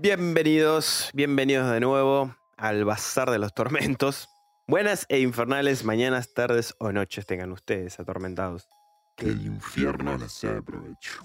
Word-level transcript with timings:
Bienvenidos, 0.00 1.10
bienvenidos 1.12 1.72
de 1.72 1.80
nuevo 1.80 2.32
al 2.56 2.84
Bazar 2.84 3.32
de 3.32 3.40
los 3.40 3.52
Tormentos. 3.52 4.28
Buenas 4.68 5.04
e 5.08 5.18
infernales 5.18 5.82
mañanas, 5.82 6.32
tardes 6.34 6.76
o 6.78 6.92
noches 6.92 7.26
tengan 7.26 7.50
ustedes, 7.50 7.98
atormentados. 7.98 8.68
Que 9.16 9.26
el 9.26 9.44
infierno 9.44 10.16
les 10.16 10.30
sea 10.30 10.52
de 10.52 10.62
provecho. 10.62 11.20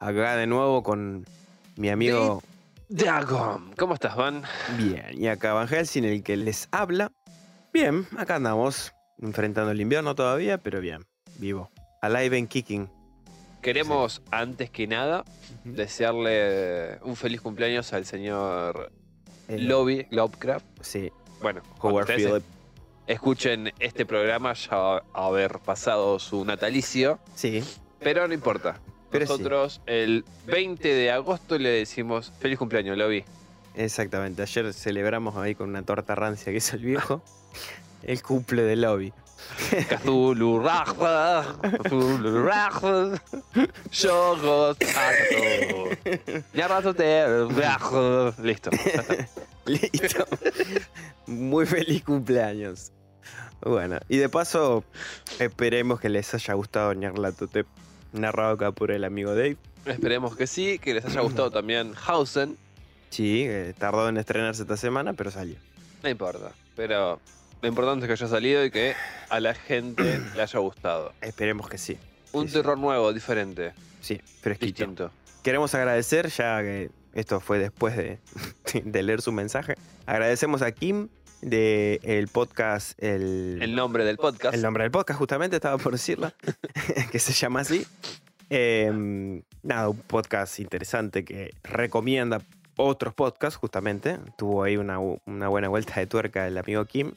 Acá 0.00 0.36
de 0.36 0.46
nuevo 0.46 0.82
con 0.82 1.24
mi 1.76 1.88
amigo. 1.88 2.42
Dagon, 2.90 3.72
¿cómo 3.78 3.94
estás, 3.94 4.14
Van? 4.16 4.42
Bien, 4.76 5.06
y 5.14 5.28
acá 5.28 5.54
Van 5.54 5.66
Helsing, 5.66 6.04
el 6.04 6.22
que 6.22 6.36
les 6.36 6.68
habla. 6.72 7.10
Bien, 7.72 8.06
acá 8.18 8.34
andamos, 8.34 8.92
enfrentando 9.16 9.70
el 9.70 9.80
invierno 9.80 10.14
todavía, 10.14 10.58
pero 10.58 10.82
bien, 10.82 11.06
vivo. 11.38 11.70
Alive 12.02 12.36
and 12.36 12.48
kicking. 12.48 12.93
Queremos, 13.64 14.20
antes 14.30 14.68
que 14.68 14.86
nada, 14.86 15.24
desearle 15.64 16.98
un 17.02 17.16
feliz 17.16 17.40
cumpleaños 17.40 17.94
al 17.94 18.04
señor 18.04 18.92
El- 19.48 19.66
Lobby 19.68 20.06
Lovecraft. 20.10 20.66
Sí, 20.82 21.10
Bueno, 21.40 21.62
Howard 21.80 22.42
escuchen 23.06 23.72
este 23.80 24.04
programa 24.04 24.52
ya 24.52 24.96
a 24.96 25.02
haber 25.14 25.60
pasado 25.60 26.18
su 26.18 26.44
natalicio, 26.44 27.18
Sí, 27.34 27.64
pero 28.00 28.28
no 28.28 28.34
importa. 28.34 28.80
Pero 29.10 29.24
sí. 29.26 29.32
Nosotros 29.32 29.80
el 29.86 30.26
20 30.46 30.86
de 30.86 31.10
agosto 31.10 31.56
le 31.58 31.70
decimos 31.70 32.32
feliz 32.40 32.58
cumpleaños, 32.58 32.98
Lobby. 32.98 33.24
exactamente. 33.74 34.42
Ayer 34.42 34.74
celebramos 34.74 35.36
ahí 35.36 35.54
con 35.54 35.70
una 35.70 35.82
torta 35.82 36.14
rancia 36.14 36.52
que 36.52 36.58
hizo 36.58 36.76
el 36.76 36.82
viejo. 36.82 37.22
el 38.02 38.22
cumple 38.22 38.62
del 38.62 38.82
lobby. 38.82 39.12
Cthulhu 39.88 40.60
Raja, 40.60 41.56
Cthulhu 41.84 42.44
Raja. 42.44 43.20
Ñarratote, 46.54 47.46
Raja. 47.48 48.34
Listo. 48.42 48.70
Listo. 49.66 50.26
Muy 51.26 51.66
feliz 51.66 52.04
cumpleaños. 52.04 52.92
Bueno, 53.60 53.98
y 54.08 54.18
de 54.18 54.28
paso, 54.28 54.84
esperemos 55.38 55.98
que 55.98 56.10
les 56.10 56.34
haya 56.34 56.54
gustado 56.54 56.92
Ñarlatotep, 56.92 57.66
narrado 58.12 58.54
acá 58.54 58.72
por 58.72 58.90
el 58.90 59.04
amigo 59.04 59.34
Dave. 59.34 59.56
Esperemos 59.86 60.36
que 60.36 60.46
sí, 60.46 60.78
que 60.78 60.94
les 60.94 61.04
haya 61.04 61.20
gustado 61.22 61.50
también 61.50 61.94
Hausen. 62.06 62.58
Sí, 63.10 63.44
eh, 63.46 63.74
tardó 63.78 64.08
en 64.08 64.16
estrenarse 64.16 64.62
esta 64.62 64.76
semana, 64.76 65.12
pero 65.14 65.30
salió. 65.30 65.56
No 66.02 66.08
importa, 66.10 66.52
pero 66.76 67.20
lo 67.64 67.68
importante 67.68 68.04
es 68.04 68.08
que 68.08 68.12
haya 68.12 68.28
salido 68.28 68.64
y 68.64 68.70
que 68.70 68.94
a 69.30 69.40
la 69.40 69.54
gente 69.54 70.20
le 70.36 70.42
haya 70.42 70.58
gustado. 70.60 71.12
Esperemos 71.22 71.68
que 71.68 71.78
sí. 71.78 71.98
Un 72.32 72.44
Sí, 72.44 72.48
sí. 72.48 72.54
terror 72.60 72.78
nuevo, 72.78 73.12
diferente, 73.12 73.72
Sí, 74.00 74.20
fresquito. 74.42 74.66
distinto. 74.82 75.10
Queremos 75.42 75.74
agradecer, 75.74 76.28
ya 76.28 76.60
que 76.62 76.90
esto 77.14 77.40
fue 77.40 77.58
después 77.58 77.96
de, 77.96 78.18
de 78.84 79.02
leer 79.02 79.22
su 79.22 79.32
mensaje. 79.32 79.76
Agradecemos 80.06 80.60
a 80.62 80.72
Kim 80.72 81.08
del 81.40 82.00
el 82.02 82.28
podcast 82.28 83.02
El, 83.02 83.58
El 83.62 83.74
nombre 83.74 84.04
del 84.04 84.16
podcast. 84.18 84.54
el 84.54 84.62
nombre 84.62 84.82
del 84.84 84.90
podcast, 84.90 85.18
justamente, 85.18 85.56
estaba 85.56 85.78
por 85.78 85.92
decirlo, 85.92 86.32
que 87.12 87.18
se 87.18 87.32
llama 87.32 87.60
así. 87.60 87.86
Eh, 88.50 89.42
nada, 89.62 89.88
un 89.88 89.98
podcast 89.98 90.58
interesante 90.60 91.24
que 91.24 91.50
recomienda 91.62 92.42
otros 92.76 93.14
podcasts, 93.14 93.56
justamente. 93.56 94.18
Tuvo 94.36 94.64
ahí 94.64 94.76
una, 94.76 94.98
una 94.98 95.48
buena 95.48 95.68
vuelta 95.68 95.94
de 96.00 96.06
tuerca 96.06 96.46
el 96.46 96.58
amigo 96.58 96.84
Kim 96.84 97.14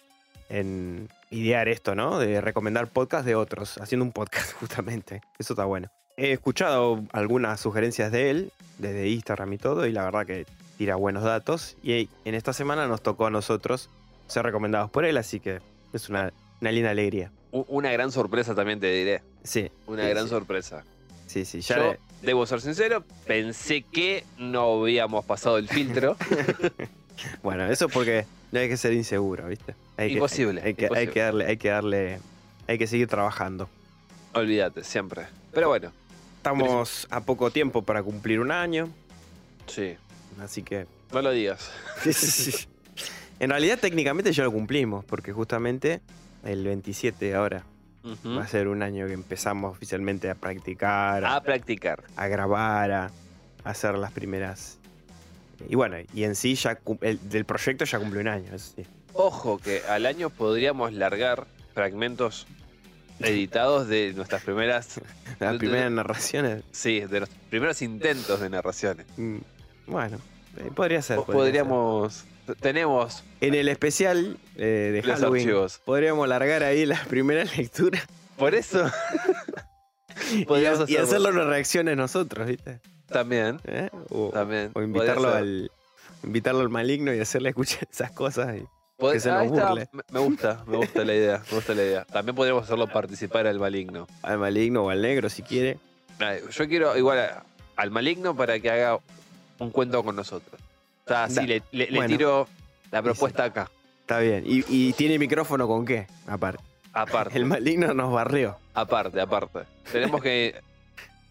en 0.49 1.09
idear 1.29 1.67
esto, 1.67 1.95
¿no? 1.95 2.19
De 2.19 2.41
recomendar 2.41 2.87
podcasts 2.87 3.25
de 3.25 3.35
otros, 3.35 3.77
haciendo 3.79 4.05
un 4.05 4.11
podcast, 4.11 4.53
justamente. 4.59 5.21
Eso 5.39 5.53
está 5.53 5.65
bueno. 5.65 5.89
He 6.15 6.31
escuchado 6.31 7.03
algunas 7.11 7.59
sugerencias 7.59 8.11
de 8.11 8.29
él, 8.31 8.51
desde 8.79 9.07
Instagram 9.09 9.53
y 9.53 9.57
todo, 9.57 9.85
y 9.85 9.91
la 9.91 10.03
verdad 10.03 10.25
que 10.25 10.45
tira 10.77 10.95
buenos 10.95 11.23
datos. 11.23 11.77
Y 11.83 12.09
en 12.25 12.33
esta 12.35 12.53
semana 12.53 12.87
nos 12.87 13.01
tocó 13.03 13.27
a 13.27 13.29
nosotros 13.29 13.89
ser 14.27 14.43
recomendados 14.43 14.89
por 14.89 15.05
él, 15.05 15.17
así 15.17 15.39
que 15.39 15.59
es 15.93 16.09
una, 16.09 16.33
una 16.61 16.71
linda 16.71 16.89
alegría. 16.89 17.31
Una 17.51 17.91
gran 17.91 18.11
sorpresa 18.11 18.55
también 18.55 18.79
te 18.79 18.91
diré. 18.91 19.21
Sí. 19.43 19.71
Una 19.85 20.03
sí, 20.03 20.09
gran 20.09 20.23
sí. 20.25 20.29
sorpresa. 20.29 20.83
Sí, 21.27 21.45
sí, 21.45 21.61
ya 21.61 21.77
Yo, 21.77 21.91
le- 21.91 21.99
debo 22.23 22.45
ser 22.45 22.61
sincero, 22.61 23.03
pensé 23.25 23.83
que 23.83 24.23
no 24.37 24.81
habíamos 24.81 25.23
pasado 25.25 25.57
el 25.57 25.67
filtro. 25.67 26.15
Bueno, 27.43 27.65
eso 27.65 27.89
porque 27.89 28.25
no 28.51 28.59
hay 28.59 28.69
que 28.69 28.77
ser 28.77 28.93
inseguro, 28.93 29.47
¿viste? 29.47 29.75
Hay 29.97 30.09
que- 30.09 30.13
Imposible, 30.15 30.61
Hay, 30.63 30.73
que, 30.75 30.85
hay 30.85 30.87
imposible. 31.05 31.13
que 31.13 31.19
darle, 31.21 31.45
hay 31.45 31.57
que 31.57 31.69
darle, 31.69 32.19
hay 32.67 32.77
que 32.77 32.87
seguir 32.87 33.07
trabajando. 33.07 33.69
Olvídate, 34.33 34.83
siempre. 34.83 35.25
Pero 35.53 35.69
bueno, 35.69 35.91
Estamos 36.37 37.07
a 37.09 37.19
poco 37.21 37.51
tiempo 37.51 37.81
para 37.81 38.01
cumplir 38.03 38.39
un 38.39 38.51
año, 38.51 38.87
sí. 39.65 39.97
así 40.39 40.63
que. 40.63 40.85
No 41.11 41.21
lo 41.21 41.31
digas. 41.31 41.69
en 43.39 43.49
realidad, 43.49 43.79
técnicamente 43.79 44.31
ya 44.31 44.43
lo 44.43 44.51
cumplimos, 44.51 45.03
porque 45.05 45.33
justamente 45.33 45.99
el 46.45 46.63
27 46.63 47.35
ahora 47.35 47.63
va 48.25 48.43
a 48.43 48.47
ser 48.47 48.69
un 48.69 48.81
año 48.81 49.07
que 49.07 49.13
empezamos 49.13 49.71
oficialmente 49.75 50.29
a 50.29 50.35
practicar, 50.35 51.25
a, 51.25 51.35
A 51.35 51.41
practicar. 51.43 52.03
a 52.15 52.27
grabar, 52.27 52.91
a 52.91 53.11
hacer 53.65 53.97
las 53.97 54.11
primeras. 54.13 54.77
Y 55.69 55.75
bueno, 55.75 55.97
y 56.13 56.23
en 56.23 56.35
sí 56.35 56.55
ya 56.55 56.79
el, 57.01 57.29
del 57.29 57.45
proyecto 57.45 57.85
ya 57.85 57.99
cumple 57.99 58.19
un 58.21 58.27
año, 58.27 58.57
sí. 58.59 58.85
Ojo 59.13 59.57
que 59.57 59.81
al 59.89 60.05
año 60.05 60.29
podríamos 60.29 60.93
largar 60.93 61.47
fragmentos 61.73 62.45
editados 63.19 63.87
de 63.87 64.13
nuestras 64.13 64.43
primeras, 64.43 65.01
Las 65.39 65.57
primeras 65.57 65.91
narraciones. 65.91 66.63
sí, 66.71 66.99
de 67.01 67.21
los 67.21 67.29
primeros 67.49 67.81
intentos 67.81 68.39
de 68.39 68.49
narraciones. 68.49 69.05
mm, 69.17 69.37
Bueno, 69.87 70.17
eh, 70.57 70.69
podría 70.75 71.01
ser. 71.01 71.17
Po- 71.17 71.25
podría 71.25 71.63
Podríamos, 71.63 72.25
tenemos. 72.59 73.23
En 73.41 73.55
el 73.55 73.67
especial 73.69 74.37
eh, 74.55 74.91
de 74.93 75.01
los 75.03 75.19
Halloween, 75.19 75.43
archivos. 75.47 75.81
podríamos 75.83 76.27
largar 76.27 76.63
ahí 76.63 76.85
la 76.85 77.03
primera 77.05 77.43
lectura 77.57 77.99
Por 78.37 78.53
eso 78.53 78.89
y, 80.31 80.45
y 80.93 80.97
hacerlo. 80.97 81.29
una 81.29 81.43
reacciones 81.45 81.97
nosotros, 81.97 82.47
¿viste? 82.47 82.79
También, 83.07 83.59
¿Eh? 83.65 83.89
O, 84.09 84.29
también. 84.29 84.71
o 84.73 84.81
invitarlo 84.81 85.33
al, 85.33 85.71
invitarlo 86.23 86.61
al 86.61 86.69
maligno 86.69 87.13
y 87.13 87.19
hacerle 87.19 87.49
escuchar 87.49 87.87
esas 87.91 88.11
cosas. 88.11 88.57
y- 88.57 88.65
Pod- 88.99 89.11
que 89.13 89.19
se 89.19 89.29
nos 89.31 89.43
está, 89.45 89.69
burle. 89.69 89.89
me- 90.11 90.19
gusta, 90.19 90.63
me 90.65 90.77
gusta 90.77 91.05
la 91.05 91.13
idea, 91.13 91.43
me 91.49 91.55
gusta 91.55 91.73
la 91.75 91.83
idea. 91.83 92.05
También 92.05 92.35
podríamos 92.35 92.63
hacerlo 92.63 92.87
participar 92.87 93.45
al 93.45 93.59
maligno. 93.59 94.07
al 94.23 94.39
maligno 94.39 94.83
o 94.85 94.89
al 94.89 95.01
negro 95.01 95.29
si 95.29 95.43
quiere. 95.43 95.77
Yo 96.51 96.67
quiero 96.67 96.97
igual 96.97 97.19
a- 97.19 97.43
al 97.75 97.91
maligno 97.91 98.35
para 98.35 98.59
que 98.59 98.71
haga 98.71 98.99
un 99.59 99.69
cuento 99.69 100.03
con 100.03 100.15
nosotros. 100.15 100.59
O 101.05 101.07
sea, 101.07 101.25
así 101.25 101.45
le, 101.45 101.61
tiro 102.07 102.47
la 102.91 103.01
propuesta 103.03 103.43
acá, 103.45 103.69
Está 104.01 104.19
bien. 104.19 104.43
Y, 104.47 104.63
y 104.67 104.93
tiene 104.93 105.19
micrófono 105.19 105.67
con 105.67 105.85
qué? 105.85 106.07
Aparte. 106.25 106.63
aparte. 106.93 107.37
El 107.37 107.45
maligno 107.45 107.93
nos 107.93 108.11
barrió. 108.11 108.57
Aparte, 108.73 109.21
aparte. 109.21 109.59
Tenemos 109.91 110.21
que 110.23 110.55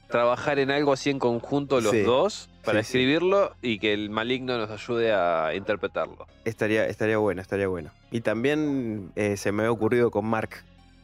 trabajar 0.09 0.59
en 0.59 0.71
algo 0.71 0.93
así 0.93 1.11
en 1.11 1.19
conjunto 1.19 1.81
los 1.81 1.91
Sí. 1.93 2.03
dos 2.03 2.49
para 2.65 2.83
Sí, 2.83 2.93
sí. 2.93 2.99
escribirlo 2.99 3.55
y 3.63 3.79
que 3.79 3.93
el 3.93 4.11
maligno 4.11 4.57
nos 4.59 4.71
ayude 4.71 5.13
a 5.13 5.55
interpretarlo. 5.55 6.27
Estaría, 6.45 6.87
estaría 6.87 7.19
bueno, 7.19 7.41
estaría 7.43 7.69
bueno. 7.69 7.91
Y 8.11 8.21
también 8.21 9.13
eh, 9.17 9.37
se 9.37 9.53
me 9.53 9.63
había 9.63 9.73
ocurrido 9.73 10.11
con 10.11 10.25
Mark. 10.27 10.51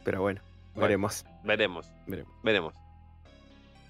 Pero 0.03 0.21
bueno, 0.21 0.41
Bueno. 0.73 0.81
veremos. 0.87 1.25
Veremos, 1.43 1.91
veremos. 2.07 2.33
veremos. 2.43 2.73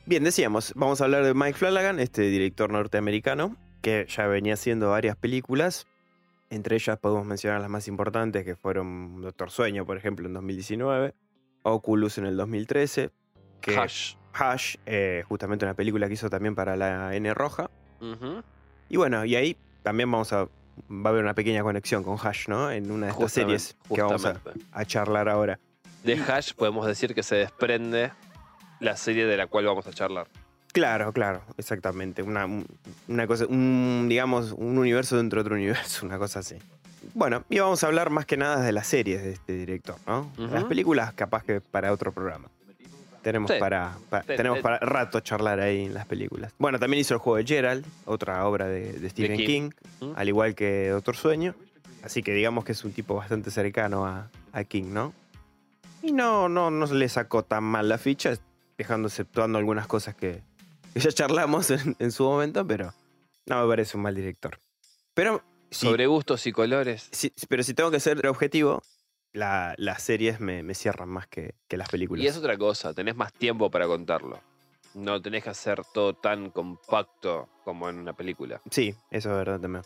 Bien, 0.06 0.24
decíamos, 0.24 0.74
vamos 0.76 1.00
a 1.02 1.06
hablar 1.06 1.24
de 1.24 1.34
Mike 1.34 1.54
Flanagan, 1.58 2.00
este 2.00 2.24
director 2.24 2.70
norteamericano, 2.72 3.56
que 3.82 4.06
ya 4.10 4.28
venía 4.28 4.56
haciendo 4.56 4.90
varias 4.90 5.16
películas. 5.16 5.88
Entre 6.50 6.76
ellas 6.76 7.00
podemos 7.00 7.26
mencionar 7.26 7.62
las 7.62 7.70
más 7.70 7.88
importantes, 7.88 8.44
que 8.44 8.56
fueron 8.56 9.22
Doctor 9.22 9.50
Sueño, 9.50 9.86
por 9.86 9.98
ejemplo, 9.98 10.28
en 10.28 10.34
2019, 10.34 11.14
Oculus 11.64 12.18
en 12.18 12.26
el 12.26 12.36
2013, 12.38 13.10
que 13.62 13.80
Hush. 13.80 14.16
Hush, 14.34 14.78
eh, 14.86 15.24
justamente 15.28 15.66
una 15.66 15.74
película 15.74 16.08
que 16.08 16.14
hizo 16.14 16.30
también 16.30 16.56
para 16.56 16.76
la 16.76 17.16
N 17.16 17.34
Roja. 17.34 17.70
Y 18.90 18.98
bueno, 18.98 19.24
y 19.24 19.36
ahí 19.36 19.56
también 19.82 20.12
vamos 20.12 20.34
a 20.34 20.48
va 20.90 21.10
a 21.10 21.10
haber 21.10 21.24
una 21.24 21.34
pequeña 21.34 21.64
conexión 21.64 22.04
con 22.04 22.18
Hash, 22.18 22.48
¿no? 22.48 22.72
En 22.72 22.92
una 22.92 23.08
de 23.08 23.12
estas 23.12 23.32
series 23.32 23.78
que 23.94 24.02
vamos 24.02 24.26
a, 24.26 24.86
charlar 24.86 25.30
ahora. 25.30 25.60
De 26.04 26.16
Hash 26.16 26.54
podemos 26.54 26.86
decir 26.86 27.14
que 27.16 27.24
se 27.24 27.36
desprende 27.36 28.12
la 28.80 28.98
serie 28.98 29.26
de 29.26 29.38
la 29.38 29.48
cual 29.48 29.66
vamos 29.66 29.88
a 29.88 29.94
charlar. 29.94 30.28
Claro, 30.74 31.14
claro, 31.14 31.44
exactamente. 31.58 32.24
Una, 32.24 32.48
una 33.08 33.28
cosa, 33.28 33.46
un, 33.46 34.08
digamos, 34.10 34.52
un 34.52 34.78
universo 34.78 35.18
dentro 35.18 35.38
de 35.38 35.42
otro 35.42 35.56
universo, 35.56 36.06
una 36.06 36.18
cosa 36.18 36.40
así. 36.40 36.56
Bueno, 37.14 37.44
y 37.50 37.60
vamos 37.60 37.84
a 37.84 37.88
hablar 37.88 38.10
más 38.10 38.26
que 38.26 38.38
nada 38.38 38.62
de 38.62 38.72
las 38.72 38.88
series 38.88 39.22
de 39.22 39.32
este 39.34 39.54
director, 39.54 39.98
¿no? 40.08 40.32
Las 40.38 40.64
películas, 40.64 41.14
capaz 41.14 41.44
que 41.44 41.62
para 41.62 41.92
otro 41.92 42.12
programa. 42.12 42.50
Tenemos 43.24 43.50
Sí. 43.50 43.58
para, 43.60 43.98
pa- 44.10 44.22
Sí, 44.22 44.28
tenemos 44.36 44.60
sí. 44.60 44.64
para 44.64 44.78
rato 44.80 45.20
charlar 45.22 45.60
ahí 45.60 45.86
en 45.86 45.94
las 45.94 46.06
películas. 46.06 46.54
Bueno, 46.60 46.78
también 46.78 47.02
hizo 47.02 47.14
el 47.16 47.20
juego 47.20 47.38
de 47.38 47.46
Gerald, 47.46 47.86
otra 48.06 48.46
obra 48.46 48.68
de, 48.68 48.94
de 48.94 49.10
Stephen 49.10 49.38
King. 49.38 49.48
King, 49.48 49.70
¿Mm? 50.02 50.12
al 50.16 50.28
igual 50.28 50.56
que 50.56 50.90
Doctor 50.90 51.16
Sueño. 51.16 51.56
Así 52.04 52.22
que 52.22 52.34
digamos 52.34 52.66
que 52.66 52.74
es 52.74 52.84
un 52.84 52.92
tipo 52.92 53.16
bastante 53.16 53.50
cercano 53.50 54.06
a, 54.06 54.30
a 54.52 54.64
King, 54.66 54.92
¿no? 54.92 55.14
Y 56.02 56.12
no, 56.12 56.50
no, 56.50 56.70
no 56.70 56.86
le 56.88 57.08
sacó 57.08 57.44
tan 57.44 57.64
mal 57.64 57.88
la 57.88 57.98
ficha, 57.98 58.34
dejando 58.78 59.08
exceptuando 59.08 59.58
algunas 59.58 59.88
cosas 59.88 60.14
que, 60.16 60.42
que 60.94 61.00
ya 61.00 61.12
charlamos 61.14 61.72
en, 61.72 61.96
en 62.00 62.12
su 62.12 62.26
momento, 62.26 62.68
pero 62.68 62.94
no 63.46 63.62
me 63.64 63.68
parece 63.70 63.96
un 63.96 64.04
mal 64.04 64.14
director. 64.16 64.60
Pero 65.14 65.42
si, 65.72 65.86
Sobre 65.88 66.08
gustos 66.08 66.46
y 66.46 66.52
colores. 66.52 67.08
si- 67.12 67.32
pero 67.48 67.64
si 67.64 67.74
tengo 67.74 67.90
que 67.90 68.02
ser 68.02 68.28
objetivo, 68.28 68.84
la- 69.34 69.74
las 69.78 70.02
series 70.02 70.40
me, 70.40 70.64
me 70.64 70.74
cierran 70.74 71.10
más 71.10 71.28
que, 71.28 71.56
que 71.68 71.78
las 71.78 71.90
películas. 71.90 72.24
Y 72.24 72.28
es 72.28 72.38
otra 72.38 72.58
cosa, 72.58 72.94
tenés 72.94 73.16
más 73.16 73.34
tiempo 73.34 73.70
para 73.70 73.88
contarlo. 73.88 74.40
No 74.96 75.22
tenés 75.22 75.44
que 75.44 75.50
hacer 75.50 75.82
todo 75.94 76.14
tan 76.14 76.52
compacto 76.52 77.50
como 77.64 77.90
en 77.90 77.98
una 77.98 78.14
película. 78.14 78.62
Sí, 78.70 78.96
eso 79.10 79.32
es 79.32 79.38
verdad 79.38 79.60
también. 79.60 79.84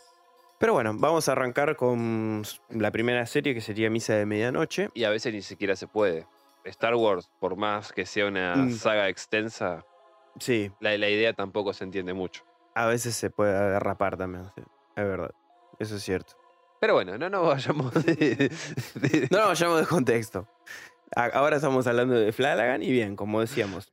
Pero 0.58 0.72
bueno, 0.74 0.92
vamos 0.98 1.28
a 1.28 1.32
arrancar 1.32 1.76
con 1.76 2.42
la 2.68 2.90
primera 2.90 3.24
serie 3.26 3.54
que 3.54 3.60
sería 3.60 3.88
Misa 3.90 4.14
de 4.14 4.26
Medianoche. 4.26 4.90
Y 4.92 5.04
a 5.04 5.10
veces 5.10 5.32
ni 5.32 5.40
siquiera 5.42 5.76
se 5.76 5.86
puede. 5.86 6.26
Star 6.64 6.94
Wars, 6.96 7.30
por 7.40 7.56
más 7.56 7.92
que 7.92 8.04
sea 8.04 8.26
una 8.26 8.56
Mm. 8.56 8.70
saga 8.72 9.08
extensa, 9.08 9.84
Sí, 10.38 10.70
la, 10.80 10.96
la 10.98 11.08
idea 11.08 11.32
tampoco 11.32 11.72
se 11.72 11.84
entiende 11.84 12.12
mucho. 12.12 12.42
a 12.74 12.86
veces 12.86 13.14
se 13.16 13.30
puede 13.30 13.52
derrapar 13.70 14.16
también, 14.16 14.44
sí, 14.54 14.62
es 14.96 15.04
verdad. 15.04 15.30
Eso 15.80 15.96
es 15.96 16.02
cierto. 16.02 16.34
Pero 16.80 16.94
bueno, 16.94 17.18
no 17.18 17.28
nos 17.28 17.46
vayamos 17.46 17.92
de... 17.94 18.50
de- 18.94 19.28
No 19.30 19.38
nos 19.38 19.48
vayamos 19.48 19.80
de 19.80 19.86
contexto. 19.86 20.46
Ahora 21.16 21.56
estamos 21.56 21.86
hablando 21.86 22.14
de 22.14 22.32
Flanagan 22.32 22.82
y 22.82 22.90
bien, 22.92 23.16
como 23.16 23.40
decíamos. 23.40 23.92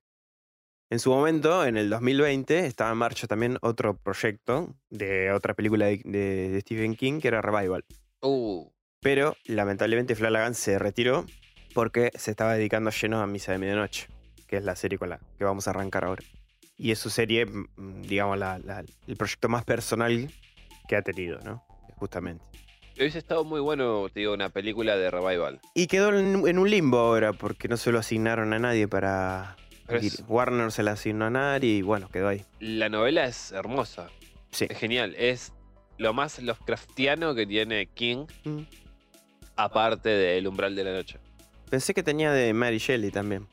En 0.91 0.99
su 0.99 1.09
momento, 1.09 1.65
en 1.65 1.77
el 1.77 1.89
2020, 1.89 2.65
estaba 2.67 2.91
en 2.91 2.97
marcha 2.97 3.25
también 3.25 3.57
otro 3.61 3.97
proyecto 3.97 4.75
de 4.89 5.31
otra 5.31 5.53
película 5.55 5.85
de, 5.87 6.59
Stephen 6.61 6.95
King 6.95 7.19
que 7.19 7.27
era 7.29 7.41
Revival. 7.41 7.83
Uh, 8.21 8.69
Pero 9.01 9.35
lamentablemente 9.45 10.15
Flanagan 10.15 10.53
se 10.53 10.77
retiró 10.77 11.25
porque 11.73 12.11
se 12.15 12.31
estaba 12.31 12.53
dedicando 12.53 12.91
lleno 12.91 13.19
a 13.21 13.27
Misa 13.27 13.51
de 13.51 13.57
Medianoche, 13.57 14.07
que 14.47 14.57
es 14.57 14.63
la 14.63 14.75
serie 14.75 14.99
con 14.99 15.09
la 15.09 15.19
que 15.37 15.43
vamos 15.43 15.67
a 15.67 15.71
arrancar 15.71 16.05
ahora. 16.05 16.23
Y 16.77 16.91
es 16.91 16.99
su 16.99 17.09
serie, 17.09 17.45
mm, 17.47 18.01
digamos, 18.03 18.37
la- 18.37 18.59
la- 18.59 18.83
el 19.07 19.17
proyecto 19.17 19.49
más 19.49 19.65
personal 19.65 20.29
que 20.87 20.95
ha 20.95 21.01
tenido, 21.01 21.39
¿no? 21.39 21.65
Justamente. 21.95 22.43
Hubiese 22.97 23.17
estado 23.19 23.43
muy 23.43 23.59
bueno, 23.59 24.07
te 24.13 24.21
digo, 24.21 24.33
una 24.33 24.49
película 24.49 24.95
de 24.97 25.11
revival. 25.11 25.59
Y 25.73 25.87
quedó 25.87 26.17
en, 26.17 26.47
en 26.47 26.59
un 26.59 26.69
limbo 26.69 26.97
ahora 26.99 27.33
porque 27.33 27.67
no 27.67 27.77
se 27.77 27.91
lo 27.91 27.99
asignaron 27.99 28.53
a 28.53 28.59
nadie 28.59 28.87
para... 28.87 29.55
Es- 29.87 30.23
Warner 30.27 30.71
se 30.71 30.81
la 30.81 30.91
asignó 30.93 31.25
a 31.25 31.29
nadie 31.29 31.69
y 31.75 31.81
bueno, 31.83 32.09
quedó 32.09 32.27
ahí. 32.29 32.43
La 32.59 32.89
novela 32.89 33.25
es 33.25 33.51
hermosa, 33.51 34.09
Sí. 34.51 34.65
es 34.69 34.77
genial. 34.79 35.13
Es 35.17 35.53
lo 35.97 36.11
más 36.13 36.41
Lovecraftiano 36.41 37.35
que 37.35 37.45
tiene 37.45 37.85
King, 37.87 38.25
Mm. 38.45 38.61
aparte 39.55 40.09
de 40.09 40.37
El 40.37 40.47
umbral 40.47 40.75
de 40.75 40.83
la 40.83 40.93
noche. 40.93 41.19
Pensé 41.69 41.93
que 41.93 42.03
tenía 42.03 42.31
de 42.31 42.53
Mary 42.53 42.77
Shelley 42.79 43.11
también. 43.11 43.47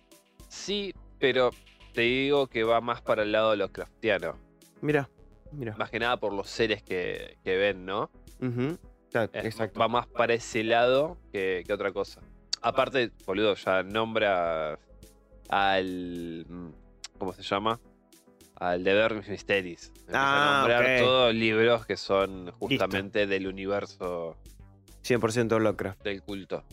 Sí, 0.49 0.95
pero 1.19 1.51
te 1.93 2.03
digo 2.03 2.47
que 2.47 2.65
va 2.65 2.81
más 2.81 3.01
para 3.03 3.23
el 3.23 3.33
lado 3.33 3.55
Lovecraftiano. 3.57 4.39
Mira, 4.81 5.09
mira. 5.53 5.77
Más 5.77 5.91
que 5.91 5.99
nada 5.99 6.17
por 6.19 6.33
los 6.33 6.49
seres 6.49 6.83
que, 6.83 7.37
que 7.45 7.57
ven, 7.57 7.85
¿no? 7.85 8.11
Ujú. 8.41 8.79
Claro, 9.13 9.31
Es- 9.35 9.45
Exacto. 9.45 9.79
Va 9.79 9.89
más 9.89 10.07
para 10.09 10.35
ese 10.35 10.65
lado 10.65 11.19
que, 11.33 11.63
que 11.67 11.73
otra 11.73 11.93
cosa. 11.93 12.21
Aparte, 12.63 13.11
boludo, 13.27 13.55
ya 13.55 13.83
nombra 13.83 14.79
al. 15.49 16.47
mm, 16.49 16.69
¿Cómo 17.19 17.33
se 17.35 17.43
llama? 17.43 17.79
Al 18.57 18.83
Deber 18.85 19.15
Mysteries. 19.29 19.89
Empieza 19.97 20.13
Ah, 20.15 20.65
a 20.65 20.69
nombrar 20.69 20.99
todos 21.01 21.35
libros 21.35 21.85
que 21.87 21.97
son 21.97 22.51
justamente 22.53 23.27
del 23.27 23.47
universo 23.49 24.37
100% 25.05 25.59
Lovecraft. 25.59 26.03
del 26.03 26.23
culto. 26.23 26.65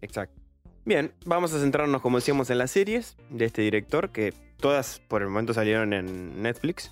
Exacto. 0.00 0.40
Bien, 0.84 1.12
vamos 1.24 1.52
a 1.52 1.60
centrarnos, 1.60 2.00
como 2.02 2.18
decíamos, 2.18 2.50
en 2.50 2.58
las 2.58 2.70
series 2.72 3.16
de 3.28 3.44
este 3.44 3.62
director, 3.62 4.10
que 4.10 4.32
todas 4.58 5.00
por 5.08 5.22
el 5.22 5.28
momento 5.28 5.54
salieron 5.54 5.92
en 5.92 6.42
Netflix. 6.42 6.90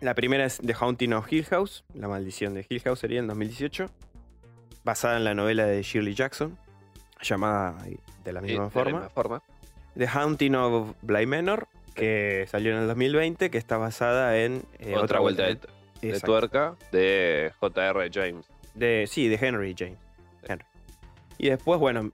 La 0.00 0.14
primera 0.14 0.44
es 0.44 0.58
The 0.58 0.74
Haunting 0.78 1.12
of 1.14 1.32
Hill 1.32 1.44
House, 1.46 1.84
La 1.94 2.08
maldición 2.08 2.54
de 2.54 2.66
Hill 2.68 2.80
House 2.82 2.98
sería 3.00 3.20
en 3.20 3.26
2018, 3.26 3.90
basada 4.84 5.16
en 5.16 5.24
la 5.24 5.34
novela 5.34 5.66
de 5.66 5.82
Shirley 5.82 6.14
Jackson, 6.14 6.58
llamada 7.22 7.76
de 8.24 8.32
la 8.32 8.40
Sí, 8.40 8.46
misma 8.46 8.64
de 8.64 8.70
forma. 8.70 8.90
la 8.90 8.96
misma 8.98 9.10
forma. 9.10 9.42
The 9.96 10.06
Haunting 10.08 10.54
of 10.56 10.94
Bly 11.02 11.26
Manor, 11.26 11.68
que 11.94 12.46
salió 12.50 12.72
en 12.72 12.82
el 12.82 12.86
2020, 12.88 13.50
que 13.50 13.58
está 13.58 13.78
basada 13.78 14.36
en 14.38 14.62
eh, 14.78 14.94
Otra, 14.96 15.20
vuelta 15.20 15.44
de, 15.44 15.58
de 16.02 16.20
tuerca 16.20 16.74
de 16.92 17.52
J.R. 17.60 18.10
James. 18.12 18.46
De, 18.74 19.06
sí, 19.08 19.28
de 19.28 19.36
Henry 19.40 19.74
James. 19.78 19.98
Henry. 20.46 20.66
Y 21.38 21.48
después, 21.48 21.78
bueno, 21.80 22.10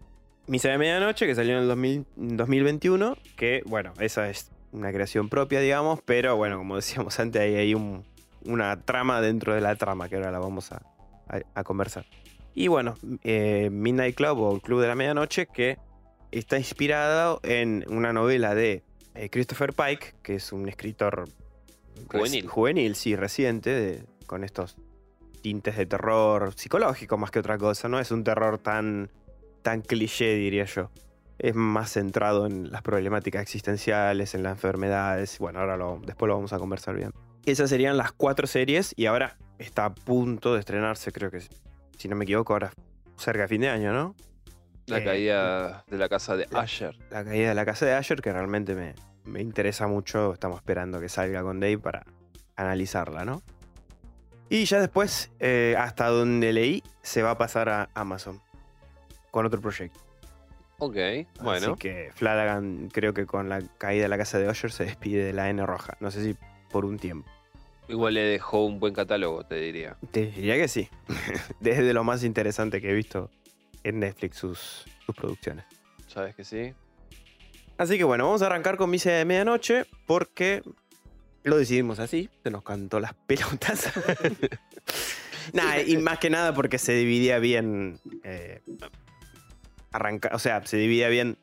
Misa 0.47 0.69
de 0.69 0.79
Medianoche, 0.79 1.27
que 1.27 1.35
salió 1.35 1.57
en 1.57 1.63
el 1.63 1.69
2000 1.69 2.07
2021, 2.17 3.17
que, 3.37 3.63
bueno, 3.67 3.95
esa 3.99 4.29
es 4.29 4.51
una 4.73 4.93
creación 4.93 5.29
propia, 5.29 5.61
digamos, 5.61 6.01
pero 6.05 6.37
bueno, 6.37 6.59
como 6.59 6.77
decíamos 6.77 7.19
antes, 7.21 7.43
hay, 7.43 7.55
hay 7.57 7.75
un- 7.75 8.05
una 8.45 8.81
trama 8.81 9.21
dentro 9.21 9.55
de 9.55 9.61
la 9.61 9.77
trama 9.77 10.09
que 10.09 10.17
ahora 10.17 10.31
la 10.31 10.39
vamos 10.39 10.73
a, 10.73 10.83
a- 11.29 11.41
a 11.55 11.65
conversar. 11.65 12.05
Y 12.55 12.69
bueno, 12.69 12.97
eh, 13.23 13.69
Midnight 13.71 14.17
Club 14.17 14.39
o 14.41 14.55
el 14.55 14.61
Club 14.63 14.81
de 14.81 14.89
la 14.89 14.95
Medianoche, 14.95 15.47
que 15.47 15.79
está 16.33 16.59
inspirado 16.59 17.41
en 17.43 17.85
una 17.89 18.13
novela 18.13 18.55
de 18.55 18.83
eh, 19.15 19.29
Christopher 19.31 19.73
Pike, 19.73 20.15
que 20.23 20.37
es 20.37 20.53
un 20.53 20.69
escritor 20.69 21.27
Juvenil. 22.11 22.47
juvenil, 22.49 22.95
sí, 22.97 23.15
reciente, 23.17 23.71
de- 23.71 24.05
con 24.27 24.43
estos 24.45 24.77
tintes 25.43 25.77
de 25.77 25.87
terror 25.87 26.53
psicológico 26.55 27.17
más 27.19 27.31
que 27.31 27.39
otra 27.41 27.57
cosa, 27.59 27.89
no 27.89 27.99
es 28.01 28.11
un 28.11 28.25
terror 28.25 28.59
tan, 28.59 29.11
tan 29.63 29.81
cliché, 29.83 30.35
diría 30.35 30.65
yo. 30.65 30.91
Es 31.43 31.55
más 31.55 31.93
centrado 31.93 32.45
en 32.47 32.71
las 32.71 32.83
problemáticas 32.83 33.41
existenciales, 33.41 34.35
en 34.35 34.43
las 34.43 34.53
enfermedades. 34.53 35.39
Bueno, 35.39 35.61
ahora 35.61 35.77
lo, 35.79 35.99
después 36.05 36.29
lo 36.29 36.35
vamos 36.35 36.53
a 36.53 36.59
conversar 36.59 36.95
bien. 36.97 37.13
Esas 37.47 37.71
serían 37.71 37.97
las 37.97 38.13
cuatro 38.13 38.47
series 38.47 38.93
y 38.95 39.07
ahora 39.07 39.39
está 39.59 39.87
a 39.87 39.95
punto 39.95 40.53
de 40.53 40.61
estrenarse, 40.61 41.11
creo 41.13 41.31
que, 41.31 41.41
si 41.97 42.09
no 42.09 42.15
me 42.17 42.25
equivoco, 42.25 42.53
ahora 42.53 42.73
cerca 43.17 43.43
de 43.43 43.49
fin 43.49 43.63
de 43.63 43.71
año, 43.71 43.93
¿no? 43.95 44.15
La 44.87 44.99
Eh, 44.99 45.05
caída 45.05 45.85
de 45.89 45.97
la 45.97 46.11
casa 46.11 46.37
de 46.37 46.47
la- 46.51 46.61
Asher. 46.61 46.99
La 47.11 47.25
caída 47.25 47.49
de 47.49 47.55
la 47.55 47.65
casa 47.65 47.87
de 47.87 47.95
Asher, 47.95 48.21
que 48.21 48.33
realmente 48.35 48.75
me, 48.75 48.95
me 49.25 49.41
interesa 49.41 49.87
mucho. 49.87 50.35
Estamos 50.35 50.59
esperando 50.59 51.01
que 51.01 51.09
salga 51.09 51.43
con 51.43 51.59
Dave 51.59 51.79
para 51.79 52.05
analizarla, 52.57 53.25
¿no? 53.25 53.43
Y 54.51 54.65
ya 54.67 54.79
después, 54.81 55.31
eh, 55.39 55.75
hasta 55.79 56.09
donde 56.09 56.53
leí, 56.53 56.83
se 57.01 57.23
va 57.23 57.31
a 57.31 57.39
pasar 57.39 57.71
a 57.71 57.89
Amazon 57.95 58.41
con 59.31 59.47
otro 59.47 59.61
proyecto. 59.63 60.01
Ok, 60.81 60.97
bueno. 61.43 61.73
Así 61.73 61.79
que 61.79 62.11
Flanagan, 62.15 62.89
creo 62.91 63.13
que 63.15 63.27
con 63.27 63.49
la 63.49 63.61
caída 63.79 64.05
de 64.05 64.09
la 64.09 64.19
casa 64.19 64.39
de 64.39 64.49
Asher 64.49 64.73
se 64.73 64.85
despide 64.85 65.25
de 65.25 65.33
la 65.33 65.51
N 65.51 65.65
roja. 65.67 65.97
No 66.01 66.11
sé 66.11 66.25
si 66.25 66.37
por 66.71 66.85
un 66.85 66.99
tiempo. 66.99 67.31
Igual 67.89 68.15
le 68.15 68.23
dejó 68.23 68.65
un 68.65 68.81
buen 68.81 68.95
catálogo, 68.95 69.45
te 69.45 69.57
diría. 69.57 69.97
Te 70.11 70.27
diría 70.27 70.57
que 70.57 70.69
sí. 70.69 70.89
Desde 71.61 71.93
lo 71.93 72.03
más 72.03 72.25
interesante 72.25 72.81
que 72.81 72.91
he 72.91 72.95
visto 72.95 73.31
en 73.83 74.01
Netflix 74.01 74.39
sus, 74.39 74.85
sus 75.05 75.15
producciones. 75.15 75.65
¿Sabes 76.07 76.35
que 76.35 76.45
sí? 76.45 76.73
Así 77.77 77.99
que 77.99 78.05
bueno, 78.05 78.25
vamos 78.25 78.43
a 78.43 78.47
arrancar 78.47 78.77
con 78.77 78.91
Misa 78.91 79.11
de 79.11 79.25
Medianoche 79.25 79.85
porque 80.07 80.63
lo 81.45 81.57
decidimos 81.57 81.99
así, 81.99 82.29
se 82.43 82.51
nos 82.51 82.63
cantó 82.63 83.01
las 83.01 83.15
pelotas. 83.27 83.91
Nada, 85.53 85.83
y 85.83 85.97
más 85.97 86.19
que 86.19 86.31
nada 86.31 86.55
porque 86.55 86.79
se 86.79 86.93
dividía 86.93 87.39
bien. 87.39 87.99
eh, 88.23 88.61
arranca, 89.93 90.31
o 90.33 90.39
sea, 90.39 90.65
se 90.67 90.77
dividía 90.77 91.09
bien 91.09 91.37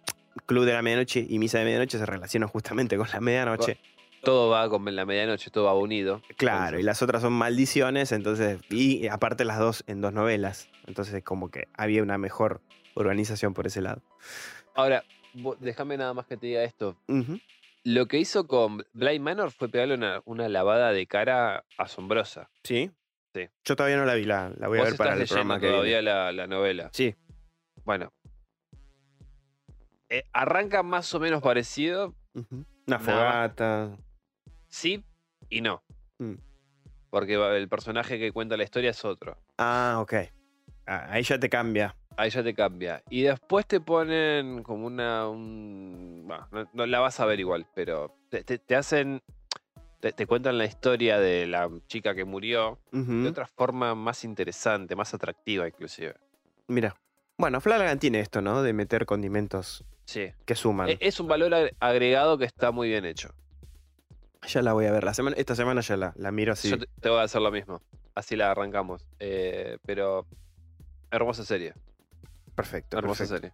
Club 0.45 0.65
de 0.65 0.73
la 0.73 0.81
Medianoche 0.81 1.25
y 1.27 1.39
Misa 1.39 1.59
de 1.59 1.65
Medianoche 1.65 1.97
se 1.97 2.05
relacionan 2.05 2.49
justamente 2.49 2.97
con 2.97 3.07
la 3.11 3.19
medianoche. 3.19 3.77
Todo 4.23 4.49
va 4.49 4.67
con 4.69 4.83
la 4.95 5.05
medianoche, 5.05 5.49
todo 5.51 5.65
va 5.65 5.73
unido. 5.73 6.21
Claro, 6.37 6.79
y 6.79 6.83
las 6.83 7.01
otras 7.01 7.21
son 7.21 7.33
maldiciones, 7.33 8.11
entonces, 8.11 8.59
y 8.69 9.07
aparte 9.07 9.45
las 9.45 9.59
dos 9.59 9.83
en 9.87 10.01
dos 10.01 10.11
novelas. 10.13 10.69
Entonces, 10.85 11.23
como 11.23 11.49
que 11.49 11.67
había 11.73 12.03
una 12.03 12.17
mejor 12.17 12.61
organización 12.95 13.53
por 13.53 13.67
ese 13.67 13.81
lado. 13.81 14.01
Ahora, 14.75 15.03
déjame 15.59 15.97
nada 15.97 16.13
más 16.13 16.25
que 16.25 16.35
te 16.37 16.47
diga 16.47 16.63
esto. 16.63 16.97
Lo 17.83 18.05
que 18.07 18.17
hizo 18.17 18.47
con 18.47 18.83
Blind 18.93 19.21
Manor 19.21 19.51
fue 19.51 19.69
pegarle 19.69 19.93
una, 19.93 20.21
una 20.25 20.49
lavada 20.49 20.91
de 20.91 21.07
cara 21.07 21.63
asombrosa. 21.77 22.49
Sí, 22.63 22.91
Sí. 23.35 23.47
Yo 23.65 23.75
todavía 23.75 23.97
no 23.97 24.05
la 24.05 24.15
vi, 24.15 24.23
la, 24.23 24.51
la 24.57 24.67
voy 24.67 24.79
a 24.79 24.83
ver 24.83 24.95
para 24.95 25.13
el 25.13 25.27
programa 25.27 25.59
que 25.59 25.67
todavía 25.67 25.97
viene. 25.97 26.01
la, 26.01 26.31
la 26.31 26.47
novela. 26.47 26.89
Sí, 26.91 27.13
Bueno. 27.83 28.11
Eh, 30.09 30.23
arranca 30.33 30.83
más 30.83 31.13
o 31.13 31.19
menos 31.19 31.41
parecido, 31.41 32.13
una 32.87 32.99
fogata. 32.99 33.97
sí 34.67 35.03
y 35.49 35.61
no. 35.61 35.83
Mm. 36.19 36.35
Porque 37.09 37.33
el 37.57 37.67
personaje 37.69 38.19
que 38.19 38.31
cuenta 38.31 38.57
la 38.57 38.63
historia 38.63 38.91
es 38.91 39.03
otro. 39.05 39.37
Ah, 39.57 39.97
ok. 40.01 40.13
Ah, 40.85 41.07
ahí 41.09 41.23
ya 41.23 41.39
te 41.39 41.49
cambia. 41.49 41.95
Ahí 42.17 42.29
ya 42.29 42.43
te 42.43 42.53
cambia. 42.53 43.03
Y 43.09 43.23
después 43.23 43.65
te 43.65 43.79
ponen 43.79 44.63
como 44.63 44.87
una. 44.87 45.27
un- 45.29 46.27
no, 46.27 46.69
no 46.73 46.85
la 46.85 46.99
vas 46.99 47.19
a 47.19 47.25
ver 47.25 47.39
igual, 47.39 47.67
pero 47.75 48.15
te, 48.29 48.43
te- 48.43 48.59
te 48.59 48.75
hacen. 48.75 49.21
Te, 49.99 50.11
te 50.11 50.27
cuentan 50.27 50.57
la 50.57 50.65
historia 50.65 51.17
de 51.19 51.47
la 51.47 51.69
chica 51.87 52.13
que 52.13 52.23
murió 52.23 52.79
de 52.91 53.27
otra 53.29 53.47
forma 53.47 53.95
más 53.95 54.23
interesante, 54.23 54.95
más 54.95 55.13
atractiva, 55.13 55.67
inclusive. 55.67 56.15
Mira. 56.67 56.95
Bueno, 57.39 57.61
Flanagan 57.61 57.99
tiene 57.99 58.19
esto, 58.19 58.41
¿no? 58.41 58.61
De 58.63 58.73
meter 58.73 59.05
condimentos 59.05 59.83
Sí. 60.07 60.31
que 60.45 60.55
suman. 60.55 60.89
E- 60.89 60.97
Es 61.01 61.19
un 61.19 61.27
valor 61.27 61.51
ag- 61.51 61.75
agregado 61.79 62.37
que 62.37 62.45
está 62.45 62.71
muy 62.71 62.87
bien 62.87 63.05
hecho. 63.05 63.29
Ya 64.47 64.61
la 64.61 64.71
voy 64.73 64.85
a 64.85 64.91
ver. 64.91 65.03
La 65.03 65.13
semana, 65.13 65.35
esta 65.37 65.53
semana 65.55 65.81
ya 65.81 65.97
la, 65.97 66.13
la 66.15 66.31
miro 66.31 66.53
así. 66.53 66.69
Yo 66.69 66.79
te, 66.79 66.87
te 67.01 67.09
voy 67.09 67.19
a 67.19 67.23
hacer 67.23 67.41
lo 67.41 67.51
mismo. 67.51 67.81
Así 68.15 68.35
la 68.35 68.49
arrancamos. 68.51 69.05
Eh, 69.19 69.77
pero. 69.85 70.25
Hermosa 71.11 71.43
serie. 71.43 71.73
Perfecto. 72.55 72.97
Hermosa 72.97 73.25
perfecto. 73.27 73.53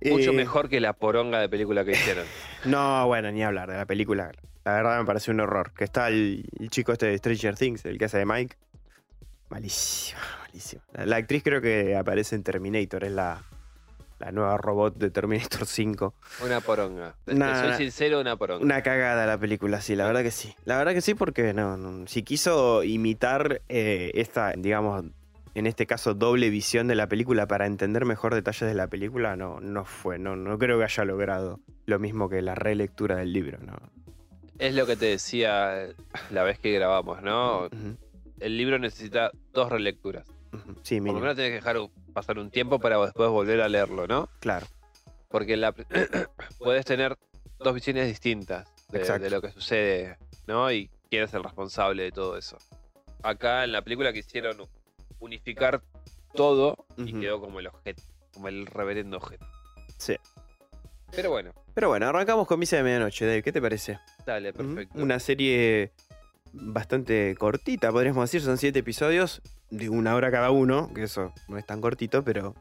serie. 0.00 0.12
Mucho 0.16 0.30
Eh, 0.30 0.34
mejor 0.34 0.68
que 0.68 0.78
la 0.80 0.92
poronga 0.92 1.40
de 1.40 1.48
película 1.48 1.84
que 1.84 1.90
hicieron. 1.92 2.24
No, 2.64 3.06
bueno, 3.08 3.30
ni 3.32 3.42
hablar 3.42 3.68
de 3.70 3.76
la 3.76 3.86
película. 3.86 4.30
La 4.64 4.72
verdad 4.74 4.98
me 5.00 5.04
parece 5.04 5.30
un 5.32 5.40
horror. 5.40 5.72
Que 5.72 5.82
está 5.84 6.06
el, 6.08 6.44
el 6.60 6.70
chico 6.70 6.92
este 6.92 7.06
de 7.06 7.18
Stranger 7.18 7.56
Things, 7.56 7.84
el 7.84 7.98
que 7.98 8.04
hace 8.04 8.18
de 8.18 8.26
Mike. 8.26 8.56
Malísimo, 9.48 10.20
malísimo. 10.42 10.82
La, 10.92 11.06
la 11.06 11.16
actriz 11.16 11.42
creo 11.42 11.60
que 11.60 11.96
aparece 11.96 12.36
en 12.36 12.42
Terminator, 12.44 13.04
es 13.04 13.12
la, 13.12 13.42
la 14.18 14.32
nueva 14.32 14.56
robot 14.56 14.96
de 14.96 15.10
Terminator 15.10 15.66
5. 15.66 16.14
Una 16.44 16.60
poronga. 16.60 17.14
Te 17.24 17.34
soy 17.36 17.72
sincero, 17.74 18.20
una 18.20 18.36
poronga. 18.36 18.64
Una 18.64 18.82
cagada 18.82 19.26
la 19.26 19.38
película, 19.38 19.80
sí, 19.80 19.94
la 19.96 20.06
verdad 20.06 20.22
que 20.22 20.30
sí. 20.30 20.54
La 20.64 20.76
verdad 20.78 20.92
que 20.92 21.00
sí, 21.00 21.14
porque 21.14 21.52
no, 21.54 21.76
no- 21.76 22.06
si 22.06 22.22
quiso 22.22 22.82
imitar 22.84 23.62
eh, 23.68 24.10
esta, 24.14 24.52
digamos, 24.56 25.04
en 25.54 25.66
este 25.66 25.86
caso, 25.86 26.14
doble 26.14 26.50
visión 26.50 26.86
de 26.88 26.94
la 26.94 27.08
película 27.08 27.46
para 27.46 27.66
entender 27.66 28.04
mejor 28.04 28.34
detalles 28.34 28.68
de 28.68 28.74
la 28.74 28.86
película, 28.88 29.36
no, 29.36 29.60
no 29.60 29.84
fue, 29.84 30.18
no, 30.18 30.36
no 30.36 30.58
creo 30.58 30.78
que 30.78 30.84
haya 30.84 31.04
logrado 31.04 31.60
lo 31.86 31.98
mismo 31.98 32.28
que 32.28 32.42
la 32.42 32.54
relectura 32.54 33.16
del 33.16 33.32
libro, 33.32 33.58
¿no? 33.64 33.76
Es 34.58 34.74
lo 34.74 34.86
que 34.86 34.96
te 34.96 35.06
decía 35.06 35.86
la 36.30 36.42
vez 36.42 36.58
que 36.58 36.72
grabamos, 36.72 37.22
¿no? 37.22 37.68
El 38.40 38.56
libro 38.56 38.78
necesita 38.78 39.30
dos 39.52 39.70
relecturas. 39.70 40.24
Por 40.50 41.14
lo 41.14 41.20
menos 41.20 41.34
tienes 41.34 41.50
que 41.50 41.56
dejar 41.56 41.76
pasar 42.12 42.38
un 42.38 42.50
tiempo 42.50 42.78
para 42.78 42.98
después 42.98 43.28
volver 43.30 43.60
a 43.60 43.68
leerlo, 43.68 44.06
¿no? 44.06 44.28
claro. 44.40 44.66
Porque 45.28 45.58
la, 45.58 45.74
puedes 46.58 46.84
tener 46.86 47.18
dos 47.58 47.74
visiones 47.74 48.06
distintas 48.06 48.66
de, 48.88 49.30
lo 49.30 49.42
que 49.42 49.50
sucede, 49.50 50.16
¿no? 50.46 50.72
Y 50.72 50.90
quién 51.10 51.24
es 51.24 51.34
el 51.34 51.44
responsable 51.44 52.04
de 52.04 52.12
todo 52.12 52.38
eso. 52.38 52.56
Acá 53.22 53.64
en 53.64 53.72
la 53.72 53.82
película 53.82 54.12
quisieron 54.12 54.56
unificar 55.20 55.82
todo 56.32 56.86
y 56.96 57.12
quedó 57.12 57.40
como 57.40 57.60
el 57.60 57.66
objeto, 57.66 58.02
como 58.32 58.48
el 58.48 58.66
reverendo 58.66 59.18
objeto. 59.18 59.46
Sí. 59.98 60.16
Pero 61.10 61.30
bueno, 61.30 61.52
Pero 61.74 61.88
bueno, 61.88 62.08
arrancamos 62.08 62.46
con 62.46 62.58
Misa 62.58 62.76
de 62.76 62.82
Medianoche, 62.82 63.26
Dave, 63.26 63.42
¿qué 63.42 63.52
te 63.52 63.60
parece? 63.60 63.98
dale, 64.26 64.52
perfecto. 64.52 64.98
Una 64.98 65.18
serie 65.18 65.92
bastante 66.52 67.34
cortita, 67.38 67.90
podríamos 67.92 68.24
decir, 68.30 68.40
son 68.42 68.58
siete 68.58 68.80
episodios 68.80 69.42
de 69.70 69.88
una 69.88 70.14
hora 70.14 70.30
cada 70.30 70.50
uno, 70.50 70.92
que 70.94 71.02
eso 71.04 71.32
no 71.48 71.58
es 71.58 71.66
tan 71.66 71.80
cortito, 71.80 72.24
pero 72.24 72.54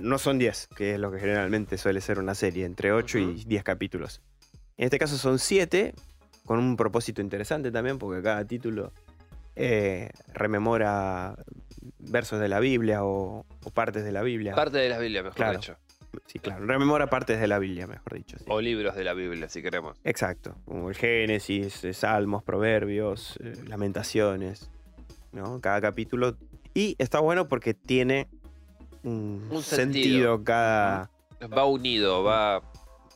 no 0.00 0.18
son 0.18 0.38
10, 0.38 0.68
que 0.76 0.94
es 0.94 0.98
lo 1.00 1.12
que 1.12 1.18
generalmente 1.20 1.76
suele 1.76 2.00
ser 2.00 2.18
una 2.18 2.34
serie, 2.34 2.64
entre 2.64 2.92
8 2.92 3.18
Ujú. 3.18 3.30
y 3.32 3.44
10 3.44 3.62
capítulos. 3.64 4.22
En 4.78 4.84
este 4.86 4.98
caso 4.98 5.16
son 5.18 5.38
7, 5.38 5.94
con 6.46 6.58
un 6.58 6.76
propósito 6.76 7.20
interesante 7.20 7.70
también, 7.70 7.98
porque 7.98 8.22
cada 8.22 8.44
título 8.46 8.92
eh, 9.56 10.10
rememora 10.32 11.36
versos 11.98 12.40
de 12.40 12.48
la 12.48 12.60
Biblia 12.60 13.04
o, 13.04 13.44
o 13.62 13.70
partes 13.70 14.04
de 14.04 14.12
la 14.12 14.22
Biblia. 14.22 14.54
Parte 14.54 14.78
de 14.78 14.88
la 14.88 14.98
Biblia, 14.98 15.22
mejor 15.22 15.36
Claro. 15.36 15.58
dicho. 15.58 15.76
Sí, 16.26 16.38
claro, 16.38 16.64
rememora 16.66 17.08
partes 17.08 17.40
de 17.40 17.46
la 17.48 17.58
Biblia, 17.58 17.86
mejor 17.86 18.14
dicho. 18.14 18.38
sí. 18.38 18.44
O 18.48 18.60
libros 18.60 18.94
de 18.94 19.04
la 19.04 19.12
Biblia, 19.14 19.48
si 19.48 19.62
queremos. 19.62 19.96
Exacto, 20.04 20.56
como 20.64 20.88
el 20.88 20.94
Génesis, 20.96 21.84
eh, 21.84 21.92
Salmos, 21.94 22.42
Proverbios, 22.42 23.38
eh, 23.42 23.54
Lamentaciones, 23.66 24.70
¿no? 25.32 25.60
Cada 25.60 25.80
capítulo. 25.80 26.36
Y 26.74 26.96
está 26.98 27.20
bueno 27.20 27.48
porque 27.48 27.74
tiene 27.74 28.28
un, 29.02 29.46
Un 29.50 29.62
sentido. 29.62 30.04
sentido. 30.36 30.44
cada... 30.44 31.10
Va 31.56 31.64
unido, 31.66 32.22
va 32.22 32.62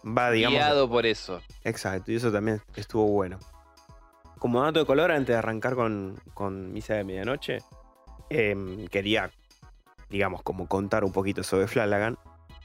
Va, 0.06 0.30
digamos... 0.30 0.56
guiado 0.58 0.88
por 0.88 1.06
eso. 1.06 1.40
Exacto, 1.64 2.12
y 2.12 2.16
eso 2.16 2.30
también 2.30 2.60
estuvo 2.76 3.06
bueno. 3.08 3.38
Como 4.38 4.62
dato 4.62 4.78
de 4.78 4.86
color, 4.86 5.10
antes 5.10 5.28
de 5.28 5.34
arrancar 5.36 5.74
con, 5.74 6.20
con 6.34 6.72
Misa 6.72 6.94
de 6.94 7.02
Medianoche, 7.04 7.58
em, 8.30 8.86
quería, 8.86 9.30
digamos, 10.08 10.42
como 10.42 10.68
contar 10.68 11.02
un 11.02 11.10
poquito 11.12 11.42
sobre 11.42 11.66
Flanagan, 11.66 12.16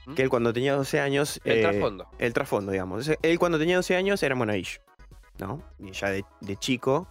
¿Mm? 0.06 0.14
que 0.14 0.22
él 0.22 0.28
cuando 0.28 0.52
tenía 0.52 0.74
12 0.74 1.00
años... 1.00 1.40
El 1.44 1.58
eh, 1.58 1.62
trasfondo. 1.62 2.06
el 2.18 2.32
trasfondo, 2.32 2.72
digamos. 2.72 3.10
Él 3.22 3.38
cuando 3.38 3.58
tenía 3.58 3.76
12 3.76 3.96
años 3.96 4.22
era 4.22 4.34
monaguillo, 4.34 4.80
¿no? 5.38 5.62
Y 5.78 5.92
ya 5.92 6.10
de, 6.10 6.24
de 6.40 6.56
chico, 6.56 7.08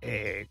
eh, 0.00 0.48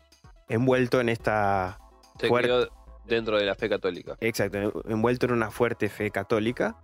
envuelto 0.48 1.00
en 1.00 1.08
esta... 1.08 1.78
Se 2.20 2.28
fuerte- 2.28 2.68
dentro 3.06 3.36
de 3.36 3.44
la 3.44 3.54
fe 3.56 3.68
católica. 3.68 4.16
Exacto, 4.20 4.82
envuelto 4.88 5.26
en 5.26 5.32
una 5.32 5.50
fuerte 5.50 5.88
fe 5.88 6.10
católica. 6.10 6.76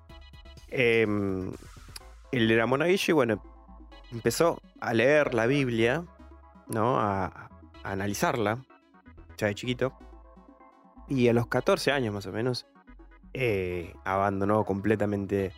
Eh, 0.69 1.07
él 2.33 2.51
era 2.51 2.67
monaguillo 2.67 3.05
y 3.09 3.13
bueno, 3.13 3.43
empezó 4.13 4.61
a 4.81 4.93
leer 4.95 5.33
la 5.35 5.47
Biblia, 5.47 6.05
¿no? 6.67 6.99
A, 6.99 7.27
a 7.27 7.49
analizarla, 7.93 8.59
ya 9.37 9.47
de 9.47 9.55
chiquito. 9.55 9.97
Y 11.09 11.29
a 11.29 11.33
los 11.33 11.47
14 11.47 11.93
años 11.93 12.13
más 12.13 12.27
o 12.27 12.33
menos, 12.33 12.67
eh, 13.35 13.93
abandonó 14.05 14.65
completamente 14.65 15.53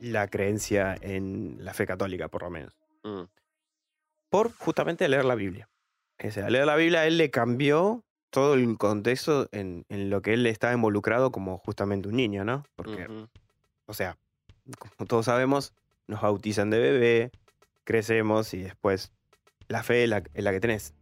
la 0.00 0.28
creencia 0.28 0.96
en 1.00 1.56
la 1.60 1.74
fe 1.74 1.86
católica, 1.86 2.28
por 2.28 2.42
lo 2.42 2.50
menos. 2.50 2.76
Mm. 3.04 3.22
Por 4.28 4.52
justamente 4.52 5.08
leer 5.08 5.24
la 5.24 5.34
Biblia. 5.34 5.68
O 6.22 6.30
sea, 6.30 6.48
leer 6.48 6.66
la 6.66 6.76
Biblia 6.76 7.06
él 7.06 7.18
le 7.18 7.30
cambió 7.30 8.02
todo 8.30 8.54
el 8.54 8.76
contexto 8.78 9.48
en, 9.52 9.84
en 9.88 10.10
lo 10.10 10.22
que 10.22 10.34
él 10.34 10.46
estaba 10.46 10.72
involucrado 10.72 11.30
como 11.30 11.58
justamente 11.58 12.08
un 12.08 12.16
niño, 12.16 12.44
¿no? 12.44 12.64
Porque, 12.74 13.06
o 13.86 13.94
sea, 13.94 14.16
como 14.78 15.06
todos 15.06 15.26
sabemos, 15.26 15.74
nos 16.06 16.20
bautizan 16.20 16.70
de 16.70 16.78
bebé, 16.78 17.30
crecemos 17.84 18.52
y 18.54 18.62
después 18.62 19.12
la 19.68 19.82
fe 19.82 20.04
es 20.04 20.10
la, 20.10 20.22
es 20.34 20.44
la 20.44 20.52
que 20.52 20.60
tenés. 20.60 20.94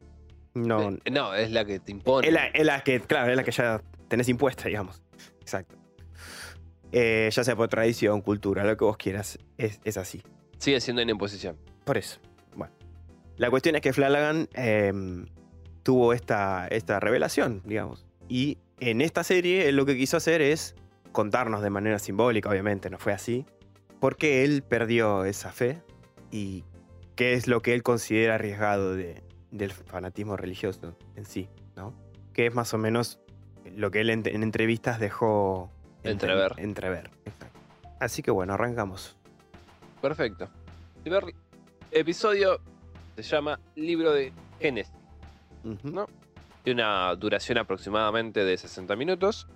No, 0.55 0.91
Eh, 0.91 1.11
No, 1.11 1.35
es 1.35 1.51
la 1.51 1.65
que 1.65 1.81
te 1.81 1.91
impone. 1.91 2.29
es 2.29 2.33
la, 2.33 2.47
es 2.47 2.65
la 2.65 2.83
que, 2.83 3.01
claro, 3.01 3.31
es 3.31 3.37
la 3.37 3.43
que 3.43 3.51
ya 3.51 3.83
tenés 4.09 4.29
impuesta, 4.29 4.69
digamos. 4.69 5.03
Exacto. 5.41 5.77
Eh, 6.97 7.29
ya 7.33 7.43
sea 7.43 7.57
por 7.57 7.69
tradición, 7.69 8.21
cultura, 8.21 8.63
lo 8.65 8.77
que 8.77 8.85
vos 8.85 8.97
quieras, 8.97 9.37
es, 9.59 9.81
es 9.85 9.97
así. 9.97 10.23
Sigue 10.59 10.81
siendo 10.81 11.03
una 11.03 11.11
imposición. 11.11 11.57
Por 11.85 11.99
eso. 11.99 12.21
Bueno. 12.55 12.73
La 13.37 13.51
cuestión 13.51 13.75
es 13.75 13.81
que 13.81 13.93
Flanagan 13.93 14.49
eh, 14.55 14.93
tuvo 15.83 16.13
esta, 16.13 16.69
esta 16.69 17.01
revelación, 17.01 17.63
digamos. 17.65 18.07
Y 18.29 18.59
en 18.79 19.01
esta 19.01 19.25
serie 19.25 19.69
él 19.69 19.75
lo 19.77 19.87
que 19.87 19.97
quiso 19.97 20.17
hacer 20.17 20.41
es 20.41 20.77
contarnos 21.11 21.63
de 21.63 21.71
manera 21.71 21.99
simbólica, 21.99 22.49
obviamente, 22.49 22.91
no 22.91 22.99
fue 22.99 23.13
así, 23.13 23.45
porque 23.99 24.45
él 24.45 24.63
perdió 24.63 25.25
esa 25.25 25.51
fe 25.51 25.83
y 26.31 26.65
qué 27.17 27.35
es 27.35 27.49
lo 27.49 27.61
que 27.61 27.75
él 27.75 27.83
considera 27.83 28.37
arriesgado 28.37 28.95
de- 28.95 29.23
del 29.51 29.73
fanatismo 29.73 30.37
religioso 30.37 30.97
en 31.17 31.25
sí, 31.25 31.49
¿no? 31.77 31.93
Que 32.33 32.47
es 32.47 32.55
más 32.55 32.73
o 32.75 32.79
menos 32.79 33.21
lo 33.77 33.91
que 33.91 34.01
él 34.01 34.11
en, 34.11 34.23
en 34.27 34.43
entrevistas 34.43 34.99
dejó 35.01 35.71
Entrever. 36.05 36.55
entrever. 36.59 37.11
Exacto. 37.25 37.59
Así 38.01 38.23
que 38.23 38.31
bueno, 38.31 38.55
arrancamos. 38.55 39.17
Perfecto. 40.01 40.49
Primer 41.03 41.35
episodio 41.91 42.61
se 43.17 43.23
llama 43.23 43.59
Libro 43.77 44.13
de 44.13 44.33
Génesis. 44.61 44.93
No. 45.83 46.07
Tiene 46.63 46.83
una 46.83 47.15
duración 47.15 47.59
aproximadamente 47.59 48.45
de 48.45 48.57
60 48.57 48.97
minutos. 48.97 49.47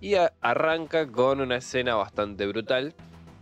Y 0.00 0.14
arranca 0.40 1.06
con 1.06 1.40
una 1.40 1.56
escena 1.56 1.94
bastante 1.94 2.46
brutal 2.46 2.94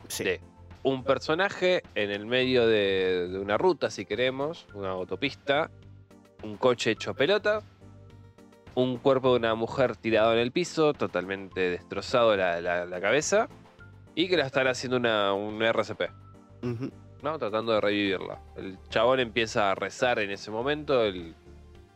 Sí. 0.09 0.23
de 0.25 0.41
un 0.85 1.03
personaje 1.03 1.83
en 1.95 2.11
el 2.11 2.27
medio 2.27 2.67
de, 2.67 3.29
de 3.29 3.39
una 3.39 3.57
ruta, 3.59 3.91
si 3.91 4.05
queremos, 4.05 4.67
una 4.75 4.91
autopista, 4.91 5.71
un 6.45 6.57
coche 6.57 6.93
hecho 6.93 7.15
pelota, 7.15 7.63
un 8.75 8.97
cuerpo 8.99 9.31
de 9.33 9.37
una 9.39 9.55
mujer 9.55 9.97
tirado 9.97 10.33
en 10.33 10.39
el 10.39 10.53
piso, 10.53 10.95
totalmente 10.95 11.61
destrozado 11.71 12.37
la, 12.37 12.61
la- 12.61 12.85
la 12.87 13.01
cabeza, 13.01 13.49
y 14.15 14.29
que 14.29 14.37
la 14.37 14.47
están 14.47 14.67
haciendo 14.67 14.97
una, 14.97 15.33
un 15.35 15.63
RCP. 15.63 16.03
¿no? 17.23 17.39
Tratando 17.39 17.73
de 17.73 17.81
revivirla. 17.81 18.39
El 18.57 18.79
chabón 18.89 19.21
empieza 19.21 19.71
a 19.71 19.75
rezar 19.75 20.19
en 20.19 20.31
ese 20.31 20.51
momento, 20.51 21.03
el, 21.05 21.35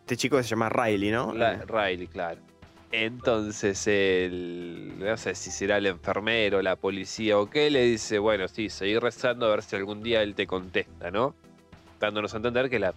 este 0.01 0.17
chico 0.17 0.41
se 0.43 0.49
llama 0.49 0.69
Riley, 0.69 1.11
¿no? 1.11 1.33
La- 1.35 1.57
Riley, 1.67 2.07
claro. 2.07 2.41
Entonces, 2.93 3.87
el, 3.89 4.95
no 4.99 5.17
sé 5.17 5.35
si 5.35 5.51
será 5.51 5.79
el 5.79 5.87
enfermero, 5.87 6.63
la 6.63 6.77
policía 6.77 7.39
o 7.39 7.51
qué, 7.51 7.69
le 7.71 7.83
dice, 7.85 8.19
bueno, 8.19 8.47
sí, 8.49 8.71
seguir 8.71 9.01
rezando 9.01 9.47
a 9.47 9.51
ver 9.51 9.63
si 9.63 9.77
algún 9.77 10.03
día 10.03 10.23
él 10.23 10.35
te 10.35 10.47
contesta, 10.47 11.11
¿no? 11.11 11.35
Dándonos 12.01 12.33
a 12.35 12.37
entender 12.39 12.71
que 12.71 12.79
la 12.79 12.95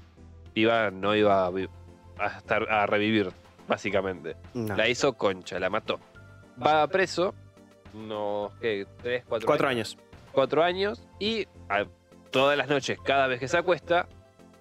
piba 0.54 0.92
no 0.92 1.16
iba 1.16 1.48
a 1.48 2.28
estar 2.38 2.70
a 2.72 2.86
revivir, 2.86 3.32
básicamente. 3.70 4.36
no. 4.54 4.76
La 4.76 4.90
hizo 4.90 5.14
concha, 5.14 5.58
la 5.60 5.70
mató. 5.70 6.00
Va 6.62 6.86
preso, 6.88 7.34
unos, 7.94 8.52
¿qué? 8.60 8.86
¿Tres, 9.02 9.24
cuatro, 9.30 9.46
Cuatro 9.48 9.68
años. 9.70 9.98
cuatro 10.34 10.62
años 10.64 11.02
y 11.20 11.48
a- 11.70 11.86
todas 12.32 12.58
las 12.58 12.68
noches, 12.68 12.98
cada 13.06 13.28
vez 13.28 13.40
que 13.40 13.48
se 13.48 13.58
acuesta, 13.58 14.08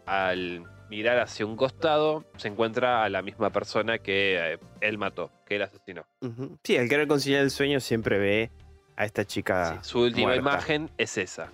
al 0.07 0.65
mirar 0.91 1.19
hacia 1.19 1.45
un 1.45 1.57
costado, 1.57 2.25
se 2.37 2.49
encuentra 2.49 3.03
a 3.05 3.09
la 3.11 3.21
misma 3.21 3.51
persona 3.51 3.99
que 3.99 4.55
eh, 4.55 4.59
él 4.81 4.97
mató, 4.97 5.31
que 5.45 5.57
él 5.57 5.63
asesinó. 5.63 6.05
Ujú. 6.23 6.57
Sí, 6.65 6.77
el 6.77 6.89
querer 6.89 7.07
conciliar 7.09 7.43
el 7.43 7.51
sueño 7.51 7.81
siempre 7.81 8.19
ve 8.19 8.51
a 8.97 9.05
esta 9.05 9.25
chica. 9.25 9.75
Sí, 9.83 9.91
su 9.91 10.01
última 10.01 10.29
muerta. 10.29 10.41
imagen 10.41 10.91
es 10.97 11.19
esa. 11.19 11.49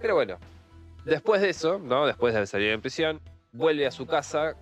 Pero 0.00 0.14
bueno, 0.14 0.38
después 1.04 1.40
de 1.42 1.50
eso, 1.50 1.78
¿no? 1.78 2.06
después 2.06 2.34
de 2.34 2.46
salir 2.46 2.70
en 2.70 2.80
prisión, 2.80 3.20
vuelve 3.52 3.86
a 3.86 3.90
su 3.90 4.06
casa, 4.06 4.54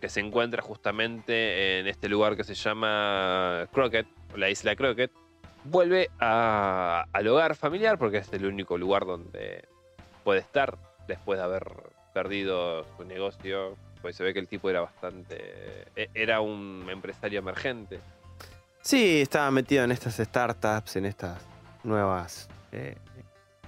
que 0.00 0.08
se 0.08 0.20
encuentra 0.20 0.62
justamente 0.62 1.78
en 1.80 1.86
este 1.86 2.08
lugar 2.08 2.36
que 2.36 2.44
se 2.44 2.54
llama 2.54 3.68
Crockett, 3.72 4.06
la 4.36 4.48
isla 4.48 4.74
Crockett. 4.74 5.12
Vuelve 5.64 6.08
a- 6.18 7.04
al 7.12 7.28
hogar 7.28 7.54
familiar, 7.54 7.98
porque 7.98 8.18
es 8.18 8.32
el 8.32 8.46
único 8.46 8.78
lugar 8.78 9.04
donde 9.04 9.68
puede 10.24 10.40
estar 10.40 10.78
después 11.06 11.38
de 11.38 11.44
haber 11.44 11.64
perdido 12.14 12.84
su 12.96 13.04
negocio. 13.04 13.76
Pues 14.00 14.16
se 14.16 14.24
ve 14.24 14.32
que 14.32 14.38
el 14.40 14.48
tipo 14.48 14.70
era 14.70 14.80
bastante. 14.80 15.84
e- 15.94 16.08
Era 16.14 16.40
un 16.40 16.86
empresario 16.90 17.38
emergente. 17.40 18.00
Sí, 18.80 19.20
estaba 19.20 19.50
metido 19.50 19.84
en 19.84 19.92
estas 19.92 20.14
startups, 20.16 20.96
en 20.96 21.04
estas 21.04 21.42
nuevas. 21.84 22.48
eh, 22.72 22.96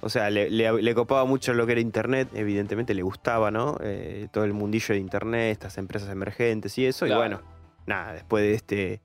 o 0.02 0.09
sea, 0.09 0.28
le, 0.30 0.50
le- 0.50 0.82
le 0.82 0.94
copaba 0.94 1.25
mucho 1.25 1.54
lo 1.54 1.64
que 1.64 1.73
era 1.73 1.80
Internet, 1.80 2.28
evidentemente 2.35 2.92
le 2.92 3.02
gustaba, 3.02 3.50
¿no? 3.50 3.78
Eh, 3.82 4.28
todo 4.32 4.44
el 4.44 4.52
mundillo 4.52 4.94
de 4.94 4.99
Internet, 5.00 5.52
estas 5.52 5.78
empresas 5.78 6.11
emergentes 6.11 6.76
y 6.76 6.85
eso. 6.87 7.06
Claro. 7.06 7.21
Y 7.21 7.23
bueno, 7.28 7.42
nada, 7.87 8.12
después 8.12 8.42
de 8.44 8.54
este 8.54 8.92
eh, 8.94 9.00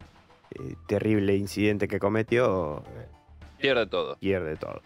terrible 0.88 1.36
incidente 1.36 1.88
que 1.88 2.00
cometió, 2.00 2.84
eh, 2.98 3.08
Pierde 3.60 3.88
todo. 3.88 4.18
pierde 4.18 4.56
todo. 4.58 4.82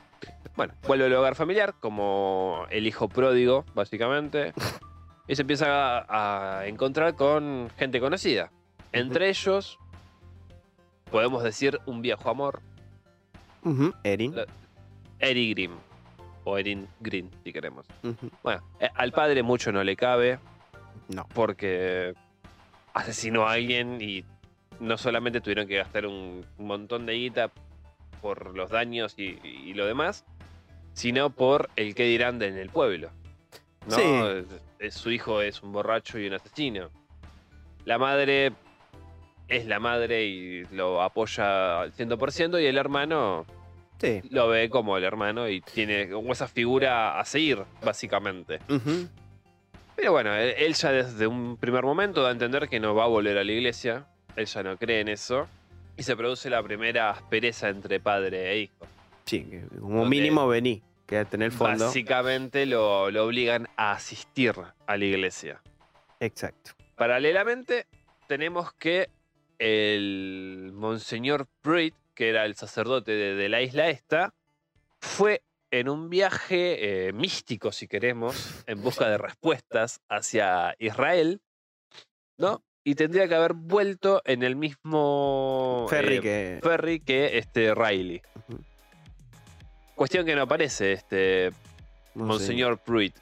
Bueno, 0.56 0.74
vuelve 0.88 1.06
al 1.06 1.14
hogar 1.16 1.36
familiar 1.36 1.74
como 1.80 2.66
el 2.70 2.86
hijo 2.86 3.10
pródigo, 3.10 3.66
básicamente. 3.74 4.54
y 5.28 5.36
se 5.36 5.42
empieza 5.42 6.00
a, 6.00 6.60
a 6.60 6.68
encontrar 6.68 7.16
con 7.16 7.70
gente 7.78 8.00
conocida. 8.00 8.52
Entre 8.92 9.30
ellos, 9.30 9.80
podemos 11.10 11.44
decir 11.44 11.80
un 11.86 12.02
viejo 12.02 12.30
amor, 12.30 12.62
Ujú, 13.64 13.94
Erin. 14.04 14.36
La- 14.36 14.46
Eri 15.20 15.54
Grimm. 15.54 15.72
O 16.44 16.58
Erin 16.58 16.88
Green, 17.00 17.30
si 17.44 17.54
queremos. 17.54 17.86
Bueno, 18.44 18.62
eh, 18.80 18.90
al 18.96 19.12
padre 19.12 19.44
mucho 19.44 19.72
no 19.72 19.84
le 19.84 19.96
cabe 19.96 20.40
No. 21.10 21.28
porque 21.34 22.14
asesinó 22.94 23.48
a 23.48 23.54
alguien 23.54 24.00
y 24.02 24.26
no 24.80 24.98
solamente 24.98 25.42
tuvieron 25.42 25.68
que 25.68 25.78
gastar 25.78 26.06
un 26.08 26.46
montón 26.58 27.06
de 27.06 27.14
guita 27.14 27.52
por 28.22 28.56
los 28.56 28.70
daños 28.72 29.14
y, 29.18 29.40
y 29.44 29.74
lo 29.76 29.86
demás, 29.86 30.26
sino 30.94 31.30
por 31.30 31.70
el 31.76 31.94
que 31.96 32.04
dirán 32.06 32.40
de 32.40 32.48
en 32.48 32.58
el 32.58 32.70
pueblo. 32.70 33.12
¿no? 33.88 33.96
Sí. 33.96 34.02
Es- 34.04 34.46
es- 34.80 34.94
su 34.96 35.12
hijo 35.12 35.42
es 35.42 35.62
un 35.64 35.72
borracho 35.72 36.18
y 36.20 36.28
un 36.28 36.34
asesino. 36.34 36.90
La 37.86 37.98
madre 37.98 38.52
es 39.48 39.66
la 39.68 39.80
madre 39.80 40.26
y 40.26 40.66
lo 40.72 41.02
apoya 41.02 41.82
al 41.82 41.94
100% 41.94 42.60
y 42.62 42.66
el 42.66 42.78
hermano 42.78 43.46
Sí. 44.02 44.22
lo 44.32 44.48
ve 44.48 44.72
como 44.72 44.98
el 44.98 45.04
hermano 45.04 45.48
y 45.48 45.62
tiene 45.62 46.10
como 46.10 46.34
esa 46.34 46.48
figura 46.48 47.20
a 47.20 47.26
seguir, 47.26 47.60
básicamente. 47.84 48.60
Pero 49.96 50.12
bueno, 50.12 50.34
él, 50.36 50.74
ya 50.74 50.92
desde 50.92 51.28
un 51.28 51.56
primer 51.58 51.84
momento 51.84 52.24
da 52.24 52.30
a 52.30 52.32
entender 52.32 52.68
que 52.68 52.80
no 52.80 52.96
va 52.96 53.04
a 53.04 53.08
volver 53.08 53.38
a 53.38 53.44
la 53.44 53.52
iglesia. 53.52 54.08
Él 54.36 54.48
ya 54.48 54.64
no 54.64 54.76
cree 54.78 55.02
en 55.02 55.10
eso. 55.10 55.48
Y 55.98 56.02
se 56.04 56.16
produce 56.16 56.50
la 56.50 56.64
primera 56.64 57.12
aspereza 57.12 57.70
entre 57.70 58.00
padre 58.00 58.52
e 58.52 58.60
hijo. 58.62 58.88
Sí, 59.26 59.46
como 59.80 60.06
mínimo 60.06 60.48
vení, 60.48 60.82
quédate 61.06 61.36
en 61.36 61.44
el 61.44 61.52
fondo. 61.52 61.86
Básicamente 61.86 62.66
lo, 62.66 63.12
lo 63.12 63.26
obligan 63.26 63.70
a 63.78 63.92
asistir 63.92 64.56
a 64.88 64.98
la 64.98 65.06
iglesia. 65.06 65.62
Exacto. 66.20 66.72
Paralelamente, 66.96 67.86
tenemos 68.28 68.74
que 68.74 69.10
el 69.60 70.72
Monseñor 70.74 71.46
Pruitt, 71.62 71.94
que 72.22 72.30
era 72.30 72.46
el 72.46 72.54
sacerdote 72.54 73.14
de, 73.14 73.34
de 73.34 73.50
la 73.50 73.64
isla 73.64 73.90
esta, 73.90 74.36
fue 75.00 75.42
en 75.72 75.90
un 75.90 76.08
viaje 76.08 77.08
eh, 77.08 77.14
místico, 77.14 77.72
si 77.72 77.88
queremos, 77.88 78.64
en 78.68 78.80
busca 78.84 79.10
de 79.10 79.18
respuestas 79.18 80.02
hacia 80.08 80.76
Israel, 80.78 81.42
¿no? 82.38 82.62
Y 82.84 82.94
tendría 82.94 83.28
que 83.28 83.34
haber 83.34 83.54
vuelto 83.54 84.22
en 84.24 84.44
el 84.44 84.56
mismo 84.56 85.88
Ferry 85.90 86.18
eh, 86.18 86.22
que. 86.22 86.60
ferry 86.62 87.00
que 87.00 87.40
este 87.40 87.74
Riley. 87.74 88.22
Cuestión 89.96 90.24
que 90.24 90.36
no 90.36 90.44
aparece 90.44 90.94
este 90.94 91.52
Monseñor 92.14 92.78
Pruitt, 92.78 93.16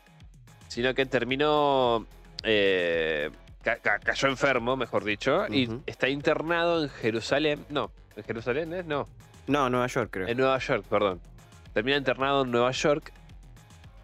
sino 0.68 0.94
que 0.94 1.06
terminó, 1.06 2.06
eh, 2.44 3.30
ca- 3.64 3.78
ca- 3.78 4.00
cayó 4.00 4.28
enfermo, 4.28 4.76
mejor 4.76 5.06
dicho, 5.06 5.46
y 5.48 5.70
está 5.86 6.10
internado 6.10 6.84
en 6.84 6.90
Jerusalén, 6.90 7.66
no, 7.70 7.92
en 8.20 8.26
Jerusalén 8.26 8.74
es, 8.74 8.86
no, 8.86 9.08
No, 9.48 9.70
Nueva 9.70 9.88
York, 9.88 10.10
creo. 10.12 10.28
en 10.28 10.38
Nueva 10.38 10.58
York, 10.60 10.86
perdón. 10.90 11.20
Termina 11.74 11.98
internado 11.98 12.44
en 12.44 12.52
Nueva 12.52 12.72
York 12.72 13.12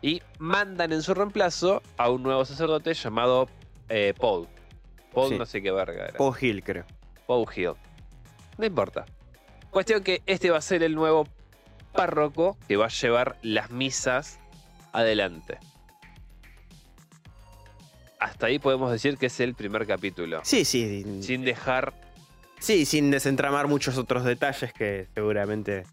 y 0.02 0.22
mandan 0.40 0.92
en 0.94 1.02
su 1.02 1.14
reemplazo 1.14 1.82
a 1.98 2.10
un 2.10 2.24
nuevo 2.24 2.46
sacerdote 2.46 2.94
llamado 2.94 3.48
eh, 3.90 4.14
Paul. 4.20 4.48
Paul 5.14 5.30
Sí. 5.30 5.38
no 5.38 5.46
sé 5.46 5.62
qué 5.62 5.72
verga 5.72 6.06
era. 6.08 6.18
Paul 6.18 6.36
Hill, 6.40 6.64
creo. 6.64 6.86
Paul 7.28 7.46
Hill. 7.56 7.74
No 8.58 8.66
importa. 8.66 9.06
Cuestión 9.70 10.04
que 10.04 10.22
este 10.26 10.52
va 10.52 10.58
a 10.58 10.62
ser 10.62 10.84
el 10.84 10.96
nuevo 10.96 11.28
párroco 11.94 12.58
que 12.68 12.78
va 12.78 12.86
a 12.86 12.90
llevar 12.90 13.38
las 13.42 13.72
misas 13.72 14.40
adelante. 14.94 15.58
Hasta 18.20 18.48
ahí 18.48 18.60
podemos 18.60 18.92
decir 18.92 19.18
que 19.18 19.26
es 19.28 19.40
el 19.40 19.54
primer 19.56 19.86
capítulo. 19.86 20.40
Sí, 20.44 20.66
sí. 20.66 21.22
Sin 21.22 21.44
dejar. 21.44 21.94
Sí, 22.60 22.86
sin 22.86 23.12
desentramar 23.12 23.68
muchos 23.68 23.98
otros 23.98 24.24
detalles 24.24 24.74
que 24.74 25.08
seguramente, 25.14 25.84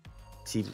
sí, 0.44 0.64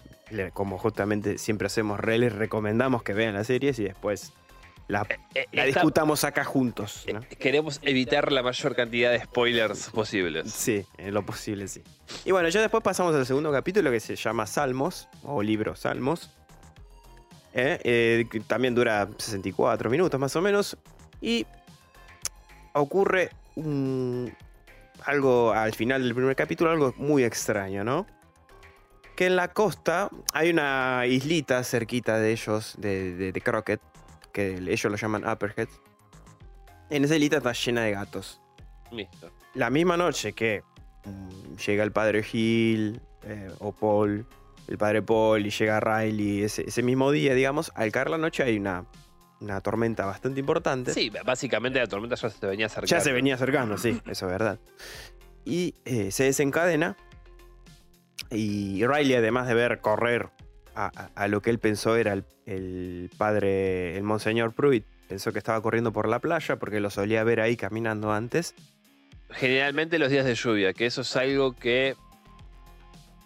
como 0.52 0.78
justamente 0.78 1.38
siempre 1.38 1.66
hacemos, 1.66 1.98
re 1.98 2.18
les 2.18 2.32
recomendamos 2.34 3.02
que 3.02 3.14
vean 3.14 3.34
las 3.34 3.46
series 3.48 3.78
y 3.78 3.84
después 3.84 4.32
la, 4.86 5.06
eh, 5.34 5.46
la 5.52 5.64
esta- 5.66 5.80
discutamos 5.80 6.24
acá 6.24 6.44
juntos. 6.44 7.04
¿no? 7.12 7.20
eh, 7.20 7.36
queremos 7.38 7.80
evitar 7.82 8.30
la 8.32 8.42
mayor 8.42 8.76
cantidad 8.76 9.10
de 9.10 9.20
spoilers 9.22 9.90
posibles. 9.90 10.52
Sí, 10.52 10.84
en 10.98 11.12
lo 11.14 11.24
posible, 11.26 11.66
sí. 11.68 11.82
Y 12.24 12.30
bueno, 12.30 12.48
ya 12.48 12.60
después 12.60 12.82
pasamos 12.82 13.14
al 13.14 13.26
segundo 13.26 13.50
capítulo 13.52 13.90
que 13.90 14.00
se 14.00 14.14
llama 14.16 14.46
Salmos, 14.46 15.08
o 15.24 15.42
libro 15.42 15.74
Salmos. 15.76 16.30
Eh, 17.54 17.80
eh, 17.82 18.26
que 18.30 18.40
también 18.40 18.74
dura 18.74 19.08
64 19.18 19.90
minutos 19.90 20.20
más 20.20 20.36
o 20.36 20.42
menos. 20.42 20.76
Y 21.20 21.44
ocurre 22.72 23.30
un- 23.56 24.32
algo 25.04 25.52
al 25.52 25.72
final 25.74 26.02
del 26.02 26.14
primer 26.14 26.36
capítulo, 26.36 26.70
algo 26.70 26.94
muy 26.96 27.24
extraño, 27.24 27.84
¿no? 27.84 28.06
Que 29.16 29.26
en 29.26 29.36
la 29.36 29.48
costa 29.48 30.10
hay 30.32 30.50
una 30.50 31.04
islita 31.06 31.64
cerquita 31.64 32.18
de 32.18 32.32
ellos, 32.32 32.74
de, 32.78 33.16
de, 33.16 33.32
de 33.32 33.40
Crockett, 33.40 33.80
que 34.32 34.54
ellos 34.56 34.84
lo 34.84 34.96
llaman 34.96 35.28
Upperhead. 35.28 35.68
En 36.90 37.04
esa 37.04 37.14
islita 37.16 37.38
está 37.38 37.52
llena 37.52 37.82
de 37.82 37.92
gatos 37.92 38.40
Listo. 38.90 39.30
la 39.54 39.70
misma 39.70 39.96
noche 39.96 40.32
que 40.32 40.62
mm, 41.04 41.56
llega 41.56 41.84
el 41.84 41.92
padre 41.92 42.24
Hill 42.32 43.00
eh, 43.22 43.50
o 43.58 43.72
Paul, 43.72 44.26
el 44.68 44.78
padre 44.78 45.02
Paul 45.02 45.44
y 45.46 45.50
llega 45.50 45.80
Riley, 45.80 46.42
ese, 46.42 46.62
ese 46.66 46.82
mismo 46.82 47.10
día, 47.10 47.34
digamos, 47.34 47.72
al 47.74 47.90
caer 47.92 48.10
la 48.10 48.18
noche 48.18 48.42
hay 48.42 48.56
una, 48.56 48.86
una 49.40 49.60
tormenta 49.60 50.04
bastante 50.06 50.40
importante. 50.40 50.92
Sí, 50.92 51.10
básicamente 51.24 51.78
la 51.78 51.86
tormenta 51.86 52.16
ya 52.16 52.28
se 52.30 52.46
venía 52.46 52.66
acercando. 52.66 52.88
Ya 52.90 53.00
se 53.00 53.12
venía 53.12 53.34
acercando, 53.34 53.78
sí, 53.78 54.00
eso 54.06 54.26
es 54.26 54.32
verdad. 54.32 54.58
Y 55.44 55.74
eh, 55.84 56.10
se 56.10 56.24
desencadena. 56.24 56.96
Y 58.30 58.84
Riley, 58.86 59.14
además 59.14 59.46
de 59.48 59.54
ver 59.54 59.80
correr 59.80 60.28
a, 60.74 60.86
a- 60.94 61.10
a 61.14 61.28
lo 61.28 61.40
que 61.40 61.50
él 61.50 61.58
pensó 61.58 61.96
era 61.96 62.12
el, 62.12 62.24
el 62.46 63.10
padre, 63.16 63.96
el 63.96 64.02
Monseñor 64.02 64.52
Pruitt, 64.52 64.84
pensó 65.08 65.32
que 65.32 65.38
estaba 65.38 65.60
corriendo 65.62 65.92
por 65.92 66.08
la 66.08 66.18
playa 66.18 66.56
porque 66.56 66.80
lo 66.80 66.90
solía 66.90 67.24
ver 67.24 67.40
ahí 67.40 67.56
caminando 67.56 68.12
antes. 68.12 68.54
Generalmente 69.30 69.98
los 69.98 70.10
días 70.10 70.24
de 70.26 70.34
lluvia, 70.34 70.72
que 70.74 70.86
eso 70.86 71.00
es 71.02 71.16
algo 71.16 71.54
que 71.54 71.94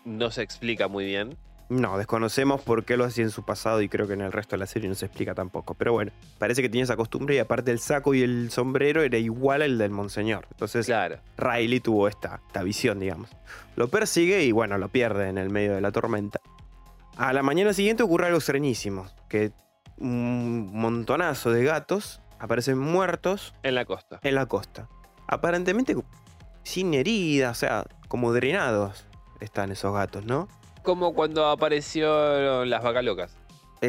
no 0.05 0.31
se 0.31 0.43
explica 0.43 0.87
muy 0.89 1.05
bien. 1.07 1.37
No, 1.73 1.97
desconocemos 1.97 2.61
por 2.61 2.85
qué 2.85 2.99
lo 2.99 3.05
hacía 3.05 3.25
en 3.25 3.31
su 3.31 3.45
pasado 3.47 3.81
y 3.81 3.89
creo 3.89 4.07
que 4.07 4.13
en 4.13 4.21
el 4.21 4.31
resto 4.31 4.57
de 4.57 4.59
la 4.61 4.67
serie 4.67 4.91
no 4.91 4.95
se 4.95 5.07
explica 5.07 5.35
tampoco. 5.35 5.73
Pero 5.73 5.95
bueno, 5.95 6.13
parece 6.39 6.61
que 6.61 6.69
tenía 6.69 6.85
esa 6.85 6.97
costumbre 6.97 7.35
y 7.35 7.39
aparte 7.39 7.71
el 7.71 7.79
saco 7.79 8.13
y 8.13 8.23
el 8.23 8.51
sombrero 8.51 9.01
era 9.03 9.17
igual 9.17 9.63
al 9.63 9.79
del 9.79 9.91
monseñor. 9.91 10.47
Entonces 10.51 10.85
Claro. 10.85 11.17
Riley 11.39 11.81
tuvo 11.81 12.09
esta, 12.09 12.43
esta 12.47 12.63
visión, 12.63 13.01
digamos. 13.01 13.31
Lo 13.77 13.89
persigue 13.89 14.45
y 14.45 14.53
bueno, 14.53 14.77
lo 14.77 14.91
pierde 14.91 15.31
en 15.31 15.39
el 15.39 15.49
medio 15.49 15.75
de 15.75 15.81
la 15.81 15.93
tormenta. 15.93 16.41
A 17.17 17.33
la 17.33 17.43
mañana 17.43 17.73
siguiente 17.73 18.03
ocurre 18.03 18.27
algo 18.27 18.39
extrañísimo, 18.39 19.07
que 19.31 19.53
un 19.97 20.71
montonazo 20.75 21.53
de 21.53 21.65
gatos 21.65 22.21
aparecen 22.39 22.77
muertos 22.77 23.55
En 23.63 23.75
la 23.77 23.87
costa. 23.87 24.21
en 24.23 24.35
la 24.35 24.45
costa. 24.45 24.89
Aparentemente 25.27 25.97
sin 26.65 26.93
heridas, 26.93 27.57
o 27.57 27.61
sea, 27.61 27.85
como 28.09 28.33
drenados 28.35 29.07
están 29.41 29.73
esos 29.73 29.95
gatos, 29.95 30.27
¿no? 30.27 30.49
Como 30.83 31.15
cuando 31.15 31.47
apareció 31.47 32.65
las 32.65 32.83
vacas 32.83 33.05
locas. 33.05 33.37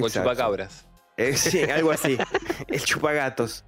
O 0.02 0.10
chupacabras. 0.10 0.88
Eh, 1.18 1.34
sí, 1.38 1.64
algo 1.64 1.92
así. 1.92 2.18
el 2.68 2.84
chupagatos. 2.84 3.64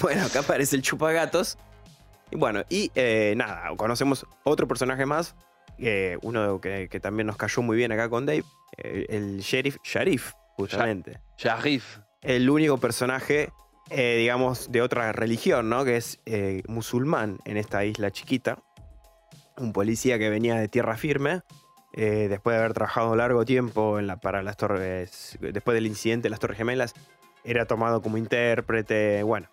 Bueno, 0.00 0.24
acá 0.24 0.40
aparece 0.40 0.76
el 0.76 0.82
chupagatos. 0.82 1.56
Y 2.30 2.36
bueno, 2.36 2.62
y 2.68 2.90
eh, 2.94 3.34
nada, 3.36 3.70
conocemos 3.76 4.26
otro 4.42 4.66
personaje 4.66 5.06
más. 5.06 5.34
eh, 5.78 6.18
uno 6.22 6.60
que, 6.60 6.88
que 6.90 7.00
también 7.00 7.26
nos 7.26 7.36
cayó 7.36 7.62
muy 7.62 7.76
bien 7.76 7.92
acá 7.92 8.08
con 8.08 8.26
Dave. 8.26 8.44
eh, 8.78 9.06
el 9.08 9.40
sheriff, 9.40 9.76
Sharif, 9.84 10.32
justamente. 10.56 11.20
Sharif. 11.38 11.98
El 12.22 12.48
único 12.50 12.78
personaje, 12.78 13.50
digamos, 13.90 14.72
de 14.72 14.80
otra 14.82 15.12
religión, 15.12 15.68
¿no? 15.68 15.84
Que 15.84 15.96
es 15.98 16.18
musulmán 16.66 17.38
en 17.44 17.58
esta 17.58 17.84
isla 17.84 18.10
chiquita. 18.10 18.62
Un 19.58 19.72
policía 19.74 20.18
que 20.18 20.30
venía 20.30 20.54
de 20.56 20.68
tierra 20.68 20.96
firme. 20.96 21.42
Eh, 21.96 22.26
después 22.28 22.54
de 22.54 22.58
haber 22.58 22.74
trabajado 22.74 23.14
largo 23.14 23.44
tiempo 23.44 24.00
en 24.00 24.08
para 24.18 24.42
las 24.42 24.56
torres. 24.56 25.38
Después 25.40 25.74
del 25.76 25.86
incidente 25.86 26.24
de 26.24 26.30
las 26.30 26.40
Torres 26.40 26.58
Gemelas, 26.58 26.92
era 27.44 27.66
tomado 27.66 28.02
como 28.02 28.18
intérprete. 28.18 29.22
Bueno, 29.22 29.48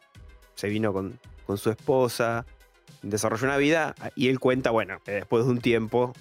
se 0.55 0.67
vino 0.67 0.91
con, 0.91 1.19
con 1.45 1.59
su 1.59 1.69
esposa. 1.69 2.45
Desarrolló 3.03 3.45
una 3.45 3.57
vida. 3.57 3.93
Y 4.15 4.29
él 4.29 4.39
cuenta, 4.39 4.71
bueno, 4.71 4.99
que 5.05 5.11
después 5.11 5.45
de 5.45 5.51
un 5.51 5.61
tiempo, 5.61 6.13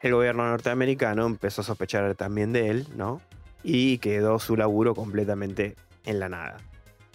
el 0.00 0.14
gobierno 0.14 0.48
norteamericano 0.48 1.26
empezó 1.26 1.60
a 1.60 1.64
sospechar 1.64 2.14
también 2.14 2.54
de 2.54 2.70
él, 2.70 2.86
¿no? 2.96 3.20
Y 3.62 3.98
quedó 3.98 4.38
su 4.38 4.56
laburo 4.56 4.94
completamente 4.94 5.76
en 6.06 6.20
la 6.20 6.30
nada. 6.30 6.56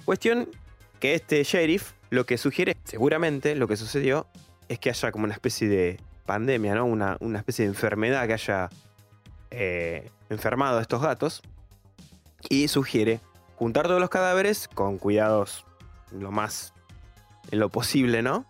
Cuestión 0.06 0.50
que 1.00 1.16
este 1.16 1.44
sheriff 1.44 1.94
lo 2.12 2.28
que 2.28 2.38
sugiere, 2.38 2.78
seguramente 2.84 3.56
lo 3.56 3.68
que 3.68 3.76
sucedió, 3.76 4.28
es 4.70 4.78
que 4.78 4.92
haya 4.92 5.12
como 5.12 5.26
una 5.26 5.34
especie 5.34 5.68
de 5.68 6.00
pandemia, 6.26 6.76
¿no? 6.76 6.86
Una, 6.86 7.18
una 7.20 7.40
especie 7.40 7.66
de 7.66 7.70
enfermedad 7.70 8.28
que 8.28 8.34
haya 8.34 8.70
eh, 9.52 10.10
enfermado 10.30 10.80
a 10.80 10.82
estos 10.82 11.02
gatos. 11.02 11.42
Y 12.50 12.68
sugiere 12.70 13.20
juntar 13.56 13.86
todos 13.86 14.00
los 14.00 14.10
cadáveres 14.10 14.68
con 14.68 14.98
cuidados 14.98 15.66
lo 16.12 16.32
más 16.32 16.74
en 17.52 17.60
lo 17.60 17.70
posible, 17.70 18.22
¿no? 18.22 18.46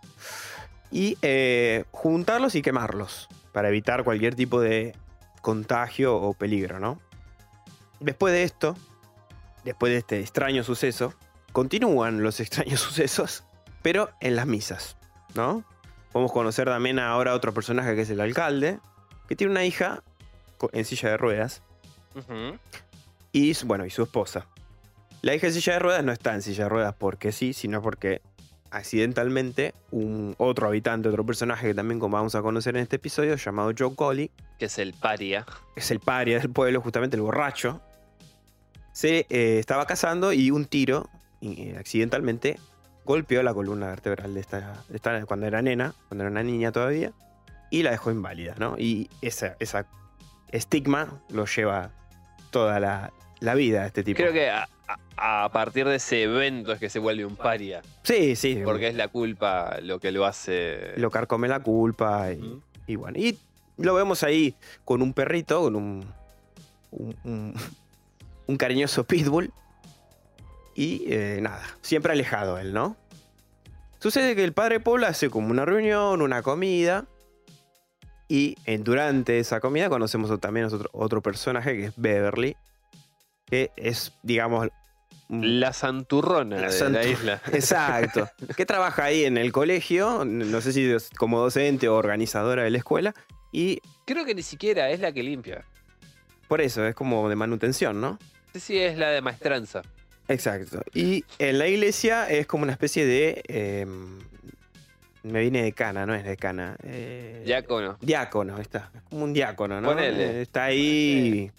Y 0.92 1.18
eh, 1.22 1.86
juntarlos 1.92 2.56
y 2.56 2.62
quemarlos 2.62 3.28
para 3.52 3.70
evitar 3.70 4.04
cualquier 4.04 4.36
tipo 4.36 4.62
de 4.62 4.96
contagio 5.42 6.16
o 6.16 6.34
peligro, 6.34 6.80
¿no? 6.80 7.00
Después 8.00 8.34
de 8.34 8.44
esto, 8.44 8.76
después 9.64 9.92
de 9.92 10.00
este 10.00 10.20
extraño 10.20 10.64
suceso, 10.64 11.14
continúan 11.52 12.24
los 12.24 12.40
extraños 12.40 12.80
sucesos, 12.80 13.44
pero 13.82 14.10
en 14.20 14.36
las 14.36 14.48
misas, 14.48 14.98
¿no? 15.36 15.66
Podemos 16.12 16.32
conocer 16.32 16.66
también 16.66 17.00
ahora 17.00 17.32
a 17.32 17.36
otro 17.36 17.54
personaje 17.54 17.96
que 17.96 18.02
es 18.02 18.10
el 18.10 18.20
alcalde, 18.22 18.80
que 19.28 19.36
tiene 19.36 19.52
una 19.52 19.64
hija 19.66 20.04
en 20.74 20.86
silla 20.86 21.10
de 21.10 21.18
ruedas 21.18 21.62
y, 23.32 23.54
su- 23.54 23.66
bueno, 23.68 23.86
y 23.86 23.90
su 23.90 24.04
esposa. 24.04 24.48
La 25.22 25.34
hija 25.36 25.48
en 25.48 25.54
silla 25.54 25.74
de 25.74 25.80
ruedas 25.80 26.04
no 26.04 26.12
está 26.12 26.34
en 26.34 26.42
silla 26.42 26.64
de 26.66 26.70
ruedas 26.70 26.96
porque 26.98 27.32
sí, 27.32 27.54
sino 27.54 27.82
porque 27.82 28.22
accidentalmente 28.72 29.74
un 29.92 30.36
otro 30.38 30.68
habitante, 30.68 31.10
otro 31.10 31.26
personaje 31.26 31.68
que 31.68 31.74
también 31.74 32.00
como 32.00 32.18
vamos 32.18 32.36
a 32.36 32.42
conocer 32.42 32.76
en 32.76 32.84
este 32.84 32.96
episodio, 32.98 33.36
llamado 33.36 33.72
Joe 33.78 33.96
Coley, 33.96 34.32
Que 34.60 34.66
es 34.66 34.78
el 34.80 34.94
paria. 34.94 35.46
es 35.76 35.92
el 35.92 36.00
paria 36.00 36.40
del 36.40 36.50
pueblo, 36.50 36.82
justamente 36.82 37.16
el 37.16 37.22
borracho, 37.22 37.82
se 38.94 39.26
eh, 39.30 39.60
estaba 39.60 39.86
cazando 39.86 40.34
y 40.34 40.52
un 40.52 40.66
tiro, 40.66 41.10
y, 41.40 41.70
eh, 41.70 41.76
accidentalmente, 41.78 42.60
golpeó 43.06 43.44
la 43.44 43.54
columna 43.54 43.88
vertebral 43.88 44.34
de 44.34 44.40
esta, 44.40 44.84
de 44.90 44.96
esta- 44.96 45.26
cuando 45.26 45.48
era 45.48 45.62
nena, 45.62 45.94
cuando 46.08 46.24
era 46.24 46.32
una 46.32 46.44
niña 46.44 46.72
todavía, 46.72 47.12
y 47.70 47.84
la 47.84 47.92
dejó 47.92 48.12
inválida, 48.12 48.56
¿no? 48.60 48.76
Y 48.78 49.10
esa, 49.22 49.56
esa 49.60 49.86
estigma 50.52 51.22
lo 51.30 51.46
lleva 51.46 51.92
toda 52.52 52.80
la, 52.80 53.12
la 53.40 53.56
vida 53.56 53.84
a 53.84 53.88
este 53.88 54.04
tipo. 54.04 54.18
Creo 54.18 54.34
que 54.34 54.50
a, 54.52 54.68
partir 55.54 55.88
de 55.88 55.96
ese 55.96 56.24
evento 56.24 56.74
es 56.74 56.80
que 56.80 56.90
se 56.90 57.00
vuelve 57.00 57.26
un 57.26 57.36
paria. 57.36 57.82
Sí, 58.04 58.36
sí. 58.36 58.62
Porque 58.66 58.88
es 58.90 58.96
la 58.96 59.08
culpa 59.08 59.78
lo 59.82 60.00
que 60.00 60.12
lo 60.12 60.26
hace. 60.26 60.94
Lo 60.98 61.10
carcome 61.12 61.48
la 61.48 61.60
culpa 61.62 62.32
y, 62.34 62.60
y 62.88 62.96
bueno. 62.96 63.18
Y 63.18 63.38
lo 63.78 63.94
vemos 63.94 64.24
ahí 64.24 64.56
con 64.84 65.02
un 65.02 65.14
perrito, 65.14 65.62
con 65.62 65.76
un, 65.76 66.06
un, 66.92 67.16
un- 67.24 67.54
un 68.48 68.58
cariñoso 68.58 69.06
pitbull. 69.06 69.52
Y 70.76 71.06
eh, 71.14 71.40
nada, 71.42 71.62
siempre 71.82 72.14
alejado 72.14 72.58
él, 72.58 72.74
¿no? 72.74 72.96
Sucede 74.00 74.36
que 74.36 74.44
el 74.44 74.54
padre 74.54 74.80
Paul 74.80 75.04
hace 75.04 75.30
como 75.30 75.50
una 75.50 75.66
reunión, 75.66 76.22
una 76.22 76.42
comida. 76.42 77.06
Y 78.28 78.56
en- 78.66 78.84
durante 78.84 79.40
esa 79.40 79.60
comida 79.60 79.90
conocemos 79.90 80.38
también 80.40 80.66
a 80.66 80.70
otro, 80.70 80.90
otro 80.94 81.22
personaje 81.22 81.76
que 81.78 81.86
es 81.88 81.94
Beverly. 81.98 82.56
Que 83.46 83.72
es, 83.76 84.14
digamos... 84.24 84.70
un- 85.28 85.60
La 85.60 85.74
santurrona 85.74 86.56
La 86.58 86.68
de 86.72 86.80
santu- 86.80 86.92
la 86.92 87.06
isla. 87.06 87.42
Exacto. 87.52 88.30
Que 88.56 88.66
trabaja 88.66 89.04
ahí 89.06 89.26
en 89.26 89.38
el 89.38 89.52
colegio, 89.52 90.24
no 90.26 90.62
sé 90.62 90.72
si 90.74 90.90
es 90.90 91.10
como 91.12 91.40
docente 91.40 91.90
o 91.90 91.96
organizadora 91.96 92.64
de 92.64 92.70
la 92.70 92.78
escuela. 92.78 93.14
Y 93.52 93.82
Creo 94.06 94.24
que 94.26 94.34
ni 94.34 94.42
siquiera 94.44 94.90
es 94.90 95.00
la 95.02 95.12
que 95.12 95.24
limpia. 95.24 95.66
por 96.48 96.60
eso 96.62 96.86
es 96.86 96.96
como 96.96 97.30
de 97.30 97.36
manutención, 97.36 98.00
¿no? 98.02 98.18
Sí, 98.54 98.60
sí, 98.60 98.78
es 98.80 98.98
la 98.98 99.10
de 99.10 99.22
maestranza. 99.22 99.82
Exacto. 100.32 100.82
Y 100.94 101.24
en 101.40 101.58
la 101.60 101.68
iglesia 101.68 102.30
es 102.30 102.48
como 102.48 102.64
una 102.64 102.72
especie 102.74 103.06
de... 103.06 103.42
eh, 103.48 103.86
me 105.24 105.42
viene 105.42 105.62
de 105.62 105.72
cana, 105.74 106.06
no 106.06 106.16
es 106.16 106.24
de 106.24 106.36
cana. 106.36 106.76
eh, 106.84 107.44
Diácono. 107.46 107.98
Diácono, 108.02 108.58
está. 108.60 108.90
Es 108.96 109.02
como 109.04 109.24
un 109.24 109.34
diácono, 109.34 109.80
¿no? 109.80 109.90
Ponele. 109.90 110.40
Eh, 110.40 110.42
Está 110.42 110.64
ahí 110.66 111.52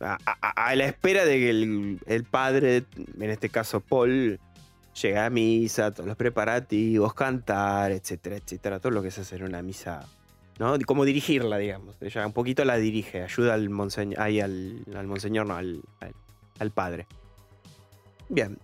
a, 0.00 0.18
a- 0.24 0.66
a 0.68 0.76
la 0.76 0.84
espera 0.86 1.24
de 1.24 1.36
que 1.38 1.50
el, 1.50 1.98
el 2.06 2.24
padre, 2.24 2.84
en 3.20 3.30
este 3.30 3.48
caso 3.48 3.80
Paul, 3.80 4.38
llegue 5.00 5.18
a 5.18 5.30
misa, 5.30 5.90
todos 5.90 6.06
los 6.06 6.16
preparativos, 6.16 7.12
cantar, 7.14 7.90
etcétera, 7.90 8.36
etcétera. 8.36 8.78
Todo 8.78 8.92
lo 8.92 9.02
que 9.02 9.10
se 9.10 9.22
hace 9.22 9.34
en 9.34 9.44
una 9.44 9.62
misa, 9.62 10.06
¿no? 10.60 10.76
Cómo 10.86 11.04
dirigirla, 11.04 11.58
digamos. 11.58 11.96
Ella 12.00 12.24
un 12.24 12.32
poquito 12.32 12.64
la 12.64 12.76
dirige, 12.76 13.22
ayuda 13.22 13.54
al 13.54 13.68
monseñor, 13.68 14.20
ahí 14.20 14.38
al, 14.40 14.84
al 14.94 15.06
monseñor, 15.08 15.46
no, 15.46 15.56
al, 15.56 15.82
al- 15.98 16.14
al 16.60 16.70
padre. 16.70 17.06
Bien. 18.32 18.58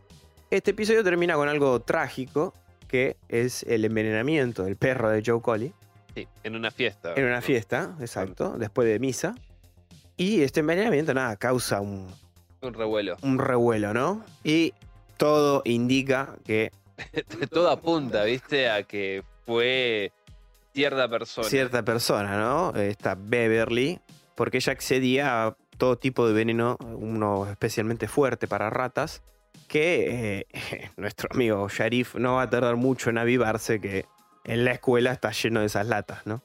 Este 0.50 0.70
episodio 0.70 1.04
termina 1.04 1.34
con 1.34 1.46
algo 1.46 1.78
trágico, 1.80 2.54
que 2.88 3.18
es 3.28 3.64
el 3.64 3.84
envenenamiento 3.84 4.64
del 4.64 4.76
perro 4.76 5.10
de 5.10 5.22
Joe 5.24 5.42
Collie. 5.42 5.74
Sí, 6.14 6.26
en 6.42 6.56
una 6.56 6.70
fiesta. 6.70 7.12
En 7.14 7.26
una 7.26 7.42
fiesta, 7.42 7.94
exacto, 8.00 8.56
después 8.56 8.88
de 8.88 8.98
misa. 8.98 9.34
Y 10.16 10.40
este 10.40 10.60
envenenamiento, 10.60 11.12
nada, 11.12 11.36
causa 11.36 11.82
un, 11.82 12.06
Un 12.62 12.72
revuelo. 12.72 13.18
un 13.20 13.38
revuelo, 13.38 13.92
¿no? 13.92 14.24
Y 14.42 14.72
todo 15.18 15.60
indica 15.66 16.34
que 16.46 16.72
Todo 17.50 17.70
apunta, 17.70 18.24
viste, 18.24 18.70
a 18.70 18.84
que 18.84 19.22
fue 19.44 20.12
cierta 20.72 21.10
persona. 21.10 21.46
cierta 21.46 21.84
persona, 21.84 22.38
¿no? 22.38 22.74
Esta 22.74 23.16
Beverly, 23.20 24.00
porque 24.34 24.56
ella 24.56 24.72
accedía 24.72 25.46
a 25.46 25.56
todo 25.76 25.98
tipo 25.98 26.26
de 26.26 26.32
veneno, 26.32 26.78
uno 26.80 27.46
especialmente 27.50 28.08
fuerte 28.08 28.48
para 28.48 28.70
ratas, 28.70 29.20
que 29.68 30.46
eh, 30.50 30.90
nuestro 30.96 31.28
amigo 31.32 31.68
Sharif 31.68 32.14
no 32.16 32.34
va 32.36 32.42
a 32.42 32.50
tardar 32.50 32.76
mucho 32.76 33.10
en 33.10 33.18
avivarse 33.18 33.80
que 33.80 34.06
en 34.44 34.64
la 34.64 34.72
escuela 34.72 35.12
está 35.12 35.30
lleno 35.30 35.60
de 35.60 35.66
esas 35.66 35.86
latas, 35.86 36.26
¿no? 36.26 36.42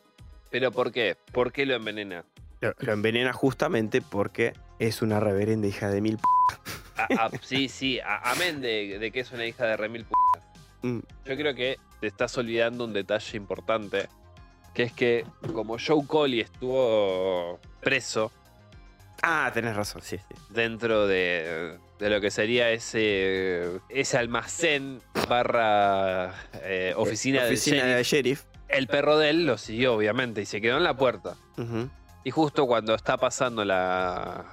¿Pero 0.51 0.71
por 0.71 0.91
qué? 0.91 1.17
¿Por 1.31 1.51
qué 1.51 1.65
lo 1.65 1.73
envenena? 1.73 2.25
Lo, 2.61 2.73
lo 2.77 2.93
envenena 2.93 3.33
justamente 3.33 4.01
porque 4.01 4.53
es 4.79 5.01
una 5.01 5.19
reverenda 5.19 5.67
hija 5.67 5.89
de 5.89 6.01
mil... 6.01 6.17
p- 6.17 7.01
A- 7.01 7.25
a- 7.25 7.31
sí, 7.41 7.69
sí, 7.69 7.99
amén 8.05 8.61
de, 8.61 8.99
de 8.99 9.11
que 9.11 9.21
es 9.21 9.31
una 9.31 9.45
hija 9.45 9.65
de 9.65 9.77
remil 9.77 10.05
p. 10.05 10.13
Mm, 10.87 10.99
Yo 11.25 11.35
creo 11.37 11.55
que 11.55 11.79
te 12.01 12.07
estás 12.07 12.37
olvidando 12.37 12.83
un 12.85 12.93
detalle 12.93 13.37
importante, 13.37 14.07
que 14.73 14.83
es 14.83 14.91
que 14.93 15.25
como 15.53 15.77
Joe 15.79 16.05
Coley 16.05 16.41
estuvo 16.41 17.59
preso 17.81 18.31
Ah, 19.25 19.49
tenés 19.53 19.73
razón, 19.73 20.01
sí, 20.01 20.17
sí. 20.17 20.35
dentro 20.49 21.07
de, 21.07 21.77
de 21.97 22.09
lo 22.09 22.19
que 22.19 22.29
sería 22.29 22.71
ese, 22.71 23.69
ese 23.87 24.17
almacén 24.17 25.01
barra 25.29 26.33
eh, 26.61 26.93
oficina, 26.97 27.43
del 27.45 27.53
Oficina 27.53 27.77
sheriff, 27.77 27.95
del 27.95 28.03
sheriff. 28.03 28.43
el 28.67 28.87
perro 28.87 29.17
de 29.17 29.29
él 29.29 29.45
lo 29.45 29.57
siguió, 29.57 29.93
obviamente, 29.95 30.41
y 30.41 30.45
se 30.45 30.59
quedó 30.59 30.75
en 30.75 30.83
la 30.83 30.97
puerta. 30.97 31.37
Y 32.25 32.31
justo 32.31 32.67
cuando 32.67 32.95
está 32.95 33.15
pasando 33.15 33.63
la 33.63 34.45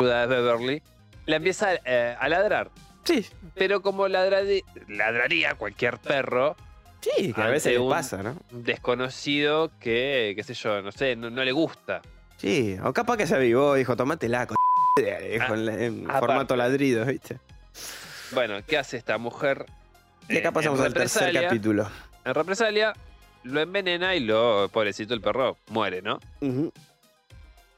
ayuda 0.00 0.26
de 0.26 0.26
Beverly, 0.26 0.82
la 1.26 1.36
empieza 1.36 1.74
eh, 1.84 2.16
a 2.18 2.28
ladrar. 2.28 2.70
Sí, 3.04 3.24
Pero 3.54 3.82
como 3.82 4.08
ladraría 4.08 5.54
cualquier 5.54 5.98
perro, 5.98 6.56
sí, 7.00 7.32
que 7.32 7.40
a 7.40 7.46
veces 7.46 7.78
le 7.78 7.88
pasa, 7.88 8.22
¿no? 8.22 8.36
desconocido 8.50 9.70
que, 9.78 10.32
qué 10.36 10.42
sé 10.42 10.54
yo, 10.54 10.82
no 10.82 10.90
sé, 10.90 11.14
no, 11.14 11.30
no 11.30 11.44
le 11.44 11.52
gusta. 11.52 12.02
Sí, 12.38 12.76
o 12.82 12.92
capaz 12.92 13.16
que 13.16 13.26
se 13.26 13.34
avivó, 13.34 13.74
dijo, 13.74 13.96
tomátela, 13.96 14.46
con 14.46 14.56
dijo 14.96 15.44
Ah, 15.48 15.54
en, 15.54 15.68
en 15.68 16.04
aparte. 16.04 16.18
formato 16.26 16.56
ladrido, 16.56 17.04
¿viste? 17.04 17.38
Bueno, 18.32 18.56
¿qué 18.66 18.78
hace 18.78 18.96
esta 18.96 19.18
mujer? 19.18 19.66
Y 20.28 20.36
acá 20.38 20.48
Eh, 20.48 20.52
pasamos 20.52 20.80
al 20.80 20.92
tercer 20.94 21.32
capítulo. 21.32 21.88
En 22.24 22.34
represalia, 22.34 22.92
lo 23.44 23.60
envenena 23.60 24.14
y 24.14 24.20
lo, 24.20 24.68
pobrecito 24.72 25.14
el 25.14 25.20
perro, 25.20 25.56
muere, 25.68 26.02
¿no? 26.02 26.20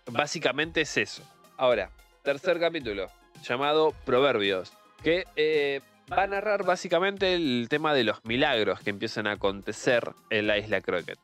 Básicamente 0.06 0.80
es 0.80 0.96
eso. 0.96 1.22
Ahora, 1.56 1.90
tercer 2.22 2.58
capítulo, 2.58 3.08
llamado 3.44 3.94
Proverbios, 4.04 4.72
que 5.04 5.24
eh, 5.36 5.80
va 6.12 6.24
a 6.24 6.26
narrar 6.26 6.64
básicamente 6.64 7.34
el 7.34 7.66
tema 7.70 7.94
de 7.94 8.04
los 8.04 8.24
milagros 8.24 8.80
que 8.80 8.90
empiezan 8.90 9.26
a 9.26 9.32
acontecer 9.32 10.10
en 10.30 10.46
la 10.46 10.58
isla 10.58 10.80
Crockett. 10.80 11.18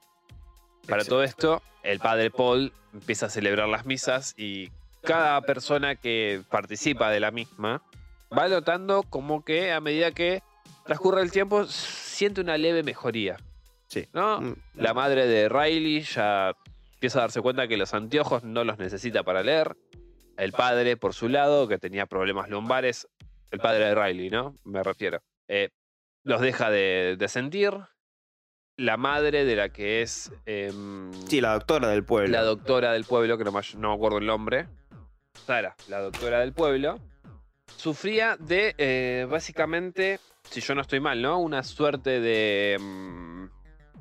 Para 0.88 1.05
todo 1.05 1.22
esto, 1.22 1.62
el 1.83 1.99
padre 1.99 2.31
Paul 2.31 2.72
empieza 2.92 3.27
a 3.27 3.31
celebrar 3.31 3.68
las 3.68 3.87
misas 3.87 4.35
y 4.37 4.70
cada 5.03 5.40
persona 5.42 5.96
que 5.96 6.42
participa 6.51 7.11
de 7.11 7.20
la 7.20 7.31
misma 7.31 7.83
va 8.37 8.49
notando 8.49 9.03
como 9.05 9.44
que 9.44 9.72
a 9.72 9.81
medida 9.81 10.11
que 10.12 10.42
transcurre 10.85 11.22
el 11.22 11.31
tiempo 11.31 11.64
siente 11.66 12.40
una 12.40 12.57
leve 12.59 12.83
mejoría. 12.83 13.37
Sí. 13.88 14.07
¿No? 14.12 14.40
Mm, 14.40 14.57
La 14.75 14.94
madre 14.94 15.27
de 15.27 15.49
Riley 15.49 16.01
ya 16.03 16.53
empieza 16.94 17.18
a 17.18 17.22
darse 17.22 17.40
cuenta 17.40 17.68
que 17.68 17.77
los 17.77 17.94
anteojos 17.94 18.42
no 18.44 18.64
los 18.64 18.79
necesita 18.79 19.22
para 19.22 19.42
leer. 19.42 19.77
El 20.37 20.53
padre, 20.53 20.96
por 20.96 21.14
su 21.14 21.29
lado, 21.29 21.68
que 21.68 21.79
tenía 21.79 22.07
problemas 22.07 22.49
lumbares, 22.51 23.07
el 23.51 23.59
padre 23.61 23.87
de 23.87 23.94
Riley, 23.94 24.29
¿no? 24.31 24.55
Me 24.64 24.83
refiero. 24.83 25.20
eh, 25.49 25.70
los 26.25 26.40
deja 26.40 26.70
de, 26.70 27.14
de 27.16 27.29
sentir. 27.29 27.72
La 28.78 28.96
madre 28.98 29.44
de 29.46 29.56
la 29.56 29.70
que 29.70 30.02
es 30.02 30.30
em, 30.44 31.10
Sí, 31.28 31.40
la 31.40 31.54
doctora 31.54 31.88
del 31.88 32.04
pueblo. 32.04 32.28
la 32.32 32.42
doctora 32.42 32.92
del 32.92 33.04
pueblo, 33.04 33.38
que 33.38 33.44
no 33.44 33.52
me, 33.52 33.60
no 33.78 33.88
me 33.90 33.94
acuerdo 33.94 34.18
el 34.18 34.26
nombre. 34.26 34.66
Sara, 35.46 35.74
la 35.88 36.00
doctora 36.00 36.40
del 36.40 36.52
pueblo. 36.52 36.98
Sufría 37.74 38.36
de, 38.38 38.74
eh, 38.76 39.26
básicamente, 39.30 40.20
si 40.50 40.60
yo 40.60 40.74
no 40.74 40.82
estoy 40.82 41.00
mal, 41.00 41.20
¿no? 41.22 41.38
Una 41.38 41.62
suerte 41.62 42.20
de... 42.20 42.76
mm, 42.78 43.44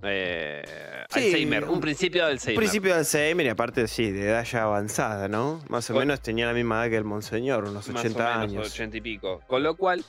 eh, 0.03 0.63
Sí, 1.09 1.19
Alzheimer, 1.19 1.63
un 1.63 1.69
un- 1.75 1.81
principio 1.81 2.23
de 2.23 2.27
Un 2.27 2.33
Alzheimer. 2.33 2.57
principio 2.59 2.93
de 2.93 2.99
Alzheimer 2.99 3.45
y 3.45 3.49
aparte, 3.49 3.88
sí, 3.88 4.11
de 4.11 4.29
edad 4.29 4.43
ya 4.43 4.63
avanzada, 4.63 5.27
¿no? 5.29 5.63
Más 5.69 5.89
o 5.89 5.93
Con- 5.93 6.01
menos 6.01 6.21
tenía 6.21 6.47
la 6.47 6.53
misma 6.53 6.81
edad 6.83 6.89
que 6.91 6.97
el 6.97 7.05
monseñor, 7.05 7.63
unos 7.63 7.88
más 7.89 8.01
80 8.03 8.19
o 8.19 8.39
menos, 8.39 8.51
años. 8.57 8.71
80 8.73 8.97
y 8.97 9.01
pico. 9.01 9.41
Con 9.47 9.63
lo 9.63 9.75
cual, 9.77 10.03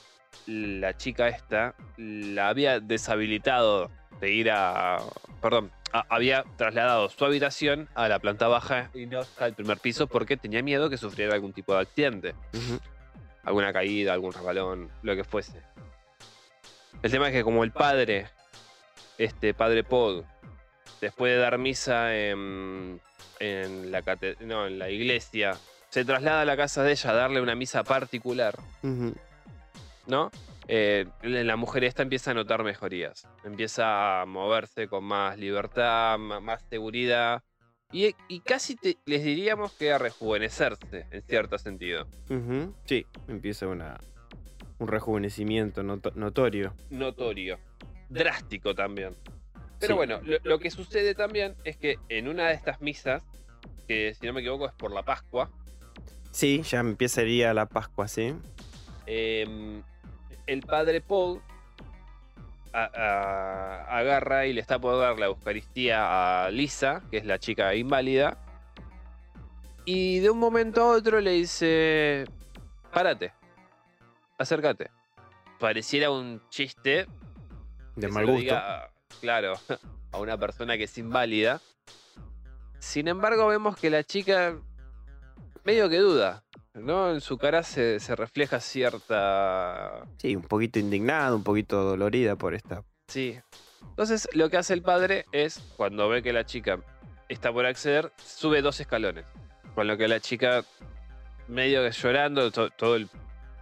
la 0.46 0.96
chica 0.96 1.28
esta 1.28 1.74
la 1.96 2.48
había 2.48 2.80
deshabilitado 2.80 3.90
de 4.20 4.30
ir 4.30 4.50
a. 4.50 4.98
Perdón, 5.42 5.70
a- 5.92 6.06
había 6.08 6.44
trasladado 6.56 7.08
su 7.08 7.24
habitación 7.24 7.88
a 7.94 8.08
la 8.08 8.18
planta 8.18 8.48
baja 8.48 8.90
y 8.94 9.06
no 9.06 9.20
al 9.38 9.54
primer 9.54 9.78
piso 9.78 10.06
porque 10.06 10.36
tenía 10.36 10.62
miedo 10.62 10.88
que 10.90 10.96
sufriera 10.96 11.34
algún 11.34 11.52
tipo 11.52 11.74
de 11.74 11.80
accidente. 11.82 12.34
Alguna 13.44 13.72
caída, 13.72 14.12
algún 14.12 14.32
resbalón, 14.32 14.90
lo 15.02 15.14
que 15.14 15.24
fuese. 15.24 15.62
El 17.02 17.10
tema 17.10 17.28
es 17.28 17.32
que 17.34 17.44
como 17.44 17.62
el 17.62 17.70
padre, 17.70 18.28
este 19.18 19.54
padre 19.54 19.84
Pod, 19.84 20.24
después 21.00 21.32
de 21.32 21.38
dar 21.38 21.58
misa 21.58 22.16
en, 22.16 23.00
en 23.38 23.92
la, 23.92 24.02
no, 24.40 24.66
en 24.66 24.78
la 24.78 24.90
iglesia, 24.90 25.56
se 25.90 26.04
traslada 26.04 26.40
a 26.40 26.44
la 26.44 26.56
casa 26.56 26.82
de 26.82 26.92
ella 26.92 27.10
a 27.10 27.14
darle 27.14 27.40
una 27.40 27.54
misa 27.54 27.84
particular. 27.84 28.58
¿no? 30.06 30.30
Eh, 30.68 31.06
la 31.22 31.56
mujer 31.56 31.84
esta 31.84 32.02
empieza 32.02 32.32
a 32.32 32.34
notar 32.34 32.64
mejorías, 32.64 33.26
empieza 33.44 34.22
a 34.22 34.26
moverse 34.26 34.88
con 34.88 35.04
más 35.04 35.38
libertad, 35.38 36.18
más 36.18 36.62
seguridad. 36.68 37.42
Y, 37.92 38.16
y 38.28 38.40
casi 38.40 38.74
te- 38.74 38.98
les 39.06 39.22
diríamos 39.22 39.72
que 39.74 39.92
a 39.92 39.98
rejuvenecerse, 39.98 41.06
en 41.10 41.22
cierto 41.22 41.56
sentido. 41.56 42.08
Sí, 42.84 43.06
empieza 43.28 43.68
una, 43.68 43.96
un 44.78 44.88
rejuvenecimiento 44.88 45.82
noto- 45.84 46.12
notorio. 46.16 46.74
notorio, 46.90 47.58
drástico 48.08 48.74
también. 48.74 49.14
Pero 49.78 49.92
Sí. 49.94 49.96
bueno, 49.98 50.20
lo, 50.24 50.38
lo 50.42 50.58
que 50.58 50.70
sucede 50.70 51.14
también 51.14 51.54
es 51.62 51.76
que 51.76 51.96
en 52.08 52.26
una 52.26 52.48
de 52.48 52.54
estas 52.54 52.80
misas, 52.80 53.22
que 53.86 54.14
si 54.14 54.26
no 54.26 54.32
me 54.32 54.40
equivoco 54.40 54.66
es 54.66 54.74
por 54.74 54.90
la 54.90 55.04
Pascua, 55.04 55.48
Sí, 56.32 56.62
ya 56.62 56.80
empezaría 56.80 57.54
la 57.54 57.66
Pascua, 57.66 58.08
¿sí? 58.08 58.34
em, 59.06 59.82
el 60.46 60.60
padre 60.62 61.00
Paul 61.00 61.40
a- 62.72 62.90
a- 62.94 63.98
agarra 63.98 64.46
y 64.46 64.52
le 64.52 64.60
está 64.60 64.78
por 64.78 64.98
dar 65.00 65.18
la 65.18 65.26
Eucaristía 65.26 66.44
a 66.44 66.50
Lisa, 66.50 67.02
que 67.10 67.18
es 67.18 67.24
la 67.24 67.38
chica 67.38 67.74
inválida, 67.74 68.38
y 69.84 70.18
de 70.20 70.30
un 70.30 70.38
momento 70.38 70.82
a 70.82 70.88
otro 70.96 71.20
le 71.20 71.30
dice, 71.32 72.24
párate, 72.92 73.32
acércate. 74.38 74.90
Pareciera 75.58 76.10
un 76.10 76.42
chiste 76.50 77.06
De 77.94 78.08
mal 78.08 78.26
gusto. 78.26 78.40
diga, 78.40 78.90
claro, 79.20 79.54
a 80.12 80.18
una 80.18 80.36
persona 80.36 80.76
que 80.76 80.84
es 80.84 80.98
inválida. 80.98 81.60
Sin 82.78 83.08
embargo, 83.08 83.46
vemos 83.46 83.76
que 83.76 83.88
la 83.88 84.04
chica 84.04 84.54
medio 85.64 85.88
que 85.88 85.96
duda, 85.98 86.42
¿no? 86.76 87.10
En 87.10 87.20
su 87.20 87.38
cara 87.38 87.62
se, 87.62 87.98
se 88.00 88.14
refleja 88.16 88.60
cierta... 88.60 90.02
Sí, 90.18 90.36
un 90.36 90.42
poquito 90.42 90.78
indignada, 90.78 91.34
un 91.34 91.42
poquito 91.42 91.82
dolorida 91.82 92.36
por 92.36 92.54
esta. 92.54 92.82
Sí. 93.08 93.38
Entonces, 93.82 94.28
lo 94.32 94.50
que 94.50 94.56
hace 94.58 94.74
el 94.74 94.82
padre 94.82 95.24
es, 95.32 95.58
cuando 95.76 96.08
ve 96.08 96.22
que 96.22 96.32
la 96.32 96.44
chica 96.44 96.78
está 97.28 97.52
por 97.52 97.66
acceder, 97.66 98.12
sube 98.22 98.62
dos 98.62 98.80
escalones. 98.80 99.24
Con 99.74 99.86
lo 99.86 99.96
que 99.96 100.08
la 100.08 100.20
chica, 100.20 100.64
medio 101.48 101.82
que 101.82 101.90
llorando, 101.92 102.50
to- 102.50 102.70
todo 102.70 102.96
el 102.96 103.08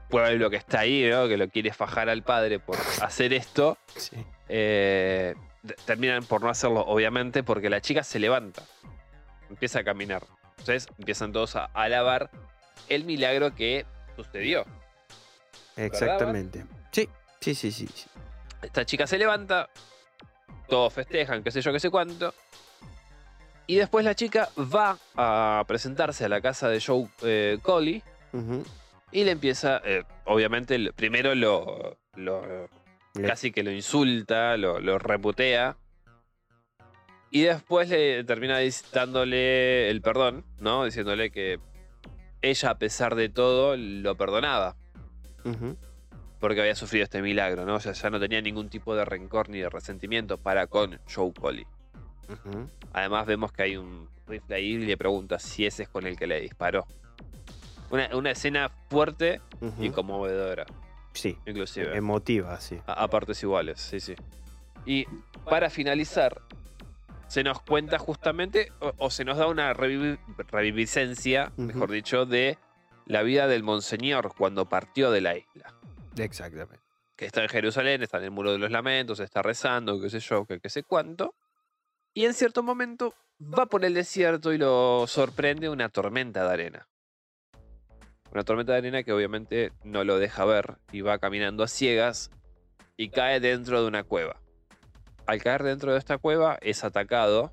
pueblo 0.08 0.50
que 0.50 0.56
está 0.56 0.80
ahí, 0.80 1.08
¿no? 1.10 1.28
Que 1.28 1.36
lo 1.36 1.48
quiere 1.48 1.72
fajar 1.72 2.08
al 2.08 2.22
padre 2.22 2.58
por 2.58 2.76
hacer 3.02 3.32
esto. 3.32 3.78
Sí. 3.96 4.16
Eh, 4.48 5.34
terminan 5.86 6.24
por 6.24 6.42
no 6.42 6.48
hacerlo, 6.50 6.80
obviamente, 6.80 7.42
porque 7.42 7.70
la 7.70 7.80
chica 7.80 8.02
se 8.02 8.18
levanta, 8.18 8.62
empieza 9.48 9.80
a 9.80 9.84
caminar. 9.84 10.22
Entonces 10.58 10.86
empiezan 10.98 11.32
todos 11.32 11.56
a 11.56 11.64
alabar 11.66 12.30
el 12.88 13.04
milagro 13.04 13.54
que 13.54 13.84
sucedió. 14.16 14.64
Exactamente. 15.76 16.64
Sí, 16.92 17.08
sí, 17.40 17.54
sí, 17.54 17.70
sí. 17.72 17.86
sí. 17.92 18.06
Esta 18.62 18.84
chica 18.86 19.06
se 19.06 19.18
levanta, 19.18 19.68
todos 20.68 20.92
festejan, 20.92 21.42
qué 21.42 21.50
sé 21.50 21.60
yo, 21.60 21.72
qué 21.72 21.80
sé 21.80 21.90
cuánto. 21.90 22.32
Y 23.66 23.76
después 23.76 24.04
la 24.04 24.14
chica 24.14 24.48
va 24.58 24.98
a 25.16 25.64
presentarse 25.66 26.24
a 26.24 26.28
la 26.28 26.40
casa 26.40 26.68
de 26.68 26.80
Joe 26.80 27.08
eh, 27.22 27.58
Coley 27.62 28.02
y 29.12 29.24
le 29.24 29.30
empieza, 29.30 29.80
eh, 29.84 30.04
obviamente, 30.24 30.92
primero 30.92 31.34
lo, 31.34 31.96
lo- 32.16 32.68
Le- 33.14 33.28
casi 33.28 33.52
que 33.52 33.62
lo 33.62 33.70
insulta, 33.70 34.56
lo, 34.56 34.80
lo 34.80 34.98
reputea. 34.98 35.76
Y 37.30 37.42
después 37.42 37.88
le 37.88 38.22
termina 38.24 38.58
dándole 38.92 39.90
el 39.90 40.00
perdón, 40.02 40.44
¿no? 40.60 40.84
Diciéndole 40.84 41.30
que 41.30 41.58
ella, 42.50 42.70
a 42.70 42.78
pesar 42.78 43.14
de 43.14 43.28
todo, 43.28 43.76
lo 43.76 44.16
perdonaba. 44.16 44.76
Porque 46.40 46.60
había 46.60 46.74
sufrido 46.74 47.04
este 47.04 47.22
milagro, 47.22 47.64
¿no? 47.64 47.76
O 47.76 47.80
sea, 47.80 47.92
ya 47.92 48.10
no 48.10 48.20
tenía 48.20 48.40
ningún 48.42 48.68
tipo 48.68 48.94
de 48.94 49.04
rencor 49.04 49.48
ni 49.48 49.58
de 49.60 49.68
resentimiento 49.70 50.36
para 50.38 50.66
con 50.66 50.98
Joe 51.12 51.32
Coley. 51.32 51.66
Ujú. 52.28 52.68
Además, 52.92 53.26
vemos 53.26 53.52
que 53.52 53.62
hay 53.62 53.76
un 53.76 54.08
rifle 54.26 54.56
ahí 54.56 54.72
y 54.74 54.78
le 54.78 54.96
pregunta 54.96 55.38
si 55.38 55.66
ese 55.66 55.84
es 55.84 55.88
con 55.88 56.06
el 56.06 56.16
que 56.16 56.26
le 56.26 56.40
disparó. 56.40 56.86
Una, 57.90 58.14
una 58.16 58.30
escena 58.30 58.70
fuerte 58.90 59.40
y 59.80 59.90
conmovedora, 59.90 60.66
Sí, 61.12 61.38
inclusive. 61.46 61.96
emotiva, 61.96 62.58
sí. 62.60 62.78
A, 62.86 63.04
a 63.04 63.08
partes 63.08 63.42
iguales, 63.42 63.80
sí, 63.80 64.00
sí. 64.00 64.14
Y 64.84 65.06
para 65.48 65.70
finalizar, 65.70 66.40
se 67.34 67.42
nos 67.42 67.60
cuenta 67.62 67.98
justamente, 67.98 68.70
o, 68.78 68.92
o 68.96 69.10
se 69.10 69.24
nos 69.24 69.36
da 69.38 69.48
una 69.48 69.74
revivi- 69.74 70.20
reviviscencia, 70.52 71.52
mejor 71.56 71.90
dicho, 71.90 72.26
de 72.26 72.58
la 73.06 73.24
vida 73.24 73.48
del 73.48 73.64
monseñor 73.64 74.36
cuando 74.38 74.68
partió 74.68 75.10
de 75.10 75.20
la 75.20 75.36
isla. 75.36 75.74
Exactamente. 76.16 76.78
Que 77.16 77.26
está 77.26 77.42
en 77.42 77.48
Jerusalén, 77.48 78.04
está 78.04 78.18
en 78.18 78.24
el 78.24 78.30
muro 78.30 78.52
de 78.52 78.58
los 78.58 78.70
lamentos, 78.70 79.18
está 79.18 79.42
rezando, 79.42 80.00
qué 80.00 80.10
sé 80.10 80.20
yo, 80.20 80.44
qué, 80.44 80.60
qué 80.60 80.70
sé 80.70 80.84
cuánto. 80.84 81.34
Y 82.14 82.24
en 82.24 82.34
cierto 82.34 82.62
momento 82.62 83.14
va 83.40 83.66
por 83.66 83.84
el 83.84 83.94
desierto 83.94 84.52
y 84.52 84.58
lo 84.58 85.04
sorprende 85.08 85.68
una 85.68 85.88
tormenta 85.88 86.46
de 86.46 86.52
arena. 86.52 86.88
Una 88.30 88.44
tormenta 88.44 88.74
de 88.74 88.78
arena 88.78 89.02
que 89.02 89.12
obviamente 89.12 89.72
no 89.82 90.04
lo 90.04 90.18
deja 90.18 90.44
ver 90.44 90.76
y 90.92 91.00
va 91.00 91.18
caminando 91.18 91.64
a 91.64 91.66
ciegas 91.66 92.30
y 92.96 93.08
cae 93.08 93.40
dentro 93.40 93.82
de 93.82 93.88
una 93.88 94.04
cueva. 94.04 94.40
Al 95.26 95.42
caer 95.42 95.62
dentro 95.62 95.92
de 95.92 95.98
esta 95.98 96.18
cueva 96.18 96.58
es 96.60 96.84
atacado 96.84 97.52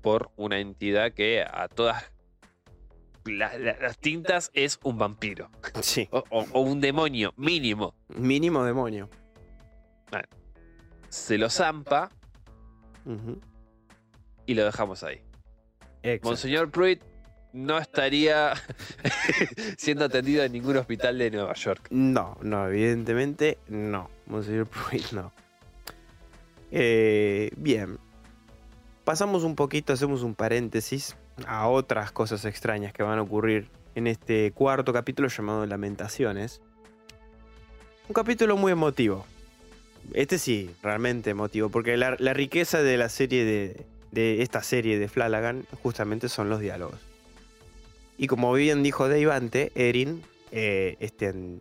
por 0.00 0.30
una 0.36 0.58
entidad 0.58 1.12
que 1.12 1.42
a 1.48 1.68
todas 1.68 2.10
la- 3.24 3.56
la- 3.58 3.76
las 3.78 3.98
tintas 3.98 4.50
es 4.54 4.80
un 4.82 4.98
vampiro. 4.98 5.48
Sí, 5.82 6.08
O, 6.10 6.24
o- 6.30 6.46
o 6.52 6.60
un 6.60 6.80
demonio, 6.80 7.32
mínimo. 7.36 7.94
mínimo 8.08 8.64
demonio. 8.64 9.08
Se 11.08 11.36
lo 11.36 11.50
zampa 11.50 12.08
y 14.46 14.54
lo 14.54 14.64
dejamos 14.64 15.02
ahí. 15.02 15.20
Exacto. 16.02 16.28
Monseñor 16.30 16.70
Pruitt 16.70 17.02
no 17.52 17.78
estaría 17.78 18.54
siendo 19.76 20.06
atendido 20.06 20.42
en 20.42 20.52
ningún 20.52 20.76
hospital 20.78 21.18
de 21.18 21.30
Nueva 21.30 21.52
York. 21.54 21.86
No, 21.90 22.38
no, 22.42 22.66
evidentemente 22.68 23.58
no. 23.68 24.08
Monseñor 24.26 24.66
Pruitt 24.68 25.12
no. 25.12 25.32
Eh, 26.72 27.50
bien. 27.56 27.98
Pasamos 29.04 29.44
un 29.44 29.54
poquito, 29.56 29.92
hacemos 29.92 30.22
un 30.22 30.34
paréntesis 30.34 31.16
a 31.46 31.68
otras 31.68 32.12
cosas 32.12 32.44
extrañas 32.44 32.92
que 32.92 33.02
van 33.02 33.18
a 33.18 33.22
ocurrir 33.22 33.68
en 33.94 34.06
este 34.06 34.52
cuarto 34.52 34.92
capítulo 34.92 35.28
llamado 35.28 35.66
Lamentaciones. 35.66 36.62
Un 38.08 38.14
capítulo 38.14 38.56
muy 38.56 38.72
emotivo. 38.72 39.26
Este 40.14 40.38
sí, 40.38 40.70
realmente 40.82 41.30
emotivo, 41.30 41.68
porque 41.68 41.96
la, 41.96 42.16
riqueza 42.16 42.82
de 42.82 42.96
la 42.96 43.08
serie 43.08 43.44
de, 43.44 43.86
de 44.10 44.42
esta 44.42 44.62
serie 44.62 44.98
de 44.98 45.08
Flanagan 45.08 45.66
justamente 45.82 46.28
son 46.28 46.48
los 46.48 46.60
diálogos. 46.60 46.98
Y 48.16 48.28
como 48.28 48.52
bien 48.54 48.82
dijo 48.82 49.08
Dave 49.08 49.32
Ante, 49.32 49.72
Erin, 49.74 50.22
eh, 50.52 50.96
este 51.00 51.28
an- 51.28 51.60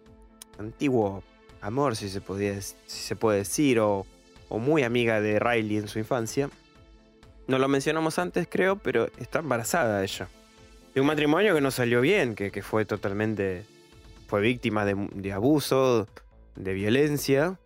antiguo 0.57 1.23
amor, 1.61 1.95
si 1.95 2.09
se, 2.09 2.21
podía, 2.21 2.59
si 2.61 2.73
se 2.85 3.15
puede 3.15 3.39
decir, 3.39 3.79
o, 3.79 4.05
o 4.51 4.59
muy 4.59 4.83
amiga 4.83 5.21
de 5.21 5.39
Riley 5.39 5.77
en 5.77 5.87
su 5.87 5.97
infancia, 5.97 6.49
no 7.47 7.57
lo 7.57 7.67
mencionamos 7.67 8.19
antes, 8.19 8.47
creo, 8.49 8.77
pero 8.77 9.09
está 9.17 9.39
embarazada 9.39 10.03
ella. 10.03 10.27
De 10.93 11.01
un 11.01 11.07
matrimonio 11.07 11.55
que 11.55 11.61
no 11.61 11.71
salió 11.71 12.01
bien, 12.01 12.35
que, 12.35 12.51
que 12.51 12.61
fue 12.61 12.85
totalmente. 12.85 13.65
fue 14.27 14.41
víctima 14.41 14.85
de, 14.85 15.33
abuso, 15.33 16.07
de 16.55 16.73
violencia. 16.73 17.59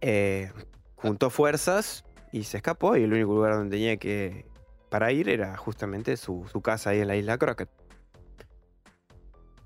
eh, 0.00 0.52
juntó 0.94 1.30
fuerzas 1.30 2.04
y 2.32 2.44
se 2.44 2.58
escapó, 2.58 2.96
y 2.96 3.02
el 3.02 3.12
único 3.12 3.34
lugar 3.34 3.54
donde 3.54 3.76
tenía 3.76 3.96
que. 3.96 4.46
para 4.88 5.12
ir 5.12 5.28
era 5.28 5.56
justamente 5.56 6.16
su, 6.16 6.46
su 6.50 6.60
casa 6.60 6.90
ahí 6.90 7.00
en 7.00 7.08
la 7.08 7.16
isla 7.16 7.38
Crockett. 7.38 7.70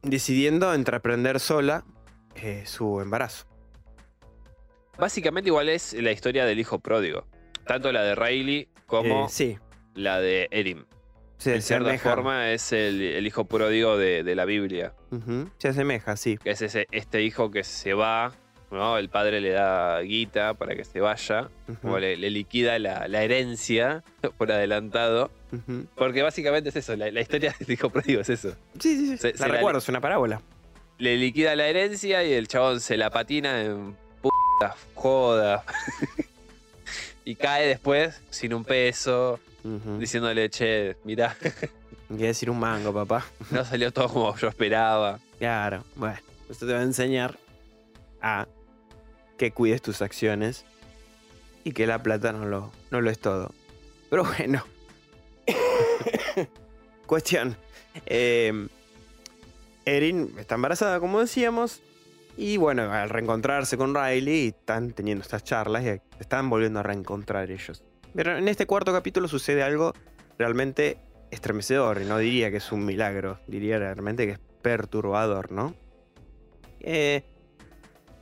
Decidiendo 0.03 0.73
entreprender 0.73 1.39
sola 1.39 1.85
eh, 2.35 2.65
su 2.67 3.01
embarazo. 3.01 3.50
Básicamente 4.99 5.49
igual 5.49 5.69
es 5.69 5.93
la 5.95 6.13
historia 6.13 6.45
del 6.45 6.59
hijo 6.61 6.79
pródigo. 6.79 7.27
Tanto 7.67 7.93
la 7.93 8.03
de 8.03 8.15
Riley 8.15 8.69
como 8.87 9.27
Eh, 9.27 9.29
sí, 9.31 9.59
la 9.95 10.21
de 10.21 10.49
Erin. 10.51 10.85
se 11.39 11.55
en 11.55 11.63
cierta 11.63 11.89
asemeja. 11.89 12.11
forma 12.11 12.51
es 12.53 12.73
el, 12.73 13.01
el 13.01 13.27
hijo 13.27 13.45
pródigo 13.45 13.97
de, 13.97 14.23
de 14.25 14.35
la 14.35 14.45
Biblia. 14.45 14.93
Se 15.59 15.69
asemeja, 15.69 16.17
sí. 16.17 16.37
Que 16.39 16.51
es 16.51 16.63
ese, 16.63 16.87
este 16.91 17.23
hijo 17.23 17.51
que 17.51 17.65
se 17.65 17.95
va, 17.95 18.33
¿no? 18.71 18.99
El 18.99 19.09
padre 19.09 19.41
le 19.41 19.51
da 19.51 20.01
guita 20.01 20.55
para 20.55 20.75
que 20.77 20.85
se 20.85 21.01
vaya. 21.01 21.49
Ujú, 21.69 21.81
Como 21.81 21.99
le, 21.99 22.17
le 22.17 22.31
liquida 22.31 22.79
la, 22.79 23.09
la 23.09 23.23
herencia 23.23 24.03
por 24.39 24.51
adelantado. 24.53 25.31
Porque 25.97 26.23
básicamente 26.23 26.69
es 26.69 26.77
eso, 26.77 26.95
la, 26.97 27.11
la 27.11 27.21
historia 27.21 27.55
del 27.59 27.71
hijo 27.73 27.89
pródigo 27.91 28.21
es 28.21 28.29
eso. 28.31 28.51
Sí, 28.79 28.97
sí, 28.97 29.07
sí. 29.09 29.17
Se- 29.19 29.33
la 29.33 29.39
se 29.39 29.49
la 29.49 29.55
recuerdo, 29.55 29.79
es 29.79 29.89
una 29.89 30.01
parábola. 30.01 30.43
Le 30.99 31.17
liquida 31.17 31.57
la 31.57 31.67
herencia 31.67 32.23
y 32.25 32.33
el 32.35 32.47
chabón 32.49 32.81
se 32.81 32.97
la 32.99 33.09
patina 33.11 33.63
en 33.63 33.97
joda. 34.95 35.65
y 37.25 37.35
cae 37.35 37.67
después 37.67 38.21
sin 38.31 38.55
un 38.55 38.65
peso, 38.65 39.41
diciéndole, 39.99 40.51
che, 40.51 40.97
mirá, 41.05 41.37
Quiere 42.11 42.29
decir 42.29 42.51
un 42.51 42.59
mango, 42.59 42.93
papá. 42.93 43.25
no 43.53 43.65
salió 43.65 43.93
todo 43.93 44.09
como 44.09 44.37
yo 44.37 44.49
esperaba. 44.49 45.21
Claro, 45.39 45.85
bueno. 45.95 46.19
Esto 46.49 46.67
te 46.67 46.73
va 46.73 46.81
a 46.81 46.83
enseñar 46.83 47.39
a 48.21 48.49
que 49.39 49.53
cuides 49.53 49.81
tus 49.81 50.03
acciones 50.03 50.65
y 51.63 51.71
que 51.71 51.87
la 51.87 52.03
plata 52.03 52.33
no 52.33 52.47
lo, 52.47 52.73
no 52.91 53.01
lo 53.01 53.11
es 53.11 53.21
todo. 53.21 53.53
Pero 54.11 54.25
bueno. 54.25 54.65
Cuestión. 57.07 57.57
Eh, 58.07 58.67
Erin 59.85 60.35
está 60.37 60.57
embarazada, 60.57 60.99
como 60.99 61.21
decíamos. 61.21 61.81
Y 62.41 62.57
bueno, 62.57 62.91
al 62.91 63.11
reencontrarse 63.11 63.77
con 63.77 63.95
Riley, 63.95 64.49
están 64.49 64.93
teniendo 64.93 65.21
estas 65.21 65.45
charlas 65.45 65.85
y 65.85 66.01
están 66.19 66.49
volviendo 66.49 66.81
a 66.81 66.83
reencontrar 66.83 67.51
ellos. 67.51 67.85
Pero 68.15 68.39
en 68.39 68.49
este 68.49 68.65
cuarto 68.65 68.95
capítulo 68.95 69.29
sucede 69.29 69.63
algo 69.63 69.93
realmente 70.39 70.97
estremecedor. 71.31 72.01
Y 72.01 72.07
no 72.07 72.17
diría 72.17 72.51
que 72.51 72.57
es 72.57 72.73
un 72.73 72.87
milagro, 72.87 73.39
diría 73.47 73.79
realmente 73.79 74.25
que 74.25 74.33
es 74.33 74.39
perturbador, 74.63 75.53
¿no? 75.53 75.75
Eh, 76.81 77.25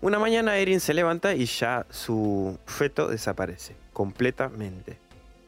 una 0.01 0.19
mañana 0.19 0.57
Erin 0.57 0.81
se 0.81 0.95
levanta 0.95 1.37
y 1.37 1.45
ya 1.45 1.87
su 1.89 2.59
feto 2.67 3.07
desaparece, 3.07 3.77
completamente. 3.93 4.99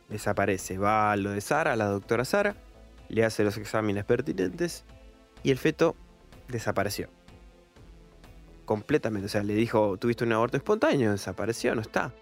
Desaparece. 0.09 0.79
Va 0.79 1.11
a 1.11 1.17
lo 1.17 1.33
de 1.33 1.41
Sara, 1.41 1.73
a 1.73 1.77
la 1.77 1.87
doctora 1.87 2.25
Sara, 2.25 2.55
le 3.09 3.25
hace 3.25 3.43
los 3.43 3.57
exámenes 3.57 4.05
pertinentes 4.05 4.85
y 5.43 5.51
el 5.51 5.59
feto 5.59 5.97
desapareció. 6.47 7.09
Completamente. 8.71 9.27
O 9.27 9.29
sea, 9.29 9.43
le 9.43 9.55
dijo, 9.55 9.97
tuviste 9.97 10.23
un 10.23 10.33
aborto 10.33 10.57
espontáneo, 10.57 11.11
desapareció, 11.11 11.75
no 11.75 11.81
está. 11.81 12.13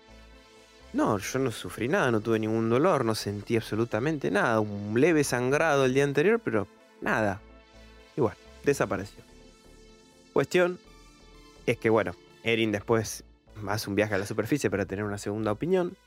No, 0.94 1.18
yo 1.18 1.38
no 1.40 1.50
sufrí 1.50 1.88
nada, 1.88 2.10
no 2.10 2.22
tuve 2.22 2.38
ningún 2.38 2.70
dolor, 2.70 3.04
no 3.04 3.14
sentí 3.14 3.54
absolutamente 3.54 4.30
nada. 4.30 4.58
Un 4.58 4.98
leve 4.98 5.24
sangrado 5.24 5.84
el 5.84 5.92
día 5.92 6.04
anterior, 6.04 6.40
pero 6.42 6.66
nada. 7.02 7.42
Igual, 8.16 8.34
desapareció. 8.64 9.22
Cuestión 10.32 10.78
es 11.66 11.76
que, 11.76 11.90
bueno, 11.90 12.14
Erin 12.42 12.72
después 12.72 13.24
hace 13.66 13.90
un 13.90 13.94
viaje 13.94 14.14
a 14.14 14.18
la 14.18 14.24
superficie 14.24 14.70
para 14.70 14.86
tener 14.86 15.04
una 15.04 15.18
segunda 15.18 15.52
opinión 15.52 15.98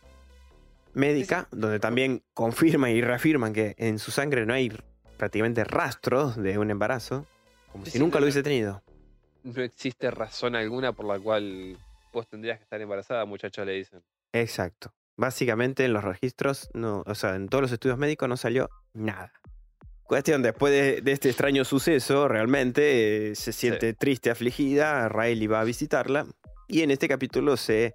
médica, 0.96 1.50
donde 1.52 1.80
también 1.80 2.24
confirman 2.34 2.90
y 2.90 3.02
reafirman 3.02 3.54
que 3.54 3.76
en 3.78 4.00
su 4.00 4.10
sangre 4.10 4.48
no 4.48 4.56
hay 4.56 4.76
prácticamente 5.18 5.64
rastros 5.66 6.36
de 6.36 6.58
un 6.58 6.72
embarazo, 6.72 7.28
como 7.72 7.86
Sí, 7.86 7.92
si 7.92 8.00
nunca 8.00 8.18
lo 8.18 8.26
hubiese 8.26 8.42
tenido. 8.42 8.82
No 9.44 9.62
existe 9.64 10.12
razón 10.12 10.56
alguna 10.56 10.94
por 10.94 11.06
la 11.06 11.20
cual 11.20 11.78
vos 12.14 12.28
tendrías 12.28 12.58
que 12.58 12.64
estar 12.64 12.80
embarazada, 12.82 13.26
muchacha, 13.26 13.66
le 13.66 13.74
dicen. 13.74 14.02
Exacto. 14.34 14.94
Básicamente 15.18 15.86
en 15.86 15.94
los 15.94 16.04
registros, 16.04 16.70
no, 16.74 17.04
o 17.06 17.16
sea, 17.16 17.36
en 17.36 17.48
todos 17.50 17.62
los 17.64 17.72
estudios 17.72 17.98
médicos 17.98 18.28
no 18.30 18.38
salió 18.38 18.70
nada. 18.94 19.32
Cuestión, 20.04 20.42
después 20.42 20.74
de, 20.74 21.02
de 21.02 21.12
este 21.12 21.30
extraño 21.30 21.64
suceso, 21.64 22.28
realmente 22.28 23.32
eh, 23.32 23.36
se 23.36 23.54
siente 23.54 23.94
triste, 23.94 24.30
afligida, 24.30 25.08
Riley 25.10 25.48
va 25.48 25.62
a 25.62 25.64
visitarla 25.64 26.26
y 26.68 26.82
en 26.82 26.92
este 26.92 27.08
capítulo 27.08 27.56
se, 27.56 27.94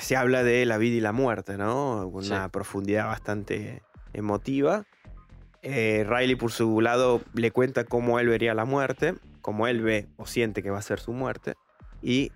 se 0.00 0.16
habla 0.16 0.42
de 0.44 0.64
la 0.64 0.78
vida 0.78 0.96
y 0.96 1.00
la 1.00 1.12
muerte, 1.12 1.56
¿no? 1.56 2.08
Con 2.12 2.22
Sí. 2.22 2.30
una 2.30 2.48
profundidad 2.50 3.06
bastante 3.06 3.82
emotiva. 4.12 4.84
Eh, 5.62 6.04
Riley 6.08 6.36
por 6.36 6.52
su 6.52 6.80
lado 6.80 7.20
le 7.34 7.50
cuenta 7.50 7.84
cómo 7.84 8.20
él 8.20 8.28
vería 8.28 8.54
la 8.54 8.64
muerte, 8.64 9.14
cómo 9.46 9.68
él 9.68 9.80
ve 9.80 10.08
o 10.16 10.26
siente 10.26 10.60
que 10.60 10.70
va 10.72 10.78
a 10.78 10.82
ser 10.82 10.98
su 10.98 11.12
muerte. 11.12 11.54
Y 12.02 12.32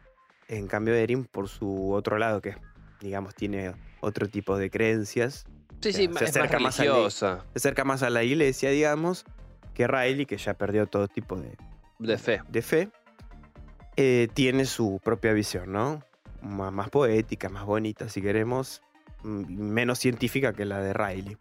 en 0.46 0.68
cambio 0.68 0.94
Erin 0.94 1.24
por 1.24 1.48
su 1.48 1.90
otro 1.92 2.18
lado, 2.18 2.40
que 2.40 2.54
digamos 3.00 3.34
tiene 3.34 3.72
otro 4.00 4.28
tipo 4.28 4.56
de 4.56 4.70
creencias, 4.70 5.44
Sí, 5.82 5.92
Se 5.92 5.98
sí, 5.98 6.04
es 6.04 6.10
más 6.10 6.22
acerca 6.22 6.58
más 6.60 6.78
religiosa, 6.78 7.44
se 7.52 7.58
acerca 7.58 7.82
más 7.84 8.02
a 8.04 8.10
la 8.10 8.22
iglesia, 8.22 8.70
digamos, 8.70 9.24
que 9.74 9.88
Riley, 9.88 10.24
que 10.26 10.36
ya 10.36 10.54
perdió 10.54 10.86
todo 10.86 11.08
tipo 11.08 11.36
de, 11.36 11.56
de 11.98 12.16
fe. 12.18 12.42
de 12.48 12.62
fe, 12.62 12.88
eh, 13.96 14.28
tiene 14.34 14.66
su 14.66 15.00
propia 15.02 15.32
visión, 15.32 15.72
¿no? 15.72 16.02
Má- 16.42 16.70
Más, 16.70 16.90
poética, 16.90 17.48
más 17.48 17.64
bonita, 17.64 18.08
si 18.08 18.22
queremos, 18.22 18.82
mm, 19.24 19.44
menos 19.72 19.98
científica 19.98 20.52
que 20.52 20.64
la 20.64 20.78
de 20.80 20.92
Riley. 20.92 21.36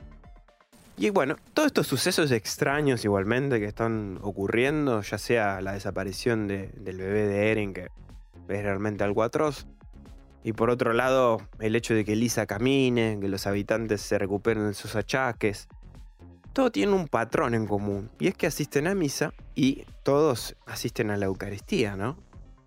Y 1.01 1.11
bueno, 1.11 1.37
todos 1.53 1.67
estos 1.67 1.87
sucesos 1.87 2.29
extraños 2.31 3.05
igualmente 3.05 3.57
que 3.61 3.67
están 3.67 4.19
ocurriendo, 4.21 5.01
ya 5.01 5.17
sea 5.17 5.61
la 5.61 5.71
desaparición 5.71 6.45
de- 6.49 6.67
del 6.75 6.97
bebé 6.97 7.25
de 7.25 7.51
Eren, 7.51 7.73
que 7.73 7.83
es 8.49 8.63
realmente 8.63 9.05
algo 9.05 9.23
atroz, 9.23 9.65
y 10.43 10.51
por 10.51 10.69
otro 10.69 10.91
lado, 10.91 11.41
el 11.59 11.77
hecho 11.77 11.93
de 11.93 12.03
que 12.03 12.17
Lisa 12.17 12.45
camine, 12.45 13.17
que 13.21 13.29
los 13.29 13.47
habitantes 13.47 14.01
se 14.01 14.19
recuperen 14.19 14.67
de 14.67 14.73
sus 14.73 14.97
achaques, 14.97 15.69
todo 16.51 16.69
tiene 16.69 16.91
un 16.91 17.07
patrón 17.07 17.53
en 17.53 17.65
común, 17.65 18.09
y 18.19 18.27
es 18.27 18.35
que 18.35 18.47
asisten 18.47 18.85
a 18.85 18.93
misa 18.93 19.33
y 19.55 19.85
todos 20.03 20.57
asisten 20.65 21.11
a 21.11 21.17
la 21.17 21.27
Eucaristía, 21.27 21.95
¿no? 21.95 22.17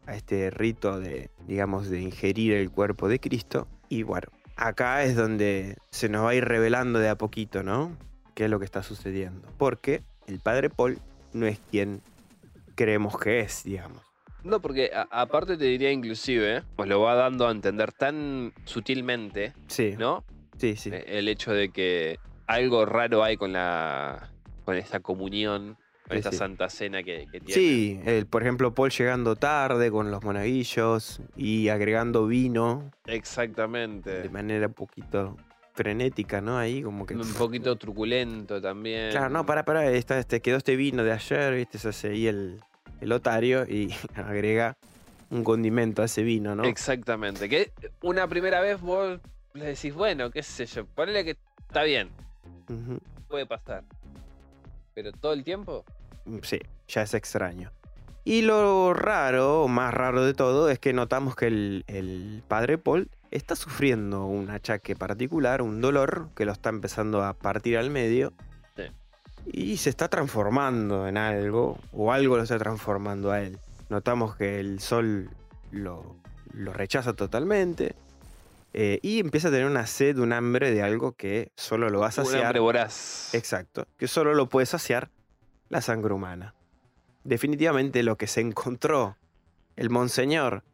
A 0.07 0.15
este 0.17 0.51
rito 0.51 1.01
de, 1.01 1.29
digamos, 1.47 1.91
de 1.91 2.01
ingerir 2.01 2.55
el 2.55 2.71
cuerpo 2.71 3.09
de 3.09 3.21
Cristo. 3.21 3.69
Y 3.91 4.05
bueno, 4.05 4.29
acá 4.57 5.05
es 5.05 5.17
donde 5.17 5.77
se 5.91 6.09
nos 6.09 6.25
va 6.25 6.31
a 6.31 6.35
ir 6.35 6.47
revelando 6.47 6.99
de 6.99 7.11
a 7.11 7.19
poquito, 7.19 7.63
¿no? 7.63 7.95
¿Qué 8.35 8.45
es 8.45 8.51
lo 8.51 8.59
que 8.59 8.65
está 8.65 8.83
sucediendo? 8.83 9.49
Porque 9.59 10.03
el 10.27 10.39
padre 10.41 10.71
Paul 10.71 10.99
no 11.33 11.47
es 11.47 11.59
quien 11.71 12.01
creemos 12.75 13.19
que 13.19 13.41
es, 13.41 13.65
digamos. 13.65 14.03
No, 14.45 14.61
porque 14.61 14.91
aparte 15.11 15.57
te 15.57 15.65
diría 15.67 15.93
inclusive, 15.93 16.63
pues 16.75 16.89
lo 16.89 17.01
va 17.01 17.15
dando 17.15 17.47
a 17.47 17.53
entender 17.53 17.93
tan 17.93 18.53
sutilmente, 18.65 19.53
Sí, 19.69 19.95
¿no? 19.99 20.25
sí, 20.59 20.75
sí. 20.77 20.91
Eh, 20.93 21.05
El 21.07 21.29
hecho 21.29 21.53
de 21.53 21.69
que 21.71 22.19
algo 22.47 22.85
raro 22.85 23.23
hay 23.23 23.37
con 23.37 23.53
la 23.53 24.31
con 24.65 24.77
esta 24.77 25.01
comunión, 25.01 25.77
con 26.09 26.13
Sí, 26.13 26.19
esta 26.19 26.31
sí. 26.33 26.37
santa 26.39 26.69
cena 26.71 27.03
que, 27.03 27.27
que 27.31 27.41
tiene. 27.41 27.53
Sí, 27.53 28.01
el- 28.05 28.27
por 28.27 28.43
ejemplo, 28.43 28.75
Paul 28.75 28.91
llegando 28.91 29.37
tarde 29.37 29.91
con 29.91 30.11
los 30.11 30.23
monaguillos 30.25 31.21
y 31.37 31.69
agregando 31.69 32.27
vino 32.27 32.91
de 33.07 33.13
Exactamente. 33.15 34.29
manera 34.29 34.67
un 34.69 34.73
poquito 34.75 35.37
frenética, 35.73 36.41
¿no? 36.41 36.59
Ahí 36.59 36.83
como 36.83 37.07
que... 37.07 37.15
Un 37.15 37.35
poquito 37.35 37.77
truculento 37.77 38.61
también. 38.61 39.11
Claro, 39.11 39.31
no, 39.31 39.47
para, 39.47 39.65
para, 39.65 39.91
esta, 39.91 40.19
este, 40.19 40.41
quedó 40.41 40.57
este 40.59 40.77
vino 40.77 41.03
de 41.03 41.13
ayer, 41.13 41.55
¿viste? 41.55 41.79
Se 41.79 41.89
hace 41.89 42.09
ahí 42.11 42.27
el, 42.27 42.61
el 43.01 43.13
otario 43.13 43.65
y 43.65 43.95
agrega 44.15 44.77
un 45.31 45.45
condimento 45.45 46.03
a 46.03 46.05
ese 46.05 46.23
vino, 46.23 46.55
¿no? 46.55 46.65
Exactamente. 46.65 47.49
Que 47.49 47.73
una 48.03 48.29
primera 48.29 48.61
vez 48.61 48.81
vos 48.81 49.19
le 49.55 49.65
decís, 49.67 49.95
bueno, 49.95 50.31
qué 50.31 50.43
sé 50.43 50.67
yo, 50.67 50.85
ponele 50.87 51.25
que 51.25 51.37
está 51.67 51.83
bien, 51.85 52.11
puede 53.29 53.47
pasar. 53.47 53.85
Pero 54.95 55.11
todo 55.13 55.33
el 55.33 55.43
tiempo, 55.43 55.85
Mm, 56.25 56.39
Sí, 56.43 56.61
ya 56.89 57.03
es 57.03 57.15
extraño. 57.15 57.73
Y 58.25 58.43
lo 58.43 58.95
raro, 58.95 59.63
o 59.65 59.69
más 59.69 59.93
raro 59.93 60.25
de 60.25 60.35
todo, 60.35 60.71
es 60.71 60.79
que 60.79 60.93
notamos 60.93 61.35
que 61.35 61.47
el, 61.49 61.85
el 61.89 62.43
padre 62.47 62.79
Paul 62.79 63.09
está 63.33 63.57
sufriendo 63.57 64.25
un 64.27 64.51
achaque 64.51 64.95
particular, 64.95 65.63
un 65.63 65.81
dolor 65.81 66.29
que 66.37 66.45
lo 66.45 66.53
está 66.53 66.69
empezando 66.71 67.23
a 67.25 67.35
partir 67.35 67.77
al 67.79 67.91
medio. 67.91 68.33
Sí. 68.77 68.85
Y 69.47 69.77
se 69.79 69.91
está 69.91 70.09
transformando 70.09 71.09
en 71.09 71.17
algo, 71.17 71.79
o 71.93 72.13
algo 72.13 72.37
lo 72.37 72.43
está 72.45 72.59
transformando 72.59 73.33
a 73.33 73.41
él. 73.43 73.59
Notamos 73.89 74.37
que 74.37 74.61
el 74.61 74.81
sol 74.81 75.31
lo, 75.71 76.17
lo 76.53 76.73
rechaza 76.73 77.15
totalmente. 77.15 77.95
eh, 78.75 79.01
y 79.03 79.19
empieza 79.21 79.49
a 79.49 79.51
tener 79.51 79.67
una 79.67 79.87
sed, 79.87 80.19
un 80.19 80.33
hambre 80.33 80.71
de 80.71 80.83
algo 80.83 81.13
que 81.13 81.53
solo 81.57 81.91
lo 81.91 82.01
va 82.01 82.07
a 82.07 82.09
un 82.09 82.13
saciar. 82.15 82.45
hambre 82.47 82.61
voraz. 82.61 83.35
Exacto, 83.35 83.87
que 83.99 84.09
solo 84.09 84.35
lo 84.35 84.49
puede 84.49 84.67
saciar 84.67 85.11
la 85.69 85.81
sangre 85.83 86.15
humana. 86.15 86.55
Definitivamente 87.25 88.03
lo 88.03 88.17
que 88.17 88.27
se 88.27 88.41
encontró 88.41 89.17
el 89.77 89.91
monseñor 89.91 90.65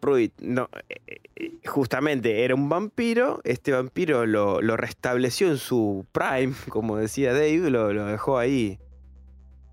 Pruitt, 0.00 0.32
no, 0.40 0.68
eh, 0.88 1.20
eh, 1.36 1.50
justamente 1.66 2.44
era 2.44 2.54
un 2.54 2.68
vampiro, 2.68 3.40
este 3.44 3.72
vampiro 3.72 4.26
lo, 4.26 4.60
lo 4.62 4.76
restableció 4.76 5.48
en 5.48 5.58
su 5.58 6.06
prime, 6.12 6.54
como 6.68 6.96
decía 6.96 7.32
Dave, 7.32 7.70
lo, 7.70 7.92
lo 7.92 8.06
dejó 8.06 8.38
ahí 8.38 8.78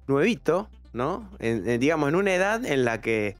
nuevito, 0.07 0.69
¿no? 0.93 1.29
En- 1.39 1.67
en, 1.69 1.79
digamos, 1.79 2.09
en 2.09 2.15
una 2.15 2.33
edad 2.33 2.65
en 2.65 2.85
la 2.85 3.01
que 3.01 3.35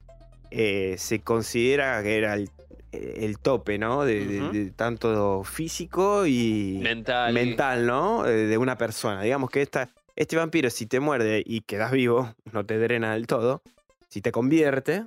eh, 0.50 0.96
se 0.98 1.20
considera 1.20 2.02
que 2.02 2.16
era 2.18 2.34
el, 2.34 2.50
el 2.92 3.38
tope, 3.38 3.78
¿no? 3.78 4.04
De, 4.04 4.72
tanto 4.76 5.44
físico 5.44 6.26
y 6.26 6.78
mental. 6.82 7.32
mental, 7.34 7.86
¿no? 7.86 8.24
De 8.24 8.56
una 8.58 8.76
persona. 8.78 9.22
Digamos 9.22 9.50
que 9.50 9.62
esta, 9.62 9.88
este 10.16 10.36
vampiro, 10.36 10.70
si 10.70 10.86
te 10.86 11.00
muerde 11.00 11.42
y 11.44 11.60
quedas 11.62 11.92
vivo, 11.92 12.34
no 12.52 12.64
te 12.64 12.78
drena 12.78 13.12
del 13.14 13.26
todo, 13.26 13.62
si 14.08 14.20
te 14.22 14.32
convierte, 14.32 15.04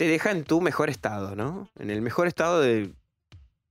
te 0.00 0.08
deja 0.08 0.30
en 0.30 0.44
tu 0.44 0.62
mejor 0.62 0.88
estado, 0.88 1.36
¿no? 1.36 1.68
En 1.78 1.90
el 1.90 2.00
mejor 2.00 2.26
estado 2.26 2.58
de, 2.62 2.90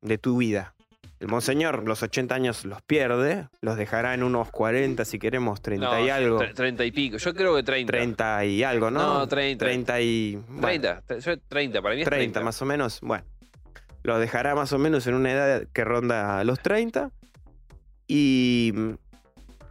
de 0.01 0.17
tu 0.19 0.37
vida. 0.37 0.75
El 1.19 1.27
monseñor 1.27 1.87
los 1.87 2.03
80 2.03 2.35
años 2.35 2.65
los 2.65 2.83
pierde, 2.83 3.47
los 3.61 3.77
dejará 3.77 4.13
en 4.13 4.21
unos 4.21 4.51
40, 4.51 5.05
si 5.05 5.17
queremos, 5.17 5.59
30 5.63 5.87
No, 5.87 6.05
y 6.05 6.09
algo. 6.11 6.39
tre- 6.39 6.53
30 6.53 6.85
y 6.85 6.91
pico. 6.91 7.17
Yo 7.17 7.33
creo 7.33 7.55
que 7.55 7.63
30. 7.63 7.91
30 7.91 8.45
y 8.45 8.63
algo, 8.63 8.91
¿no? 8.91 9.01
No, 9.21 9.27
30. 9.27 9.65
30 9.65 10.01
y... 10.01 10.35
bueno, 10.49 10.61
30. 10.61 11.01
tre- 11.07 11.19
yo 11.19 11.39
30, 11.39 11.81
para 11.81 11.95
mí 11.95 12.01
es 12.01 12.05
30, 12.07 12.19
30. 12.33 12.41
más 12.41 12.61
o 12.61 12.65
menos. 12.65 12.99
Bueno, 13.01 13.23
lo 14.03 14.19
dejará 14.19 14.53
más 14.53 14.71
o 14.71 14.77
menos 14.77 15.07
en 15.07 15.15
una 15.15 15.31
edad 15.31 15.63
que 15.73 15.83
ronda 15.83 16.43
los 16.43 16.59
30. 16.59 17.09
Y 18.07 18.71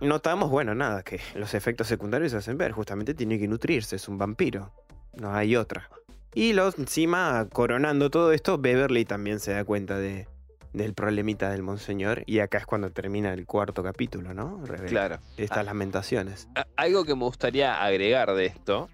notamos, 0.00 0.50
bueno, 0.50 0.74
nada, 0.74 1.04
que 1.04 1.20
los 1.36 1.54
efectos 1.54 1.86
secundarios 1.86 2.32
se 2.32 2.38
hacen 2.38 2.58
ver. 2.58 2.72
Justamente 2.72 3.14
tiene 3.14 3.38
que 3.38 3.46
nutrirse, 3.46 3.94
es 3.94 4.08
un 4.08 4.18
vampiro. 4.18 4.72
No 5.14 5.32
hay 5.32 5.54
otra. 5.54 5.88
Y 6.34 6.52
lo, 6.52 6.68
encima, 6.76 7.46
coronando 7.52 8.10
todo 8.10 8.32
esto, 8.32 8.58
Beverly 8.58 9.04
también 9.04 9.40
se 9.40 9.52
da 9.52 9.64
cuenta 9.64 9.98
de, 9.98 10.26
del 10.72 10.94
problemita 10.94 11.50
del 11.50 11.62
monseñor. 11.62 12.22
Y 12.26 12.40
acá 12.40 12.58
es 12.58 12.66
cuando 12.66 12.90
termina 12.90 13.32
el 13.32 13.46
cuarto 13.46 13.82
capítulo, 13.82 14.34
¿no? 14.34 14.64
Revela 14.64 14.88
Claro. 14.88 15.18
Estas 15.36 15.64
lamentaciones. 15.64 16.48
Algo 16.76 17.04
que 17.04 17.14
me 17.14 17.24
gustaría 17.24 17.82
agregar 17.82 18.34
de 18.34 18.46
esto 18.46 18.88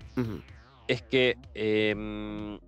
es 0.87 1.03
que 1.03 1.37
em, 1.55 2.59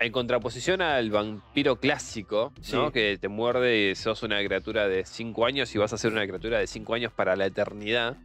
en 0.00 0.12
contraposición 0.12 0.80
al 0.82 1.10
vampiro 1.10 1.76
clásico, 1.80 2.52
¿no? 2.72 2.92
Que 2.92 3.18
te 3.18 3.28
muerde 3.28 3.90
y 3.90 3.94
sos 3.94 4.22
una 4.22 4.42
criatura 4.44 4.88
de 4.88 5.04
5 5.04 5.46
años 5.46 5.74
y 5.74 5.78
vas 5.78 5.92
a 5.92 5.98
ser 5.98 6.12
una 6.12 6.26
criatura 6.26 6.58
de 6.58 6.66
5 6.66 6.94
años 6.94 7.12
para 7.12 7.36
la 7.36 7.46
eternidad, 7.46 8.16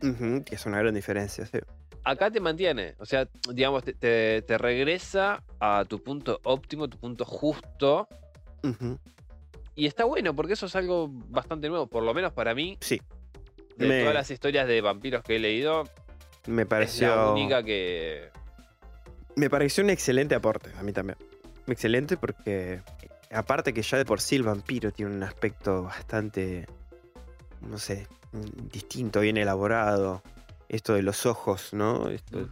que 0.46 0.56
es 0.56 0.66
una 0.66 0.80
gran 0.80 0.94
diferencia, 0.94 1.46
sí. 1.46 1.60
Acá 2.04 2.30
te 2.32 2.40
mantiene. 2.40 2.96
O 3.00 3.06
sea, 3.06 3.28
digamos, 3.52 3.84
te, 3.84 3.94
te- 3.94 4.42
te 4.42 4.58
regresa 4.58 5.44
a 5.60 5.86
tu 5.88 6.02
punto 6.02 6.40
óptimo, 6.44 6.88
tu 6.88 6.98
punto 6.98 7.26
justo. 7.26 8.08
Y 9.76 9.88
está 9.88 10.06
bueno 10.06 10.36
porque 10.36 10.54
eso 10.54 10.68
es 10.68 10.76
algo 10.76 11.10
bastante 11.12 11.68
nuevo, 11.70 11.88
por 11.88 12.04
lo 12.04 12.14
menos 12.14 12.32
para 12.34 12.54
mí. 12.54 12.78
Sí. 12.82 13.02
De 13.78 13.88
Me- 13.88 14.00
todas 14.02 14.14
las 14.14 14.30
historias 14.32 14.68
de 14.68 14.82
vampiros 14.82 15.24
que 15.24 15.36
he 15.38 15.40
leído, 15.40 15.84
Me 16.46 16.62
es 16.62 16.66
la 16.66 16.70
pareció... 16.70 17.32
única 17.34 17.64
que... 17.64 18.30
Me 19.36 19.50
pareció 19.50 19.84
un 19.84 19.90
excelente 19.90 20.36
aporte, 20.36 20.70
a 20.78 20.84
mí 20.84 20.94
también. 20.94 21.18
Excelente 21.66 22.18
porque, 22.18 22.82
aparte 23.32 23.74
que 23.74 23.82
ya 23.82 23.98
de 23.98 24.06
por 24.06 24.22
sí 24.22 24.36
el 24.36 24.44
vampiro 24.44 24.92
tiene 24.92 25.16
un 25.16 25.24
aspecto 25.24 25.82
bastante, 25.84 26.68
no 27.62 27.80
sé, 27.80 28.08
distinto, 28.72 29.22
bien 29.22 29.38
elaborado. 29.38 30.22
Esto 30.74 30.94
de 30.96 31.04
los 31.04 31.26
ojos, 31.28 31.70
¿no? 31.74 32.10
Esto 32.10 32.50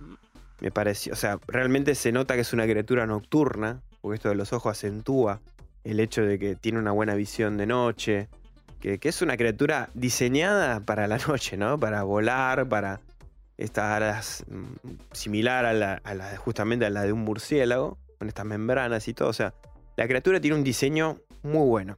me 0.60 0.70
pareció, 0.72 1.14
o 1.14 1.16
sea, 1.16 1.40
realmente 1.48 1.96
se 1.96 2.12
nota 2.12 2.36
que 2.36 2.42
es 2.42 2.54
una 2.54 2.66
criatura 2.66 3.08
nocturna, 3.08 3.82
porque 4.00 4.16
esto 4.18 4.30
de 4.30 4.36
los 4.36 4.54
ojos 4.54 4.78
acentúa 4.78 5.42
el 5.84 6.00
hecho 6.00 6.22
de 6.22 6.38
que 6.38 6.56
tiene 6.56 6.78
una 6.78 6.92
buena 6.92 7.16
visión 7.16 7.58
de 7.58 7.66
noche, 7.66 8.30
que, 8.80 9.00
que 9.00 9.10
es 9.10 9.24
una 9.24 9.38
criatura 9.38 9.90
diseñada 9.96 10.82
para 10.82 11.08
la 11.08 11.18
noche, 11.28 11.58
¿no? 11.58 11.80
Para 11.80 12.04
volar, 12.04 12.70
para 12.70 13.02
estar 13.58 14.04
as- 14.04 14.46
mm, 14.48 14.90
similar 15.14 15.66
a 15.66 15.74
la, 15.74 15.94
a 16.04 16.14
la- 16.14 16.38
justamente 16.38 16.86
a 16.86 16.92
la 16.92 17.02
de 17.02 17.12
un 17.14 17.22
murciélago, 17.22 17.98
con 18.20 18.28
estas 18.28 18.46
membranas 18.46 19.08
y 19.08 19.16
todo. 19.16 19.30
O 19.30 19.34
sea, 19.34 19.56
la 19.98 20.08
criatura 20.08 20.40
tiene 20.40 20.56
un 20.58 20.64
diseño 20.64 21.18
muy 21.42 21.68
bueno. 21.68 21.98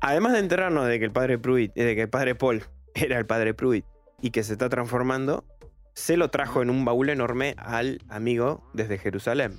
Además 0.00 0.32
de 0.32 0.40
enterarnos 0.40 0.86
de 0.88 0.98
que 0.98 1.04
el 1.04 1.12
padre 1.12 1.38
Pruitt, 1.38 1.70
eh, 1.76 1.84
de 1.84 1.94
que 1.94 2.02
el 2.02 2.08
padre 2.08 2.34
Paul 2.34 2.64
era 2.94 3.18
el 3.18 3.26
padre 3.26 3.54
Pruitt 3.54 3.84
y 4.20 4.30
que 4.30 4.42
se 4.42 4.54
está 4.54 4.68
transformando, 4.68 5.44
se 5.94 6.16
lo 6.16 6.30
trajo 6.30 6.62
en 6.62 6.70
un 6.70 6.84
baúl 6.84 7.10
enorme 7.10 7.54
al 7.58 8.00
amigo 8.08 8.62
desde 8.72 8.98
Jerusalén. 8.98 9.58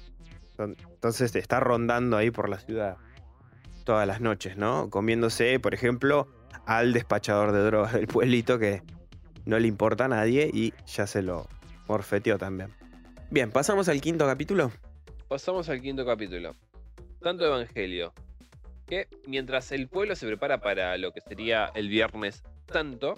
Entonces 0.58 1.36
está 1.36 1.60
rondando 1.60 2.18
ahí 2.18 2.32
por 2.32 2.50
la 2.50 2.60
ciudad 2.60 2.98
todas 3.86 4.06
las 4.06 4.22
noches, 4.22 4.58
¿no? 4.58 4.90
Comiéndose, 4.90 5.60
por 5.60 5.74
ejemplo, 5.74 6.28
al 6.66 6.94
despachador 6.94 7.52
de 7.52 7.64
drogas 7.64 7.94
del 7.94 8.08
pueblito 8.08 8.60
que 8.60 8.84
no 9.46 9.58
le 9.58 9.68
importa 9.68 10.06
a 10.06 10.08
nadie 10.10 10.50
y 10.54 10.74
ya 10.86 11.08
se 11.08 11.22
lo 11.22 11.48
morfeteó 11.88 12.38
también. 12.38 12.70
Bien, 13.32 13.52
pasamos 13.52 13.90
al 13.90 14.02
quinto 14.02 14.26
capítulo. 14.26 14.72
Pasamos 15.28 15.70
al 15.70 15.82
quinto 15.82 16.06
capítulo. 16.06 16.56
Tanto 17.22 17.46
Evangelio. 17.46 18.14
Que 18.86 19.08
mientras 19.28 19.72
el 19.72 19.88
pueblo 19.88 20.16
se 20.16 20.26
prepara 20.26 20.62
para 20.62 20.98
lo 20.98 21.12
que 21.12 21.22
sería 21.22 21.72
el 21.74 21.90
viernes 21.90 22.44
tanto, 22.66 23.16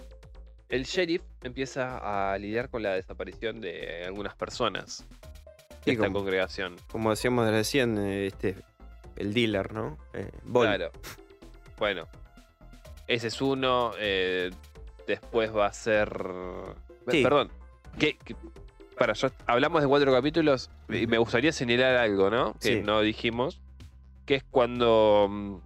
el 0.72 0.84
sheriff 0.84 1.22
empieza 1.42 2.32
a 2.32 2.36
lidiar 2.38 2.68
con 2.70 2.82
la 2.82 2.94
desaparición 2.94 3.60
de 3.60 4.02
algunas 4.06 4.34
personas 4.34 5.06
de 5.08 5.76
Sí, 5.84 5.90
esta 5.92 6.04
como- 6.06 6.20
congregación. 6.20 6.76
Como 6.90 7.10
decíamos 7.10 7.48
recién, 7.50 7.98
eh, 7.98 8.26
este, 8.26 8.56
el 9.16 9.34
dealer, 9.34 9.72
¿no? 9.72 9.98
Eh. 10.14 10.30
Claro. 10.52 10.90
Bueno, 11.78 12.08
ese 13.06 13.28
es 13.28 13.40
uno. 13.42 13.92
eh, 13.98 14.50
después 15.06 15.54
va 15.54 15.66
a 15.66 15.72
ser. 15.72 16.10
Sí. 17.10 17.22
Perdón. 17.22 17.50
¿qué, 17.98 18.16
qué- 18.24 18.36
para, 18.96 19.12
yo, 19.14 19.28
hablamos 19.46 19.82
de 19.82 19.88
cuatro 19.88 20.12
capítulos 20.12 20.70
y 20.88 21.06
me 21.08 21.18
gustaría 21.18 21.50
señalar 21.52 21.96
algo, 21.96 22.30
¿no? 22.30 22.54
Que 22.54 22.78
Sí. 22.78 22.80
no 22.82 23.00
dijimos. 23.02 23.60
Que 24.24 24.36
es 24.36 24.44
cuando 24.44 25.26
mm, 25.28 25.56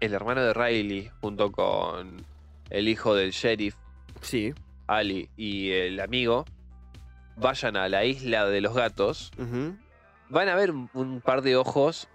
el 0.00 0.14
hermano 0.14 0.42
de 0.42 0.54
Riley, 0.54 1.10
junto 1.20 1.52
con 1.52 2.24
el 2.70 2.88
hijo 2.88 3.14
del 3.14 3.30
sheriff, 3.32 3.76
Sí. 4.24 4.54
Ali, 4.86 5.28
y 5.36 5.70
el 5.72 6.00
amigo, 6.00 6.44
vayan 7.36 7.76
a 7.76 7.88
la 7.88 8.04
isla 8.04 8.44
de 8.46 8.60
los 8.60 8.74
gatos. 8.74 9.30
Van 10.28 10.48
a 10.48 10.54
ver 10.56 10.70
un- 10.70 11.20
par 11.24 11.42
de 11.42 11.56
ojos 11.56 12.08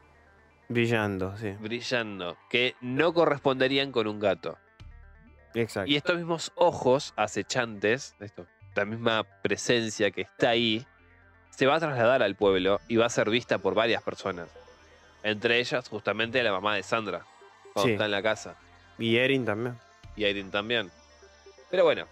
Brillando, 0.67 1.35
sí. 1.37 1.51
brillando 1.59 2.37
que 2.49 2.75
no 2.81 3.13
corresponderían 3.13 3.91
con 3.91 4.07
un 4.07 4.19
gato. 4.19 4.57
Exacto. 5.55 5.89
Y 5.91 5.95
estos 5.95 6.15
mismos 6.17 6.51
ojos 6.55 7.13
acechantes, 7.15 8.15
esto, 8.19 8.45
la 8.75 8.85
misma 8.85 9.23
presencia 9.41 10.11
que 10.11 10.21
está 10.21 10.49
ahí, 10.49 10.85
se 11.49 11.65
va 11.65 11.75
a 11.75 11.79
trasladar 11.79 12.21
al 12.23 12.35
pueblo 12.35 12.79
y 12.87 12.97
va 12.97 13.07
a 13.07 13.09
ser 13.09 13.29
vista 13.29 13.57
por 13.57 13.73
varias 13.73 14.03
personas. 14.03 14.47
Entre 15.23 15.59
ellas, 15.59 15.89
justamente, 15.89 16.41
la 16.43 16.51
mamá 16.51 16.75
de 16.75 16.83
Sandra, 16.83 17.25
cuando 17.73 17.87
Sí. 17.87 17.91
está 17.93 18.05
en 18.05 18.11
la 18.11 18.21
casa. 18.21 18.55
Y 18.97 19.15
Erin 19.17 19.43
también. 19.45 19.75
Y 20.15 20.25
Irene 20.25 20.49
también. 20.51 20.91
Pero 21.69 21.83
bueno, 21.83 22.05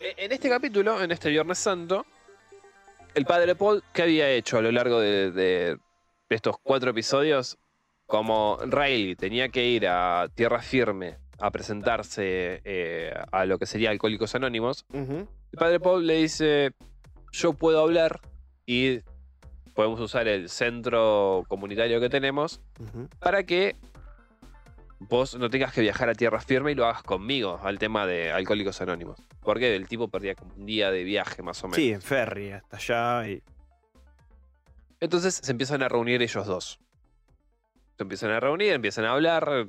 E- 0.00 0.14
En 0.18 0.32
este 0.32 0.48
capítulo, 0.48 1.02
en 1.02 1.10
este 1.10 1.30
Viernes 1.30 1.58
Santo, 1.58 2.04
el 3.14 3.24
padre 3.24 3.54
Paul, 3.54 3.82
¿qué 3.92 4.02
había 4.02 4.28
hecho 4.30 4.58
a 4.58 4.62
lo 4.62 4.72
largo 4.72 5.00
de, 5.00 5.30
de 5.30 5.78
estos 6.28 6.56
cuatro 6.62 6.90
episodios? 6.90 7.58
Como 8.06 8.58
Riley 8.66 9.16
tenía 9.16 9.48
que 9.48 9.64
ir 9.64 9.86
a 9.88 10.28
tierra 10.34 10.60
firme 10.60 11.16
a 11.40 11.50
presentarse 11.50 12.60
eh, 12.64 13.14
a 13.32 13.44
lo 13.46 13.58
que 13.58 13.66
sería 13.66 13.90
Alcohólicos 13.90 14.34
Anónimos, 14.34 14.84
el 14.92 15.58
padre 15.58 15.80
Paul 15.80 16.06
le 16.06 16.16
dice, 16.16 16.72
yo 17.32 17.54
puedo 17.54 17.80
hablar 17.80 18.20
y 18.66 19.00
podemos 19.74 19.98
usar 20.00 20.28
el 20.28 20.48
centro 20.48 21.44
comunitario 21.48 21.98
que 22.00 22.08
tenemos 22.10 22.60
para 23.18 23.42
que 23.44 23.74
vos 25.08 25.36
no 25.36 25.48
tengas 25.50 25.72
que 25.72 25.80
viajar 25.80 26.08
a 26.08 26.14
tierra 26.14 26.40
firme 26.40 26.72
y 26.72 26.74
lo 26.74 26.86
hagas 26.86 27.02
conmigo 27.02 27.60
al 27.62 27.78
tema 27.78 28.06
de 28.06 28.32
Alcohólicos 28.32 28.80
Anónimos. 28.80 29.20
Porque 29.40 29.74
el 29.76 29.86
tipo 29.88 30.08
perdía 30.08 30.34
como 30.34 30.54
un 30.54 30.66
día 30.66 30.90
de 30.90 31.04
viaje 31.04 31.42
más 31.42 31.62
o 31.64 31.68
menos. 31.68 31.76
Sí, 31.76 31.90
en 31.92 32.02
ferry 32.02 32.52
hasta 32.52 32.76
allá. 32.76 33.28
Y... 33.28 33.42
Entonces 35.00 35.40
se 35.42 35.52
empiezan 35.52 35.82
a 35.82 35.88
reunir 35.88 36.22
ellos 36.22 36.46
dos. 36.46 36.78
Se 37.96 38.02
empiezan 38.02 38.30
a 38.30 38.40
reunir, 38.40 38.72
empiezan 38.72 39.04
a 39.04 39.12
hablar. 39.12 39.68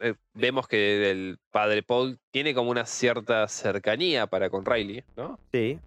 Eh, 0.00 0.14
vemos 0.34 0.66
que 0.66 1.10
el 1.10 1.38
padre 1.50 1.82
Paul 1.82 2.18
tiene 2.30 2.54
como 2.54 2.70
una 2.70 2.84
cierta 2.84 3.46
cercanía 3.48 4.26
para 4.26 4.50
con 4.50 4.64
Riley, 4.66 5.04
¿no? 5.16 5.38
Sí. 5.52 5.78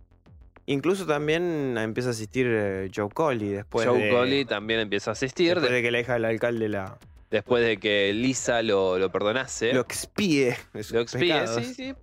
Incluso 0.66 1.06
también 1.06 1.78
empieza 1.78 2.10
a 2.10 2.12
asistir 2.12 2.48
eh, 2.50 2.90
Joe 2.94 3.10
Coley 3.10 3.50
después 3.50 3.88
Joe 3.88 4.00
de... 4.02 4.10
Coley 4.12 4.46
también 4.46 4.80
empieza 4.82 5.12
a 5.12 5.14
asistir 5.14 5.56
después 5.56 5.70
de- 5.70 5.76
de 5.78 5.82
que 5.82 5.92
la 5.92 6.00
hija 6.00 6.14
del 6.14 6.26
alcalde 6.26 6.68
la, 6.70 6.98
después 7.30 7.64
de 7.64 7.78
que 7.78 8.14
Lisa 8.14 8.62
lo, 8.62 8.98
lo 8.98 9.12
perdonase. 9.12 9.74
lo 9.74 9.82
expíe 9.82 10.58
Lo 10.74 11.02
expíe, 11.02 11.20
pecados. 11.34 11.64
sí, 11.66 11.74
sí, 11.74 11.94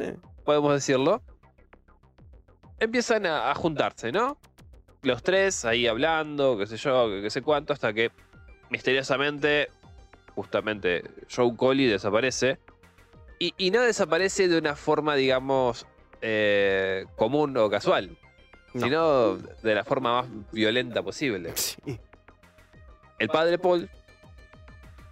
podemos 0.45 0.73
decirlo. 0.75 1.23
Empiezan 2.81 3.27
a, 3.27 3.51
a 3.51 3.55
juntarse, 3.55 4.13
¿no? 4.13 4.39
Los 5.03 5.23
tres 5.23 5.65
ahí 5.65 5.87
hablando, 5.87 6.57
qué 6.59 6.67
sé 6.67 6.77
yo, 6.77 7.09
qué 7.23 7.31
sé 7.31 7.43
cuánto, 7.43 7.73
hasta 7.73 7.93
que 7.93 8.11
misteriosamente, 8.71 9.71
justamente, 10.35 11.05
Joe 11.35 11.55
Coley 11.57 11.87
desaparece. 11.87 12.59
Y, 13.39 13.55
y 13.59 13.71
no 13.71 13.83
desaparece 13.83 14.49
de 14.49 14.59
una 14.59 14.77
forma, 14.77 15.15
digamos, 15.15 15.87
eh, 16.23 17.05
común 17.17 17.57
o 17.57 17.69
casual, 17.69 18.17
no. 18.73 18.81
sino 18.81 19.37
de 19.37 19.75
la 19.75 19.85
forma 19.85 20.23
más 20.23 20.31
violenta 20.53 21.03
posible. 21.03 21.53
Sí. 21.55 21.99
El 23.19 23.29
padre 23.29 23.59
Paul 23.59 23.89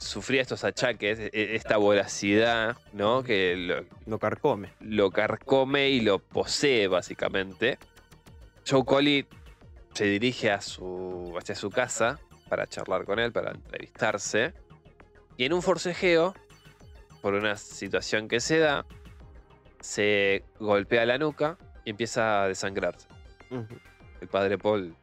sufría 0.02 0.42
estos 0.42 0.64
achaques, 0.64 1.18
e- 1.18 1.30
e- 1.32 1.54
esta 1.56 1.76
voracidad, 1.76 2.76
¿no? 2.92 3.22
Que 3.22 3.56
lo, 3.56 3.84
Lo 4.06 4.18
carcome. 4.18 4.72
lo 4.80 5.10
carcome 5.10 5.90
y 5.90 6.00
lo 6.00 6.18
posee 6.18 6.88
básicamente. 6.88 7.78
Joe 8.68 8.84
Coley 8.84 9.26
se 9.94 10.04
dirige 10.04 10.50
a 10.50 10.60
su, 10.60 11.34
hacia 11.38 11.54
su 11.54 11.70
casa 11.70 12.18
para 12.48 12.66
charlar 12.66 13.04
con 13.04 13.18
él, 13.18 13.32
para 13.32 13.52
entrevistarse. 13.52 14.52
Y 15.36 15.44
en 15.44 15.52
un 15.52 15.62
forcejeo, 15.62 16.34
por 17.20 17.34
una 17.34 17.56
situación 17.56 18.28
que 18.28 18.40
se 18.40 18.58
da, 18.58 18.84
se 19.80 20.44
golpea 20.60 21.06
la 21.06 21.18
nuca 21.18 21.56
y 21.84 21.90
empieza 21.90 22.42
a 22.44 22.48
desangrarse. 22.48 23.08
El 24.20 24.28
padre 24.28 24.58
Paul, 24.58 24.94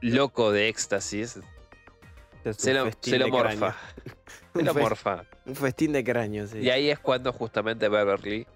loco 0.00 0.52
de 0.52 0.68
éxtasis, 0.68 1.40
Es 2.44 2.56
se 2.56 2.74
lo, 2.74 2.90
se 3.00 3.18
morfa. 3.26 3.76
Se 4.54 4.62
lo 4.62 4.74
morfa. 4.74 5.24
Un 5.46 5.56
festín 5.56 5.92
de 5.92 6.04
cráneo, 6.04 6.46
sí. 6.46 6.58
Y 6.58 6.70
ahí 6.70 6.90
es 6.90 6.98
cuando 6.98 7.32
justamente 7.32 7.88
Beverly 7.88 8.46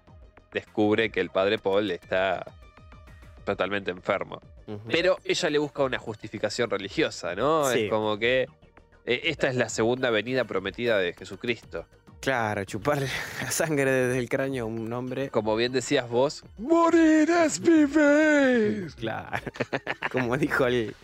descubre 0.51 1.09
que 1.11 1.19
el 1.19 1.29
padre 1.29 1.57
Paul 1.57 1.91
está 1.91 2.45
totalmente 3.45 3.91
enfermo. 3.91 4.41
Pero 4.87 5.17
ella 5.23 5.49
le 5.49 5.57
busca 5.57 5.83
una 5.83 5.97
justificación 5.97 6.69
religiosa, 6.69 7.33
¿no? 7.33 7.71
Sí. 7.71 7.85
Es 7.85 7.89
como 7.89 8.19
que 8.19 8.47
eh, 9.05 9.21
esta 9.23 9.47
es 9.47 9.55
la 9.55 9.69
segunda 9.69 10.11
venida 10.11 10.43
prometida 10.43 10.99
de 10.99 11.13
Jesucristo. 11.13 11.87
Claro, 12.21 12.65
chuparle 12.65 13.07
la 13.41 13.49
sangre 13.51 13.89
desde 13.89 14.19
el 14.19 14.27
cráneo 14.29 14.65
a 14.65 14.67
un 14.67 14.91
hombre. 14.91 15.29
Como 15.29 15.55
bien 15.55 15.71
decías 15.71 16.09
vos, 16.09 16.43
morir 16.57 17.29
es 17.29 17.59
vivir. 17.59 18.93
Claro. 18.97 19.41
Como 20.11 20.37
dijo 20.37 20.65
el, 20.67 20.95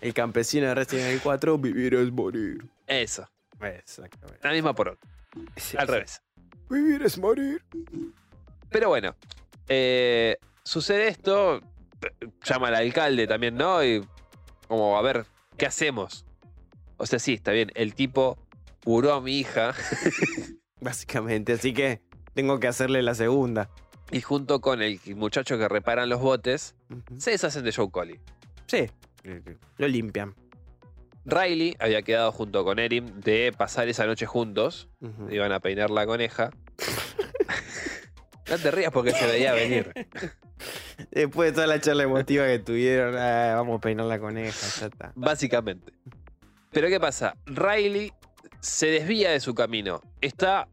el 0.00 0.14
campesino 0.14 0.66
de 0.68 0.74
Resident 0.74 1.06
Evil 1.08 1.20
4, 1.22 1.58
vivir 1.58 1.94
es 1.94 2.10
morir. 2.12 2.64
Eso, 2.86 3.28
Exactamente. 3.60 4.40
la 4.42 4.52
misma 4.52 4.74
por 4.74 4.88
otro, 4.90 5.08
Sí, 5.56 5.76
al 5.76 5.86
sí. 5.86 5.92
revés. 5.92 6.22
Vivir 6.68 7.02
es 7.02 7.18
morir. 7.18 7.62
Pero 8.70 8.88
bueno, 8.88 9.14
eh, 9.68 10.36
sucede 10.64 11.08
esto, 11.08 11.60
llama 12.42 12.68
al 12.68 12.74
alcalde 12.74 13.26
también, 13.26 13.54
¿no? 13.56 13.82
Y 13.84 14.04
como, 14.66 14.98
a 14.98 15.02
ver, 15.02 15.24
¿qué 15.56 15.66
hacemos? 15.66 16.26
O 16.96 17.06
sea, 17.06 17.18
sí, 17.18 17.34
está 17.34 17.52
bien, 17.52 17.70
el 17.74 17.94
tipo 17.94 18.38
curó 18.84 19.14
a 19.14 19.20
mi 19.20 19.38
hija 19.38 19.74
Básicamente, 20.84 21.54
así 21.54 21.72
que 21.72 22.02
tengo 22.34 22.60
que 22.60 22.68
hacerle 22.68 23.02
la 23.02 23.14
segunda. 23.14 23.70
y 24.10 24.20
junto 24.20 24.60
con 24.60 24.82
el 24.82 25.00
muchacho 25.16 25.56
que 25.56 25.66
reparan 25.66 26.10
los 26.10 26.20
botes, 26.20 26.76
se 27.16 27.30
deshacen 27.30 27.64
de 27.64 27.72
Joe 27.72 27.90
Coley. 27.90 28.20
Sí, 28.66 28.90
lo 29.78 29.88
limpian. 29.88 30.34
Riley 31.24 31.74
había 31.80 32.02
quedado 32.02 32.30
junto 32.32 32.64
con 32.64 32.78
Erin 32.78 33.22
de 33.22 33.50
pasar 33.56 33.88
esa 33.88 34.04
noche 34.04 34.26
juntos. 34.26 34.90
Iban 35.30 35.52
a 35.52 35.60
peinar 35.60 35.88
la 35.88 36.04
coneja. 36.04 36.50
no 38.50 38.58
te 38.58 38.70
rías 38.70 38.92
porque 38.92 39.12
se 39.12 39.26
veía 39.26 39.54
venir. 39.54 39.90
Después 41.10 41.50
de 41.50 41.54
toda 41.54 41.66
la 41.66 41.80
charla 41.80 42.02
emotiva 42.02 42.46
que 42.46 42.58
tuvieron, 42.58 43.16
ah, 43.16 43.54
vamos 43.56 43.78
a 43.78 43.80
peinar 43.80 44.04
la 44.04 44.18
coneja, 44.18 44.66
ya 44.80 44.86
está. 44.86 45.12
Básicamente. 45.14 45.94
Pero 46.72 46.88
¿qué 46.88 47.00
pasa? 47.00 47.38
Riley 47.46 48.12
se 48.60 48.88
desvía 48.88 49.30
de 49.30 49.40
su 49.40 49.54
camino. 49.54 50.02
Está 50.20 50.68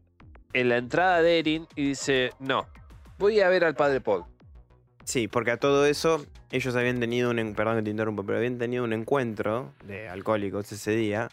en 0.52 0.68
la 0.68 0.76
entrada 0.76 1.22
de 1.22 1.38
Erin 1.38 1.66
y 1.76 1.88
dice, 1.88 2.32
no, 2.38 2.66
voy 3.18 3.40
a 3.40 3.48
ver 3.48 3.64
al 3.64 3.74
padre 3.74 4.00
Paul. 4.00 4.24
Sí, 5.04 5.28
porque 5.28 5.50
a 5.50 5.56
todo 5.56 5.86
eso, 5.86 6.24
ellos 6.50 6.76
habían 6.76 7.00
tenido 7.00 7.30
un. 7.30 7.54
Perdón 7.54 7.76
que 7.78 7.82
te 7.82 7.90
interrumpo, 7.90 8.24
pero 8.24 8.38
habían 8.38 8.58
tenido 8.58 8.84
un 8.84 8.92
encuentro 8.92 9.72
de 9.84 10.08
alcohólicos 10.08 10.70
ese 10.70 10.92
día. 10.92 11.28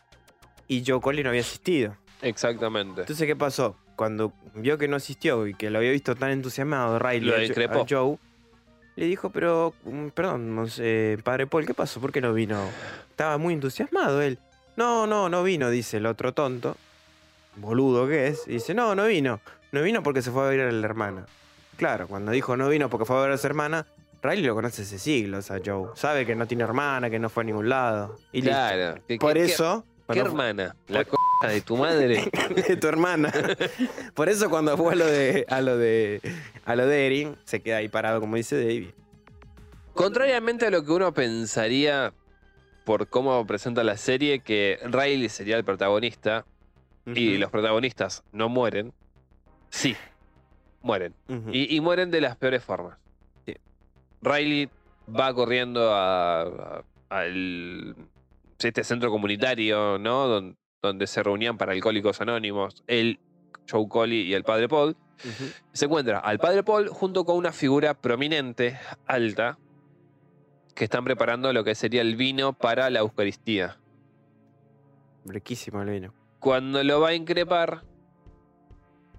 Y 0.68 0.84
Joe 0.86 1.00
Coley 1.00 1.24
no 1.24 1.30
había 1.30 1.42
asistido. 1.42 1.96
Exactamente. 2.22 3.02
Entonces, 3.02 3.28
¿qué 3.28 3.36
pasó? 3.36 3.76
Cuando 3.96 4.34
vio 4.56 4.78
que 4.78 4.88
no 4.88 4.96
asistió 4.96 5.46
y 5.46 5.54
que 5.54 5.70
lo 5.70 5.80
había 5.80 5.92
visto 5.92 6.16
tan 6.16 6.32
entusiasmado, 6.32 6.98
Riley, 7.00 7.22
Lo 7.30 7.38
discrepó. 7.40 7.82
a 7.82 7.86
Joe, 7.88 8.18
le 8.96 9.06
dijo, 9.06 9.30
pero, 9.30 9.74
mm, 9.84 10.08
perdón, 10.10 10.56
no 10.56 10.68
sé, 10.68 11.18
padre 11.24 11.48
Paul, 11.48 11.66
¿qué 11.66 11.74
pasó? 11.74 12.00
¿Por 12.02 12.12
qué 12.12 12.22
no 12.22 12.34
vino? 12.34 12.62
Estaba 13.10 13.38
muy 13.38 13.54
entusiasmado 13.54 14.22
él. 14.22 14.40
No, 14.78 15.06
no, 15.08 15.30
no 15.30 15.44
vino, 15.44 15.70
dice 15.70 15.98
el 15.98 16.06
otro 16.06 16.34
tonto, 16.34 16.78
boludo 17.62 18.08
que 18.08 18.28
es. 18.28 18.44
Y 18.48 18.54
dice, 18.54 18.74
no, 18.74 18.96
no 18.96 19.06
vino. 19.06 19.40
No 19.72 19.82
vino 19.84 20.02
porque 20.04 20.22
se 20.22 20.32
fue 20.32 20.46
a 20.46 20.50
ver 20.50 20.62
a 20.62 20.72
la 20.72 20.86
hermana. 20.86 21.26
Claro, 21.78 22.08
cuando 22.08 22.32
dijo 22.32 22.58
no 22.58 22.68
vino 22.70 22.90
porque 22.90 23.06
fue 23.06 23.18
a 23.18 23.22
ver 23.22 23.32
a 23.32 23.38
su 23.38 23.48
hermana, 23.48 23.86
Riley 24.22 24.44
lo 24.44 24.56
conoce 24.56 24.82
hace 24.82 25.00
siglos 25.00 25.50
a 25.52 25.60
Joe. 25.64 25.90
Sabe 25.96 26.26
que 26.26 26.36
no 26.36 26.46
tiene 26.48 26.64
hermana, 26.64 27.10
que 27.10 27.20
no 27.20 27.30
fue 27.30 27.44
a 27.44 27.46
ningún 27.46 27.70
lado. 27.70 28.18
Y 28.32 28.42
listo. 28.42 28.50
Claro. 28.58 29.02
¿Qué- 29.08 29.18
Por 29.18 29.34
qué- 29.34 29.44
eso... 29.46 29.86
¿Qué 30.12 30.20
hermana? 30.20 30.76
La 30.88 31.04
c 31.44 31.48
de 31.48 31.62
tu 31.62 31.78
madre. 31.78 32.30
de 32.68 32.76
tu 32.78 32.88
hermana. 32.88 33.32
Por 34.16 34.28
eso 34.28 34.50
cuando 34.50 34.76
fue 34.76 34.94
a 34.94 34.96
lo 34.96 35.06
de 35.06 35.46
a 35.48 35.62
lo 35.62 35.78
de 35.78 36.20
a 36.66 36.76
lo 36.76 36.88
de 36.88 37.06
Erin, 37.06 37.38
se 37.46 37.62
queda 37.62 37.78
ahí 37.78 37.90
parado 37.90 38.20
como 38.20 38.36
dice 38.36 38.58
David. 38.60 38.90
Contrariamente 39.94 40.66
a 40.66 40.72
lo 40.72 40.84
que 40.84 40.92
uno 40.92 41.14
pensaría 41.14 42.12
por 42.86 43.08
cómo 43.08 43.46
presenta 43.46 43.84
la 43.84 43.98
serie, 43.98 44.40
que 44.40 44.80
Riley 44.84 45.30
sería 45.30 45.58
el 45.58 45.64
protagonista 45.64 46.44
y 47.16 47.38
los 47.38 47.52
protagonistas 47.52 48.24
no 48.32 48.50
mueren, 48.50 48.94
sí, 49.70 49.96
mueren. 50.82 51.14
Y, 51.52 51.76
y 51.76 51.82
mueren 51.82 52.12
de 52.12 52.22
las 52.22 52.36
peores 52.36 52.64
formas. 52.64 52.98
Sí. 53.46 53.56
Riley 54.22 54.70
va 55.18 55.34
corriendo 55.34 55.92
a, 55.94 56.84
este 58.60 58.84
centro 58.84 59.10
comunitario, 59.10 59.98
¿no? 59.98 60.28
Don- 60.28 60.58
donde 60.82 61.08
se 61.08 61.22
reunían 61.22 61.58
para 61.58 61.74
alcohólicos 61.74 62.22
anónimos, 62.22 62.84
él, 62.88 63.20
Joe 63.70 63.88
Coley 63.90 64.22
y 64.22 64.34
el 64.34 64.44
padre 64.44 64.70
Paul. 64.70 64.96
Se 65.74 65.86
encuentra 65.86 66.20
al 66.20 66.40
padre 66.40 66.64
Paul 66.64 66.88
junto 66.88 67.26
con 67.26 67.36
una 67.36 67.52
figura 67.52 67.94
prominente, 67.94 68.80
alta, 69.06 69.58
que 70.74 70.86
están 70.86 71.04
preparando 71.04 71.52
lo 71.52 71.66
que 71.66 71.76
sería 71.76 72.02
el 72.02 72.16
vino 72.16 72.54
para 72.54 72.90
la 72.90 73.00
Eucaristía. 73.00 73.78
Riquísimo 75.26 75.82
el 75.82 75.90
vino. 75.90 76.14
Cuando 76.40 76.84
lo 76.84 77.02
va 77.02 77.10
a 77.10 77.14
increpar, 77.14 77.84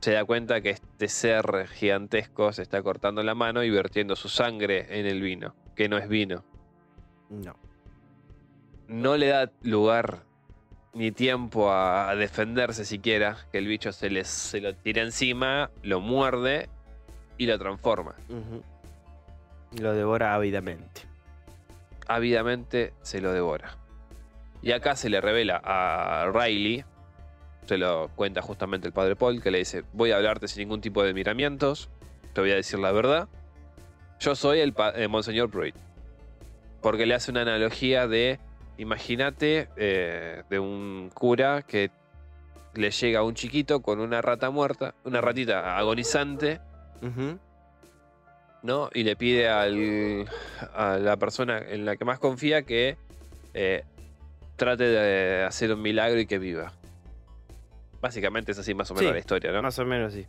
se 0.01 0.13
da 0.13 0.25
cuenta 0.25 0.61
que 0.63 0.71
este 0.71 1.09
ser 1.09 1.69
gigantesco 1.69 2.53
se 2.53 2.63
está 2.63 2.83
cortando 2.83 3.23
la 3.23 3.35
mano 3.35 3.63
y 3.63 3.71
vertiendo 3.71 4.17
su 4.17 4.29
sangre 4.29 4.99
en 4.99 5.07
el 5.07 5.21
vino, 5.21 5.55
que 5.77 5.89
no 5.89 5.99
es 5.99 6.09
vino. 6.09 6.45
No. 7.29 7.57
No 8.89 9.17
le 9.17 9.29
da 9.29 9.53
lugar 9.63 10.25
ni 10.95 11.13
tiempo 11.13 11.71
a, 11.71 12.15
defenderse 12.17 12.85
siquiera, 12.85 13.37
que 13.53 13.59
el 13.59 13.67
bicho 13.67 13.93
se, 13.93 14.11
les, 14.11 14.27
se 14.27 14.61
lo 14.61 14.75
tira 14.75 15.03
encima, 15.03 15.71
lo 15.83 16.01
muerde 16.01 16.69
y 17.37 17.47
lo 17.47 17.59
transforma. 17.59 18.15
Ujú. 18.29 18.63
Lo 19.81 19.93
devora 19.93 20.35
ávidamente. 20.35 21.03
ávidamente 22.09 22.93
se 23.03 23.21
lo 23.21 23.33
devora. 23.33 23.77
Y 24.63 24.73
acá 24.73 24.97
se 24.97 25.09
le 25.09 25.21
revela 25.21 25.61
a 25.63 26.31
Riley, 26.33 26.85
se 27.67 27.79
lo 27.79 28.09
cuenta 28.17 28.43
justamente 28.43 28.87
el 28.89 28.93
padre 28.93 29.17
Paul, 29.17 29.43
que 29.43 29.51
le 29.51 29.59
dice, 29.59 29.85
voy 29.93 30.11
a 30.13 30.17
hablarte 30.17 30.49
sin 30.49 30.61
ningún 30.63 30.81
tipo 30.81 31.03
de 31.03 31.15
miramientos, 31.15 31.89
te 32.33 32.41
voy 32.41 32.51
a 32.53 32.57
decir 32.57 32.79
la 32.79 32.93
verdad. 32.93 33.29
Yo 34.19 34.35
soy 34.35 34.61
el 34.61 34.75
eh, 34.97 35.09
Monseñor 35.09 35.51
Pruitt. 35.51 35.75
Porque 36.83 37.07
le 37.07 37.15
hace 37.15 37.31
una 37.31 37.43
analogía 37.43 38.07
de, 38.09 38.39
imagínate, 38.79 39.69
eh, 39.77 40.43
de 40.51 40.59
un 40.59 41.11
cura 41.15 41.63
que 41.63 41.91
le 42.75 42.91
llega 42.91 43.21
a 43.21 43.23
un 43.23 43.35
chiquito 43.35 43.81
con 43.83 44.01
una 44.01 44.21
rata 44.23 44.51
muerta, 44.51 44.95
una 45.05 45.21
ratita 45.21 45.77
agonizante. 45.79 46.61
¿no? 48.63 48.91
Y 48.93 49.05
le 49.05 49.17
pide 49.17 49.49
al- 49.49 50.27
a 50.75 50.99
la 50.99 51.17
persona 51.17 51.59
en 51.59 51.85
la 51.87 51.97
que 51.97 52.05
más 52.05 52.19
confía 52.19 52.63
que 52.63 52.97
eh, 53.55 53.85
trate 54.57 54.85
de 54.85 55.45
hacer 55.45 55.73
un 55.73 55.81
milagro 55.83 56.21
y 56.21 56.27
que 56.27 56.39
viva. 56.39 56.73
Básicamente 58.01 58.53
es 58.53 58.59
así 58.59 58.75
más 58.75 58.91
o 58.91 58.95
menos 58.95 59.09
Sí, 59.09 59.13
la 59.13 59.19
historia, 59.19 59.53
¿no? 59.53 59.63
Más 59.63 59.79
o 59.79 59.85
menos 59.85 60.13
sí. 60.13 60.27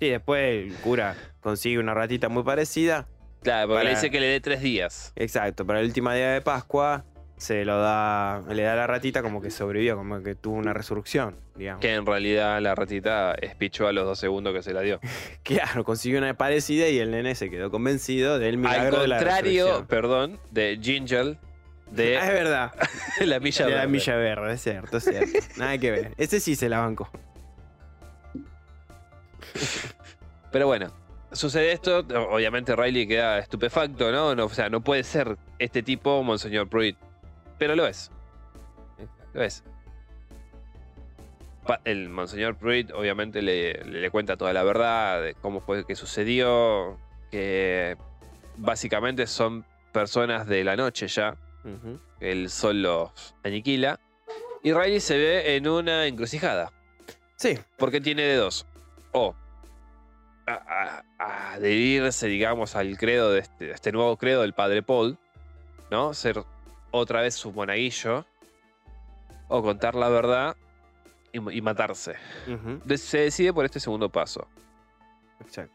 Sí, 0.00 0.08
después 0.08 0.40
el 0.64 0.74
cura 0.76 1.14
consigue 1.40 1.78
una 1.78 1.94
ratita 1.94 2.28
muy 2.28 2.42
parecida. 2.42 3.06
Claro, 3.42 3.68
porque 3.68 3.84
le 3.84 3.90
dice 3.90 4.10
que 4.10 4.20
le 4.20 4.26
dé 4.26 4.40
tres 4.40 4.60
días. 4.60 5.12
Exacto, 5.16 5.66
para 5.66 5.80
el 5.80 5.86
último 5.86 6.12
día 6.12 6.30
de 6.32 6.40
Pascua 6.40 7.04
se 7.36 7.64
lo 7.64 7.78
da, 7.80 8.42
le 8.50 8.62
da 8.64 8.74
a 8.74 8.76
la 8.76 8.86
ratita 8.86 9.22
como 9.22 9.40
que 9.40 9.50
sobrevivió, 9.50 9.96
como 9.96 10.22
que 10.22 10.34
tuvo 10.34 10.56
una 10.56 10.74
resurrección, 10.74 11.36
digamos. 11.54 11.80
Que 11.80 11.94
en 11.94 12.04
realidad 12.04 12.60
la 12.60 12.74
ratita 12.74 13.32
espichó 13.32 13.86
a 13.88 13.92
los 13.92 14.04
dos 14.04 14.18
segundos 14.18 14.52
que 14.52 14.62
se 14.62 14.74
la 14.74 14.82
dio. 14.82 15.00
Claro, 15.42 15.82
consiguió 15.84 16.18
una 16.18 16.34
parecida 16.34 16.88
y 16.88 16.98
el 16.98 17.10
nene 17.10 17.34
se 17.34 17.48
quedó 17.48 17.70
convencido 17.70 18.38
del 18.38 18.56
Al 18.56 18.58
milagro 18.58 19.00
de 19.00 19.08
la 19.08 19.16
contrario, 19.16 19.64
resurrección. 19.64 19.86
perdón, 19.86 20.38
de 20.50 20.78
Ginger 20.82 21.38
de 21.90 22.18
Ah, 22.18 22.26
es 22.26 22.32
verdad, 22.32 22.72
la 23.20 23.40
Milla 23.40 23.64
de 23.64 23.70
la 23.70 23.76
Verde. 23.78 23.92
Milla 23.92 24.16
Verde, 24.16 24.54
es 24.54 24.62
cierto, 24.62 24.96
es 24.98 25.04
cierto. 25.04 25.38
Nada 25.56 25.78
que 25.78 25.90
ver. 25.90 26.14
Ese 26.16 26.40
sí 26.40 26.56
se 26.56 26.68
la 26.68 26.80
bancó. 26.80 27.10
Pero 30.52 30.66
bueno, 30.66 30.92
sucede 31.32 31.72
esto. 31.72 31.98
Obviamente 32.30 32.74
Riley 32.74 33.06
queda 33.06 33.38
estupefacto, 33.38 34.10
¿no? 34.10 34.34
no 34.34 34.46
o 34.46 34.48
sea, 34.48 34.68
no 34.68 34.80
puede 34.80 35.04
ser 35.04 35.36
este 35.58 35.82
tipo 35.82 36.22
Monseñor 36.22 36.68
Pruitt. 36.68 36.96
Pero 37.58 37.76
lo 37.76 37.86
es. 37.86 38.10
Lo 39.32 39.42
es. 39.42 39.62
El 41.84 42.08
Monseñor 42.08 42.56
Pruitt 42.56 42.90
obviamente 42.92 43.42
le, 43.42 43.74
le 43.84 44.10
cuenta 44.10 44.36
toda 44.36 44.52
la 44.52 44.64
verdad 44.64 45.22
de 45.22 45.34
cómo 45.34 45.60
fue 45.60 45.86
que 45.86 45.94
sucedió. 45.94 46.98
Que 47.30 47.96
básicamente 48.56 49.26
son 49.26 49.64
personas 49.92 50.46
de 50.46 50.64
la 50.64 50.76
noche 50.76 51.06
ya. 51.06 51.36
El 52.20 52.50
sol 52.50 52.82
los 52.82 53.34
aniquila. 53.44 54.00
Y 54.62 54.72
Riley 54.72 55.00
se 55.00 55.16
ve 55.16 55.56
en 55.56 55.66
una 55.68 56.06
encrucijada. 56.06 56.72
Sí, 57.36 57.58
Porque 57.78 58.00
tiene 58.00 58.22
de 58.22 58.36
dos. 58.36 58.66
O 59.12 59.34
a- 60.46 61.02
adherirse, 61.18 62.26
digamos, 62.26 62.76
al 62.76 62.96
credo 62.98 63.30
de 63.32 63.40
este, 63.40 63.66
de 63.66 63.72
este 63.72 63.92
nuevo 63.92 64.16
credo 64.16 64.42
del 64.42 64.52
padre 64.52 64.82
Paul, 64.82 65.18
¿no? 65.90 66.12
Ser 66.14 66.42
otra 66.90 67.22
vez 67.22 67.34
su 67.34 67.52
monaguillo. 67.52 68.26
O 69.48 69.62
contar 69.62 69.94
la 69.96 70.08
verdad 70.08 70.56
y, 71.32 71.56
y 71.56 71.60
matarse. 71.60 72.14
Se 72.96 73.18
decide 73.18 73.52
por 73.52 73.64
este 73.64 73.80
segundo 73.80 74.08
paso. 74.08 74.46
exacto. 75.40 75.74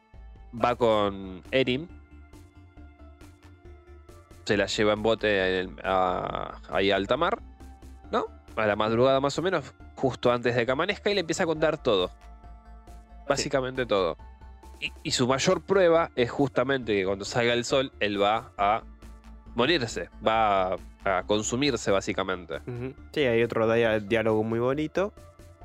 Va 0.63 0.75
con 0.75 1.41
Erin. 1.51 1.89
Se 4.45 4.57
la 4.57 4.67
lleva 4.67 4.93
en 4.93 5.01
bote 5.03 5.59
en 5.59 5.69
el- 5.69 5.79
a- 5.83 6.59
ahí 6.69 6.91
a 6.91 6.95
alta 6.95 7.17
mar, 7.17 7.41
¿no? 8.11 8.25
A 8.55 8.65
la 8.65 8.75
madrugada 8.75 9.19
más 9.19 9.37
o 9.39 9.41
menos, 9.41 9.73
justo 9.95 10.31
antes 10.31 10.55
de 10.55 10.65
que 10.65 10.71
amanezca, 10.71 11.09
y 11.09 11.15
le 11.15 11.21
empieza 11.21 11.43
a 11.43 11.45
contar 11.47 11.81
todo. 11.81 12.11
Básicamente 13.27 13.85
todo. 13.85 14.17
Y, 14.79 14.91
y 15.03 15.11
su 15.11 15.27
mayor 15.27 15.61
prueba 15.61 16.11
es 16.15 16.29
justamente 16.29 16.93
que 16.93 17.05
cuando 17.05 17.25
salga 17.25 17.53
el 17.53 17.65
sol, 17.65 17.91
él 17.99 18.21
va 18.21 18.51
a 18.57 18.83
morirse, 19.55 20.09
va 20.25 20.73
a, 20.73 20.77
a 21.05 21.23
consumirse 21.23 21.89
básicamente. 21.91 22.59
Sí, 23.13 23.21
hay 23.21 23.41
otro 23.41 23.71
dia- 23.73 23.99
diálogo 23.99 24.43
muy 24.43 24.59
bonito. 24.59 25.13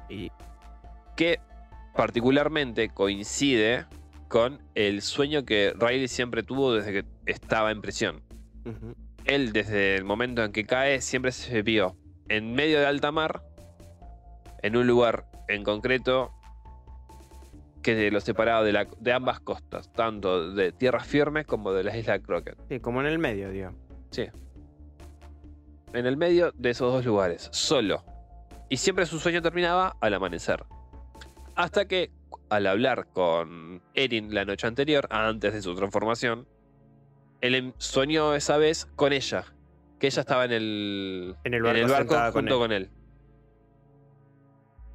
Y 0.09 0.31
Que 1.17 1.39
particularmente 1.95 2.89
coincide 2.89 3.85
con 4.29 4.63
el 4.75 5.03
sueño 5.03 5.45
que 5.45 5.75
Riley 5.79 6.09
siempre 6.09 6.43
tuvo 6.43 6.73
desde 6.73 6.93
que 6.93 7.05
estaba 7.27 7.71
en 7.73 7.83
prisión. 7.83 8.23
Él 9.25 9.53
desde 9.53 9.97
el 9.97 10.05
momento 10.05 10.43
en 10.45 10.53
que 10.53 10.65
cae 10.67 11.01
siempre 11.01 11.33
se 11.33 11.63
vio 11.63 11.97
en 12.29 12.53
medio 12.55 12.79
de 12.81 12.87
alta 12.87 13.11
mar, 13.13 13.43
en 14.63 14.77
un 14.77 14.87
lugar 14.87 15.27
en 15.49 15.65
concreto 15.65 16.33
que 17.83 18.11
lo 18.11 18.21
separaba 18.21 18.63
de, 18.63 18.73
la- 18.73 18.87
de 18.99 19.13
ambas 19.13 19.41
costas, 19.41 19.91
tanto 19.93 20.53
de 20.53 20.71
tierra 20.73 21.01
firme 21.01 21.45
como 21.45 21.73
de 21.73 21.83
la 21.85 21.97
isla 21.97 22.19
Crockett. 22.19 22.59
sí, 22.69 22.79
como 22.81 23.01
en 23.01 23.07
el 23.07 23.19
medio, 23.19 23.51
digamos. 23.51 23.81
Sí. 24.11 24.27
En 25.93 26.07
el 26.07 26.17
medio 26.17 26.53
de 26.57 26.71
esos 26.71 26.93
dos 26.93 27.05
lugares, 27.05 27.49
solo. 27.53 28.05
Y 28.69 28.77
siempre 28.77 29.07
su 29.07 29.19
sueño 29.19 29.43
terminaba 29.43 29.97
al 30.01 30.15
amanecer. 30.15 30.65
Hasta 31.57 31.87
que, 31.87 32.11
al 32.49 32.67
hablar 32.67 33.09
con 33.13 33.83
Erin 33.95 34.33
la 34.35 34.45
noche 34.45 34.67
anterior, 34.67 35.09
antes 35.11 35.53
de 35.53 35.63
su 35.63 35.75
transformación, 35.75 36.47
él 37.41 37.55
em- 37.55 37.73
soñó 37.79 38.35
esa 38.35 38.57
vez 38.57 38.87
con 38.97 39.13
ella. 39.13 39.45
Que 39.99 40.07
ella 40.07 40.21
estaba 40.21 40.45
en 40.47 40.53
el, 40.53 41.37
En 41.45 41.55
el 41.55 41.63
barco 41.63 42.15
junto 42.33 42.55
él. 42.55 42.61
con 42.61 42.73
él. 42.73 42.91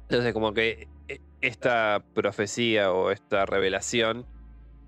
Entonces, 0.02 0.32
como 0.32 0.52
que 0.52 0.88
eh, 1.08 1.20
esta 1.40 2.02
profecía 2.14 2.92
o 2.92 3.10
esta 3.10 3.44
revelación 3.46 4.26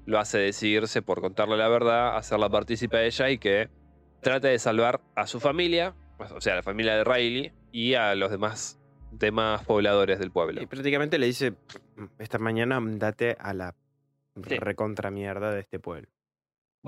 lo 0.06 0.18
hace 0.18 0.38
decidirse 0.38 1.02
por 1.02 1.20
contarle 1.20 1.56
la 1.56 1.68
verdad, 1.68 2.16
hacerla 2.16 2.48
partícipe 2.48 2.96
a 2.96 3.02
ella 3.04 3.30
y 3.30 3.38
que 3.38 3.68
trate 4.20 4.48
de 4.48 4.58
salvar 4.58 5.00
a 5.14 5.26
su 5.26 5.38
familia, 5.40 5.94
o 6.18 6.40
sea, 6.40 6.54
a 6.54 6.56
la 6.56 6.62
familia 6.62 6.96
de 6.96 7.04
Riley 7.04 7.52
y 7.72 7.94
a 7.94 8.14
los 8.14 8.30
demás, 8.30 8.78
demás 9.12 9.64
pobladores 9.64 10.18
del 10.18 10.30
pueblo. 10.30 10.62
Y 10.62 10.66
prácticamente 10.66 11.18
le 11.18 11.26
dice, 11.26 11.54
esta 12.18 12.38
mañana 12.38 12.76
andate 12.76 13.36
a 13.38 13.52
la 13.54 13.74
Sí. 14.48 14.56
recontra 14.56 15.10
mierda 15.10 15.50
de 15.50 15.60
este 15.60 15.80
pueblo. 15.80 16.08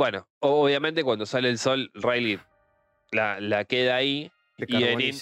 Bueno, 0.01 0.27
obviamente 0.39 1.05
cuando 1.05 1.27
sale 1.27 1.51
el 1.51 1.59
sol, 1.59 1.91
Riley 1.93 2.41
la, 3.13 3.39
la 3.39 3.67
queda 3.67 3.97
ahí, 3.97 4.33
Y 4.57 4.83
Erin 4.83 5.15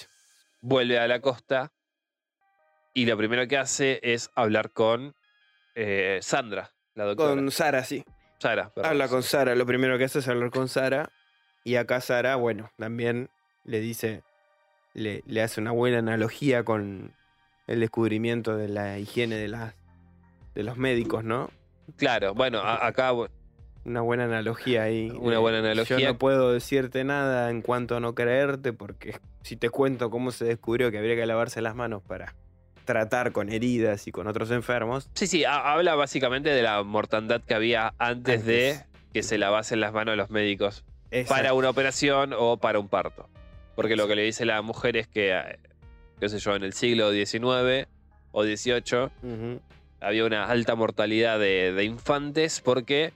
vuelve 0.60 1.00
a 1.00 1.08
la 1.08 1.20
costa 1.20 1.72
y 2.94 3.04
lo 3.04 3.16
primero 3.16 3.48
que 3.48 3.56
hace 3.58 3.98
es 4.04 4.30
hablar 4.36 4.70
con 4.70 5.16
eh, 5.74 6.20
Sandra, 6.22 6.70
la 6.94 7.06
doctora. 7.06 7.34
Con 7.34 7.50
Sara, 7.50 7.82
sí. 7.82 8.04
Sara, 8.38 8.72
perdón. 8.72 8.92
Habla 8.92 9.08
con 9.08 9.24
Sara, 9.24 9.56
lo 9.56 9.66
primero 9.66 9.98
que 9.98 10.04
hace 10.04 10.20
es 10.20 10.28
hablar 10.28 10.50
con 10.50 10.68
Sara. 10.68 11.10
Y 11.64 11.74
acá 11.74 12.00
Sara, 12.00 12.36
bueno, 12.36 12.70
también 12.78 13.30
le 13.64 13.80
dice, 13.80 14.22
le, 14.94 15.24
le 15.26 15.42
hace 15.42 15.60
una 15.60 15.72
buena 15.72 15.98
analogía 15.98 16.62
con 16.62 17.16
el 17.66 17.80
descubrimiento 17.80 18.56
de 18.56 18.68
la 18.68 18.96
higiene 19.00 19.34
de, 19.38 19.48
las 19.48 19.74
de 20.54 20.62
los 20.62 20.76
médicos, 20.76 21.24
¿no? 21.24 21.50
Claro, 21.96 22.32
bueno, 22.32 22.60
a- 22.60 22.86
acá 22.86 23.10
Una 23.89 24.03
buena 24.03 24.24
analogía 24.24 24.82
ahí. 24.82 25.11
Una 25.20 25.32
de, 25.32 25.36
buena 25.39 25.59
analogía. 25.59 25.99
Yo 25.99 26.07
no 26.09 26.18
puedo 26.18 26.53
decirte 26.53 27.03
nada 27.05 27.51
en 27.51 27.62
cuanto 27.62 27.97
a 27.97 28.01
no 28.01 28.14
creerte, 28.14 28.72
porque 28.72 29.18
si 29.43 29.57
te 29.57 29.70
cuento 29.70 30.11
cómo 30.11 30.30
se 30.30 30.45
descubrió 30.45 30.91
que 30.91 30.99
habría 30.99 31.16
que 31.16 31.26
lavarse 31.26 31.61
las 31.62 31.74
manos 31.74 32.03
para 32.07 32.34
tratar 32.84 33.32
con 33.32 33.51
heridas 33.53 34.07
y 34.07 34.12
con 34.12 34.26
otros 34.26 34.51
enfermos. 34.51 35.11
Sí, 35.14 35.26
sí, 35.26 35.45
ha- 35.45 35.72
habla 35.72 35.95
básicamente 35.95 36.51
de 36.51 36.62
la 36.62 36.82
mortandad 36.82 37.43
que 37.43 37.55
había 37.55 37.93
antes, 37.99 38.45
de 38.47 38.80
que 39.12 39.22
se 39.22 39.36
lavasen 39.39 39.80
las 39.80 39.93
manos 39.93 40.16
los 40.16 40.30
médicos 40.30 40.84
para 41.28 41.53
una 41.55 41.70
operación 41.70 42.34
o 42.36 42.57
para 42.59 42.78
un 42.78 42.89
parto. 42.89 43.28
Porque 43.74 43.95
lo 43.97 44.09
que 44.09 44.16
le 44.16 44.22
dice 44.22 44.45
la 44.45 44.61
mujer 44.62 44.97
es 44.97 45.07
que, 45.07 45.32
eh, 45.36 45.59
qué 46.18 46.28
sé 46.28 46.39
yo, 46.39 46.55
en 46.57 46.62
el 46.64 46.72
siglo 46.72 47.11
XIX 47.12 47.86
o 48.32 48.43
XVIII 48.45 49.61
había 50.01 50.24
una 50.24 50.45
alta 50.47 50.74
mortalidad 50.74 51.39
de, 51.39 51.72
de 51.72 51.84
infantes 51.84 52.61
porque 52.61 53.12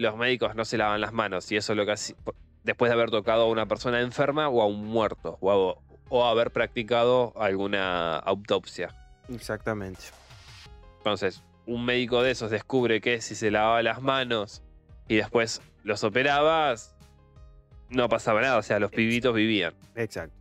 los 0.00 0.16
médicos 0.16 0.54
no 0.54 0.64
se 0.64 0.76
lavan 0.78 1.00
las 1.00 1.12
manos 1.12 1.50
y 1.52 1.56
eso 1.56 1.72
es 1.72 1.76
lo 1.76 1.84
que 1.86 1.92
hacía- 1.92 2.16
después 2.64 2.90
de 2.90 2.94
haber 2.94 3.10
tocado 3.10 3.42
a 3.42 3.46
una 3.46 3.66
persona 3.66 4.00
enferma 4.00 4.48
o 4.48 4.62
a 4.62 4.66
un 4.66 4.84
muerto 4.86 5.38
o, 5.40 5.50
a- 5.50 5.78
o 6.08 6.24
haber 6.26 6.50
practicado 6.50 7.32
alguna 7.36 8.16
autopsia. 8.18 8.94
Exactamente. 9.28 10.00
Entonces, 10.98 11.42
un 11.66 11.84
médico 11.84 12.22
de 12.22 12.32
esos 12.32 12.50
descubre 12.50 13.00
que 13.00 13.20
si 13.20 13.34
se 13.34 13.50
lavaba 13.50 13.82
las 13.82 14.02
manos 14.02 14.62
y 15.08 15.16
después 15.16 15.60
los 15.84 16.02
operaba, 16.04 16.74
no 17.88 18.08
pasaba 18.08 18.40
nada, 18.40 18.58
o 18.58 18.62
sea, 18.62 18.78
los 18.78 18.90
pibitos 18.90 19.34
vivían. 19.34 19.74
Exacto. 19.94 20.34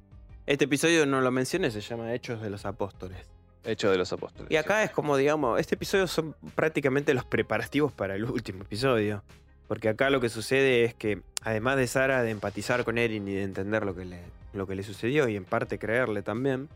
Este 0.45 0.66
episodio 0.66 1.05
no 1.05 1.22
lo 1.22 1.32
mencioné, 1.32 1.70
se 1.72 1.82
llama 1.82 2.14
Hechos 2.14 2.41
de 2.41 2.49
los 2.49 2.66
Apóstoles. 2.66 3.18
Hecho 3.64 3.91
de 3.91 3.97
los 3.97 4.12
apóstoles. 4.14 4.49
Y 4.49 4.55
acá 4.55 4.84
es 4.84 4.89
como, 4.91 5.18
digamos, 5.18 5.60
este 5.60 5.76
episodio 5.76 6.07
son 6.07 6.34
prácticamente 6.55 7.14
los 7.14 7.26
preparativos 7.26 7.91
para 7.91 8.16
el 8.16 8.24
último 8.24 8.64
episodio. 8.64 9.22
Porque 9.70 9.88
acá 9.88 10.09
lo 10.09 10.20
que 10.20 10.30
sucede 10.30 10.84
es 10.84 10.95
que, 10.95 11.22
además 11.43 11.78
de 11.78 11.86
Sara 11.86 12.24
de 12.24 12.32
empatizar 12.32 12.84
con 12.84 12.97
Erin 12.97 13.28
y 13.28 13.36
de 13.36 13.43
entender 13.43 13.86
lo 13.86 13.95
que 13.95 14.03
le, 14.03 14.20
lo 14.51 14.65
que 14.65 14.74
le 14.74 14.82
sucedió 14.82 15.30
y 15.30 15.36
en 15.36 15.45
parte 15.45 15.78
creerle 15.78 16.24
también, 16.24 16.67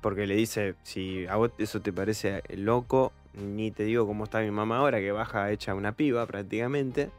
porque 0.00 0.26
le 0.26 0.34
dice, 0.34 0.74
si 0.82 1.26
a 1.26 1.36
vos 1.36 1.50
eso 1.58 1.82
te 1.82 1.92
parece 1.92 2.42
loco, 2.56 3.12
ni 3.34 3.70
te 3.70 3.82
digo 3.84 4.06
cómo 4.06 4.24
está 4.24 4.40
mi 4.40 4.50
mamá 4.50 4.78
ahora, 4.78 4.98
que 4.98 5.12
baja 5.12 5.50
hecha 5.50 5.74
una 5.74 5.92
piba 5.92 6.24
prácticamente. 6.24 7.10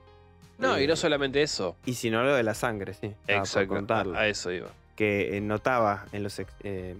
No, 0.58 0.80
y 0.80 0.86
Eh, 0.86 0.88
no 0.88 0.96
solamente 0.96 1.44
eso. 1.44 1.78
Y 1.86 1.94
si 1.94 2.10
no 2.10 2.24
lo 2.24 2.34
de 2.34 2.42
la 2.42 2.56
sangre, 2.56 2.96
sí. 2.96 3.14
Exacto. 3.28 3.76
contarlo. 3.76 4.18
A, 4.18 4.28
eso 4.28 4.52
iba. 4.52 4.70
que 4.96 5.38
eh, 5.38 5.42
notaba 5.42 6.08
en 6.12 6.24
los... 6.24 6.42
eh, 6.64 6.96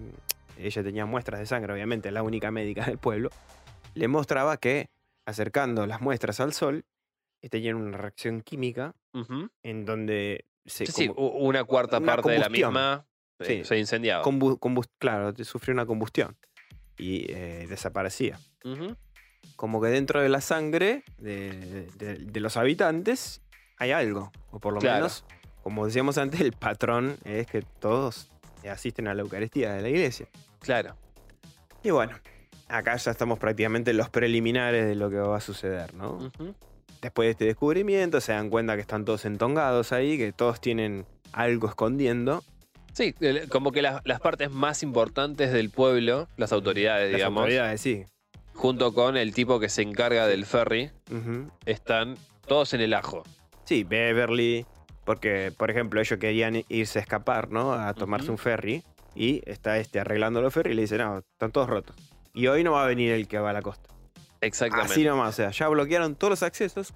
ella 0.56 0.82
tenía 0.84 1.04
muestras 1.04 1.40
de 1.40 1.46
sangre, 1.46 1.72
obviamente, 1.72 2.12
la 2.12 2.22
única 2.22 2.52
médica 2.52 2.86
del 2.86 2.98
pueblo. 2.98 3.30
Le 3.94 4.06
mostraba 4.06 4.56
que 4.56 4.86
acercando 5.26 5.84
las 5.88 6.00
muestras 6.00 6.38
al 6.38 6.52
sol, 6.52 6.84
eh, 7.42 7.48
tenían 7.48 7.76
una 7.76 7.96
reacción 7.96 8.42
química 8.42 8.94
en 9.62 9.84
donde 9.84 10.44
se 10.66 10.86
Sí, 10.86 10.92
sí, 10.92 11.10
una 11.16 11.64
cuarta 11.64 11.98
una 11.98 12.06
parte 12.16 12.30
de 12.32 12.38
la 12.38 12.48
misma 12.48 13.06
sí, 13.40 13.46
Sí. 13.58 13.64
se 13.64 13.78
incendiaba. 13.78 14.22
combu- 14.24 14.86
claro, 14.98 15.32
sufrió 15.44 15.72
una 15.74 15.86
combustión 15.86 16.36
y 16.98 17.30
eh, 17.32 17.66
desaparecía. 17.68 18.38
Como 19.56 19.80
que 19.80 19.88
dentro 19.88 20.20
de 20.20 20.28
la 20.28 20.40
sangre 20.40 21.02
de, 21.18 21.86
de- 21.96 22.16
de 22.16 22.40
los 22.40 22.56
habitantes 22.56 23.42
hay 23.78 23.90
algo, 23.92 24.30
o 24.50 24.60
por 24.60 24.74
lo 24.74 24.80
Claro. 24.80 24.96
menos, 24.96 25.24
como 25.62 25.86
decíamos 25.86 26.18
antes, 26.18 26.40
el 26.40 26.52
patrón 26.52 27.16
es 27.24 27.46
que 27.46 27.62
todos 27.62 28.30
asisten 28.70 29.08
a 29.08 29.14
la 29.14 29.22
Eucaristía 29.22 29.72
de 29.72 29.80
la 29.82 29.88
iglesia. 29.88 30.28
Claro. 30.60 30.94
Y 31.82 31.90
bueno, 31.90 32.12
acá 32.68 32.96
ya 32.96 33.10
estamos 33.10 33.38
prácticamente 33.38 33.90
en 33.92 33.96
los 33.96 34.10
preliminares 34.10 34.86
de 34.86 34.94
lo 34.94 35.08
que 35.08 35.16
va 35.16 35.38
a 35.38 35.40
suceder, 35.40 35.94
¿no? 35.94 36.12
Ujú. 36.16 36.54
Después 37.00 37.26
de 37.26 37.30
este 37.30 37.44
descubrimiento 37.46 38.20
se 38.20 38.32
dan 38.32 38.50
cuenta 38.50 38.74
que 38.74 38.82
están 38.82 39.04
todos 39.04 39.24
entongados 39.24 39.92
ahí, 39.92 40.18
que 40.18 40.32
todos 40.32 40.60
tienen 40.60 41.06
algo 41.32 41.68
escondiendo. 41.68 42.42
Sí, 42.92 43.14
como 43.48 43.72
que 43.72 43.82
las, 43.82 44.02
las 44.04 44.20
partes 44.20 44.50
más 44.50 44.82
importantes 44.82 45.52
del 45.52 45.70
pueblo, 45.70 46.28
las 46.36 46.52
autoridades, 46.52 47.10
Las 47.12 47.18
digamos, 47.18 47.42
autoridades, 47.42 47.80
sí. 47.80 48.04
junto 48.52 48.92
con 48.92 49.16
el 49.16 49.32
tipo 49.32 49.60
que 49.60 49.68
se 49.68 49.82
encarga 49.82 50.26
del 50.26 50.44
ferry, 50.44 50.90
están 51.66 52.16
todos 52.46 52.74
en 52.74 52.80
el 52.80 52.92
ajo. 52.94 53.22
Sí, 53.64 53.84
Beverly, 53.84 54.66
porque, 55.04 55.52
por 55.56 55.70
ejemplo, 55.70 56.00
ellos 56.00 56.18
querían 56.18 56.64
irse 56.68 56.98
a 56.98 57.02
escapar, 57.02 57.50
¿no? 57.50 57.72
A 57.72 57.94
tomarse 57.94 58.30
un 58.30 58.38
ferry. 58.38 58.82
Y 59.14 59.40
está 59.48 59.78
este 59.78 60.00
arreglando 60.00 60.40
los 60.40 60.52
ferry 60.52 60.72
y 60.72 60.74
le 60.74 60.82
dice, 60.82 60.98
no, 60.98 61.18
están 61.18 61.52
todos 61.52 61.68
rotos. 61.68 61.96
Y 62.34 62.46
hoy 62.48 62.62
no 62.64 62.72
va 62.72 62.84
a 62.84 62.86
venir 62.86 63.12
el 63.12 63.26
que 63.28 63.38
va 63.38 63.50
a 63.50 63.52
la 63.52 63.62
costa. 63.62 63.88
Exactamente. 64.40 64.92
Así 64.92 65.04
nomás, 65.04 65.30
o 65.30 65.32
sea, 65.36 65.50
ya 65.50 65.68
bloquearon 65.68 66.14
todos 66.14 66.30
los 66.30 66.42
accesos 66.42 66.94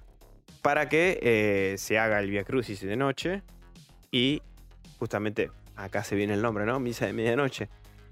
para 0.61 0.89
que 0.89 1.19
eh, 1.21 1.77
se 1.77 1.99
haga 1.99 2.19
el 2.19 2.29
Via 2.29 2.43
Crucis 2.43 2.81
de 2.81 2.95
noche. 2.95 3.43
Y 4.11 4.41
justamente 4.97 5.51
acá 5.75 6.03
se 6.03 6.15
viene 6.15 6.33
el 6.33 6.41
nombre, 6.41 6.65
¿no? 6.65 6.79
Misa 6.79 7.05
de 7.05 7.13
medianoche. 7.13 7.69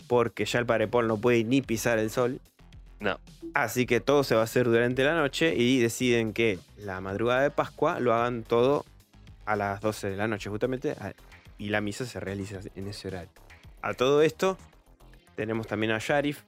Porque 0.07 0.45
ya 0.45 0.59
el 0.59 0.65
Padre 0.65 0.88
Paul 0.88 1.07
no 1.07 1.17
puede 1.17 1.43
ni 1.43 1.61
pisar 1.61 1.97
el 1.97 2.09
sol. 2.09 2.41
No. 2.99 3.19
Así 3.53 3.86
que 3.86 3.99
todo 3.99 4.23
se 4.23 4.36
va 4.36 4.41
a 4.41 4.43
hacer 4.43 4.65
durante 4.65 5.03
la 5.03 5.15
noche 5.15 5.55
y 5.55 5.79
deciden 5.79 6.34
que 6.34 6.59
la 6.77 7.01
madrugada 7.01 7.41
de 7.41 7.51
Pascua 7.51 7.99
lo 7.99 8.13
hagan 8.13 8.43
todo 8.43 8.86
a 9.45 9.55
las 9.55 9.81
12 9.81 10.11
de 10.11 10.17
la 10.17 10.27
noche, 10.27 10.49
justamente. 10.49 10.95
Y 11.57 11.69
la 11.69 11.81
misa 11.81 12.05
se 12.05 12.19
realiza 12.19 12.59
en 12.75 12.88
ese 12.88 13.07
horario. 13.07 13.31
A 13.81 13.93
todo 13.93 14.21
esto, 14.21 14.57
tenemos 15.36 15.67
también 15.67 15.91
a 15.91 15.99
Sharif, 15.99 16.43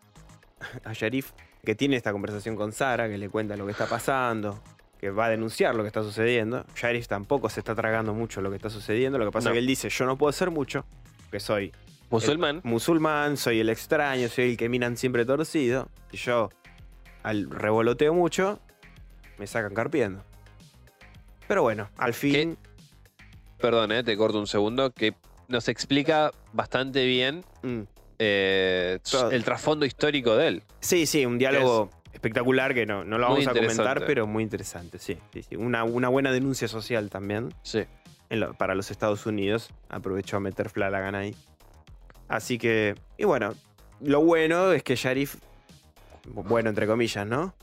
a 0.83 0.93
Sharif, 0.93 1.31
que 1.65 1.75
tiene 1.75 1.95
esta 1.97 2.11
conversación 2.11 2.55
con 2.55 2.71
Sara, 2.71 3.09
que 3.09 3.17
le 3.17 3.27
cuenta 3.29 3.57
lo 3.57 3.65
que 3.65 3.71
está 3.73 3.87
pasando, 3.87 4.61
que 4.99 5.09
va 5.09 5.25
a 5.25 5.29
denunciar 5.29 5.75
lo 5.75 5.83
que 5.83 5.87
está 5.87 6.03
sucediendo. 6.03 6.65
Sharif 6.75 7.07
tampoco 7.07 7.49
se 7.49 7.59
está 7.59 7.75
tragando 7.75 8.13
mucho 8.13 8.41
lo 8.41 8.49
que 8.49 8.55
está 8.55 8.69
sucediendo. 8.69 9.17
Lo 9.17 9.25
que 9.25 9.31
pasa 9.31 9.49
No. 9.49 9.53
es 9.53 9.55
que 9.55 9.59
él 9.59 9.67
dice: 9.67 9.89
Yo 9.89 10.05
no 10.05 10.17
puedo 10.17 10.29
hacer 10.29 10.51
mucho, 10.51 10.85
que 11.31 11.39
soy 11.39 11.73
Musulmán. 12.09 12.61
musulmán, 12.63 13.35
soy 13.35 13.59
el 13.59 13.69
extraño, 13.69 14.29
soy 14.29 14.51
el 14.51 14.57
que 14.57 14.69
miran 14.69 14.95
siempre 14.95 15.25
torcido. 15.25 15.89
Y 16.11 16.17
yo, 16.17 16.49
al 17.23 17.49
revoloteo 17.49 18.13
mucho, 18.13 18.59
me 19.39 19.47
sacan 19.47 19.73
carpiendo. 19.73 20.23
Pero 21.47 21.61
bueno, 21.63 21.89
al 21.97 22.13
fin. 22.13 22.57
Perdón, 23.59 23.91
eh, 23.91 24.03
te 24.03 24.15
corto 24.17 24.39
un 24.39 24.47
segundo, 24.47 24.91
que 24.91 25.13
nos 25.47 25.67
explica 25.67 26.31
bastante 26.53 27.05
bien 27.05 27.43
mm, 27.63 27.81
eh, 28.19 28.99
el 29.31 29.43
trasfondo 29.43 29.85
histórico 29.85 30.35
de 30.35 30.47
él. 30.47 30.63
Sí, 30.79 31.05
sí, 31.05 31.25
un 31.25 31.37
diálogo 31.37 31.89
espectacular 32.13 32.73
que 32.73 32.85
no, 32.85 33.03
no 33.03 33.17
lo 33.17 33.27
vamos 33.29 33.47
a 33.47 33.53
comentar, 33.53 34.05
pero 34.05 34.25
muy 34.27 34.43
interesante, 34.43 34.99
sí. 34.99 35.17
sí, 35.33 35.43
sí. 35.43 35.55
Una, 35.55 35.83
una 35.83 36.07
buena 36.09 36.31
denuncia 36.31 36.67
social 36.67 37.09
también 37.09 37.53
Sí. 37.61 37.83
en 38.29 38.39
lo- 38.39 38.53
para 38.53 38.73
los 38.75 38.89
Estados 38.91 39.25
Unidos. 39.25 39.69
Aprovechó 39.89 40.37
a 40.37 40.39
meter 40.39 40.69
Flanagan 40.69 41.15
ahí. 41.15 41.35
Así 42.27 42.57
que, 42.57 42.95
y 43.17 43.25
bueno, 43.25 43.53
lo 44.01 44.21
bueno 44.21 44.71
es 44.71 44.81
que 44.83 44.95
Sharif, 44.95 45.35
bueno, 46.25 46.69
entre 46.69 46.87
comillas, 46.87 47.27
¿no? 47.27 47.53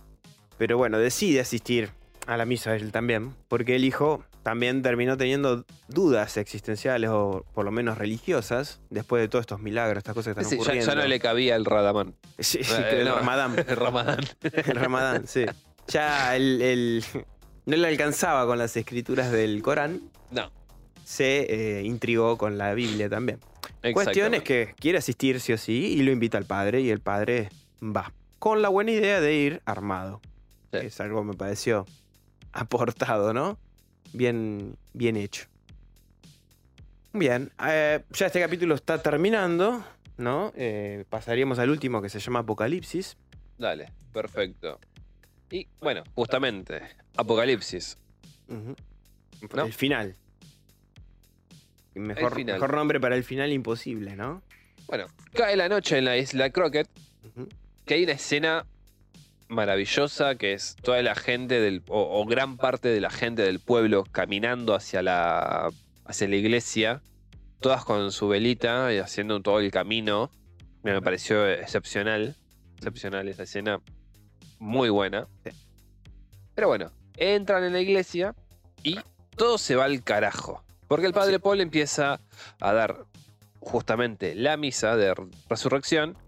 Pero 0.58 0.76
bueno, 0.76 0.98
decide 0.98 1.40
asistir 1.40 1.90
a 2.26 2.36
la 2.36 2.44
misa 2.44 2.76
él 2.76 2.92
también, 2.92 3.34
porque 3.48 3.74
el 3.74 3.84
hijo 3.84 4.22
también 4.42 4.82
terminó 4.82 5.16
teniendo 5.16 5.64
dudas 5.88 6.36
existenciales 6.36 7.10
o 7.10 7.44
por 7.54 7.64
lo 7.64 7.70
menos 7.70 7.96
religiosas 7.98 8.80
después 8.90 9.20
de 9.22 9.28
todos 9.28 9.42
estos 9.44 9.60
milagros, 9.60 9.98
estas 9.98 10.14
cosas 10.14 10.34
que 10.34 10.40
están 10.40 10.50
Sí, 10.50 10.56
ya, 10.56 10.62
ocurriendo. 10.62 10.86
ya 10.94 11.00
no 11.00 11.06
le 11.06 11.20
cabía 11.20 11.56
el 11.56 11.64
Radamán. 11.64 12.14
Sí, 12.38 12.62
sí, 12.64 12.72
Eh, 12.76 12.88
el 13.00 13.04
no. 13.06 13.16
Ramadán. 13.16 13.56
El 13.58 13.76
Ramadán. 13.76 14.18
El 14.42 14.74
Ramadán, 14.76 15.26
sí. 15.26 15.44
Ya 15.88 16.34
el, 16.36 16.60
el- 16.62 17.04
no 17.66 17.76
le 17.76 17.88
alcanzaba 17.88 18.44
con 18.46 18.58
las 18.58 18.76
escrituras 18.76 19.30
del 19.30 19.62
Corán, 19.62 20.00
No. 20.30 20.50
se 21.04 21.78
eh, 21.78 21.82
intrigó 21.84 22.36
con 22.38 22.58
la 22.58 22.74
Biblia 22.74 23.08
también. 23.08 23.38
Cuestión 23.94 24.34
es 24.34 24.42
que 24.42 24.74
quiere 24.78 24.98
asistir 24.98 25.40
sí 25.40 25.52
o 25.52 25.58
sí 25.58 25.94
y 25.96 26.02
lo 26.02 26.10
invita 26.12 26.38
al 26.38 26.44
padre 26.46 26.80
y 26.80 26.90
el 26.90 27.00
padre 27.00 27.48
va. 27.80 28.12
Con 28.40 28.60
la 28.62 28.68
buena 28.68 28.90
idea 28.90 29.20
de 29.20 29.34
ir 29.34 29.62
armado. 29.64 30.20
Sí. 30.72 30.78
Es 30.86 31.00
algo 31.00 31.20
que 31.20 31.26
me 31.28 31.34
pareció 31.34 31.86
aportado, 32.52 33.32
¿no? 33.32 33.58
Bien, 34.12 34.76
bien 34.92 35.16
hecho. 35.16 35.46
Bien, 37.12 37.50
eh, 37.66 38.02
ya 38.10 38.26
este 38.26 38.40
capítulo 38.40 38.74
está 38.74 39.02
terminando, 39.02 39.84
¿no? 40.16 40.52
Eh, 40.56 41.04
pasaríamos 41.10 41.58
al 41.58 41.70
último 41.70 42.00
que 42.00 42.08
se 42.08 42.20
llama 42.20 42.40
Apocalipsis. 42.40 43.16
Dale, 43.58 43.92
perfecto. 44.12 44.80
Y 45.50 45.68
bueno, 45.80 46.02
justamente, 46.14 46.80
Apocalipsis. 47.16 47.98
¿No? 48.48 48.74
El 49.64 49.72
final. 49.72 50.16
Mejor, 51.94 52.34
final. 52.34 52.54
mejor 52.54 52.74
nombre 52.74 53.00
para 53.00 53.16
el 53.16 53.24
final 53.24 53.52
imposible, 53.52 54.16
¿no? 54.16 54.42
Bueno, 54.86 55.06
cae 55.34 55.56
la 55.56 55.68
noche 55.68 55.98
en 55.98 56.06
la 56.06 56.16
isla 56.16 56.50
Crockett, 56.50 56.88
que 57.84 57.94
hay 57.94 58.04
una 58.04 58.12
escena 58.12 58.66
maravillosa 59.48 60.36
que 60.36 60.52
es 60.52 60.76
toda 60.82 61.02
la 61.02 61.14
gente 61.14 61.60
del, 61.60 61.82
o, 61.88 62.20
o 62.20 62.24
gran 62.26 62.56
parte 62.56 62.88
de 62.88 63.00
la 63.00 63.10
gente 63.10 63.42
del 63.42 63.60
pueblo 63.60 64.04
caminando 64.10 64.74
hacia 64.74 65.02
la, 65.02 65.70
hacia 66.04 66.28
la 66.28 66.36
iglesia, 66.36 67.02
todas 67.60 67.84
con 67.84 68.12
su 68.12 68.28
velita 68.28 68.92
y 68.92 68.98
haciendo 68.98 69.40
todo 69.40 69.60
el 69.60 69.70
camino. 69.70 70.30
Me 70.82 71.00
pareció 71.00 71.48
excepcional, 71.48 72.36
excepcional 72.76 73.28
esa 73.28 73.44
escena, 73.44 73.80
muy 74.58 74.90
buena. 74.90 75.28
Pero 76.54 76.68
bueno, 76.68 76.90
entran 77.16 77.64
en 77.64 77.72
la 77.72 77.80
iglesia 77.80 78.34
y 78.82 78.98
todo 79.36 79.58
se 79.58 79.76
va 79.76 79.84
al 79.84 80.02
carajo. 80.02 80.64
Porque 80.88 81.06
el 81.06 81.12
padre 81.12 81.38
Paul 81.38 81.60
empieza 81.60 82.20
a 82.60 82.72
dar 82.72 83.06
justamente 83.60 84.34
la 84.34 84.56
misa 84.56 84.96
de 84.96 85.14
resurrección 85.48 86.18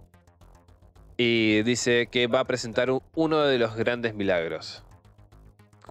y 1.17 1.63
dice 1.63 2.09
que 2.11 2.27
va 2.27 2.41
a 2.41 2.45
presentar 2.45 2.89
uno 3.15 3.41
de 3.43 3.59
los 3.59 3.77
grandes 3.77 4.15
milagros. 4.15 4.83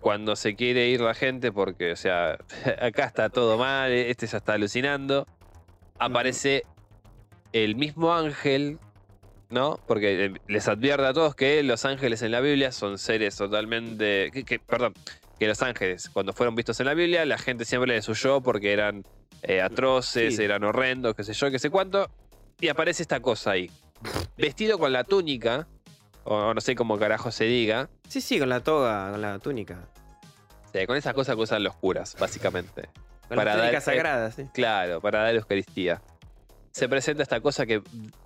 Cuando 0.01 0.35
se 0.35 0.55
quiere 0.55 0.89
ir 0.89 0.99
la 1.01 1.13
gente, 1.13 1.51
porque, 1.51 1.93
o 1.93 1.95
sea, 1.95 2.37
acá 2.81 3.05
está 3.05 3.29
todo 3.29 3.57
mal, 3.57 3.91
este 3.91 4.27
ya 4.27 4.37
está 4.39 4.53
alucinando, 4.53 5.25
aparece 5.97 6.63
el 7.53 7.75
mismo 7.75 8.13
ángel, 8.13 8.79
¿no? 9.49 9.79
Porque 9.87 10.25
eh, 10.25 10.33
les 10.47 10.67
advierte 10.67 11.05
a 11.05 11.13
todos 11.13 11.35
que 11.35 11.63
los 11.63 11.85
ángeles 11.85 12.21
en 12.21 12.31
la 12.31 12.41
Biblia 12.41 12.71
son 12.71 12.97
seres 12.97 13.37
totalmente. 13.37 14.29
que- 14.33 14.43
que- 14.43 14.59
perdón, 14.59 14.93
que 15.39 15.47
los 15.47 15.61
ángeles, 15.61 16.09
cuando 16.09 16.33
fueron 16.33 16.55
vistos 16.55 16.79
en 16.81 16.87
la 16.87 16.93
Biblia, 16.95 17.25
la 17.25 17.37
gente 17.37 17.63
siempre 17.63 17.93
les 17.93 18.07
huyó 18.09 18.41
porque 18.41 18.73
eran 18.73 19.03
eh, 19.43 19.61
atroces, 19.61 20.37
Sí. 20.37 20.43
eran 20.43 20.63
horrendos, 20.63 21.15
qué 21.15 21.23
sé 21.25 21.33
yo, 21.33 21.51
qué 21.51 21.59
sé 21.59 21.69
cuánto. 21.69 22.09
Y 22.61 22.69
aparece 22.69 23.03
esta 23.03 23.19
cosa 23.19 23.51
ahí. 23.51 23.69
Vestido 24.37 24.77
con 24.79 24.91
la 24.93 25.03
túnica, 25.03 25.67
o 26.23 26.53
no 26.53 26.61
sé 26.61 26.75
cómo 26.75 26.97
carajo 26.97 27.31
se 27.31 27.45
diga, 27.45 27.89
Sí, 28.07 28.21
sí, 28.21 28.39
con 28.39 28.49
la 28.49 28.61
toga, 28.61 29.11
con 29.11 29.21
la 29.21 29.39
túnica. 29.39 29.87
eh, 30.73 30.87
con 30.87 30.97
esas 30.97 31.13
cosas 31.13 31.35
que 31.35 31.41
usan 31.41 31.63
los 31.63 31.75
curas, 31.75 32.15
básicamente. 32.19 32.89
Con 33.27 33.37
Para 33.37 33.43
la 33.45 33.51
dar- 33.51 33.59
túnica 33.61 33.77
eh, 33.77 33.81
sagrada, 33.81 34.31
sí. 34.31 34.43
Claro, 34.53 35.01
para 35.01 35.23
dar 35.23 35.35
Eucaristía. 35.35 36.01
Se 36.71 36.89
presenta 36.89 37.21
esta 37.23 37.39
cosa 37.41 37.65
que, 37.67 37.81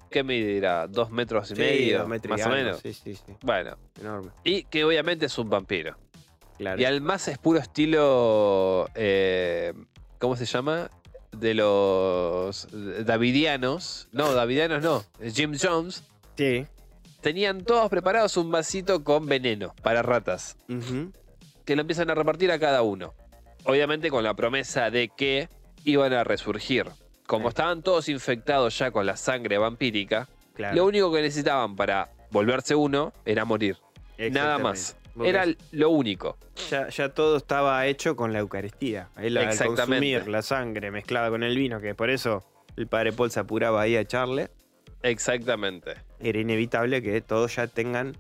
¿qué 0.10 0.24
me 0.24 0.34
dirá? 0.36 0.88
¿Dos 0.88 1.12
metros 1.12 1.52
y 1.52 1.56
Sí, 1.56 1.62
medio? 1.62 2.00
dos 2.00 2.08
metros 2.08 2.38
y 2.40 2.42
más 2.42 2.48
o 2.48 2.50
menos. 2.56 2.80
Sí, 2.80 2.94
sí, 2.94 3.16
sí. 3.16 3.34
Bueno, 3.42 3.78
Enorme. 4.00 4.32
y 4.46 4.64
que 4.64 4.86
obviamente 4.86 5.26
es 5.26 5.38
un 5.38 5.50
vampiro. 5.50 5.98
Claro. 6.58 6.82
Y 6.82 6.86
al 6.86 7.02
más 7.02 7.28
es 7.28 7.38
puro 7.38 7.60
estilo. 7.60 8.90
eh, 8.96 9.74
¿Cómo 10.18 10.36
se 10.38 10.46
llama? 10.46 10.90
De 11.40 11.54
los 11.54 12.68
Davidianos. 13.06 14.08
No, 14.12 14.34
Davidianos 14.34 14.82
no. 14.84 15.04
Jim 15.34 15.56
Jones. 15.62 16.04
Sí. 16.38 16.66
Tenían 17.22 17.64
todos 17.64 17.90
preparados 17.90 18.38
un 18.38 18.52
vasito 18.52 19.04
con 19.04 19.26
veneno 19.26 19.74
para 19.82 20.02
ratas. 20.02 20.56
Que 21.66 21.76
lo 21.76 21.82
empiezan 21.82 22.10
a 22.10 22.16
repartir 22.16 22.52
a 22.52 22.60
cada 22.60 22.82
uno. 22.82 23.14
Obviamente 23.66 24.10
con 24.10 24.24
la 24.24 24.34
promesa 24.34 24.90
de 24.90 25.10
que 25.10 25.50
iban 25.84 26.14
a 26.14 26.24
resurgir. 26.24 26.86
Como 27.26 27.50
estaban 27.50 27.82
todos 27.82 28.08
infectados 28.08 28.78
ya 28.78 28.92
con 28.92 29.06
la 29.06 29.18
sangre 29.18 29.58
vampírica, 29.58 30.30
Claro. 30.54 30.76
lo 30.76 30.86
único 30.86 31.12
que 31.12 31.22
necesitaban 31.22 31.76
para 31.76 32.10
volverse 32.32 32.74
uno 32.76 33.14
era 33.26 33.46
morir. 33.46 33.78
Nada 34.32 34.58
más. 34.58 34.96
Porque 35.18 35.30
Era 35.30 35.46
lo 35.72 35.90
único. 35.90 36.38
Ya, 36.70 36.90
ya 36.90 37.10
todo 37.10 37.38
estaba 37.38 37.86
hecho 37.88 38.16
con 38.16 38.32
la 38.34 38.40
Eucaristía. 38.40 39.10
La, 39.18 39.50
al 39.50 39.58
consumir 39.58 40.28
la 40.28 40.42
sangre 40.42 40.92
mezclada 40.92 41.30
con 41.30 41.44
el 41.44 41.56
vino, 41.58 41.80
que 41.82 41.96
por 41.96 42.10
eso 42.10 42.44
el 42.76 42.88
padre 42.88 43.12
Paul 43.14 43.32
se 43.32 43.40
apuraba 43.40 43.82
ahí 43.82 43.96
a 43.96 44.02
echarle, 44.02 44.50
Exactamente. 45.02 45.94
era 46.20 46.40
inevitable 46.40 47.02
que 47.02 47.22
todos 47.22 47.56
ya 47.56 47.68
tengan 47.68 48.16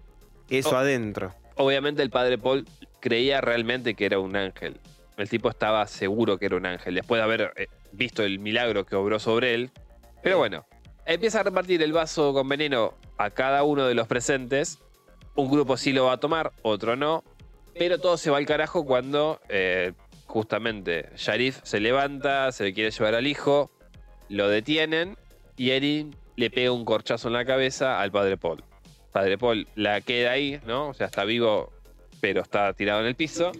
eso 0.49 0.71
Oh. 0.71 0.77
adentro. 0.77 1.33
Obviamente 1.55 2.01
el 2.01 2.09
padre 2.09 2.37
Paul 2.37 2.65
creía 2.99 3.41
realmente 3.41 3.93
que 3.95 4.05
era 4.05 4.19
un 4.19 4.35
ángel. 4.35 4.79
El 5.17 5.27
tipo 5.29 5.49
estaba 5.49 5.85
seguro 5.87 6.37
que 6.37 6.45
era 6.45 6.55
un 6.57 6.65
ángel, 6.65 6.95
después 6.95 7.19
de 7.19 7.23
haber 7.23 7.53
eh, 7.55 7.67
visto 7.91 8.23
el 8.23 8.39
milagro 8.39 8.85
que 8.85 8.95
obró 8.95 9.19
sobre 9.19 9.53
él. 9.55 9.71
Pero 10.21 10.37
bueno, 10.37 10.65
empieza 11.05 11.39
a 11.39 11.43
repartir 11.43 11.81
el 11.81 11.91
vaso 11.93 12.33
con 12.33 12.47
veneno 12.47 12.93
a 13.17 13.31
cada 13.31 13.63
uno 13.63 13.85
de 13.87 13.95
los 13.95 14.07
presentes. 14.07 14.79
Un 15.37 15.51
grupo 15.51 15.77
sí 15.77 15.93
lo 15.93 16.05
va 16.05 16.13
a 16.13 16.17
tomar, 16.17 16.51
otro 16.63 16.95
no. 16.95 17.23
Pero 17.77 17.99
todo 17.99 18.17
se 18.17 18.31
va 18.31 18.37
al 18.37 18.45
carajo 18.47 18.85
cuando 18.85 19.39
eh, 19.49 19.93
justamente 20.25 21.09
Sharif 21.15 21.59
se 21.61 21.79
levanta, 21.79 22.51
se 22.51 22.63
le 22.63 22.73
quiere 22.73 22.89
llevar 22.89 23.13
al 23.13 23.27
hijo, 23.27 23.69
lo 24.29 24.49
detienen 24.49 25.15
y 25.55 25.69
Erin 25.69 26.15
le 26.35 26.49
pega 26.49 26.71
un 26.71 26.85
corchazo 26.85 27.27
en 27.27 27.35
la 27.35 27.45
cabeza 27.45 28.01
al 28.01 28.11
padre 28.11 28.37
Paul. 28.37 28.63
Padre 29.11 29.37
Paul 29.37 29.67
la 29.75 30.01
queda 30.01 30.31
ahí, 30.31 30.59
¿no? 30.65 30.89
O 30.89 30.93
sea, 30.95 31.05
está 31.05 31.23
vivo, 31.23 31.71
pero 32.19 32.41
está 32.41 32.73
tirado 32.73 33.01
en 33.01 33.05
el 33.05 33.15
piso. 33.15 33.51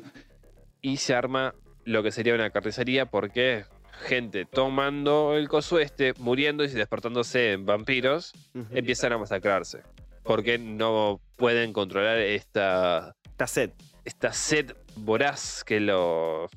Y 0.82 0.98
se 0.98 1.14
arma 1.14 1.54
lo 1.86 2.02
que 2.02 2.12
sería 2.12 2.34
una 2.34 2.50
carnicería 2.50 3.06
porque 3.06 3.66
gente 4.04 4.46
tomando 4.46 5.36
el 5.36 5.48
coso 5.48 5.78
este, 5.78 6.14
muriendo 6.18 6.64
y 6.64 6.70
despertándose 6.70 7.54
en 7.54 7.68
vampiros, 7.68 8.34
empiezan 8.72 9.14
a 9.14 9.20
masacrarse. 9.20 9.84
Porque 10.28 10.58
no 10.60 11.22
pueden 11.38 11.74
controlar 11.74 12.18
esta, 12.18 13.16
Está 13.26 13.48
set. 13.48 13.74
esta 14.06 14.34
sed 14.34 14.76
voraz 14.98 15.64
que 15.64 15.80
los, 15.80 16.52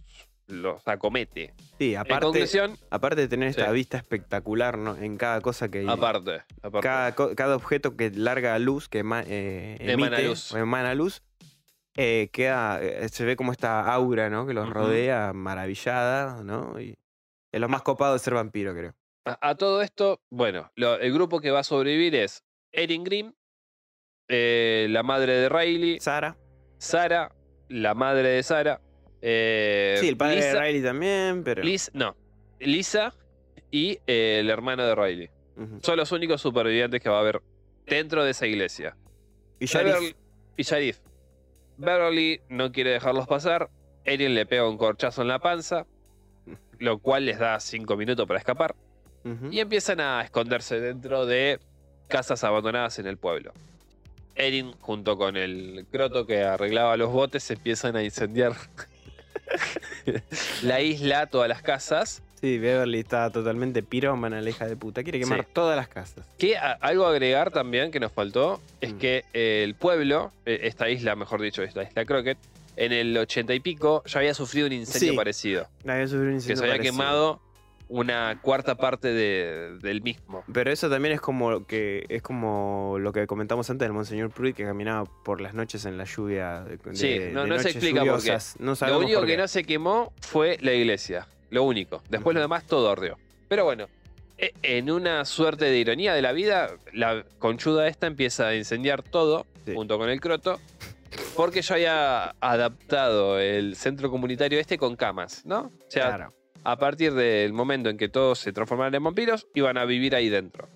los 0.49 0.87
acomete. 0.89 1.55
Sí, 1.79 1.95
aparte, 1.95 2.45
aparte 2.91 3.21
de 3.23 3.29
tener 3.29 3.49
esta 3.49 3.67
Sí. 3.69 3.73
vista 3.73 3.97
espectacular 3.97 4.77
¿no? 4.77 4.97
en 4.97 5.17
cada 5.17 5.41
cosa 5.41 5.69
que 5.69 5.87
aparte, 5.89 6.43
aparte. 6.63 6.81
cada, 6.87 7.15
cada 7.35 7.57
objeto 7.57 7.97
que 7.97 8.11
larga 8.11 8.59
luz, 8.59 8.89
que 8.89 9.05
ema- 9.05 9.25
eh, 9.27 9.77
Emana 9.81 10.17
emite 10.17 10.29
luz. 10.29 10.53
emana 10.55 10.95
luz, 10.95 11.23
eh, 11.97 12.29
queda, 12.33 12.83
eh, 12.83 13.09
se 13.09 13.25
ve 13.25 13.37
como 13.37 13.53
esta 13.53 13.91
aura 13.93 14.29
¿no? 14.31 14.47
que 14.47 14.55
los 14.55 14.69
rodea, 14.69 15.33
maravillada, 15.33 16.43
¿no? 16.43 16.81
Y 16.81 16.97
es 17.53 17.61
lo 17.61 17.69
más 17.69 17.83
copado 17.83 18.15
de 18.15 18.19
ser 18.19 18.35
vampiro, 18.35 18.75
creo. 18.75 18.95
A, 19.27 19.51
a 19.51 19.55
todo 19.55 19.83
esto, 19.83 20.21
bueno, 20.31 20.71
lo- 20.77 20.99
el 20.99 21.13
grupo 21.13 21.41
que 21.41 21.51
va 21.51 21.61
a 21.61 21.65
sobrevivir 21.65 22.15
es 22.15 22.43
Erin 22.73 23.05
Grimm, 23.05 23.33
eh, 24.31 24.87
la 24.89 25.03
madre 25.03 25.33
de 25.35 25.49
Riley, 25.49 26.01
Sara. 26.01 26.37
Sara, 26.79 27.33
la 27.69 27.95
madre 27.95 28.29
de 28.31 28.43
Sara. 28.43 28.81
eh, 29.21 29.97
sí, 30.01 30.09
el 30.09 30.17
padre 30.17 30.37
Lisa, 30.37 30.49
de 30.55 30.61
Riley 30.61 30.83
también, 30.83 31.43
pero. 31.45 31.63
Lis- 31.63 31.91
no, 31.93 32.17
Lisa 32.61 33.13
y 33.71 33.99
eh, 34.07 34.39
el 34.41 34.49
hermano 34.51 34.85
de 34.87 34.95
Riley. 34.95 35.31
Son 35.83 35.97
los 35.99 36.11
únicos 36.13 36.41
supervivientes 36.41 37.03
que 37.03 37.11
va 37.11 37.19
a 37.19 37.21
haber 37.21 37.43
dentro 37.87 38.25
de 38.25 38.31
esa 38.31 38.47
iglesia. 38.47 38.97
Y 39.59 39.67
Sharif. 39.67 39.93
Beverly- 39.95 40.17
y 40.57 40.63
Sharif. 40.63 40.99
Beverly 41.77 42.41
no 42.49 42.73
quiere 42.73 42.91
dejarlos 42.91 43.27
pasar. 43.27 43.69
Erin 44.05 44.35
le 44.35 44.47
pega 44.47 44.67
un 44.69 44.79
corchazo 44.79 45.21
en 45.23 45.29
la 45.29 45.39
panza, 45.39 45.87
lo 46.79 46.99
cual 46.99 47.27
les 47.27 47.39
da 47.39 47.61
cinco 47.61 47.97
minutos 47.97 48.27
para 48.27 48.39
escapar. 48.39 48.75
Y 49.51 49.61
empiezan 49.61 50.01
a 50.01 50.23
esconderse 50.23 50.81
dentro 50.81 51.27
de 51.27 51.61
casas 52.09 52.43
abandonadas 52.43 52.99
en 52.99 53.07
el 53.07 53.19
pueblo. 53.19 53.53
Erin, 54.41 54.73
junto 54.81 55.17
con 55.17 55.37
el 55.37 55.87
croto 55.91 56.27
que 56.27 56.43
arreglaba 56.43 56.97
los 56.97 57.11
botes, 57.13 57.51
empiezan 57.51 57.97
a 57.97 58.03
incendiar 58.03 58.55
la 60.63 60.81
isla, 60.81 61.27
todas 61.27 61.49
las 61.49 61.63
casas. 61.63 62.23
Sí, 62.41 62.59
Beverly 62.59 63.01
está 63.01 63.31
totalmente 63.31 63.83
pirómana, 63.83 64.41
la 64.41 64.49
hija 64.49 64.67
de 64.67 64.75
puta. 64.77 65.03
Quiere 65.03 65.19
quemar 65.21 65.41
Sí. 65.43 65.47
todas 65.53 65.77
las 65.77 65.89
casas. 65.89 66.25
Que 66.39 66.57
a- 66.57 66.73
algo 66.73 67.07
a 67.07 67.11
agregar 67.11 67.51
también 67.51 67.91
que 67.91 68.01
nos 68.01 68.13
faltó 68.13 68.63
es 68.81 68.95
Mm. 68.95 68.99
que 68.99 69.25
eh, 69.35 69.63
el 69.63 69.75
pueblo, 69.75 70.33
eh, 70.47 70.61
esta 70.63 70.89
isla, 70.89 71.15
mejor 71.17 71.43
dicho, 71.43 71.63
esta 71.63 71.83
isla 71.83 72.05
Crockett, 72.07 72.39
en 72.77 72.93
el 72.93 73.17
ochenta 73.19 73.53
y 73.53 73.61
pico 73.61 74.03
ya 74.07 74.21
había 74.21 74.33
sufrido 74.33 74.67
un 74.69 74.73
incendio 74.73 75.11
Sí. 75.11 75.17
parecido. 75.17 75.67
Había 75.87 76.07
sufrido 76.07 76.23
un 76.25 76.29
Que 76.31 76.35
incendio 76.37 76.57
se 76.57 76.63
había 76.65 76.75
parecido. 76.77 76.93
quemado 76.95 77.41
una 77.91 78.39
cuarta 78.41 78.77
parte 78.77 79.09
de- 79.09 79.77
del 79.83 80.01
mismo. 80.01 80.43
Pero 80.53 80.71
eso 80.71 80.89
también 80.89 81.13
es 81.15 81.21
como 81.21 81.67
que 81.67 82.07
es 82.09 82.23
como 82.23 82.97
lo 82.99 83.13
que 83.13 83.27
comentamos 83.27 83.69
antes 83.69 83.85
del 83.87 83.93
Monseñor 83.93 84.31
Pruitt 84.31 84.57
que 84.57 84.65
caminaba 84.65 85.05
por 85.25 85.41
las 85.41 85.55
noches 85.55 85.85
en 85.85 85.99
la 85.99 86.05
lluvia. 86.05 86.61
De, 86.63 86.79
Sí, 86.95 87.19
no- 87.33 87.43
de 87.43 87.49
no 87.49 87.59
se 87.59 87.71
explica 87.71 88.05
por 88.05 88.23
qué. 88.23 88.39
No 88.61 88.75
Lo 88.89 88.99
único 89.01 89.19
por 89.19 89.27
que 89.29 89.37
no 89.37 89.49
se 89.49 89.65
quemó 89.65 90.13
fue 90.21 90.57
la 90.61 90.73
iglesia. 90.73 91.27
Lo 91.51 91.65
único. 91.65 92.03
Después 92.09 92.35
lo 92.35 92.41
demás 92.41 92.65
todo 92.65 92.91
ardió. 92.91 93.19
Pero 93.49 93.65
bueno, 93.65 93.89
e- 94.39 94.55
en 94.63 94.91
una 94.91 95.25
suerte 95.25 95.65
de 95.65 95.77
ironía 95.79 96.15
de 96.15 96.23
la 96.23 96.31
vida, 96.33 96.71
la 96.93 97.25
conchuda 97.41 97.89
esta 97.89 98.07
empieza 98.07 98.47
a 98.49 98.55
incendiar 98.55 99.03
todo 99.03 99.47
Sí. 99.67 99.75
junto 99.75 99.99
con 99.99 100.09
el 100.09 100.21
croto. 100.21 100.61
Porque 101.37 101.61
yo 101.61 101.75
había 101.75 102.37
adaptado 102.41 103.41
el 103.41 103.75
centro 103.75 104.11
comunitario 104.13 104.61
este 104.61 104.79
con 104.79 104.95
camas, 104.95 105.45
¿no? 105.45 105.63
O 105.63 105.71
sea, 105.91 106.07
Claro. 106.07 106.33
A 106.65 106.77
partir 106.77 107.15
del 107.15 107.53
momento 107.53 107.89
en 107.89 107.97
que 107.97 108.09
todos 108.09 108.39
se 108.39 108.53
transformaran 108.53 108.95
en 108.95 109.05
vampiros, 109.05 109.47
iban 109.55 109.79
a 109.79 109.85
vivir 109.85 110.15
ahí 110.15 110.29
dentro. 110.29 110.69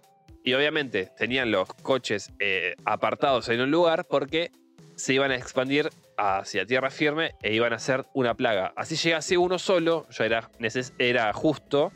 Y 0.42 0.52
obviamente 0.54 1.10
tenían 1.16 1.50
los 1.50 1.72
coches 1.74 2.32
eh, 2.38 2.74
apartados 2.84 3.48
en 3.48 3.60
un 3.60 3.70
lugar 3.70 4.04
porque 4.08 4.50
se 4.94 5.14
iban 5.14 5.30
a 5.30 5.36
expandir 5.36 5.90
hacia 6.16 6.66
tierra 6.66 6.90
firme 6.90 7.32
e 7.42 7.54
iban 7.54 7.72
a 7.72 7.78
ser 7.78 8.04
una 8.14 8.34
plaga. 8.34 8.72
Así 8.76 8.96
llegase 8.96 9.38
uno 9.38 9.58
solo, 9.58 10.06
ya 10.10 10.26
era, 10.26 10.50
era 10.98 11.32
justo 11.32 11.92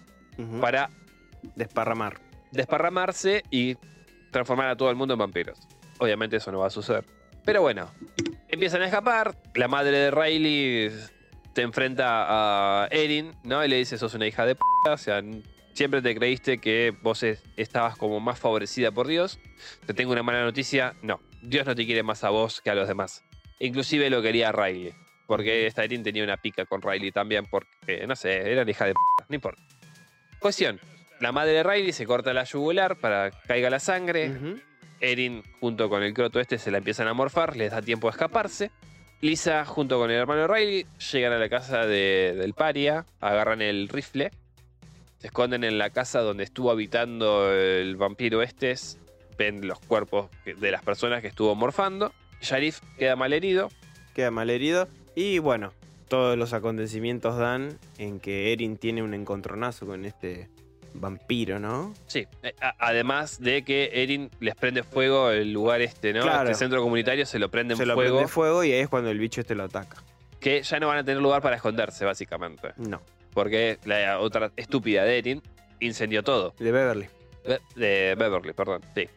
para 0.60 0.90
Desparramar. 1.54 2.20
desparramarse 2.52 3.42
y 3.50 3.76
transformar 4.30 4.68
a 4.68 4.76
todo 4.76 4.90
el 4.90 4.96
mundo 4.96 5.14
en 5.14 5.18
vampiros. 5.18 5.58
Obviamente 5.98 6.36
eso 6.36 6.50
no 6.52 6.60
va 6.60 6.66
a 6.66 6.70
suceder. 6.70 7.04
Pero 7.44 7.62
bueno, 7.62 7.90
empiezan 8.48 8.82
a 8.82 8.86
escapar. 8.86 9.36
La 9.54 9.68
madre 9.68 9.96
de 9.96 10.10
Riley 10.10 10.90
te 11.58 11.62
enfrenta 11.62 12.84
a 12.84 12.86
Erin, 12.92 13.34
¿no? 13.42 13.64
Y 13.64 13.68
le 13.68 13.78
dice, 13.78 13.98
sos 13.98 14.14
una 14.14 14.28
hija 14.28 14.46
de 14.46 14.54
p***, 14.54 14.60
o 14.88 14.96
sea, 14.96 15.20
siempre 15.72 16.00
te 16.00 16.14
creíste 16.14 16.58
que 16.58 16.94
vos 17.02 17.24
es- 17.24 17.42
estabas 17.56 17.96
como 17.96 18.20
más 18.20 18.38
favorecida 18.38 18.92
por 18.92 19.08
Dios. 19.08 19.40
Te 19.84 19.92
tengo 19.92 20.12
una 20.12 20.22
mala 20.22 20.44
noticia, 20.44 20.94
no. 21.02 21.18
Dios 21.42 21.66
no 21.66 21.74
te 21.74 21.84
quiere 21.84 22.04
más 22.04 22.22
a 22.22 22.30
vos 22.30 22.60
que 22.60 22.70
a 22.70 22.76
los 22.76 22.86
demás. 22.86 23.24
Inclusive 23.58 24.08
lo 24.08 24.22
quería 24.22 24.52
Riley. 24.52 24.92
Porque 25.26 25.66
esta 25.66 25.82
Erin 25.82 26.04
tenía 26.04 26.22
una 26.22 26.36
pica 26.36 26.64
con 26.64 26.80
Riley 26.80 27.10
también 27.10 27.44
porque, 27.50 28.06
no 28.06 28.14
sé, 28.14 28.52
era 28.52 28.64
la 28.64 28.70
hija 28.70 28.84
de 28.84 28.92
p***, 28.92 29.00
no 29.28 29.34
importa. 29.34 29.60
Cuestión, 30.38 30.78
la 31.18 31.32
madre 31.32 31.54
de 31.54 31.64
Riley 31.64 31.92
se 31.92 32.06
corta 32.06 32.32
la 32.32 32.44
yugular 32.44 32.94
para 33.00 33.32
que 33.32 33.48
caiga 33.48 33.68
la 33.68 33.80
sangre. 33.80 34.30
Erin, 35.00 35.42
junto 35.58 35.88
con 35.88 36.04
el 36.04 36.14
croto 36.14 36.38
este, 36.38 36.56
se 36.56 36.70
la 36.70 36.78
empiezan 36.78 37.08
a 37.08 37.14
morfar, 37.14 37.56
les 37.56 37.72
da 37.72 37.82
tiempo 37.82 38.06
a 38.06 38.12
escaparse. 38.12 38.70
Lisa, 39.20 39.64
junto 39.64 39.98
con 39.98 40.10
el 40.10 40.16
hermano 40.16 40.46
Riley, 40.46 40.86
llegan 41.12 41.32
a 41.32 41.38
la 41.38 41.48
casa 41.48 41.86
de- 41.86 42.34
del 42.36 42.54
paria, 42.54 43.04
agarran 43.20 43.62
el 43.62 43.88
rifle, 43.88 44.30
se 45.18 45.26
esconden 45.26 45.64
en 45.64 45.76
la 45.78 45.90
casa 45.90 46.20
donde 46.20 46.44
estuvo 46.44 46.70
habitando 46.70 47.52
el 47.52 47.96
vampiro 47.96 48.42
este, 48.42 48.74
ven 49.36 49.66
los 49.66 49.80
cuerpos 49.80 50.28
de 50.44 50.70
las 50.70 50.82
personas 50.82 51.20
que 51.22 51.28
estuvo 51.28 51.54
morfando. 51.56 52.12
Sharif 52.40 52.80
queda 52.98 53.16
mal 53.16 53.32
herido, 53.32 53.70
Queda 54.14 54.30
mal 54.32 54.50
herido. 54.50 54.88
Y 55.14 55.38
bueno, 55.38 55.72
todos 56.08 56.36
los 56.36 56.52
acontecimientos 56.52 57.36
dan 57.38 57.78
en 57.98 58.18
que 58.18 58.52
Erin 58.52 58.76
tiene 58.76 59.00
un 59.02 59.14
encontronazo 59.14 59.86
con 59.86 60.04
este 60.04 60.48
vampiro, 60.94 61.58
¿no? 61.58 61.94
Sí, 62.06 62.26
eh, 62.42 62.54
además 62.78 63.40
de 63.40 63.62
que 63.62 63.90
Erin 64.02 64.30
les 64.40 64.54
prende 64.54 64.82
fuego 64.82 65.30
el 65.30 65.52
lugar 65.52 65.80
este, 65.80 66.12
¿no? 66.12 66.22
Claro. 66.22 66.50
Este 66.50 66.54
centro 66.64 66.82
comunitario 66.82 67.24
se 67.26 67.38
lo 67.38 67.50
prende 67.50 67.76
Se 67.76 67.82
en 67.82 67.88
lo 67.88 67.94
fuego, 67.94 68.16
prende 68.16 68.32
fuego 68.32 68.64
y 68.64 68.72
ahí 68.72 68.80
es 68.80 68.88
cuando 68.88 69.10
el 69.10 69.18
bicho 69.18 69.40
este 69.40 69.54
lo 69.54 69.64
ataca. 69.64 70.02
que 70.40 70.62
ya 70.62 70.78
no 70.80 70.88
van 70.88 70.98
a 70.98 71.04
tener 71.04 71.20
lugar 71.22 71.42
para 71.42 71.56
esconderse, 71.56 72.04
básicamente. 72.04 72.72
No, 72.76 73.00
Porque 73.34 73.78
la 73.84 74.18
otra 74.20 74.50
estúpida 74.56 75.04
de 75.04 75.18
Erin 75.18 75.42
incendió 75.80 76.22
todo. 76.22 76.54
de 76.58 76.72
Beverly. 76.72 77.08
Be- 77.46 77.60
De 77.76 78.14
Beverly, 78.16 78.52
perdón, 78.52 78.82
sí. 78.94 79.08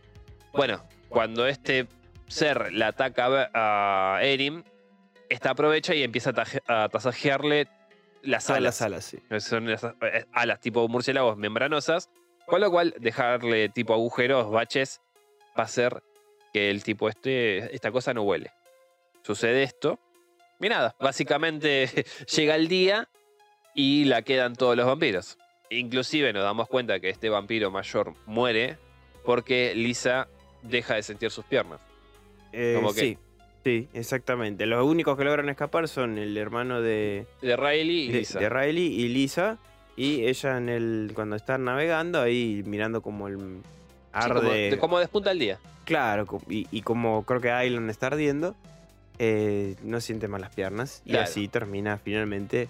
Bueno, 0.53 0.83
cuando 1.09 1.47
este 1.47 1.87
ser 2.27 2.71
le 2.73 2.85
ataca 2.85 3.49
a 3.53 4.19
Erin, 4.23 4.63
esta 5.29 5.51
aprovecha 5.51 5.93
y 5.95 6.03
empieza 6.03 6.33
a 6.67 6.89
tasajearle 6.89 7.67
las 8.23 8.45
Todas 8.45 8.57
alas. 8.59 8.79
las 8.79 8.81
alas, 8.81 9.05
sí. 9.05 9.19
Son 9.39 9.69
las 9.69 9.83
eh, 9.83 10.25
alas 10.33 10.59
tipo 10.59 10.87
murciélagos 10.87 11.37
membranosas, 11.37 12.09
con 12.45 12.61
lo 12.61 12.69
cual 12.71 12.93
dejarle 12.99 13.69
tipo 13.69 13.93
agujeros, 13.93 14.49
baches, 14.51 15.01
va 15.57 15.63
a 15.63 15.65
hacer 15.65 16.03
que 16.53 16.69
el 16.69 16.83
tipo 16.83 17.09
este, 17.09 17.73
esta 17.75 17.91
cosa 17.91 18.13
no 18.13 18.23
huele. 18.23 18.51
Sucede 19.23 19.63
esto. 19.63 19.99
Y 20.59 20.69
nada, 20.69 20.95
básicamente 20.99 21.89
llega 22.35 22.55
el 22.55 22.67
día 22.67 23.09
y 23.73 24.05
la 24.05 24.21
quedan 24.21 24.55
todos 24.55 24.75
los 24.75 24.85
vampiros. 24.85 25.37
Inclusive 25.69 26.33
nos 26.33 26.43
damos 26.43 26.67
cuenta 26.67 26.99
que 26.99 27.09
este 27.09 27.29
vampiro 27.29 27.71
mayor 27.71 28.13
muere 28.25 28.77
porque 29.23 29.73
Lisa 29.75 30.27
deja 30.61 30.95
de 30.95 31.03
sentir 31.03 31.31
sus 31.31 31.45
piernas. 31.45 31.79
Eh, 32.51 32.73
Como 32.75 32.93
que- 32.93 32.99
Sí, 32.99 33.17
sí, 33.63 33.87
exactamente. 33.93 34.65
Los 34.65 34.85
únicos 34.85 35.17
que 35.17 35.23
logran 35.23 35.49
escapar 35.49 35.87
son 35.87 36.17
el 36.17 36.37
hermano 36.37 36.81
de, 36.81 37.25
De 37.41 37.55
Riley 37.57 38.05
y 38.09 38.11
de, 38.11 38.19
Lisa. 38.19 38.39
de 38.39 38.49
Riley 38.49 38.85
y 39.01 39.07
Lisa. 39.09 39.57
Y 39.97 40.25
ella 40.25 40.57
en 40.57 40.69
el 40.69 41.11
cuando 41.13 41.35
están 41.35 41.65
navegando 41.65 42.21
ahí 42.21 42.63
mirando 42.65 43.01
como 43.01 43.27
el 43.27 43.37
Sí, 43.37 43.43
arde. 44.13 44.39
como, 44.39 44.49
de- 44.51 44.77
como 44.79 44.99
despunta 44.99 45.31
el 45.31 45.39
día. 45.39 45.59
Claro, 45.85 46.25
y, 46.49 46.67
y 46.71 46.81
como 46.81 47.23
creo 47.25 47.41
que 47.41 47.65
Island 47.65 47.89
está 47.89 48.07
ardiendo, 48.07 48.55
eh, 49.19 49.75
no 49.83 49.99
siente 50.01 50.27
más 50.27 50.39
las 50.41 50.53
piernas. 50.55 51.01
Y 51.05 51.17
así 51.17 51.47
termina 51.47 51.97
finalmente 51.97 52.69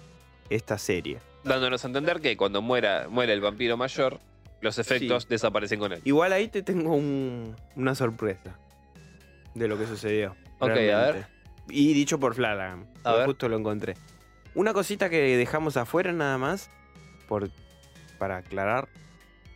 esta 0.50 0.76
serie. 0.78 1.18
Dándonos 1.44 1.84
a 1.84 1.88
entender 1.88 2.20
que 2.20 2.36
cuando 2.36 2.60
muera, 2.62 3.06
muere 3.08 3.32
el 3.32 3.40
vampiro 3.40 3.76
mayor, 3.76 4.18
los 4.60 4.78
efectos 4.78 5.22
Sí. 5.24 5.28
desaparecen 5.30 5.78
con 5.78 5.92
él. 5.92 6.00
Igual 6.04 6.32
ahí 6.32 6.48
te 6.48 6.62
tengo 6.62 6.94
un- 6.94 7.56
una 7.76 7.94
sorpresa 7.94 8.58
de 9.54 9.68
lo 9.68 9.78
que 9.78 9.86
sucedió. 9.86 10.36
Ok, 10.64 10.70
a 10.70 11.12
ver. 11.12 11.26
Y 11.68 11.92
dicho 11.94 12.18
por 12.18 12.34
Flanagan. 12.34 12.86
A 13.04 13.10
porque 13.10 13.18
ver. 13.18 13.26
Justo 13.26 13.48
lo 13.48 13.56
encontré. 13.58 13.94
Una 14.54 14.72
cosita 14.72 15.08
que 15.08 15.36
dejamos 15.36 15.76
afuera 15.76 16.12
nada 16.12 16.36
más, 16.38 16.68
por, 17.28 17.50
para 18.18 18.38
aclarar, 18.38 18.88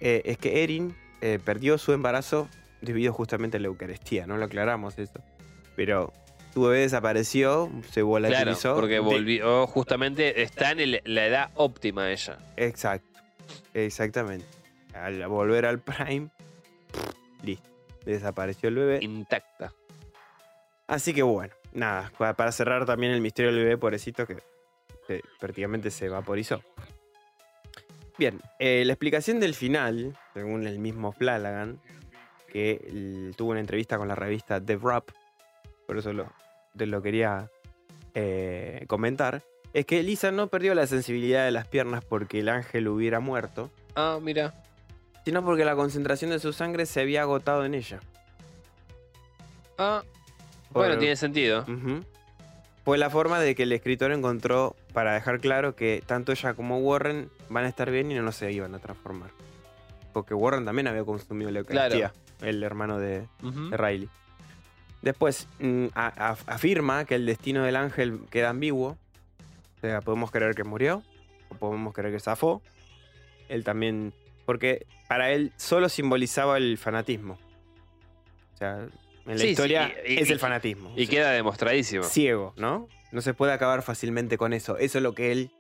eh, 0.01 0.23
es 0.25 0.39
que 0.39 0.63
Erin 0.63 0.95
eh, 1.21 1.39
perdió 1.45 1.77
su 1.79 1.93
embarazo 1.93 2.49
debido 2.81 3.13
justamente 3.13 3.57
a 3.57 3.61
la 3.61 3.67
Eucaristía. 3.67 4.27
No 4.27 4.37
lo 4.37 4.45
aclaramos 4.47 4.99
eso. 4.99 5.21
Pero 5.75 6.13
su 6.55 6.63
bebé 6.63 6.81
desapareció, 6.81 7.71
se 7.87 7.93
Claro, 8.01 8.07
volatilizó. 8.07 8.75
porque 8.75 8.95
de- 8.95 9.01
volvió 9.01 9.67
justamente, 9.67 10.43
está 10.43 10.71
en 10.71 10.81
el- 10.81 11.03
la 11.05 11.27
edad 11.27 11.51
óptima 11.55 12.11
ella. 12.11 12.39
Exacto. 12.57 13.21
Exactamente. 13.75 14.47
Al 14.95 15.27
volver 15.29 15.67
al 15.67 15.81
Prime, 15.81 16.29
listo. 17.43 17.69
Desapareció 18.07 18.69
el 18.71 18.77
bebé. 18.77 18.99
Intacta. 19.03 19.73
Así 20.87 21.12
que 21.12 21.22
bueno, 21.22 21.53
nada, 21.72 22.12
pa- 22.16 22.34
para 22.34 22.53
cerrar 22.53 22.84
también 22.87 23.12
el 23.12 23.20
misterio 23.20 23.51
del 23.53 23.62
bebé 23.64 23.76
pobrecito 23.78 24.26
que, 24.26 24.37
que 25.07 25.22
prácticamente 25.41 25.91
se 25.91 26.09
vaporizó. 26.09 26.62
Bien, 28.18 28.41
eh, 28.59 28.84
la 28.87 28.93
explicación 28.95 29.41
del 29.41 29.55
final, 29.55 30.16
según 30.32 30.66
el 30.66 30.78
mismo 30.78 31.12
Flanagan, 31.12 31.80
que 32.49 33.32
tuvo 33.37 33.51
una 33.51 33.61
entrevista 33.61 33.99
con 33.99 34.09
la 34.09 34.14
revista 34.14 34.61
The 34.61 34.76
Wrap, 34.76 35.11
por 35.87 35.99
eso 35.99 36.12
lo, 36.12 36.32
te 36.76 36.87
lo 36.87 37.03
quería 37.03 37.51
eh, 38.14 38.84
comentar, 38.87 39.43
es 39.74 39.84
que 39.84 40.03
Lisa 40.03 40.30
no 40.30 40.47
perdió 40.47 40.74
la 40.74 40.87
sensibilidad 40.87 41.45
de 41.45 41.51
las 41.51 41.66
piernas 41.66 42.03
porque 42.05 42.39
el 42.41 42.49
ángel 42.49 42.89
hubiera 42.89 43.20
muerto, 43.20 43.70
Ah, 43.95 44.18
mira. 44.22 44.55
sino 45.26 45.45
porque 45.45 45.64
la 45.66 45.76
concentración 45.76 46.30
de 46.30 46.39
su 46.39 46.55
sangre 46.55 46.87
se 46.87 47.01
había 47.03 47.22
agotado 47.22 47.66
en 47.66 47.74
ella. 47.74 48.01
Ah, 49.76 50.03
Por- 50.77 50.87
bueno, 50.87 50.99
tiene 50.99 51.16
sentido. 51.16 51.62
Ujú. 51.62 52.05
Fue 52.85 52.99
la 52.99 53.11
forma 53.11 53.41
de 53.41 53.55
que 53.55 53.64
el 53.64 53.72
escritor 53.72 54.12
encontró 54.12 54.77
para 54.93 55.14
dejar 55.14 55.41
claro 55.41 55.74
que 55.74 56.03
tanto 56.07 56.31
ella 56.33 56.55
como 56.55 56.79
Warren 56.79 57.29
van 57.49 57.64
a 57.64 57.68
estar 57.68 57.91
bien 57.91 58.11
y 58.12 58.14
no 58.14 58.31
se 58.33 58.53
iban 58.53 58.74
a 58.74 58.79
transformar. 58.79 59.31
Porque 60.12 60.35
Warren 60.35 60.64
también 60.64 60.87
había 60.87 61.05
consumido 61.05 61.51
la 61.51 61.59
Eucaristía, 61.61 62.12
el 62.43 62.62
hermano 62.62 62.99
de, 62.99 63.27
Riley. 63.72 64.09
Después 65.03 65.49
mm, 65.59 65.87
a- 65.95 66.31
a- 66.31 66.55
afirma 66.55 67.05
que 67.05 67.16
el 67.16 67.27
destino 67.27 67.64
del 67.64 67.77
ángel 67.77 68.20
queda 68.31 68.51
ambiguo. 68.51 68.97
O 69.77 69.81
sea, 69.81 70.01
podemos 70.01 70.31
creer 70.31 70.55
que 70.55 70.64
murió 70.64 71.03
o 71.49 71.55
podemos 71.57 71.93
creer 71.93 72.12
que 72.14 72.20
zafó. 72.20 72.62
Él 73.49 73.62
también, 73.64 74.12
porque 74.47 74.87
para 75.09 75.31
él 75.33 75.53
solo 75.57 75.89
simbolizaba 75.89 76.57
el 76.57 76.79
fanatismo. 76.79 77.37
O 78.55 78.57
sea, 78.59 78.87
en 79.27 79.33
la 79.39 79.39
Sí, 79.45 79.49
historia 79.49 79.93
y- 80.07 80.18
es 80.20 80.31
el 80.31 80.39
fanatismo. 80.39 80.93
Y 80.97 81.07
Sí 81.07 81.09
queda 81.09 81.31
demostradísimo. 81.33 82.05
ciego, 82.05 82.53
¿no? 82.57 82.89
No 83.12 83.20
se 83.20 83.35
puede 83.35 83.53
acabar 83.53 83.83
fácilmente 83.83 84.37
con 84.39 84.53
eso. 84.53 84.77
Eso 84.79 84.99
es 84.99 85.03
lo 85.03 85.14
que 85.14 85.33
él 85.33 85.51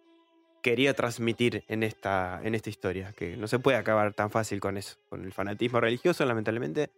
quería 0.62 0.94
transmitir 0.94 1.64
en 1.68 1.82
esta, 1.82 2.40
en 2.42 2.54
esta 2.54 2.70
historia, 2.70 3.12
que 3.16 3.36
no 3.36 3.46
se 3.46 3.58
puede 3.58 3.76
acabar 3.76 4.12
tan 4.14 4.30
fácil 4.30 4.60
con 4.60 4.76
eso, 4.76 4.96
con 5.08 5.24
el 5.24 5.32
fanatismo 5.32 5.80
religioso, 5.80 6.24
lamentablemente. 6.24 6.90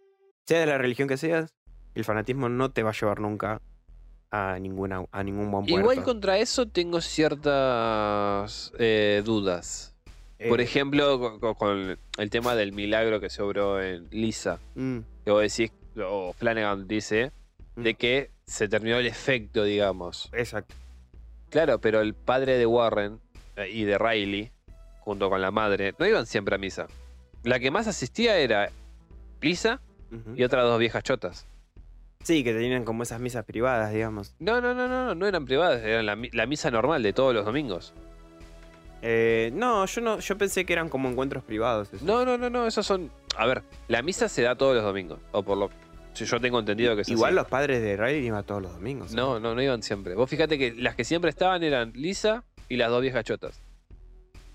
Sea 0.45 0.59
de 0.59 0.65
la 0.65 0.77
religión 0.79 1.07
que 1.07 1.17
seas, 1.17 1.53
el 1.93 2.03
fanatismo 2.03 2.49
no 2.49 2.71
te 2.71 2.81
va 2.83 2.89
a 2.89 2.93
llevar 2.93 3.19
nunca 3.19 3.61
a, 4.31 4.57
ninguna, 4.59 5.05
a 5.11 5.23
ningún 5.23 5.51
buen 5.51 5.65
puerto. 5.65 5.79
Igual 5.91 6.03
contra 6.03 6.37
eso 6.39 6.67
tengo 6.67 6.99
ciertas 7.69 8.71
eh, 8.79 9.21
dudas. 9.25 9.95
Por 10.47 10.61
Eh, 10.61 10.63
ejemplo, 10.63 11.19
co- 11.19 11.39
co- 11.39 11.55
con, 11.55 11.99
el 12.17 12.29
tema 12.29 12.55
del 12.55 12.71
milagro 12.71 13.19
que 13.19 13.29
se 13.29 13.41
obró 13.41 13.81
en 13.81 14.07
Lisa. 14.11 14.59
mm, 14.75 14.99
Que 15.25 15.31
vos 15.31 15.41
decís, 15.41 15.71
o 15.97 16.33
Flanagan 16.33 16.87
dice, 16.87 17.31
de 17.75 17.93
Mm. 17.93 17.95
que 17.95 18.31
se 18.45 18.67
terminó 18.67 18.97
el 18.97 19.05
efecto, 19.07 19.63
digamos. 19.63 20.29
exacto. 20.33 20.75
Claro, 21.49 21.79
pero 21.81 22.01
el 22.01 22.13
padre 22.13 22.57
de 22.57 22.65
Warren 22.65 23.19
eh, 23.55 23.69
y 23.71 23.83
de 23.83 23.97
Riley, 23.97 24.51
junto 24.99 25.29
con 25.29 25.41
la 25.41 25.49
madre, 25.51 25.93
no 25.97 26.05
iban 26.05 26.25
siempre 26.25 26.55
a 26.55 26.57
misa. 26.57 26.87
La 27.43 27.59
que 27.59 27.71
más 27.71 27.87
asistía 27.87 28.37
era 28.37 28.69
Lisa 29.41 29.81
y 30.35 30.43
otras 30.43 30.63
dos 30.65 30.77
viejas 30.79 31.03
chotas. 31.03 31.45
Sí, 32.23 32.43
que 32.43 32.53
tenían 32.53 32.83
como 32.83 33.03
esas 33.03 33.19
misas 33.21 33.45
privadas, 33.45 33.93
digamos. 33.93 34.35
No, 34.39 34.59
no, 34.59 34.73
no, 34.73 34.87
no, 34.87 35.05
no, 35.05 35.15
no 35.15 35.25
eran 35.25 35.45
privadas, 35.45 35.81
eran 35.83 36.05
la, 36.05 36.17
la 36.33 36.45
misa 36.45 36.69
normal 36.69 37.01
de 37.01 37.13
todos 37.13 37.33
los 37.33 37.45
domingos. 37.45 37.93
Eh, 39.01 39.51
no, 39.53 39.85
yo 39.85 40.01
no, 40.01 40.19
yo 40.19 40.37
pensé 40.37 40.65
que 40.65 40.73
eran 40.73 40.89
como 40.89 41.09
encuentros 41.09 41.43
privados. 41.43 41.93
eso. 41.93 42.03
No, 42.05 42.25
no, 42.25 42.37
no, 42.37 42.49
no, 42.49 42.67
esos 42.67 42.85
son. 42.85 43.11
A 43.37 43.45
ver, 43.45 43.63
la 43.87 44.01
misa 44.01 44.27
se 44.27 44.41
da 44.41 44.55
todos 44.55 44.75
los 44.75 44.83
domingos. 44.83 45.19
O 45.31 45.43
por 45.43 45.57
lo. 45.57 45.69
Si 46.13 46.25
yo 46.25 46.39
tengo 46.41 46.59
entendido 46.59 46.95
que 46.95 47.03
es 47.03 47.09
Igual 47.09 47.29
así. 47.29 47.35
los 47.35 47.47
padres 47.47 47.81
de 47.81 47.95
Riley 47.95 48.25
iban 48.25 48.43
todos 48.43 48.61
los 48.61 48.73
domingos. 48.73 49.13
No, 49.13 49.39
no, 49.39 49.55
no 49.55 49.61
iban 49.61 49.81
siempre. 49.83 50.15
Vos 50.15 50.29
fíjate 50.29 50.57
que 50.57 50.73
las 50.73 50.95
que 50.95 51.05
siempre 51.05 51.29
estaban 51.29 51.63
eran 51.63 51.93
Lisa 51.93 52.43
y 52.67 52.75
las 52.77 52.89
dos 52.89 53.01
viejas 53.01 53.23
chotas. 53.23 53.61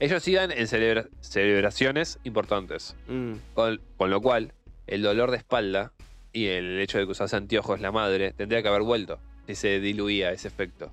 Ellos 0.00 0.26
iban 0.28 0.50
en 0.50 0.66
celebra- 0.66 1.08
celebraciones 1.20 2.18
importantes. 2.24 2.96
Mm, 3.08 3.34
Con, 3.54 3.80
con 3.96 4.10
lo 4.10 4.20
cual, 4.20 4.52
el 4.86 5.02
dolor 5.02 5.30
de 5.30 5.36
espalda 5.38 5.92
y 6.32 6.46
el 6.46 6.80
hecho 6.80 6.98
de 6.98 7.04
que 7.06 7.12
usase 7.12 7.36
anteojos 7.36 7.80
la 7.80 7.92
madre 7.92 8.32
tendría 8.32 8.60
que 8.60 8.68
haber 8.68 8.82
vuelto 8.82 9.18
si 9.46 9.54
se 9.54 9.78
diluía 9.80 10.32
ese 10.32 10.48
efecto. 10.48 10.90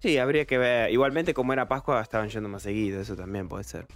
Sí, 0.00 0.18
habría 0.18 0.44
que 0.46 0.58
ver. 0.58 0.90
Igualmente, 0.90 1.34
como 1.34 1.52
era 1.52 1.68
Pascua, 1.68 2.00
estaban 2.00 2.28
yendo 2.28 2.48
más 2.48 2.62
seguido. 2.62 3.00
Eso 3.00 3.16
también 3.16 3.48
puede 3.48 3.64
ser. 3.64 3.86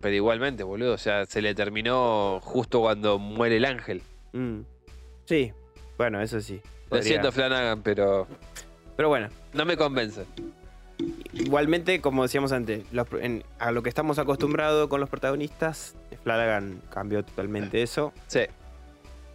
Pero 0.00 0.14
igualmente, 0.14 0.62
boludo, 0.62 0.94
o 0.94 0.98
sea, 0.98 1.26
se 1.26 1.42
le 1.42 1.54
terminó 1.54 2.38
justo 2.40 2.80
cuando 2.80 3.18
muere 3.18 3.56
el 3.56 3.64
ángel. 3.64 4.02
Mm. 4.32 4.60
Sí, 5.24 5.52
bueno, 5.96 6.20
eso 6.20 6.40
sí. 6.40 6.60
Lo 6.90 7.02
siento, 7.02 7.32
Flanagan, 7.32 7.82
pero 7.82 8.26
Pero 8.96 9.08
bueno, 9.08 9.28
no 9.52 9.64
me 9.64 9.76
convence. 9.76 10.24
igualmente, 11.32 12.00
como 12.00 12.22
decíamos 12.22 12.52
antes, 12.52 12.84
los 12.92 13.06
en- 13.20 13.42
a 13.58 13.70
lo 13.72 13.82
que 13.82 13.88
estamos 13.88 14.18
acostumbrados 14.18 14.88
con 14.88 15.00
los 15.00 15.08
protagonistas, 15.10 15.96
Flanagan 16.22 16.80
cambió 16.90 17.24
totalmente 17.24 17.82
eso. 17.82 18.12
Sí, 18.28 18.40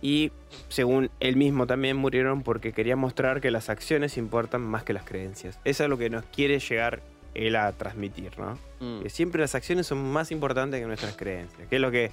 Y 0.05 0.33
según 0.67 1.09
él 1.21 1.37
mismo 1.37 1.65
también 1.65 1.95
murieron 1.95 2.43
porque 2.43 2.73
quería 2.73 2.97
mostrar 2.97 3.39
que 3.39 3.51
las 3.51 3.69
acciones 3.69 4.17
importan 4.17 4.59
más 4.61 4.83
que 4.83 4.91
las 4.91 5.05
creencias. 5.05 5.57
Eso 5.63 5.83
es 5.85 5.89
lo 5.89 5.97
que 5.97 6.09
nos 6.09 6.25
quiere 6.25 6.59
llegar 6.59 7.01
él 7.33 7.55
a 7.55 7.71
transmitir, 7.71 8.37
¿no? 8.37 8.59
Mm, 8.81 9.03
Que 9.03 9.09
siempre 9.09 9.39
las 9.39 9.55
acciones 9.55 9.87
son 9.87 10.11
más 10.11 10.29
importantes 10.31 10.81
que 10.81 10.85
nuestras 10.87 11.15
creencias. 11.15 11.69
Que 11.69 11.77
es 11.77 11.81
lo 11.81 11.89
que 11.89 12.11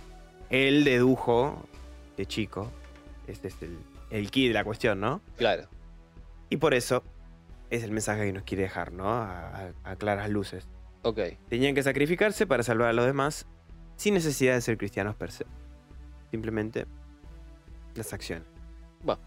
él 0.50 0.84
dedujo 0.84 1.66
de 2.16 2.26
chico. 2.26 2.70
Este 3.26 3.48
es 3.48 3.56
el, 3.60 3.76
el 4.10 4.30
key 4.30 4.46
de 4.46 4.54
la 4.54 4.62
cuestión, 4.62 5.00
¿no? 5.00 5.20
claro. 5.36 5.64
Y 6.48 6.58
por 6.58 6.74
eso 6.74 7.02
es 7.70 7.82
el 7.84 7.90
mensaje 7.90 8.24
que 8.26 8.32
nos 8.32 8.44
quiere 8.44 8.62
dejar, 8.64 8.92
¿no? 8.92 9.08
A, 9.08 9.48
a- 9.48 9.72
a 9.84 9.96
claras 9.96 10.30
luces. 10.30 10.66
Ok. 11.02 11.18
Tenían 11.48 11.74
que 11.74 11.82
sacrificarse 11.82 12.46
para 12.46 12.62
salvar 12.62 12.88
a 12.88 12.92
los 12.92 13.04
demás 13.06 13.46
sin 13.96 14.14
necesidad 14.14 14.54
de 14.54 14.60
ser 14.60 14.78
cristianos 14.78 15.16
per 15.16 15.32
se. 15.32 15.44
Simplemente 16.30 16.86
las 17.94 18.12
acciones. 18.12 18.46
Bueno. 19.02 19.20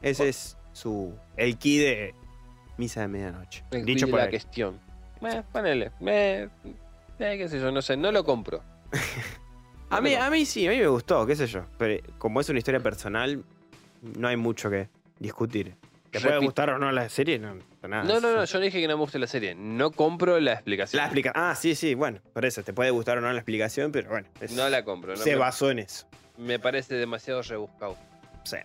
Ese 0.00 0.28
es 0.28 0.56
su 0.72 1.14
el 1.36 1.56
key 1.58 1.78
de 1.78 2.14
Misa 2.76 3.02
de 3.02 3.08
Medianoche. 3.08 3.64
El 3.70 3.84
Dicho 3.84 4.06
de 4.06 4.10
por 4.10 4.18
la 4.20 4.24
él. 4.26 4.30
cuestión. 4.30 4.80
Eh, 5.22 5.42
ponele. 5.52 5.92
Eh, 6.00 6.48
eh, 7.18 7.38
qué 7.38 7.48
sé 7.48 7.60
yo, 7.60 7.70
no 7.70 7.82
sé, 7.82 7.96
no 7.96 8.10
lo 8.10 8.24
compro. 8.24 8.62
A 9.90 10.00
mí, 10.00 10.14
a 10.14 10.30
mí 10.30 10.46
sí, 10.46 10.66
a 10.66 10.70
mí 10.70 10.78
me 10.78 10.86
gustó, 10.86 11.26
qué 11.26 11.36
sé 11.36 11.46
yo. 11.46 11.66
Pero 11.76 12.02
como 12.16 12.40
es 12.40 12.48
una 12.48 12.58
historia 12.58 12.80
personal, 12.80 13.44
no 14.00 14.26
hay 14.26 14.38
mucho 14.38 14.70
que 14.70 14.88
discutir. 15.18 15.76
Te 16.12 16.20
puede 16.20 16.38
gustar 16.38 16.70
o 16.70 16.78
no 16.78 16.92
la 16.92 17.08
serie, 17.08 17.38
no 17.38 17.54
nada. 17.88 18.04
No, 18.04 18.20
no, 18.20 18.32
no, 18.34 18.44
yo 18.44 18.58
no 18.58 18.64
dije 18.64 18.80
que 18.80 18.86
no 18.86 18.96
me 18.96 19.00
guste 19.00 19.18
la 19.18 19.26
serie. 19.26 19.54
No 19.54 19.90
compro 19.90 20.38
la 20.40 20.52
explicación. 20.52 20.98
La 20.98 21.06
explica. 21.06 21.32
Ah, 21.34 21.54
sí, 21.54 21.74
sí, 21.74 21.94
bueno, 21.94 22.20
por 22.34 22.44
eso 22.44 22.62
te 22.62 22.72
puede 22.72 22.90
gustar 22.90 23.18
o 23.18 23.20
no 23.22 23.32
la 23.32 23.38
explicación, 23.38 23.92
pero 23.92 24.10
bueno. 24.10 24.28
es- 24.40 24.52
No 24.52 24.68
la 24.68 24.84
compro. 24.84 25.12
No 25.16 25.22
se 25.22 25.30
me, 25.30 25.36
basó 25.36 25.70
en 25.70 25.78
eso. 25.80 26.06
me 26.36 26.58
parece 26.58 26.94
demasiado 26.96 27.42
rebuscado. 27.42 27.96
Sí. 28.44 28.58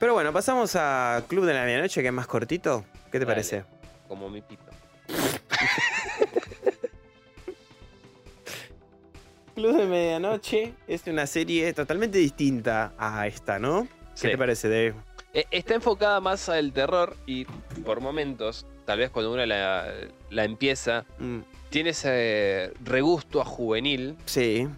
Pero 0.00 0.14
bueno, 0.14 0.32
pasamos 0.32 0.74
a 0.76 1.22
Club 1.28 1.44
de 1.46 1.54
la 1.54 1.64
Medianoche, 1.64 2.02
que 2.02 2.08
es 2.08 2.12
más 2.14 2.26
cortito. 2.26 2.84
¿Qué 3.12 3.20
te 3.20 3.26
parece? 3.26 3.62
Como 4.08 4.28
mi 4.28 4.42
pito. 4.42 4.64
Club 9.54 9.76
de 9.76 9.86
Medianoche 9.86 10.74
es 10.88 11.06
una 11.06 11.26
serie 11.26 11.72
totalmente 11.72 12.18
distinta 12.18 12.92
a 12.98 13.26
esta, 13.28 13.60
¿no? 13.60 13.86
¿Qué 14.14 14.20
Sí. 14.22 14.28
te 14.28 14.38
parece, 14.38 14.68
Dave? 14.68 14.94
Eh, 15.34 15.46
Está 15.50 15.74
enfocada 15.74 16.20
más 16.20 16.48
al 16.48 16.72
terror 16.72 17.16
y 17.26 17.44
por 17.84 18.00
momentos, 18.00 18.66
tal 18.84 18.98
vez 19.00 19.10
cuando 19.10 19.32
uno 19.32 19.44
la, 19.46 19.92
la 20.30 20.44
empieza, 20.44 21.04
Mm, 21.18 21.40
tiene 21.70 21.90
ese 21.90 22.72
regusto 22.84 23.40
a 23.40 23.44
juvenil. 23.44 24.16
sí. 24.26 24.68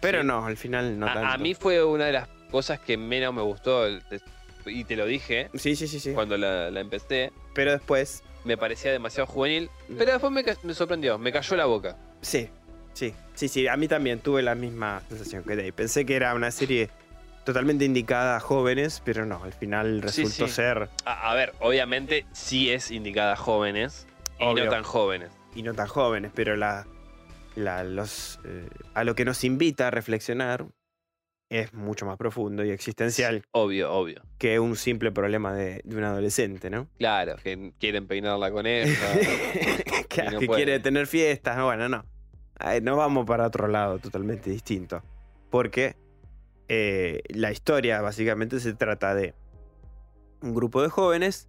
Pero 0.00 0.22
Sí. 0.22 0.26
no, 0.28 0.46
al 0.46 0.56
final 0.56 0.98
no 0.98 1.06
a, 1.06 1.12
tanto. 1.12 1.28
a 1.28 1.36
mí 1.36 1.54
fue 1.54 1.84
una 1.84 2.06
de 2.06 2.12
las 2.12 2.28
cosas 2.50 2.80
que 2.80 2.96
menos 2.96 3.34
me 3.34 3.42
gustó 3.42 3.84
y 4.66 4.84
te 4.84 4.96
lo 4.96 5.04
dije 5.04 5.50
Sí, 5.54 5.76
sí, 5.76 5.86
sí, 5.86 6.00
sí. 6.00 6.12
cuando 6.14 6.38
la, 6.38 6.70
la 6.70 6.80
empecé. 6.80 7.32
Pero 7.54 7.72
después, 7.72 8.22
Me 8.44 8.56
parecía 8.56 8.90
demasiado 8.90 9.26
juvenil, 9.26 9.68
pero 9.98 10.12
después 10.12 10.32
me 10.64 10.72
sorprendió, 10.74 11.18
me 11.18 11.30
cayó 11.32 11.54
la 11.56 11.66
boca. 11.66 11.96
sí. 12.22 12.48
Sí, 12.92 13.14
sí, 13.34 13.46
sí. 13.48 13.68
A 13.68 13.76
mí 13.76 13.86
también 13.86 14.18
tuve 14.18 14.42
la 14.42 14.54
misma 14.56 15.00
sensación 15.08 15.44
que 15.44 15.54
Dave. 15.54 15.72
Pensé 15.72 16.04
que 16.04 16.16
era 16.16 16.34
una 16.34 16.50
serie 16.50 16.90
totalmente 17.50 17.84
indicada 17.84 18.36
a 18.36 18.40
jóvenes, 18.40 19.02
pero 19.04 19.26
no, 19.26 19.42
al 19.42 19.52
final 19.52 20.02
resultó 20.02 20.46
sí. 20.46 20.54
ser 20.54 20.88
A, 21.04 21.30
a 21.30 21.34
ver, 21.34 21.52
obviamente 21.60 22.24
sí 22.32 22.70
es 22.70 22.90
indicada 22.90 23.32
a 23.32 23.36
jóvenes 23.36 24.06
y 24.38 24.54
no 24.54 24.68
tan 24.68 24.82
jóvenes. 24.84 25.30
y 25.54 25.62
no 25.62 25.74
tan 25.74 25.88
jóvenes, 25.88 26.30
pero 26.34 26.56
la, 26.56 26.86
la- 27.56 27.82
los, 27.84 28.38
eh, 28.44 28.68
a 28.94 29.02
lo 29.04 29.14
que 29.14 29.24
nos 29.24 29.42
invita 29.44 29.88
a 29.88 29.90
reflexionar 29.90 30.66
es 31.50 31.74
mucho 31.74 32.06
más 32.06 32.16
profundo 32.16 32.64
y 32.64 32.70
existencial 32.70 33.42
Obvio, 33.50 33.92
obvio. 33.92 34.22
que 34.38 34.60
un 34.60 34.76
simple 34.76 35.10
problema 35.10 35.52
de, 35.52 35.80
de 35.84 35.96
un 35.96 36.04
adolescente, 36.04 36.70
¿no? 36.70 36.86
Claro, 36.98 37.34
que 37.42 37.72
quieren 37.80 38.06
peinar 38.06 38.38
la 38.38 38.52
coneja. 38.52 38.94
que 40.08 40.22
Y 40.26 40.30
no 40.30 40.38
que 40.38 40.46
quiere 40.46 40.78
tener 40.78 41.08
fiestas, 41.08 41.56
no, 41.56 41.64
bueno, 41.66 41.88
no. 41.88 42.04
No 42.82 42.96
vamos 42.96 43.26
para 43.26 43.46
otro 43.48 43.66
lado 43.66 43.98
totalmente 43.98 44.50
distinto. 44.50 45.02
Porque 45.50 45.96
eh, 46.72 47.22
la 47.30 47.50
historia 47.50 48.00
básicamente 48.00 48.60
se 48.60 48.74
trata 48.74 49.12
de 49.12 49.34
un 50.40 50.54
grupo 50.54 50.80
de 50.82 50.88
jóvenes 50.88 51.48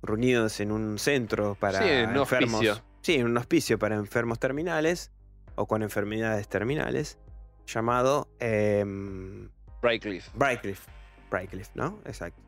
reunidos 0.00 0.60
en 0.60 0.70
un 0.70 0.96
centro 1.00 1.56
para 1.58 1.82
Sí, 1.82 1.88
en 1.88 2.10
un 2.10 2.16
enfermos. 2.18 2.54
hospicio. 2.54 2.84
Sí, 3.02 3.16
en 3.16 3.26
un 3.26 3.36
hospicio 3.36 3.80
para 3.80 3.96
enfermos 3.96 4.38
terminales 4.38 5.10
o 5.56 5.66
con 5.66 5.82
enfermedades 5.82 6.46
terminales 6.46 7.18
llamado 7.66 8.28
em, 8.38 9.48
Brightcliff. 9.82 10.28
Brightcliff. 10.34 10.86
Brightcliff, 11.30 11.70
¿no? 11.74 11.98
Exacto. 12.04 12.40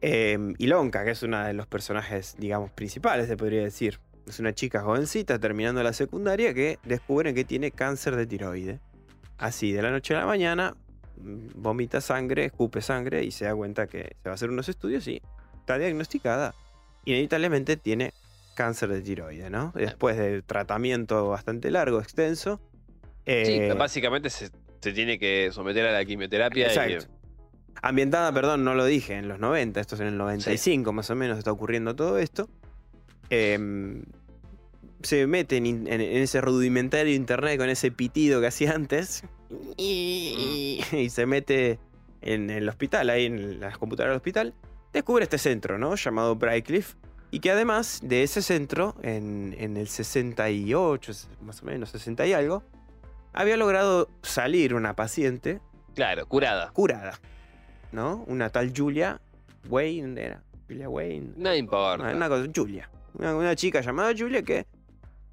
Eh, 0.00 0.54
Ilonka, 0.58 1.04
que 1.04 1.12
es 1.12 1.22
una 1.22 1.46
de 1.46 1.52
los 1.52 1.68
personajes, 1.68 2.34
digamos, 2.36 2.72
principales, 2.72 3.28
se 3.28 3.36
podría 3.36 3.62
decir. 3.62 4.00
Es 4.26 4.40
una 4.40 4.52
chica 4.54 4.80
jovencita 4.82 5.38
terminando 5.38 5.82
la 5.84 5.92
secundaria 5.92 6.52
que 6.52 6.80
descubre 6.82 7.32
que 7.32 7.44
tiene 7.44 7.70
cáncer 7.70 8.16
de 8.16 8.26
tiroide. 8.26 8.80
Así, 9.40 9.72
de 9.72 9.82
la 9.82 9.90
noche 9.90 10.14
a 10.14 10.20
la 10.20 10.26
mañana, 10.26 10.76
mm, 11.16 11.48
vomita 11.56 12.00
sangre, 12.00 12.44
escupe 12.44 12.80
sangre 12.82 13.24
y 13.24 13.30
se 13.30 13.46
da 13.46 13.54
cuenta 13.54 13.86
que 13.86 14.16
se 14.22 14.28
va 14.28 14.32
a 14.32 14.34
hacer 14.34 14.50
unos 14.50 14.68
estudios 14.68 15.06
y 15.08 15.20
está 15.58 15.78
diagnosticada. 15.78 16.54
Inevitablemente 17.06 17.76
tiene 17.76 18.12
cáncer 18.54 18.90
de 18.90 19.00
tiroide, 19.00 19.48
¿no? 19.50 19.72
Después 19.74 20.16
de 20.18 20.42
tratamiento 20.42 21.28
bastante 21.30 21.70
largo, 21.70 22.00
extenso. 22.00 22.60
Sí, 23.26 23.32
eh, 23.32 23.74
básicamente 23.76 24.28
se, 24.28 24.50
se 24.80 24.92
tiene 24.92 25.18
que 25.18 25.50
someter 25.52 25.86
a 25.86 25.92
la 25.92 26.04
quimioterapia. 26.04 26.66
y- 26.66 26.92
Exacto. 26.94 27.12
Ambientada, 27.82 28.30
perdón, 28.32 28.62
no 28.64 28.74
lo 28.74 28.84
dije, 28.84 29.14
en 29.16 29.26
los 29.28 29.38
90, 29.38 29.80
esto 29.80 29.94
es 29.94 30.02
en 30.02 30.08
el 30.08 30.18
95 30.18 30.92
más 30.92 31.08
o 31.08 31.14
menos 31.16 31.38
está 31.38 31.50
ocurriendo 31.50 31.96
todo 31.96 32.18
esto. 32.18 32.50
Em, 33.30 34.02
se 35.02 35.26
mete 35.26 35.56
en, 35.56 35.66
in- 35.66 35.86
en- 35.86 36.00
en 36.00 36.22
ese 36.22 36.40
rudimentario 36.40 37.14
internet 37.14 37.58
con 37.58 37.68
ese 37.70 37.90
pitido 37.90 38.40
que 38.40 38.46
hacía 38.48 38.72
antes 38.72 39.22
y, 39.76 40.80
y 40.92 41.10
se 41.10 41.26
mete 41.26 41.78
en 42.22 42.50
el 42.50 42.68
hospital, 42.68 43.10
ahí 43.10 43.26
en 43.26 43.60
las 43.60 43.78
computadoras 43.78 44.12
del 44.12 44.16
hospital. 44.18 44.54
Descubre 44.92 45.22
este 45.24 45.38
centro, 45.38 45.78
¿no? 45.78 45.94
Llamado 45.94 46.36
Brightcliff. 46.36 46.94
Y 47.30 47.38
que 47.40 47.52
además 47.52 48.00
de 48.02 48.24
ese 48.24 48.42
centro, 48.42 48.96
en, 49.02 49.54
en 49.58 49.76
el 49.76 49.86
68, 49.86 51.12
más 51.42 51.62
o 51.62 51.66
menos, 51.66 51.90
60 51.90 52.26
y 52.26 52.32
algo, 52.32 52.64
había 53.32 53.56
logrado 53.56 54.08
salir 54.22 54.74
una 54.74 54.96
paciente 54.96 55.60
Claro, 55.94 56.26
curada. 56.26 56.70
curada, 56.72 57.20
¿no? 57.92 58.24
Una 58.26 58.50
tal 58.50 58.72
Julia 58.76 59.20
Wayne 59.68 60.20
era. 60.20 60.42
Julia 60.68 60.88
Wayne. 60.88 61.32
No 61.36 61.54
importa. 61.54 62.02
Una, 62.04 62.16
una 62.16 62.28
cosa, 62.28 62.48
Julia. 62.54 62.90
Una, 63.14 63.36
una 63.36 63.54
chica 63.56 63.80
llamada 63.80 64.12
Julia 64.16 64.42
que 64.42 64.66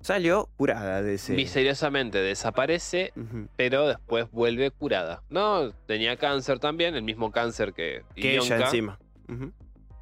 salió 0.07 0.49
curada 0.55 1.01
de 1.01 1.15
ese. 1.15 1.33
Misteriosamente 1.33 2.19
desaparece, 2.19 3.11
pero 3.57 3.87
después 3.87 4.31
vuelve 4.31 4.71
curada. 4.71 5.21
No, 5.29 5.71
tenía 5.85 6.15
cáncer 6.15 6.59
también, 6.59 6.95
el 6.95 7.03
mismo 7.03 7.31
cáncer 7.31 7.73
que, 7.73 8.03
Que 8.15 8.37
ella 8.37 8.57
encima. 8.57 8.97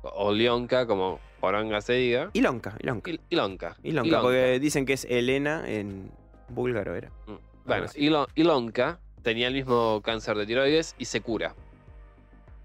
O 0.04 0.32
Lionka, 0.32 0.86
como 0.86 1.20
Poronga 1.40 1.82
se 1.82 1.94
diga. 1.94 2.30
Ilonka, 2.34 2.76
Ilonka. 2.80 3.10
Il- 3.10 3.20
Ilonka. 3.32 3.76
Ilonka, 3.82 4.08
Ilonka. 4.08 4.22
porque 4.22 4.60
dicen 4.60 4.86
que 4.86 4.94
es 4.94 5.06
Elena 5.10 5.64
en 5.68 6.12
búlgaro 6.50 6.96
era. 6.96 7.10
Mm. 7.26 7.34
Bueno. 7.66 7.86
Ilo- 7.96 8.28
Ilonka 8.36 9.00
tenía 9.24 9.48
el 9.48 9.56
mismo 9.56 10.02
cáncer 10.04 10.38
de 10.38 10.46
tiroides 10.46 10.94
y 11.00 11.06
se 11.06 11.22
cura. 11.22 11.56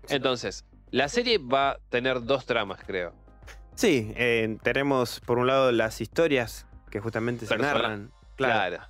Entonces, 0.09 0.66
la 0.91 1.09
serie 1.09 1.38
va 1.38 1.70
a 1.70 1.78
tener 1.88 2.22
dos 2.24 2.45
tramas, 2.45 2.80
creo. 2.86 3.14
Sí, 3.74 4.12
eh, 4.16 4.59
tenemos 4.62 5.20
por 5.20 5.38
un 5.38 5.47
lado 5.47 5.72
las 5.72 6.03
historias 6.03 6.66
que 6.91 7.01
justamente 7.01 7.47
se 7.47 7.57
narran. 7.57 8.11
Claro. 8.36 8.76
Claro. 8.76 8.84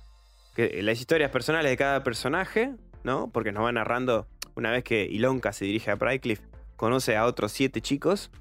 que 0.55 0.81
las 0.81 0.99
historias 0.99 1.29
personales 1.31 1.69
de 1.69 1.77
cada 1.77 2.03
personaje, 2.03 2.73
¿no? 3.03 3.29
Porque 3.31 3.51
nos 3.51 3.63
va 3.63 3.71
narrando, 3.71 4.27
una 4.55 4.71
vez 4.71 4.83
que 4.83 5.05
Ilonka 5.05 5.51
se 5.53 5.65
dirige 5.65 5.91
a 5.91 5.95
Brightcliff, 5.95 6.41
conoce 6.75 7.15
a 7.17 7.25
otros 7.25 7.51
siete 7.51 7.81
chicos 7.81 8.31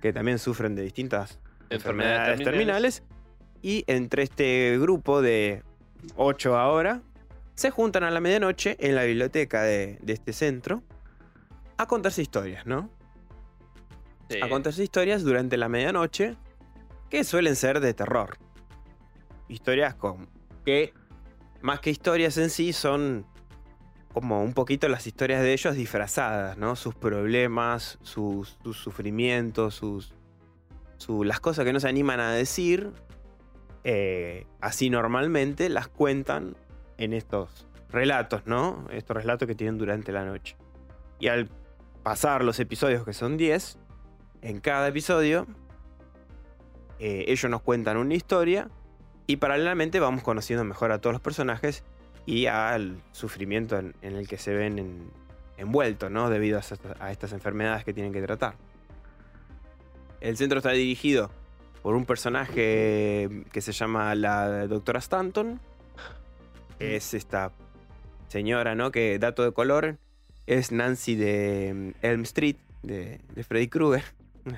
que 0.00 0.12
también 0.12 0.38
sufren 0.38 0.74
de 0.74 0.82
distintas 0.82 1.40
enfermedades, 1.70 2.42
terminales. 2.42 3.02
Y 3.60 3.84
entre 3.86 4.22
este 4.22 4.78
grupo 4.78 5.20
de 5.20 5.62
ocho 6.16 6.56
ahora, 6.56 7.02
se 7.54 7.70
juntan 7.70 8.04
a 8.04 8.10
la 8.10 8.20
medianoche 8.20 8.76
en 8.78 8.94
la 8.94 9.02
biblioteca 9.04 9.62
de, 9.62 9.98
de 10.00 10.12
este 10.12 10.32
centro 10.32 10.82
a 11.76 11.86
contarse 11.86 12.22
historias, 12.22 12.66
¿no? 12.66 12.90
Sí. 14.30 14.40
a 14.42 14.48
contarse 14.48 14.82
historias 14.82 15.22
durante 15.22 15.56
la 15.56 15.68
medianoche 15.68 16.36
que 17.08 17.24
suelen 17.24 17.56
ser 17.56 17.80
de 17.80 17.94
terror. 17.94 18.36
Historias 19.48 19.94
con 19.94 20.28
que 20.64 20.92
más 21.60 21.80
que 21.80 21.90
historias 21.90 22.36
en 22.38 22.50
sí 22.50 22.72
son 22.72 23.26
como 24.12 24.42
un 24.42 24.52
poquito 24.52 24.88
las 24.88 25.06
historias 25.06 25.42
de 25.42 25.52
ellos 25.52 25.74
disfrazadas, 25.74 26.56
¿no? 26.56 26.76
Sus 26.76 26.94
problemas, 26.94 27.98
sus, 28.02 28.58
sufrimientos, 28.72 29.74
sus, 29.74 30.14
su- 30.96 31.24
las 31.24 31.40
cosas 31.40 31.64
que 31.64 31.72
no 31.72 31.80
se 31.80 31.88
animan 31.88 32.20
a 32.20 32.32
decir, 32.32 32.92
eh, 33.84 34.46
así 34.60 34.90
normalmente 34.90 35.68
las 35.68 35.88
cuentan 35.88 36.56
en 36.96 37.12
estos 37.12 37.68
relatos, 37.90 38.42
¿no? 38.46 38.86
Estos 38.90 39.16
relatos 39.16 39.46
que 39.46 39.54
tienen 39.54 39.78
durante 39.78 40.10
la 40.12 40.24
noche. 40.24 40.56
Y 41.20 41.28
al 41.28 41.48
pasar 42.02 42.44
los 42.44 42.58
episodios, 42.60 43.04
que 43.04 43.12
son 43.12 43.36
10, 43.36 43.78
en 44.42 44.60
cada 44.60 44.88
episodio, 44.88 45.46
eh, 46.98 47.24
ellos 47.28 47.50
nos 47.50 47.62
cuentan 47.62 47.96
una 47.96 48.14
historia 48.14 48.68
y 49.28 49.36
paralelamente 49.36 50.00
vamos 50.00 50.24
conociendo 50.24 50.64
mejor 50.64 50.90
a 50.90 51.00
todos 51.00 51.12
los 51.14 51.22
personajes 51.22 51.84
y 52.26 52.46
al 52.46 53.00
sufrimiento 53.12 53.78
en, 53.78 53.94
en 54.02 54.16
el 54.16 54.26
que 54.26 54.38
se 54.38 54.52
ven 54.52 54.78
en- 54.80 55.10
envueltos, 55.56 56.10
¿no? 56.10 56.28
Debido 56.30 56.56
a, 56.56 56.60
estas- 56.60 56.80
a 57.00 57.12
estas 57.12 57.32
enfermedades 57.32 57.84
que 57.84 57.92
tienen 57.92 58.12
que 58.12 58.22
tratar. 58.22 58.54
El 60.20 60.36
centro 60.36 60.58
está 60.58 60.70
dirigido 60.72 61.30
por 61.82 61.94
un 61.94 62.04
personaje 62.04 63.28
que 63.52 63.60
se 63.60 63.72
llama 63.72 64.14
la 64.16 64.66
doctora 64.66 64.98
Stanton. 64.98 65.60
Es 66.80 67.14
esta 67.14 67.52
señora, 68.28 68.74
¿no? 68.74 68.90
Que, 68.90 69.18
dato 69.18 69.44
de 69.44 69.52
color, 69.52 69.98
es 70.46 70.72
Nancy 70.72 71.14
de 71.16 71.94
mm, 72.02 72.04
Elm 72.06 72.22
Street, 72.22 72.56
de, 72.82 73.20
de 73.34 73.44
Freddy 73.44 73.68
Krueger. 73.68 74.04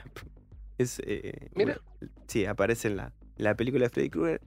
Es, 0.79 0.99
eh, 1.05 1.51
Mira. 1.55 1.77
una- 2.01 2.09
sí, 2.27 2.47
aparece 2.47 2.89
en 2.89 2.97
la, 2.97 3.13
la 3.37 3.55
película 3.55 3.85
de 3.85 3.91
Freddy 3.91 4.09
Krueger. 4.09 4.41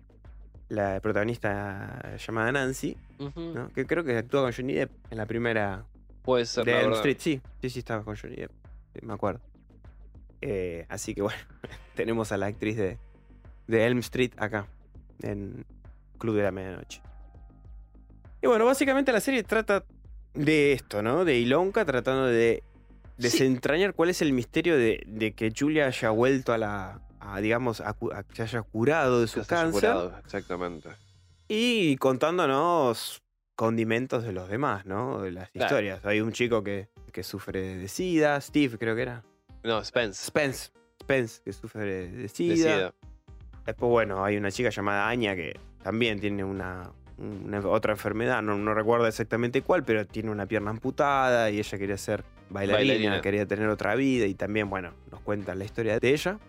La 0.69 0.99
protagonista 1.01 2.15
llamada 2.17 2.51
Nancy. 2.51 2.97
¿no? 3.35 3.71
que 3.73 3.85
creo 3.85 4.03
que 4.03 4.17
actúa 4.17 4.41
con 4.43 4.53
Johnny 4.53 4.73
Depp 4.73 4.91
en 5.11 5.17
la 5.17 5.25
primera 5.25 5.85
Puede 6.23 6.45
ser, 6.45 6.65
de 6.65 6.81
Elm. 6.81 6.93
Street. 6.93 7.17
Sí, 7.19 7.41
sí, 7.61 7.69
sí, 7.69 7.79
estaba 7.79 8.03
con 8.03 8.15
Johnny 8.15 8.35
Depp. 8.35 8.51
sí, 8.93 9.05
me 9.05 9.13
acuerdo. 9.13 9.41
Eh, 10.41 10.85
así 10.89 11.13
que 11.13 11.21
bueno, 11.21 11.39
tenemos 11.95 12.31
a 12.31 12.37
la 12.37 12.47
actriz 12.47 12.77
de, 12.77 12.97
de 13.67 13.85
Elm 13.85 13.99
Street 13.99 14.31
acá, 14.37 14.67
en 15.21 15.65
Club 16.17 16.35
de 16.35 16.43
la 16.43 16.51
Medianoche. 16.51 17.01
Y 18.41 18.47
bueno, 18.47 18.65
básicamente 18.65 19.11
la 19.11 19.21
serie 19.21 19.43
trata 19.43 19.85
de 20.33 20.73
esto, 20.73 21.01
¿no? 21.01 21.23
De 21.23 21.37
Ilonka 21.37 21.85
tratando 21.85 22.25
de 22.25 22.63
desentrañar 23.17 23.93
cuál 23.93 24.09
es 24.09 24.21
el 24.21 24.33
misterio 24.33 24.77
de, 24.77 25.03
de 25.07 25.33
que 25.33 25.53
Julia 25.57 25.87
haya 25.87 26.09
vuelto 26.09 26.51
a 26.51 26.57
la, 26.57 26.99
a, 27.25 27.39
digamos, 27.41 27.81
a, 27.81 27.93
cu- 27.93 28.11
a 28.13 28.23
que 28.23 28.35
se 28.35 28.41
haya 28.43 28.61
curado 28.63 29.21
de 29.21 29.27
su 29.27 29.39
haya 29.39 29.47
cáncer. 29.47 29.71
curado, 29.71 30.17
Exactamente. 30.23 30.89
Y 31.47 31.97
contándonos 31.97 33.21
condimentos 33.55 34.23
de 34.23 34.31
los 34.33 34.49
demás, 34.49 34.85
¿no? 34.85 35.21
De 35.21 35.31
las 35.31 35.49
Claro. 35.51 35.65
historias. 35.67 36.05
Hay 36.05 36.21
un 36.21 36.31
chico 36.31 36.63
que, 36.63 36.89
que 37.11 37.23
sufre 37.23 37.77
de 37.77 37.87
SIDA, 37.87 38.39
Steve 38.41 38.77
creo 38.77 38.95
que 38.95 39.01
era. 39.03 39.23
No, 39.63 39.83
Spence. 39.83 40.25
Spence. 40.25 40.71
Spence, 41.01 41.41
que 41.43 41.53
sufre 41.53 42.07
de 42.07 42.27
SIDA. 42.27 42.93
Después, 43.65 43.89
bueno, 43.89 44.23
hay 44.25 44.37
una 44.37 44.51
chica 44.51 44.69
llamada 44.69 45.07
Anya 45.07 45.35
que 45.35 45.57
también 45.83 46.19
tiene 46.19 46.43
una, 46.43 46.91
una 47.17 47.59
otra 47.67 47.93
enfermedad, 47.93 48.41
no, 48.41 48.57
no 48.57 48.73
recuerdo 48.73 49.07
exactamente 49.07 49.61
cuál, 49.61 49.83
pero 49.83 50.05
tiene 50.05 50.31
una 50.31 50.45
pierna 50.47 50.71
amputada 50.71 51.49
y 51.51 51.59
ella 51.59 51.77
quería 51.77 51.97
ser 51.97 52.23
bailarina, 52.49 52.93
Bailarina. 52.95 53.21
quería 53.21 53.45
tener 53.45 53.69
otra 53.69 53.95
vida 53.95 54.25
y 54.25 54.33
también, 54.33 54.69
bueno, 54.69 54.93
nos 55.11 55.21
cuenta 55.21 55.55
la 55.55 55.63
historia 55.65 55.99
de 55.99 56.09
ella. 56.09 56.39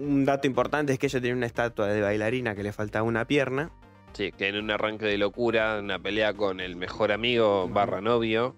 Un 0.00 0.24
dato 0.24 0.46
importante 0.46 0.94
es 0.94 0.98
que 0.98 1.06
ella 1.06 1.20
tenía 1.20 1.36
una 1.36 1.44
estatua 1.44 1.88
de 1.88 2.00
bailarina 2.00 2.54
que 2.54 2.62
le 2.62 2.72
faltaba 2.72 3.06
una 3.06 3.26
pierna. 3.26 3.70
Sí, 4.14 4.32
que 4.32 4.48
en 4.48 4.56
un 4.56 4.70
arranque 4.70 5.04
de 5.04 5.18
locura, 5.18 5.78
una 5.78 5.98
pelea 5.98 6.32
con 6.32 6.58
el 6.60 6.74
mejor 6.74 7.12
amigo 7.12 7.68
barra 7.68 8.00
novio, 8.00 8.56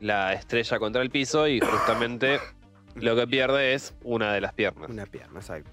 la 0.00 0.32
estrella 0.32 0.78
contra 0.78 1.02
el 1.02 1.10
piso 1.10 1.46
y 1.46 1.60
justamente 1.60 2.40
lo 2.94 3.14
que 3.14 3.26
pierde 3.26 3.74
es 3.74 3.94
una 4.02 4.32
de 4.32 4.40
las 4.40 4.54
piernas. 4.54 4.88
Una 4.88 5.04
pierna, 5.04 5.40
exacto. 5.40 5.70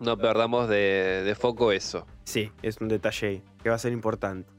No 0.00 0.18
perdamos 0.18 0.68
de, 0.68 1.22
de 1.24 1.34
foco 1.36 1.70
eso. 1.70 2.06
Sí, 2.24 2.50
es 2.62 2.78
un 2.80 2.88
detalle 2.88 3.42
que 3.62 3.68
va 3.68 3.76
a 3.76 3.78
ser 3.78 3.92
importante. 3.92 4.50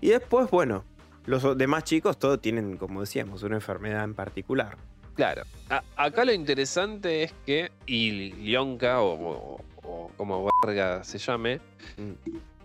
Y 0.00 0.08
después, 0.08 0.50
bueno, 0.50 0.84
los 1.26 1.56
demás 1.58 1.84
chicos 1.84 2.18
todos 2.18 2.40
tienen, 2.40 2.78
como 2.78 3.02
decíamos, 3.02 3.42
una 3.42 3.56
enfermedad 3.56 4.04
en 4.04 4.14
particular. 4.14 4.78
Claro. 5.18 5.42
A- 5.68 5.82
acá 5.96 6.24
lo 6.24 6.32
interesante 6.32 7.24
es 7.24 7.34
que 7.44 7.72
Ilionka, 7.86 9.00
o, 9.02 9.14
o- 9.14 9.60
o 9.82 10.10
como 10.16 10.48
Varga 10.62 11.02
se 11.02 11.18
llame, 11.18 11.58
Mm. 11.96 12.12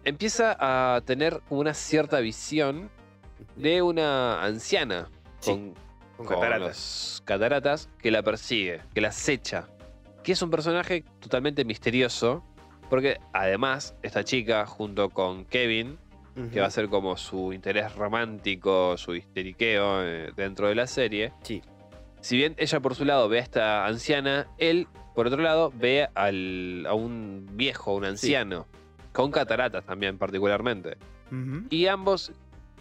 empieza 0.06 0.56
a 0.60 1.02
tener 1.02 1.42
una 1.50 1.74
cierta 1.74 2.20
visión 2.20 2.92
de 3.56 3.82
una 3.82 4.44
anciana 4.44 5.10
Sí, 5.40 5.50
con, 5.50 5.74
cataratas 7.26 7.90
que 8.00 8.12
la 8.12 8.22
persigue, 8.22 8.82
que 8.94 9.02
la 9.02 9.08
acecha. 9.08 9.68
Que 10.24 10.34
es 10.34 10.42
un 10.44 10.52
personaje 10.52 11.04
totalmente 11.20 11.66
misterioso. 11.66 12.44
Porque 12.88 13.18
además, 13.34 13.96
esta 14.04 14.24
chica, 14.24 14.68
junto 14.68 15.10
con 15.10 15.46
Kevin, 15.46 15.98
que 16.52 16.60
va 16.62 16.68
a 16.68 16.72
ser 16.72 16.88
como 16.90 17.18
su 17.18 17.52
interés 17.54 17.96
romántico, 17.96 18.96
su 18.98 19.16
histeriqueo 19.16 20.04
eh, 20.04 20.32
dentro 20.36 20.68
de 20.68 20.76
la 20.76 20.86
serie. 20.86 21.32
Sí. 21.42 21.62
Si 22.24 22.38
bien 22.38 22.56
ella 22.58 22.80
por 22.80 22.96
su 22.96 23.04
lado 23.04 23.28
ve 23.28 23.40
a 23.40 23.42
esta 23.42 23.86
anciana, 23.86 24.48
él 24.58 24.88
por 25.14 25.28
otro 25.28 25.42
lado 25.42 25.72
ve 25.76 26.08
al- 26.16 26.86
a 26.88 26.94
un 26.94 27.46
viejo, 27.52 27.94
un 27.96 28.06
anciano, 28.06 28.66
con 29.12 29.30
cataratas 29.30 29.86
también 29.86 30.18
particularmente. 30.18 30.98
Y 31.70 31.88
ambos 31.88 32.32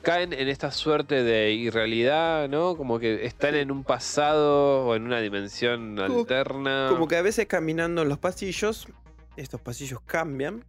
caen 0.03 0.33
en 0.33 0.49
esta 0.49 0.71
suerte 0.71 1.23
de 1.25 1.53
irrealidad, 1.53 2.49
¿no? 2.49 2.77
Como 2.77 2.99
que 2.99 3.25
están 3.27 3.55
en 3.57 3.71
un 3.71 3.83
pasado 3.83 4.87
o 4.87 4.95
en 4.95 5.05
una 5.05 5.21
dimensión 5.21 5.97
Como- 5.97 6.19
alterna. 6.21 6.87
Como 6.91 7.09
que 7.09 7.17
a 7.17 7.23
veces 7.23 7.47
caminando 7.47 8.03
en 8.03 8.09
los 8.09 8.19
pasillos, 8.19 8.87
estos 9.37 9.61
pasillos 9.61 10.01
cambian 10.07 10.65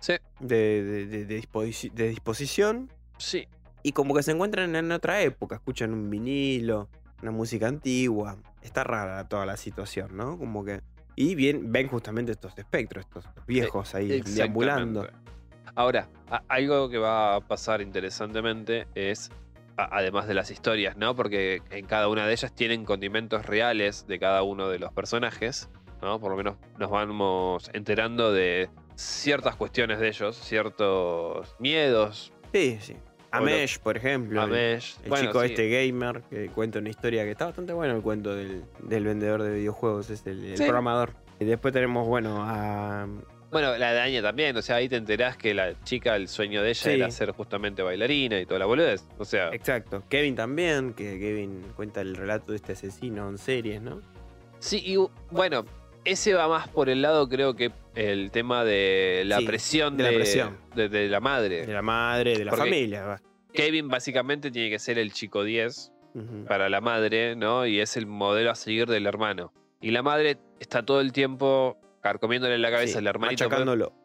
Sí, 0.00 0.14
de, 0.40 0.82
de- 0.84 1.06
de- 1.06 1.24
de 1.26 1.40
disposi- 1.42 1.92
de 1.92 2.08
disposición 2.08 2.90
sí. 3.18 3.46
y 3.82 3.92
como 3.92 4.14
que 4.14 4.22
se 4.22 4.32
encuentran 4.32 4.74
en 4.76 4.92
otra 4.92 5.20
época, 5.22 5.54
escuchan 5.56 5.92
un 5.92 6.10
vinilo, 6.10 6.88
una 7.22 7.30
música 7.30 7.68
antigua. 7.68 8.36
Está 8.62 8.84
rara 8.84 9.28
toda 9.28 9.46
la 9.46 9.56
situación, 9.56 10.16
¿no? 10.16 10.38
Como 10.38 10.64
que... 10.64 10.80
Y 11.16 11.34
bien, 11.34 11.70
ven 11.72 11.88
justamente 11.88 12.32
estos 12.32 12.56
espectros, 12.56 13.04
estos 13.04 13.24
viejos 13.46 13.94
ahí 13.94 14.22
deambulando. 14.22 15.08
Ahora, 15.74 16.08
algo 16.48 16.88
que 16.88 16.98
va 16.98 17.36
a 17.36 17.40
pasar 17.40 17.80
interesantemente 17.80 18.86
es, 18.94 19.30
además 19.76 20.26
de 20.26 20.34
las 20.34 20.50
historias, 20.50 20.96
¿no? 20.96 21.14
Porque 21.14 21.62
en 21.70 21.86
cada 21.86 22.08
una 22.08 22.26
de 22.26 22.32
ellas 22.32 22.54
tienen 22.54 22.84
condimentos 22.84 23.44
reales 23.44 24.06
de 24.06 24.18
cada 24.18 24.42
uno 24.42 24.68
de 24.68 24.78
los 24.78 24.92
personajes, 24.92 25.68
¿no? 26.00 26.18
Por 26.20 26.30
lo 26.30 26.36
menos 26.36 26.56
nos 26.78 26.90
vamos 26.90 27.70
enterando 27.74 28.32
de 28.32 28.70
ciertas 28.94 29.56
cuestiones 29.56 29.98
de 30.00 30.08
ellos, 30.08 30.36
ciertos 30.36 31.54
miedos. 31.58 32.32
Sí, 32.52 32.78
sí. 32.80 32.96
Amesh, 33.32 33.78
por 33.78 33.96
ejemplo. 33.96 34.42
el- 34.44 34.48
Amesh. 34.50 34.96
El 35.04 35.08
Bueno, 35.10 35.26
chico 35.28 35.40
sí. 35.40 35.46
este 35.46 35.68
gamer 35.68 36.22
que 36.30 36.48
cuenta 36.48 36.78
una 36.78 36.88
historia 36.90 37.24
que 37.24 37.30
está 37.30 37.46
bastante 37.46 37.72
bueno 37.72 37.94
el 37.96 38.02
cuento 38.02 38.34
del, 38.34 38.64
del 38.82 39.04
vendedor 39.04 39.42
de 39.42 39.52
videojuegos, 39.54 40.10
es 40.10 40.26
el, 40.26 40.44
el 40.44 40.56
Sí. 40.56 40.64
programador. 40.64 41.12
Y 41.38 41.44
después 41.44 41.72
tenemos, 41.72 42.06
bueno, 42.06 42.38
a. 42.42 43.06
Bueno, 43.50 43.76
la 43.78 43.92
de 43.92 44.00
Anya 44.00 44.22
también, 44.22 44.56
o 44.56 44.62
sea, 44.62 44.76
ahí 44.76 44.88
te 44.88 44.94
enterás 44.96 45.36
que 45.36 45.54
la 45.54 45.74
chica, 45.82 46.14
el 46.14 46.28
sueño 46.28 46.62
de 46.62 46.68
ella 46.70 46.82
Sí. 46.82 46.90
era 46.90 47.10
ser 47.10 47.32
justamente 47.32 47.82
bailarina 47.82 48.38
y 48.38 48.46
toda 48.46 48.60
la 48.60 48.66
boludez. 48.66 49.04
O 49.18 49.24
sea, 49.24 49.48
Exacto. 49.52 50.04
Kevin 50.08 50.36
también, 50.36 50.92
que 50.94 51.18
Kevin 51.18 51.62
cuenta 51.74 52.00
el 52.00 52.14
relato 52.14 52.52
de 52.52 52.56
este 52.56 52.72
asesino 52.74 53.28
en 53.28 53.38
series, 53.38 53.82
¿no? 53.82 54.02
Sí, 54.60 54.80
y 54.84 54.96
bueno, 55.32 55.64
ese 56.04 56.34
va 56.34 56.48
más 56.48 56.68
por 56.68 56.88
el 56.88 57.02
lado, 57.02 57.28
creo 57.28 57.54
que 57.54 57.72
el 57.94 58.30
tema 58.30 58.64
de 58.64 59.22
la 59.26 59.38
Sí, 59.38 59.46
presión 59.46 59.96
de 59.96 60.04
de, 60.04 60.10
la 60.10 60.16
presión. 60.16 60.56
de- 60.74 60.88
de 60.88 61.08
la 61.08 61.20
madre. 61.20 61.66
De 61.66 61.72
la 61.72 61.82
madre, 61.82 62.38
de 62.38 62.44
la 62.44 62.50
Porque- 62.50 62.64
familia. 62.64 63.20
Kevin 63.52 63.88
básicamente 63.88 64.50
tiene 64.50 64.70
que 64.70 64.78
ser 64.78 64.98
el 64.98 65.12
chico 65.12 65.42
10 65.42 65.92
Ujú. 66.14 66.44
para 66.46 66.68
la 66.68 66.80
madre, 66.80 67.34
¿no? 67.36 67.66
Y 67.66 67.80
es 67.80 67.96
el 67.96 68.06
modelo 68.06 68.50
a 68.50 68.54
seguir 68.54 68.86
del 68.86 69.06
hermano. 69.06 69.52
Y 69.80 69.90
la 69.90 70.02
madre 70.02 70.38
está 70.60 70.84
todo 70.84 71.00
el 71.00 71.12
tiempo 71.12 71.76
carcomiéndole 72.02 72.56
la 72.58 72.70
cabeza 72.70 72.92
Sí, 72.92 72.98
al 72.98 73.06
hermanito 73.08 73.48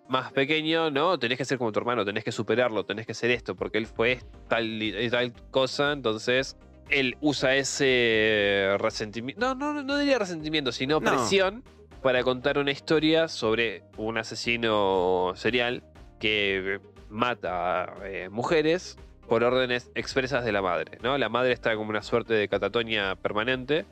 más 0.10 0.32
pequeño, 0.34 0.92
¿no? 0.92 1.18
Tenés 1.18 1.38
que 1.38 1.46
ser 1.46 1.58
como 1.58 1.72
tu 1.72 1.80
hermano, 1.80 2.04
tenés 2.06 2.24
que 2.24 2.32
superarlo, 2.32 2.86
tenés 2.86 3.08
que 3.08 3.14
ser 3.14 3.32
esto, 3.32 3.56
porque 3.56 3.78
él 3.78 3.88
fue 3.88 4.20
tal 4.50 4.66
y 4.84 5.10
tal 5.10 5.32
cosa, 5.50 5.94
entonces 5.94 6.58
él 6.90 7.18
usa 7.22 7.56
ese 7.56 8.76
resentimiento, 8.80 9.56
no, 9.56 9.74
no, 9.74 9.82
no 9.82 9.98
diría 9.98 10.20
resentimiento, 10.20 10.72
sino 10.72 11.00
No. 11.00 11.10
presión 11.10 11.64
para 12.06 12.22
contar 12.22 12.60
una 12.60 12.70
historia 12.70 13.28
sobre 13.28 13.82
un 13.98 14.20
asesino 14.20 15.32
serial 15.34 15.82
que 16.20 16.80
mata 17.10 17.82
a 17.82 18.08
eh, 18.08 18.30
mujeres 18.30 19.00
por 19.28 19.44
órdenes 19.44 19.90
expresas 19.96 20.46
de 20.46 20.52
la 20.52 20.62
madre, 20.62 21.00
¿no? 21.02 21.18
La 21.18 21.30
madre 21.30 21.52
está 21.52 21.76
como 21.76 21.90
una 21.90 22.04
suerte 22.04 22.36
de 22.36 22.48
catatonia 22.48 23.16
permanente 23.16 23.88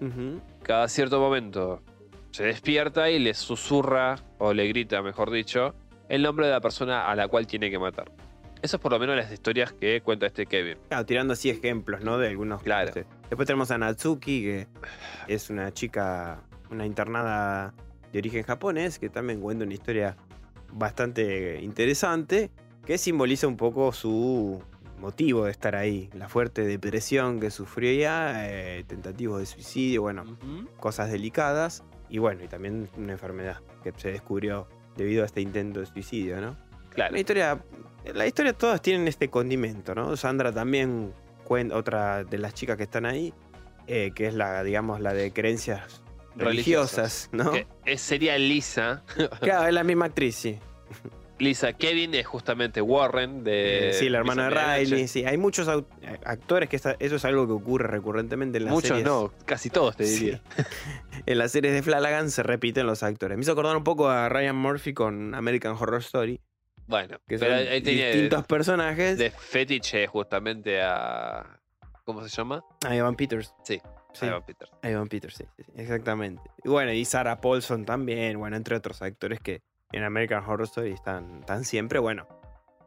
cada 0.61 0.88
cierto 0.90 1.19
momento 1.19 1.81
se 2.30 2.44
despierta 2.44 3.10
y 3.10 3.18
le 3.18 3.34
susurra, 3.34 4.19
o 4.38 4.53
le 4.53 4.68
grita, 4.68 5.02
mejor 5.02 5.31
dicho, 5.31 5.73
el 6.07 6.22
nombre 6.22 6.45
de 6.45 6.52
la 6.52 6.61
persona 6.61 7.10
a 7.10 7.15
la 7.15 7.27
cual 7.27 7.48
tiene 7.48 7.72
que 7.72 7.80
matar. 7.80 8.11
Eso 8.61 8.77
es 8.77 8.80
por 8.80 8.91
lo 8.91 8.99
menos 8.99 9.15
las 9.15 9.31
historias 9.31 9.73
que 9.73 10.02
cuenta 10.02 10.27
este 10.27 10.45
Kevin. 10.45 10.77
Claro, 10.88 11.03
tirando 11.07 11.34
así 11.34 11.49
ejemplos, 11.49 12.03
¿no? 12.03 12.19
De 12.19 12.27
algunos. 12.27 12.61
Claro. 12.61 12.91
Después 12.94 13.48
tenemos 13.48 13.72
a 13.72 13.80
Natsuki, 13.80 14.44
que 14.44 14.68
es 15.27 15.49
una 15.49 15.73
chica, 15.73 16.44
una 16.69 16.85
internada 16.85 17.73
de 18.14 18.19
origen 18.19 18.44
japonés, 18.44 18.99
que 18.99 19.10
también 19.10 19.41
cuenta 19.41 19.65
una 19.65 19.73
historia 19.73 20.15
bastante 20.72 21.60
interesante, 21.61 22.52
que 22.85 22.98
simboliza 22.98 23.48
un 23.48 23.57
poco 23.57 23.91
su 23.91 24.61
motivo 24.99 25.45
de 25.45 25.52
estar 25.52 25.76
ahí. 25.76 26.10
La 26.14 26.30
fuerte 26.30 26.64
depresión 26.64 27.40
que 27.40 27.49
sufrió 27.49 27.91
ya, 27.91 28.48
eh, 28.48 28.84
tentativos 28.88 29.40
de 29.40 29.45
suicidio, 29.48 30.03
bueno, 30.03 30.23
cosas 30.80 31.11
delicadas. 31.11 31.84
Y 32.07 32.19
bueno, 32.19 32.44
y 32.44 32.48
también 32.48 32.88
una 32.95 33.14
enfermedad 33.14 33.61
que 33.84 33.91
se 33.98 34.11
descubrió 34.11 34.68
debido 34.95 35.23
a 35.23 35.26
este 35.26 35.41
intento 35.41 35.80
de 35.80 35.88
suicidio, 35.88 36.40
¿no? 36.40 36.56
Claro. 36.91 37.14
La 37.14 37.19
historia, 37.19 37.64
la 38.14 38.27
historia 38.27 38.53
todas 38.53 38.81
tienen 38.81 39.07
este 39.07 39.30
condimento, 39.30 39.95
¿no? 39.95 40.15
Sandra 40.15 40.52
también 40.52 41.11
cuenta, 41.44 41.76
otra 41.76 42.23
de 42.23 42.38
las 42.38 42.53
chicas 42.53 42.77
que 42.77 42.84
están 42.84 43.07
ahí, 43.07 43.34
eh, 43.88 44.11
que 44.14 44.27
es 44.27 44.35
la, 44.35 44.64
digamos, 44.64 45.02
la 45.02 45.14
de 45.14 45.34
creencias 45.34 46.03
religiosas, 46.36 47.30
¿no? 47.32 47.52
Que 47.52 47.68
es- 47.86 48.02
sería 48.02 48.38
Lisa. 48.38 49.04
Claro, 49.42 49.68
es 49.68 49.74
la 49.74 49.84
misma 49.84 50.06
actriz, 50.06 50.36
sí. 50.36 50.60
Lisa 51.40 51.74
Kevin 51.74 52.14
es 52.14 52.26
justamente 52.28 52.80
Warren 52.82 53.44
de. 53.44 53.90
Eh, 53.90 53.94
sí, 53.94 54.08
la 54.08 54.20
hermana 54.20 54.44
de 54.46 54.52
Lisa. 54.52 54.76
Riley, 54.78 55.08
sí. 55.08 55.26
Hay 55.26 55.38
muchos 55.38 55.68
actores 56.26 56.70
que 56.70 56.76
está- 56.76 56.96
eso 57.00 57.16
es 57.16 57.26
algo 57.26 57.48
que 57.48 57.54
ocurre 57.54 57.88
recurrentemente 57.88 58.60
en 58.60 58.66
las 58.66 58.74
Muchos 58.74 58.90
series. 58.90 59.06
no, 59.06 59.34
casi 59.46 59.70
todos 59.70 59.98
te 59.98 60.06
Sí. 60.06 60.20
diría. 60.26 60.42
En 61.26 61.38
las 61.38 61.52
series 61.52 61.74
de 61.74 61.82
Flanagan 61.84 62.30
se 62.32 62.44
repiten 62.44 62.86
los 62.86 63.02
actores. 63.04 63.38
Me 63.38 63.42
hizo 63.44 63.52
acordar 63.54 63.76
un 63.78 63.84
poco 63.84 64.10
a 64.10 64.30
Ryan 64.30 64.56
Murphy 64.56 64.94
con 64.94 65.34
American 65.36 65.76
Horror 65.80 66.02
Story, 66.02 66.40
Bueno, 66.88 67.18
que 67.28 67.38
son 67.38 67.48
pero 67.48 67.70
ahí 67.72 67.82
tenía 67.82 68.08
distintos 68.08 68.46
personajes. 68.46 69.18
de 69.18 69.32
fetiche 69.32 70.06
justamente 70.08 70.82
a. 70.82 71.60
¿Cómo 72.06 72.22
se 72.24 72.30
llama? 72.30 72.64
A 72.86 72.96
Evan 72.96 73.16
Peters. 73.16 73.54
Sí. 73.64 73.82
Sí. 74.14 74.26
Evan 74.27 74.44
Peters. 74.44 74.72
Evan 74.81 75.07
Peters, 75.10 75.35
sí, 75.35 75.45
sí, 75.57 75.64
exactamente. 75.76 76.41
Y 76.64 76.69
bueno, 76.69 76.91
y 76.94 77.03
Sarah 77.06 77.41
Paulson 77.41 77.85
también, 77.85 78.38
bueno, 78.40 78.56
entre 78.56 78.76
otros 78.76 79.02
actores 79.02 79.40
que 79.40 79.61
en 79.91 80.03
American 80.03 80.44
Horror 80.44 80.64
Story 80.64 80.91
están, 80.91 81.40
están 81.41 81.65
siempre, 81.65 81.99
bueno. 81.99 82.27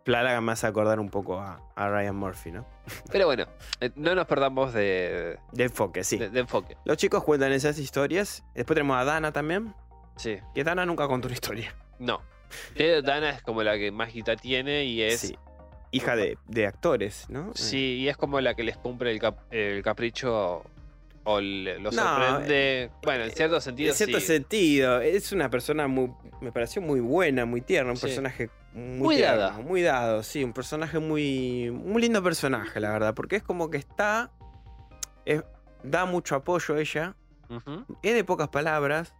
Me 0.07 0.53
hace 0.53 0.69
acordar 0.69 1.01
un 1.01 1.09
poco 1.11 1.41
a, 1.41 1.61
a 1.75 1.89
Ryan 1.91 2.15
Murphy, 2.15 2.53
¿no? 2.53 2.65
Pero 3.11 3.27
bueno, 3.27 3.47
eh, 3.81 3.91
no 3.97 4.15
nos 4.15 4.27
perdamos 4.27 4.73
de, 4.73 5.37
De 5.51 5.65
enfoque, 5.65 6.05
sí. 6.05 6.17
de- 6.17 6.31
de 6.31 6.39
enfoque. 6.41 6.77
Los 6.85 6.97
chicos 6.97 7.25
cuentan 7.25 7.51
esas 7.51 7.77
historias. 7.81 8.45
Después 8.55 8.77
tenemos 8.77 8.97
a 8.99 9.05
Dana 9.05 9.33
también, 9.33 9.75
Sí. 10.15 10.39
que 10.55 10.63
Dana 10.63 10.87
nunca 10.87 11.09
contó 11.09 11.27
una 11.27 11.35
historia. 11.35 11.75
No. 11.99 12.23
Que 12.77 13.03
Dana 13.03 13.31
es 13.31 13.43
como 13.43 13.65
la 13.65 13.77
que 13.79 13.91
más 13.91 14.13
guita 14.13 14.37
tiene 14.37 14.85
y 14.85 15.03
es. 15.03 15.19
Sí. 15.21 15.39
Hija 15.91 16.15
de, 16.15 16.39
de 16.47 16.67
actores, 16.69 17.27
¿no? 17.29 17.51
Sí, 17.57 17.97
y 18.01 18.09
es 18.09 18.17
como 18.17 18.41
la 18.41 18.55
que 18.55 18.63
les 18.63 18.77
cumple 18.77 19.11
el, 19.11 19.19
cap- 19.19 19.41
el 19.51 19.83
capricho 19.83 20.63
o 21.27 21.41
le- 21.41 21.79
lo 21.79 21.91
No, 21.91 22.03
sorprende. 22.03 22.91
bueno, 23.03 23.25
en 23.25 23.31
cierto 23.33 23.61
sentido. 23.61 23.91
En 23.91 23.95
cierto 23.97 24.21
sí. 24.21 24.27
sentido, 24.27 25.01
es 25.01 25.33
una 25.33 25.51
persona 25.51 25.87
muy. 25.89 26.11
Me 26.41 26.53
pareció 26.53 26.81
muy 26.81 27.01
buena, 27.01 27.45
muy 27.45 27.61
tierna, 27.61 27.91
un 27.91 27.97
Sí. 27.97 28.07
personaje 28.07 28.49
muy, 28.73 28.99
Muy 28.99 29.17
tierno, 29.17 29.37
dada. 29.41 29.59
Muy 29.59 29.83
dado, 29.83 30.23
sí, 30.23 30.45
un 30.45 30.53
personaje 30.53 30.99
muy. 30.99 31.71
Muy 31.73 32.01
lindo 32.03 32.23
personaje, 32.23 32.79
la 32.81 32.91
verdad, 32.93 33.15
porque 33.15 33.37
es 33.37 33.43
como 33.43 33.69
que 33.71 33.77
está. 33.79 34.31
es- 35.25 35.43
da 35.83 36.05
mucho 36.05 36.37
apoyo 36.37 36.77
ella, 36.77 37.17
Ujú. 37.51 37.85
es 38.03 38.15
de 38.15 38.23
pocas 38.25 38.49
palabras. 38.49 39.13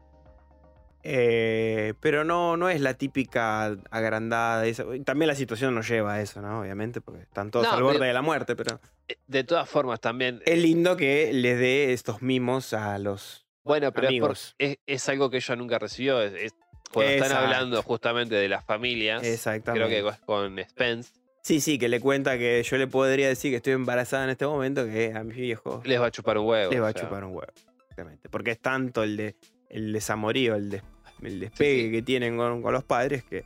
Eh, 1.09 1.95
pero 2.01 2.25
no, 2.25 2.57
no 2.57 2.69
es 2.69 2.81
la 2.81 2.95
típica 2.95 3.67
agrandada. 3.91 4.67
esa- 4.67 4.85
También 5.05 5.29
la 5.29 5.35
situación 5.35 5.75
nos 5.75 5.89
lleva 5.89 6.15
a 6.15 6.21
eso, 6.23 6.41
¿no? 6.43 6.61
Obviamente, 6.61 7.01
porque 7.01 7.23
están 7.23 7.51
todos 7.51 7.67
No, 7.67 7.73
al 7.73 7.83
borde 7.83 7.99
pero- 7.99 8.07
de 8.09 8.13
la 8.13 8.23
muerte, 8.23 8.57
pero 8.57 8.81
Eh, 9.09 9.17
De 9.29 9.45
todas 9.45 9.69
formas, 9.69 10.01
también. 10.01 10.43
es 10.45 10.59
lindo 10.59 10.97
que 10.97 11.33
les 11.33 11.59
dé 11.61 11.93
estos 11.93 12.23
mimos 12.23 12.73
a 12.73 12.99
los 12.99 13.47
Bueno, 13.63 13.93
pero 13.93 14.09
amigos. 14.09 14.57
es, 14.59 14.79
es 14.85 15.09
algo 15.09 15.31
que 15.31 15.37
ella 15.37 15.55
nunca 15.57 15.79
recibió. 15.79 16.21
es- 16.21 16.33
es- 16.35 16.55
cuando 16.93 17.13
están 17.13 17.33
hablando 17.33 17.83
justamente 17.83 18.35
de 18.35 18.49
las 18.49 18.65
familias, 18.65 19.23
Exactamente. 19.25 19.87
creo 19.89 20.11
que 20.11 20.17
con 20.25 20.59
Spence, 20.69 21.13
Sí, 21.43 21.61
sí, 21.61 21.79
que 21.79 21.89
le 21.89 22.01
cuenta 22.01 22.37
que 22.39 22.61
yo 22.65 22.77
le 22.77 22.89
podría 22.89 23.29
decir 23.29 23.53
que 23.53 23.57
estoy 23.59 23.75
embarazada 23.75 24.25
en 24.25 24.31
este 24.31 24.47
momento, 24.47 24.85
que 24.87 25.13
a 25.15 25.23
mis 25.23 25.37
viejos 25.37 25.87
les 25.87 26.01
va 26.01 26.07
a 26.07 26.11
chupar 26.11 26.39
un 26.39 26.47
huevo. 26.47 26.73
les 26.73 26.81
va 26.83 26.89
a 26.89 26.91
o 26.91 26.93
sea, 26.93 27.03
chupar 27.03 27.23
un 27.25 27.31
huevo. 27.37 27.53
Exactamente. 27.83 28.29
Porque 28.29 28.51
es 28.53 28.61
tanto 28.61 29.05
el 29.05 29.17
de 29.17 29.37
el 29.69 29.93
desamorío, 29.93 30.55
el, 30.57 30.71
des- 30.71 30.83
el 31.23 31.41
despegue 31.41 31.77
Sí, 31.81 31.87
sí. 31.87 31.91
que 31.93 32.03
tienen 32.03 32.37
con, 32.37 32.63
con 32.63 32.73
los 32.73 32.85
padres, 32.85 33.25
que 33.25 33.45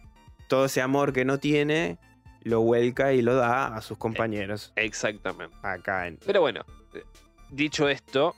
todo 0.49 0.65
ese 0.67 0.81
amor 0.83 1.13
que 1.13 1.25
no 1.25 1.39
tiene 1.39 1.99
lo 2.43 2.61
vuelca 2.63 3.13
y 3.13 3.21
lo 3.23 3.35
da 3.35 3.67
a 3.77 3.81
sus 3.83 3.99
compañeros 3.99 4.73
Exactamente. 4.77 5.55
acá 5.63 6.07
en. 6.07 6.17
Pero 6.25 6.41
bueno, 6.41 6.65
eh, 6.95 7.03
dicho 7.51 7.89
esto, 7.89 8.35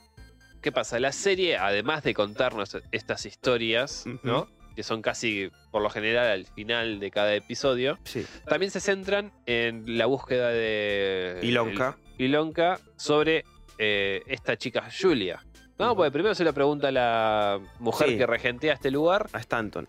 ¿qué 0.61 0.71
pasa? 0.71 0.99
La 0.99 1.11
serie, 1.11 1.57
además 1.57 2.03
de 2.03 2.13
contarnos 2.13 2.77
estas 2.91 3.25
historias. 3.25 4.05
¿no? 4.23 4.47
Que 4.75 4.81
son 4.83 5.01
casi, 5.03 5.51
por 5.71 5.81
lo 5.83 5.89
general, 5.89 6.27
al 6.27 6.45
final 6.47 6.99
de 6.99 7.11
cada 7.11 7.33
episodio, 7.35 7.97
Sí. 8.05 8.25
también 8.47 8.71
se 8.71 8.79
centran 8.79 9.31
en 9.45 9.97
la 9.99 10.07
búsqueda 10.07 10.49
de 10.49 11.39
Ilonka. 11.43 11.95
el- 12.17 12.25
Ilonka 12.25 12.79
sobre 12.95 13.45
eh, 13.77 14.21
esta 14.27 14.57
chica 14.57 14.87
Julia. 14.99 15.43
No, 15.79 15.95
porque 15.95 16.11
primero 16.11 16.35
se 16.35 16.43
le 16.43 16.53
pregunta 16.53 16.89
a 16.89 16.91
la 16.91 17.59
mujer 17.79 18.09
Sí. 18.09 18.17
que 18.17 18.25
regentea 18.27 18.73
este 18.73 18.91
lugar. 18.91 19.27
A 19.33 19.39
Stanton. 19.39 19.87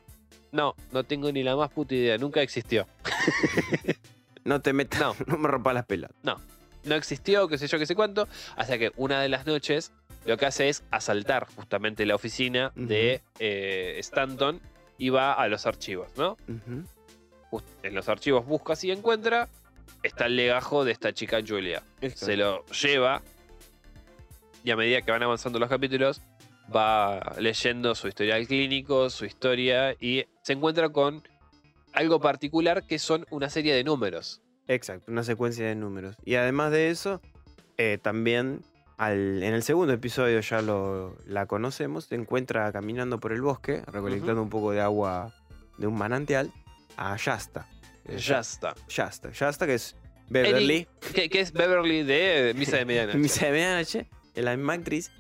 No, 0.52 0.74
no 0.92 1.04
tengo 1.04 1.30
ni 1.32 1.42
la 1.42 1.56
más 1.56 1.70
puta 1.70 1.94
idea, 1.94 2.16
nunca 2.18 2.40
existió. 2.42 2.86
No 4.44 4.60
te 4.60 4.72
metas, 4.74 5.00
no, 5.00 5.14
No. 5.26 5.38
me 5.38 5.48
rompas 5.48 5.72
las 5.74 5.86
pelotas. 5.86 6.14
no 6.84 6.94
existió, 6.94 7.48
qué 7.48 7.56
sé 7.56 7.66
yo, 7.66 7.78
qué 7.78 7.86
sé 7.86 7.94
cuánto, 7.94 8.28
hasta 8.56 8.76
que 8.78 8.92
una 8.96 9.22
de 9.22 9.30
las 9.30 9.46
noches 9.46 9.90
lo 10.26 10.36
que 10.36 10.44
hace 10.46 10.68
es 10.68 10.84
asaltar 10.90 11.46
justamente 11.56 12.04
la 12.04 12.14
oficina 12.14 12.70
de 12.74 13.22
eh, 13.38 13.96
Stanton 14.00 14.60
y 14.98 15.08
va 15.08 15.32
a 15.32 15.48
los 15.48 15.64
archivos, 15.66 16.08
¿no? 16.18 16.36
Just- 17.50 17.66
En 17.82 17.94
los 17.94 18.08
archivos 18.10 18.44
busca 18.46 18.74
y 18.82 18.90
encuentra, 18.90 19.48
está 20.02 20.26
el 20.26 20.36
legajo 20.36 20.84
de 20.84 20.92
esta 20.92 21.12
chica 21.14 21.40
Julia. 21.46 21.82
Se 22.14 22.36
lo 22.36 22.66
lleva 22.66 23.22
y 24.64 24.70
a 24.72 24.76
medida 24.76 25.02
que 25.02 25.10
van 25.12 25.22
avanzando 25.22 25.58
los 25.60 25.68
capítulos 25.68 26.20
va 26.74 27.34
leyendo 27.38 27.94
su 27.94 28.08
historial 28.08 28.46
clínico, 28.46 29.10
su 29.10 29.26
historia 29.26 29.92
y 30.00 30.24
se 30.42 30.54
encuentra 30.54 30.88
con 30.88 31.22
algo 31.92 32.20
particular 32.20 32.86
que 32.86 32.98
son 32.98 33.26
una 33.30 33.50
serie 33.50 33.74
de 33.74 33.84
números. 33.84 34.40
Exacto, 34.66 35.12
una 35.12 35.22
secuencia 35.22 35.66
de 35.66 35.74
números. 35.74 36.16
Y 36.24 36.36
además 36.36 36.72
de 36.72 36.88
eso, 36.90 37.20
eh, 37.76 37.98
también 38.02 38.62
al- 38.96 39.42
en 39.42 39.52
el 39.54 39.62
segundo 39.62 39.92
episodio 39.92 40.40
ya 40.40 40.62
lo, 40.62 41.16
la 41.26 41.44
conocemos, 41.46 42.06
se 42.06 42.14
encuentra 42.14 42.72
caminando 42.72 43.20
por 43.20 43.32
el 43.32 43.42
bosque, 43.42 43.82
recolectando 43.86 44.40
un 44.42 44.48
poco 44.48 44.72
de 44.72 44.80
agua 44.80 45.34
de 45.76 45.86
un 45.86 45.94
manantial, 45.98 46.50
a 46.96 47.16
Shasta. 47.18 47.68
Eh, 48.06 48.16
Ya 48.16 48.38
está. 48.40 48.74
Shasta. 48.88 49.30
Shasta, 49.32 49.66
que 49.66 49.74
es 49.74 49.96
Beverly, 50.30 50.86
Que, 51.14 51.28
que 51.28 51.40
es 51.40 51.52
Beverly 51.52 52.02
de 52.04 52.54
Misa 52.56 52.78
de 52.78 52.84
Medianoche. 52.86 53.18
misa 53.18 53.46
de 53.46 53.52
medianoche, 53.52 54.06
es 54.34 54.44
la 54.44 54.56
misma 54.56 54.74
actriz. 54.74 55.10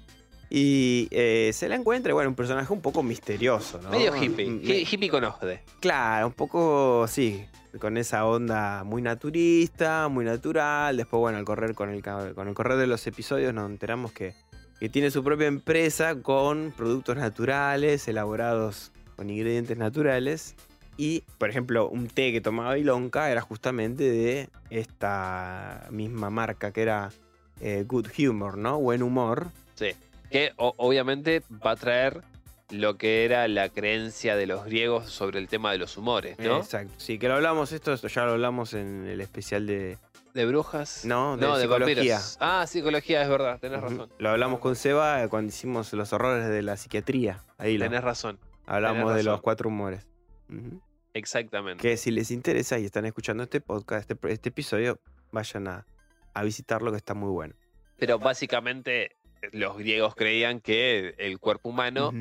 Y 0.50 1.08
eh, 1.10 1.50
se 1.52 1.68
la 1.68 1.74
encuentra, 1.74 2.12
bueno, 2.14 2.28
un 2.30 2.36
personaje 2.36 2.72
un 2.72 2.80
poco 2.80 3.02
misterioso, 3.02 3.80
¿no? 3.82 3.90
Medio 3.90 4.14
hippie. 4.14 4.46
Mm, 4.48 4.60
hi- 4.62 4.86
hippie 4.90 5.08
con 5.08 5.24
ojde. 5.24 5.62
Claro, 5.80 6.28
un 6.28 6.32
poco, 6.34 7.06
sí, 7.08 7.44
con 7.80 7.96
esa 7.96 8.24
onda 8.26 8.84
muy 8.84 9.02
naturista, 9.02 10.08
muy 10.08 10.24
natural. 10.24 10.96
Después, 10.96 11.18
bueno, 11.18 11.38
al 11.38 11.44
correr 11.44 11.74
con 11.74 11.88
el, 11.90 12.02
con 12.02 12.46
el 12.46 12.54
correr 12.54 12.78
de 12.78 12.86
los 12.86 13.04
episodios 13.06 13.52
nos 13.54 13.68
enteramos 13.68 14.12
que, 14.12 14.34
que 14.78 14.88
tiene 14.88 15.10
su 15.10 15.24
propia 15.24 15.46
empresa 15.48 16.16
con 16.22 16.72
productos 16.76 17.16
naturales, 17.16 18.06
elaborados 18.06 18.92
con 19.16 19.30
ingredientes 19.30 19.76
naturales. 19.76 20.54
Y, 20.96 21.24
por 21.38 21.50
ejemplo, 21.50 21.88
un 21.88 22.06
té 22.06 22.30
que 22.30 22.40
tomaba 22.40 22.78
Ilonka 22.78 23.28
era 23.30 23.40
justamente 23.40 24.04
de 24.08 24.48
esta 24.70 25.88
misma 25.90 26.30
marca 26.30 26.70
que 26.70 26.82
era 26.82 27.10
eh, 27.60 27.84
Good 27.86 28.08
Humor, 28.18 28.58
¿no? 28.58 28.78
Buen 28.78 29.02
humor. 29.02 29.48
Sí. 29.74 29.92
Que 30.30 30.52
obviamente 30.56 31.42
va 31.64 31.72
a 31.72 31.76
traer 31.76 32.22
lo 32.70 32.96
que 32.96 33.24
era 33.24 33.46
la 33.48 33.68
creencia 33.68 34.36
de 34.36 34.46
los 34.46 34.64
griegos 34.64 35.10
sobre 35.10 35.38
el 35.38 35.48
tema 35.48 35.70
de 35.72 35.78
los 35.78 35.96
humores, 35.96 36.38
¿no? 36.38 36.58
Exacto. 36.58 36.94
Sí, 36.96 37.18
que 37.18 37.28
lo 37.28 37.34
hablamos, 37.34 37.72
esto 37.72 37.94
ya 37.94 38.24
lo 38.24 38.32
hablamos 38.32 38.74
en 38.74 39.06
el 39.06 39.20
especial 39.20 39.66
de, 39.66 39.98
¿De 40.34 40.46
brujas? 40.46 41.04
No, 41.04 41.36
de 41.36 41.46
no, 41.46 41.56
de 41.56 41.62
psicología. 41.62 41.94
vampiros. 41.94 42.36
Ah, 42.40 42.66
psicología, 42.66 43.22
es 43.22 43.28
verdad, 43.28 43.60
tenés 43.60 43.80
razón. 43.80 44.10
Lo 44.18 44.30
hablamos 44.30 44.58
con 44.58 44.74
Seba 44.74 45.28
cuando 45.28 45.50
hicimos 45.50 45.92
los 45.92 46.12
horrores 46.12 46.48
de 46.48 46.62
la 46.62 46.76
psiquiatría. 46.76 47.40
Ahí 47.56 47.78
lo 47.78 47.84
Tenés 47.84 48.02
razón, 48.02 48.40
hablamos 48.66 49.04
tenés 49.04 49.16
de 49.24 49.30
los 49.30 49.40
cuatro 49.40 49.68
humores. 49.68 50.08
Exactamente. 51.12 51.80
Que 51.80 51.96
si 51.96 52.10
les 52.10 52.32
interesa 52.32 52.80
y 52.80 52.84
están 52.84 53.06
escuchando 53.06 53.44
este 53.44 53.60
podcast, 53.60 54.10
este, 54.10 54.32
este 54.32 54.48
episodio, 54.48 54.98
vayan 55.30 55.68
a, 55.68 55.86
a 56.34 56.42
visitarlo 56.42 56.90
que 56.90 56.96
está 56.98 57.14
muy 57.14 57.30
bueno. 57.30 57.54
Pero 57.96 58.18
básicamente 58.18 59.16
los 59.52 59.76
griegos 59.78 60.14
creían 60.14 60.60
que 60.60 61.14
el 61.18 61.38
cuerpo 61.38 61.68
humano 61.70 62.12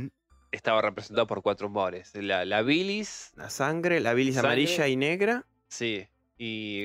estaba 0.51 0.81
representado 0.81 1.25
por 1.27 1.41
cuatro 1.41 1.67
humores. 1.67 2.13
La, 2.15 2.45
la 2.45 2.61
bilis, 2.61 3.31
La 3.35 3.49
sangre, 3.49 3.99
la 3.99 4.13
bilis 4.13 4.35
Sangre. 4.35 4.47
amarilla 4.49 4.87
y 4.87 4.95
negra. 4.95 5.45
sí, 5.67 6.07
y 6.37 6.83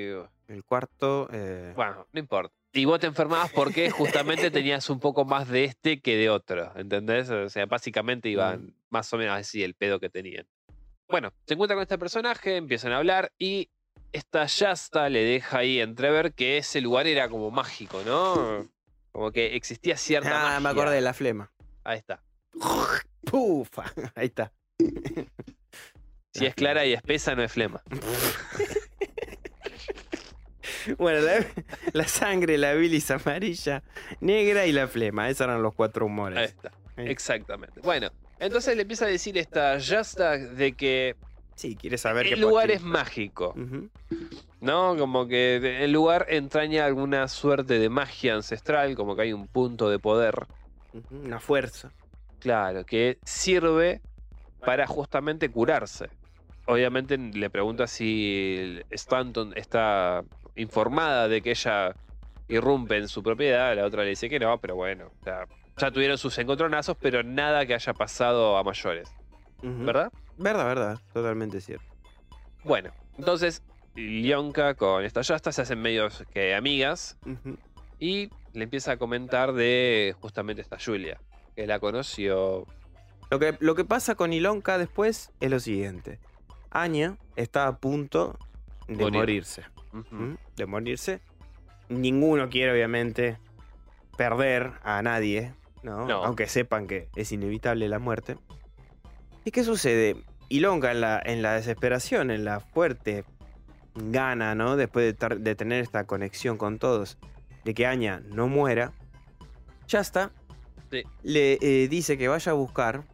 El 0.48 0.64
cuarto, 0.64 1.28
eh, 1.32 1.72
bueno, 1.76 2.06
no 2.12 2.20
importa. 2.20 2.54
Y 2.72 2.84
vos 2.84 3.00
te 3.00 3.06
enfermabas 3.06 3.50
porque 3.52 3.90
justamente 3.90 4.50
tenías 4.50 4.88
un 4.90 5.00
poco 5.00 5.24
más 5.24 5.48
de 5.48 5.64
este 5.64 6.00
que 6.00 6.16
de 6.16 6.30
otro, 6.30 6.72
¿entendés? 6.76 7.28
O 7.30 7.48
sea, 7.48 7.66
básicamente 7.66 8.28
iban 8.28 8.74
más 8.90 9.12
o 9.12 9.18
menos 9.18 9.36
así 9.36 9.62
el 9.62 9.74
pedo 9.74 9.98
que 10.00 10.08
tenían. 10.10 10.46
Bueno, 11.08 11.32
se 11.46 11.54
encuentra 11.54 11.74
con 11.74 11.82
este 11.82 11.98
personaje, 11.98 12.56
empiezan 12.56 12.92
a 12.92 12.98
hablar 12.98 13.32
y 13.38 13.70
esta 14.12 14.46
Yasta 14.46 15.08
le 15.08 15.22
deja 15.24 15.58
ahí 15.58 15.80
entrever 15.80 16.32
que 16.32 16.58
ese 16.58 16.80
lugar 16.80 17.06
era 17.06 17.28
como 17.28 17.50
mágico, 17.50 18.02
¿no? 18.04 18.66
Como 19.12 19.32
que 19.32 19.56
existía 19.56 19.96
cierta 19.96 20.30
Ah, 20.40 20.44
magia. 20.44 20.60
me 20.60 20.68
acordé 20.70 20.94
de 20.96 21.00
la 21.00 21.14
flema. 21.14 21.50
Ahí 21.84 21.98
está. 21.98 22.22
Pufa, 23.24 23.84
ahí 24.14 24.26
está. 24.26 24.52
Si 26.32 26.46
es 26.46 26.54
clara 26.54 26.84
y 26.86 26.92
espesa, 26.92 27.34
no 27.34 27.42
es 27.42 27.52
flema. 27.52 27.82
Bueno, 30.96 31.20
la, 31.20 31.44
la 31.92 32.08
sangre, 32.08 32.56
la 32.56 32.72
bilis 32.74 33.10
amarilla, 33.10 33.82
negra 34.20 34.64
y 34.66 34.72
la 34.72 34.88
flema. 34.88 35.28
Esos 35.28 35.42
eran 35.46 35.62
los 35.62 35.74
cuatro 35.74 36.06
Ahí 36.06 36.10
humores. 36.10 36.50
está. 36.50 36.70
Eh. 36.96 37.10
Exactamente. 37.10 37.80
Bueno, 37.82 38.10
entonces 38.38 38.74
le 38.74 38.82
empieza 38.82 39.04
a 39.04 39.08
decir 39.08 39.36
esta 39.36 39.76
Yasta 39.78 40.38
de 40.38 40.72
que 40.72 41.16
Sí, 41.58 41.74
quieres 41.74 42.02
saber 42.02 42.24
el 42.28 42.34
qué 42.36 42.40
lugar 42.40 42.70
es 42.70 42.82
mágico. 42.82 43.52
¿No? 44.60 44.96
Como 44.96 45.26
que 45.26 45.56
el 45.82 45.90
lugar 45.90 46.26
entraña 46.28 46.84
alguna 46.84 47.26
suerte 47.26 47.80
de 47.80 47.88
magia 47.88 48.36
ancestral, 48.36 48.94
como 48.94 49.16
que 49.16 49.22
hay 49.22 49.32
un 49.32 49.48
punto 49.48 49.90
de 49.90 49.98
poder, 49.98 50.46
Una 51.10 51.40
fuerza. 51.40 51.90
claro, 52.38 52.84
que 52.84 53.18
sirve 53.24 54.00
para 54.60 54.86
justamente 54.86 55.50
curarse. 55.50 56.08
Obviamente 56.66 57.18
le 57.18 57.50
pregunta 57.50 57.88
si 57.88 58.78
Stanton 58.90 59.52
está 59.56 60.22
informada 60.54 61.26
de 61.26 61.42
que 61.42 61.50
ella 61.50 61.92
irrumpe 62.46 62.98
en 62.98 63.08
su 63.08 63.20
propiedad, 63.20 63.74
la 63.74 63.84
otra 63.84 64.04
le 64.04 64.10
dice 64.10 64.28
que 64.28 64.38
no, 64.38 64.58
pero 64.60 64.76
bueno, 64.76 65.10
ya 65.76 65.90
tuvieron 65.90 66.18
sus 66.18 66.38
encontronazos, 66.38 66.96
pero 67.00 67.24
nada 67.24 67.66
que 67.66 67.74
haya 67.74 67.94
pasado 67.94 68.56
a 68.56 68.62
mayores, 68.62 69.10
Ujú. 69.60 69.86
¿verdad? 69.86 70.12
Verdad, 70.38 70.64
verdad. 70.66 71.00
Totalmente 71.12 71.60
cierto. 71.60 71.84
Bueno, 72.64 72.90
entonces 73.16 73.62
Lionka 73.94 74.74
con 74.74 75.04
esta 75.04 75.22
Yasta 75.22 75.52
se 75.52 75.62
hacen 75.62 75.80
medios 75.80 76.24
que 76.32 76.54
amigas 76.54 77.16
y 77.98 78.30
le 78.52 78.64
empieza 78.64 78.92
a 78.92 78.96
comentar 78.96 79.52
de 79.52 80.14
justamente 80.20 80.62
esta 80.62 80.78
Julia, 80.84 81.20
que 81.56 81.66
la 81.66 81.80
conoció. 81.80 82.66
Lo 83.30 83.38
que, 83.38 83.56
lo 83.60 83.74
que 83.74 83.84
pasa 83.84 84.14
con 84.14 84.32
Ilonka 84.32 84.78
después 84.78 85.32
es 85.40 85.50
lo 85.50 85.60
siguiente. 85.60 86.18
Anya 86.70 87.16
está 87.36 87.66
a 87.66 87.76
punto 87.78 88.38
de 88.86 88.96
Morir. 88.96 89.20
morirse. 89.20 89.64
Ujú. 89.92 90.16
¿m? 90.16 90.36
De 90.56 90.66
morirse. 90.66 91.20
Ninguno 91.88 92.48
quiere, 92.50 92.72
obviamente, 92.72 93.38
perder 94.16 94.72
a 94.82 95.02
nadie, 95.02 95.54
¿no? 95.82 96.06
No. 96.06 96.24
Aunque 96.24 96.46
sepan 96.46 96.86
que 96.86 97.08
es 97.16 97.32
inevitable 97.32 97.88
la 97.88 97.98
muerte. 97.98 98.36
¿Y 99.44 99.50
qué 99.50 99.64
sucede? 99.64 100.16
En 100.50 101.00
la, 101.00 101.20
en 101.24 101.42
la 101.42 101.54
desesperación, 101.54 102.30
en 102.30 102.44
la 102.44 102.60
fuerte 102.60 103.24
gana, 103.94 104.54
¿no? 104.54 104.76
Después 104.76 105.04
de, 105.06 105.12
tar- 105.14 105.38
de 105.40 105.54
tener 105.54 105.82
esta 105.82 106.04
conexión 106.04 106.56
con 106.56 106.78
todos, 106.78 107.18
de 107.64 107.74
que 107.74 107.86
Anya 107.86 108.22
no 108.30 108.48
muera, 108.48 108.92
ya 109.86 110.00
está. 110.00 110.30
Sí. 110.90 111.02
Le 111.22 111.58
eh, 111.60 111.88
dice 111.88 112.16
que 112.16 112.28
vaya 112.28 112.52
a 112.52 112.54
buscar, 112.54 113.04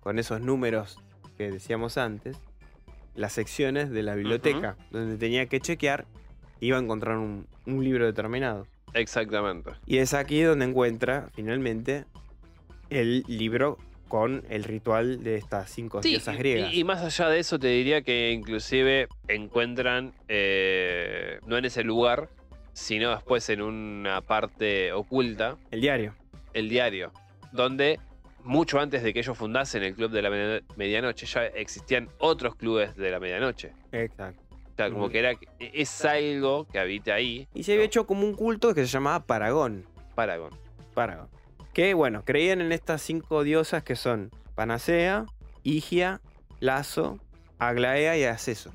con 0.00 0.18
esos 0.18 0.40
números 0.40 0.98
que 1.36 1.50
decíamos 1.50 1.98
antes, 1.98 2.36
las 3.14 3.32
secciones 3.32 3.90
de 3.90 4.02
la 4.02 4.14
biblioteca, 4.14 4.76
donde 4.90 5.16
tenía 5.16 5.46
que 5.46 5.58
chequear, 5.60 6.06
iba 6.60 6.76
a 6.76 6.80
encontrar 6.80 7.16
un, 7.16 7.46
un 7.66 7.82
libro 7.82 8.04
determinado. 8.06 8.66
Exactamente. 8.94 9.72
Y 9.86 9.98
es 9.98 10.14
aquí 10.14 10.40
donde 10.42 10.66
encuentra 10.66 11.28
finalmente 11.34 12.04
el 12.90 13.24
libro 13.26 13.78
con 14.08 14.44
el 14.50 14.64
ritual 14.64 15.22
de 15.24 15.36
estas 15.36 15.70
cinco 15.70 16.02
Sí, 16.02 16.10
diosas 16.10 16.36
griegas. 16.38 16.72
Y, 16.72 16.80
y 16.80 16.84
más 16.84 17.02
allá 17.02 17.28
de 17.28 17.38
eso, 17.40 17.58
te 17.58 17.68
diría 17.68 18.02
que 18.02 18.30
inclusive 18.32 19.08
encuentran, 19.28 20.12
eh, 20.28 21.38
no 21.46 21.56
en 21.56 21.64
ese 21.64 21.82
lugar, 21.82 22.28
sino 22.72 23.10
después 23.10 23.48
en 23.50 23.62
una 23.62 24.20
parte 24.20 24.92
oculta, 24.92 25.56
El 25.70 25.80
diario. 25.80 26.14
el 26.54 26.68
diario, 26.68 27.12
donde 27.52 27.98
mucho 28.44 28.78
antes 28.78 29.02
de 29.02 29.12
que 29.12 29.20
ellos 29.20 29.36
fundasen 29.36 29.82
el 29.82 29.94
Club 29.94 30.10
de 30.12 30.22
la 30.22 30.30
Media- 30.30 30.62
Medianoche, 30.76 31.26
ya 31.26 31.46
existían 31.46 32.08
otros 32.18 32.54
clubes 32.54 32.94
de 32.96 33.10
la 33.10 33.18
medianoche. 33.18 33.72
Exacto. 33.90 34.40
O 34.72 34.76
sea, 34.76 34.90
como 34.90 35.08
que 35.08 35.18
era, 35.18 35.32
es 35.58 36.04
algo 36.04 36.66
que 36.70 36.78
habita 36.78 37.14
ahí. 37.14 37.48
Y 37.54 37.62
se 37.62 37.72
había 37.72 37.84
¿no? 37.84 37.86
hecho 37.86 38.06
como 38.06 38.26
un 38.26 38.34
culto 38.34 38.74
que 38.74 38.82
se 38.82 38.88
llamaba 38.88 39.24
Paragón. 39.26 39.86
Paragon. 40.14 40.50
Paragon. 40.94 41.28
Que 41.76 41.92
bueno, 41.92 42.22
creían 42.24 42.62
en 42.62 42.72
estas 42.72 43.02
cinco 43.02 43.44
diosas 43.44 43.82
que 43.82 43.96
son 43.96 44.30
Panacea, 44.54 45.26
Higia, 45.62 46.22
Lazo, 46.58 47.18
Aglaea 47.58 48.16
y 48.16 48.24
Acceso. 48.24 48.72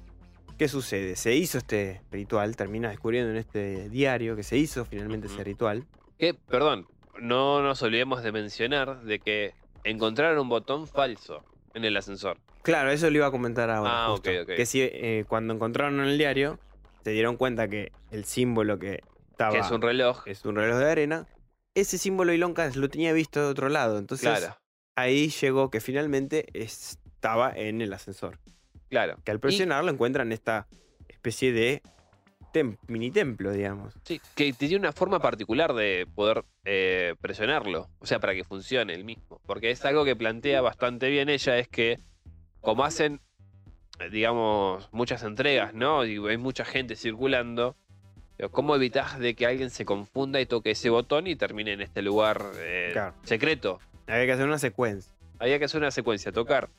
¿Qué 0.59 0.67
sucede? 0.67 1.15
Se 1.15 1.33
hizo 1.33 1.57
este 1.57 2.03
ritual, 2.11 2.55
termina 2.55 2.89
descubriendo 2.89 3.31
en 3.31 3.37
este 3.37 3.89
diario 3.89 4.35
que 4.35 4.43
se 4.43 4.55
hizo 4.57 4.85
finalmente 4.85 5.25
ese 5.25 5.43
ritual. 5.43 5.87
Que, 6.19 6.35
perdón, 6.35 6.85
no 7.19 7.63
nos 7.63 7.81
olvidemos 7.81 8.21
de 8.21 8.31
mencionar 8.31 9.01
de 9.01 9.17
que 9.17 9.55
encontraron 9.83 10.37
un 10.37 10.49
botón 10.49 10.85
falso 10.85 11.43
en 11.73 11.85
el 11.85 11.97
ascensor. 11.97 12.37
Claro, 12.61 12.91
eso 12.91 13.09
lo 13.09 13.17
iba 13.17 13.25
a 13.25 13.31
comentar 13.31 13.71
ahora. 13.71 14.05
Ah, 14.05 14.09
justo. 14.11 14.29
Que 14.45 14.67
si 14.67 14.79
eh, 14.79 15.25
cuando 15.27 15.55
encontraron 15.55 16.01
en 16.01 16.05
el 16.05 16.19
diario, 16.19 16.59
se 17.03 17.09
dieron 17.09 17.35
cuenta 17.35 17.67
que 17.67 17.91
el 18.11 18.25
símbolo 18.25 18.77
que 18.77 19.01
estaba 19.31 19.53
Que 19.53 19.57
es 19.57 19.71
un 19.71 19.81
reloj. 19.81 20.21
es 20.27 20.45
un 20.45 20.55
reloj 20.55 20.77
de 20.77 20.91
arena. 20.91 21.27
Ese 21.73 21.97
símbolo 21.97 22.33
Ilonka 22.33 22.69
lo 22.75 22.89
tenía 22.89 23.13
visto 23.13 23.39
de 23.41 23.47
otro 23.47 23.69
lado. 23.69 23.97
Entonces 23.97 24.27
Claro, 24.29 24.57
ahí 24.95 25.29
llegó 25.29 25.69
que 25.69 25.79
finalmente 25.79 26.45
estaba 26.53 27.51
en 27.55 27.81
el 27.81 27.93
ascensor. 27.93 28.39
claro. 28.89 29.17
Que 29.23 29.31
al 29.31 29.39
presionarlo 29.39 29.89
encuentran 29.91 30.31
esta 30.33 30.67
especie 31.07 31.53
de 31.53 31.81
tem- 32.53 32.77
mini 32.87 33.09
templo, 33.11 33.51
digamos. 33.53 33.93
Sí, 34.03 34.19
que 34.35 34.51
tiene 34.51 34.75
una 34.75 34.91
forma 34.91 35.19
particular 35.19 35.73
de 35.73 36.07
poder 36.13 36.43
eh, 36.65 37.15
presionarlo, 37.21 37.89
o 37.99 38.05
sea, 38.05 38.19
para 38.19 38.33
que 38.33 38.43
funcione 38.43 38.93
el 38.93 39.05
mismo. 39.05 39.39
Porque 39.45 39.71
es 39.71 39.85
algo 39.85 40.03
que 40.03 40.15
plantea 40.17 40.59
bastante 40.61 41.09
bien 41.09 41.29
ella, 41.29 41.57
es 41.57 41.69
que 41.69 41.99
como 42.59 42.83
hacen, 42.83 43.21
eh, 43.99 44.09
digamos, 44.09 44.89
muchas 44.91 45.23
entregas, 45.23 45.73
¿no? 45.73 46.05
Y 46.05 46.17
hay 46.27 46.37
mucha 46.37 46.65
gente 46.65 46.97
circulando, 46.97 47.77
¿cómo 48.49 48.75
evitas 48.75 49.19
de 49.19 49.35
que 49.35 49.45
alguien 49.45 49.69
se 49.69 49.85
confunda 49.85 50.39
y 50.41 50.45
toque 50.45 50.71
ese 50.71 50.89
botón 50.89 51.27
y 51.27 51.35
termine 51.35 51.73
en 51.73 51.81
este 51.81 52.01
lugar 52.01 52.43
eh, 52.57 52.89
Claro. 52.93 53.13
secreto? 53.23 53.79
Había 54.07 54.25
que 54.25 54.31
hacer 54.31 54.47
una 54.47 54.57
secuencia. 54.59 55.11
Había 55.39 55.59
que 55.59 55.65
hacer 55.65 55.79
una 55.81 55.91
secuencia, 55.91 56.31
tocar 56.31 56.69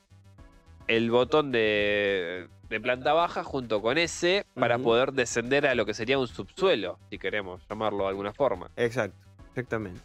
el 0.89 1.11
botón 1.11 1.53
de, 1.53 2.49
de 2.69 2.81
planta 2.81 3.13
baja 3.13 3.45
junto 3.45 3.81
con 3.83 3.99
ese 3.99 4.45
para 4.55 4.79
poder 4.79 5.13
descender 5.13 5.67
a 5.67 5.75
lo 5.75 5.87
que 5.87 5.95
sería 5.95 6.19
un 6.19 6.27
subsuelo, 6.29 6.99
si 7.11 7.19
queremos 7.19 7.63
llamarlo 7.69 8.05
de 8.05 8.09
alguna 8.11 8.33
forma. 8.33 8.71
Exacto, 8.77 9.17
exactamente. 9.51 10.01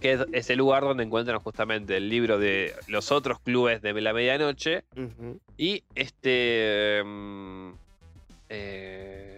Que 0.00 0.12
es 0.12 0.20
ese 0.32 0.56
lugar 0.56 0.82
donde 0.82 1.04
encuentran 1.04 1.38
justamente 1.40 1.96
el 1.96 2.08
libro 2.10 2.38
de 2.38 2.74
los 2.88 3.12
otros 3.12 3.38
clubes 3.40 3.80
de 3.82 3.92
la 4.00 4.12
medianoche 4.12 4.84
y 5.56 5.84
este... 5.94 7.02
mm, 7.04 7.70
eh, 8.48 9.35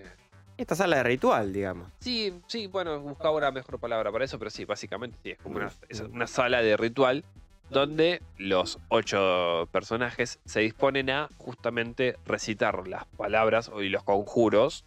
Esta 0.59 0.75
sala 0.75 0.97
de 0.97 1.03
ritual, 1.05 1.53
digamos. 1.53 1.89
sí, 2.01 2.35
sí, 2.49 2.67
bueno, 2.67 3.01
buscaba 3.01 3.31
una 3.31 3.51
mejor 3.51 3.79
palabra 3.79 4.11
para 4.13 4.25
eso, 4.25 4.39
pero 4.39 4.51
sí, 4.51 4.65
básicamente 4.65 5.17
sí, 5.23 5.31
es 5.31 5.39
como 5.39 5.57
una, 5.57 5.71
es 5.89 6.01
Ujú. 6.01 6.13
una 6.13 6.27
sala 6.27 6.61
de 6.63 6.77
ritual 6.77 7.25
donde 7.71 8.21
los 8.39 8.79
ocho 8.89 9.69
personajes 9.73 10.41
se 10.47 10.61
disponen 10.61 11.11
a 11.11 11.29
justamente 11.39 12.17
recitar 12.27 12.89
las 12.89 13.05
palabras 13.07 13.71
y 13.81 13.89
los 13.89 14.03
conjuros 14.03 14.85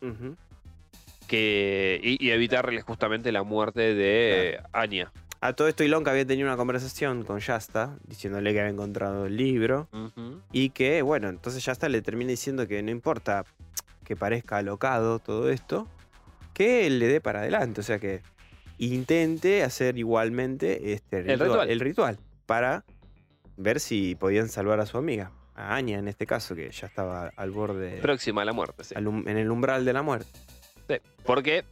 que, 1.28 2.00
y, 2.04 2.26
y 2.26 2.32
evitarles 2.32 2.84
justamente 2.84 3.32
la 3.32 3.44
muerte 3.44 3.94
de 3.94 4.60
Anya. 4.74 5.12
A 5.40 5.54
todo 5.54 5.68
esto 5.68 5.84
Ilonka 5.84 6.12
había 6.12 6.26
tenido 6.26 6.48
una 6.48 6.58
conversación 6.58 7.24
con 7.24 7.40
Shasta, 7.40 7.98
diciéndole 8.06 8.52
que 8.54 8.60
había 8.60 8.72
encontrado 8.72 9.26
el 9.26 9.38
libro. 9.38 9.88
Y 10.52 10.70
que, 10.72 11.02
bueno, 11.02 11.30
entonces 11.30 11.64
Shasta 11.64 11.88
le 11.90 12.02
termina 12.02 12.30
diciendo 12.32 12.68
que 12.68 12.84
no 12.84 12.92
importa 12.92 13.46
que 14.04 14.16
parezca 14.16 14.58
alocado 14.58 15.20
todo 15.20 15.50
esto, 15.50 15.88
que 16.54 16.86
él 16.88 17.00
le 17.00 17.08
dé 17.08 17.22
para 17.22 17.40
adelante. 17.42 17.82
O 17.82 17.84
sea 17.84 18.00
que 18.00 18.22
intente 18.78 19.64
hacer 19.64 19.98
igualmente 19.98 20.94
este 20.94 21.20
El 21.20 21.40
ritual. 21.40 21.70
el 21.70 21.80
ritual 21.80 22.18
para 22.46 22.84
ver 23.58 23.80
si 23.80 24.16
podían 24.16 24.50
salvar 24.50 24.80
a 24.80 24.86
su 24.86 24.98
amiga, 24.98 25.32
a 25.56 25.76
Anya 25.76 26.00
en 26.00 26.08
este 26.08 26.26
caso, 26.26 26.56
que 26.56 26.70
ya 26.72 26.88
estaba 26.88 27.32
al 27.36 27.52
borde, 27.52 28.00
Próxima 28.02 28.42
a 28.42 28.46
la 28.46 28.54
muerte, 28.54 28.84
sí. 28.84 28.96
al 28.96 29.08
um- 29.08 29.28
en 29.28 29.38
el 29.38 29.52
umbral 29.52 29.86
de 29.86 29.94
la 29.94 30.02
muerte. 30.02 30.28
Sí, 30.90 30.96
Porque 31.24 31.64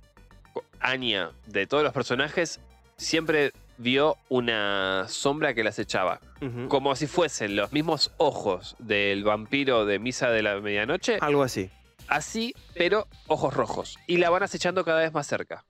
Anya, 0.79 1.31
de 1.47 1.65
todos 1.67 1.83
los 1.83 1.91
personajes, 1.93 2.59
siempre 2.95 3.51
vio 3.77 4.17
una 4.29 5.05
sombra 5.07 5.53
que 5.53 5.63
las 5.63 5.79
echaba. 5.79 6.19
Como 6.67 6.95
si 6.95 7.07
fuesen 7.07 7.55
los 7.55 7.73
mismos 7.73 8.11
ojos 8.17 8.75
del 8.79 9.23
vampiro 9.23 9.85
de 9.85 9.99
Misa 9.99 10.29
de 10.29 10.43
la 10.43 10.59
Medianoche. 10.61 11.17
Algo 11.21 11.43
así. 11.43 11.69
Así, 12.09 12.53
pero 12.75 13.07
ojos 13.27 13.53
rojos. 13.53 13.97
Y 14.07 14.17
la 14.17 14.29
van 14.29 14.43
acechando 14.43 14.83
cada 14.83 14.99
vez 14.99 15.13
más 15.13 15.27
cerca. 15.27 15.65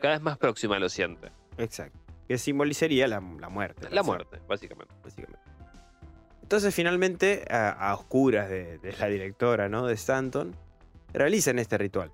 Cada 0.00 0.14
vez 0.14 0.22
más 0.22 0.38
próxima 0.38 0.78
lo 0.78 0.88
siente. 0.88 1.30
Exacto. 1.56 1.98
Que 2.28 2.36
simbolizaría 2.38 3.06
la, 3.08 3.20
la 3.40 3.48
muerte. 3.48 3.88
La 3.90 4.02
muerte, 4.02 4.40
básicamente. 4.48 4.94
básicamente. 5.02 5.38
Entonces, 6.42 6.74
finalmente, 6.74 7.44
a, 7.50 7.70
a 7.70 7.94
oscuras 7.94 8.48
de, 8.48 8.78
de 8.78 8.92
la 8.98 9.06
directora, 9.06 9.68
¿no? 9.68 9.86
De 9.86 9.94
Stanton, 9.94 10.54
realizan 11.12 11.58
este 11.58 11.78
ritual. 11.78 12.12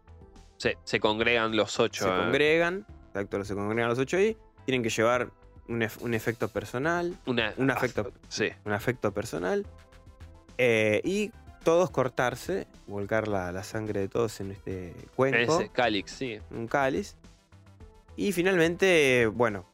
Sí, 0.58 0.70
se 0.84 1.00
congregan 1.00 1.56
los 1.56 1.78
ocho. 1.80 2.04
Se 2.04 2.10
eh, 2.10 2.16
congregan, 2.18 2.86
exacto, 3.08 3.44
se 3.44 3.54
congregan 3.54 3.88
los 3.88 3.98
ocho 3.98 4.16
ahí, 4.16 4.36
tienen 4.64 4.82
que 4.82 4.90
llevar 4.90 5.30
un, 5.68 5.80
ef- 5.82 6.00
un 6.02 6.14
efecto 6.14 6.48
personal, 6.48 7.16
Una, 7.26 7.52
un 7.56 7.70
afecto. 7.70 8.12
Sí. 8.28 8.48
un 8.64 8.72
afecto 8.72 9.12
personal, 9.12 9.66
eh, 10.58 11.00
y 11.04 11.30
todos 11.64 11.90
cortarse, 11.90 12.66
volcar 12.86 13.28
la, 13.28 13.52
la 13.52 13.62
sangre 13.64 14.00
de 14.00 14.08
todos 14.08 14.40
en 14.40 14.52
este 14.52 14.94
cuenco, 15.16 15.60
Ese 15.60 15.70
Calix, 15.70 16.10
sí. 16.12 16.38
un 16.50 16.66
cáliz, 16.66 17.16
y 18.16 18.32
finalmente, 18.32 19.26
bueno, 19.26 19.64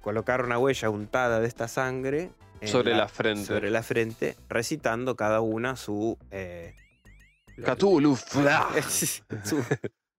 colocar 0.00 0.44
una 0.44 0.58
huella 0.58 0.88
untada 0.90 1.40
de 1.40 1.46
esta 1.46 1.68
sangre 1.68 2.30
Sobre 2.64 2.94
la 2.94 3.08
frente. 3.08 3.44
sobre 3.46 3.70
la 3.70 3.82
frente, 3.82 4.36
recitando 4.48 5.16
cada 5.16 5.40
una 5.40 5.76
su 5.76 6.18
eh, 6.30 6.74
Cthulhu. 7.64 8.16
su, 9.44 9.64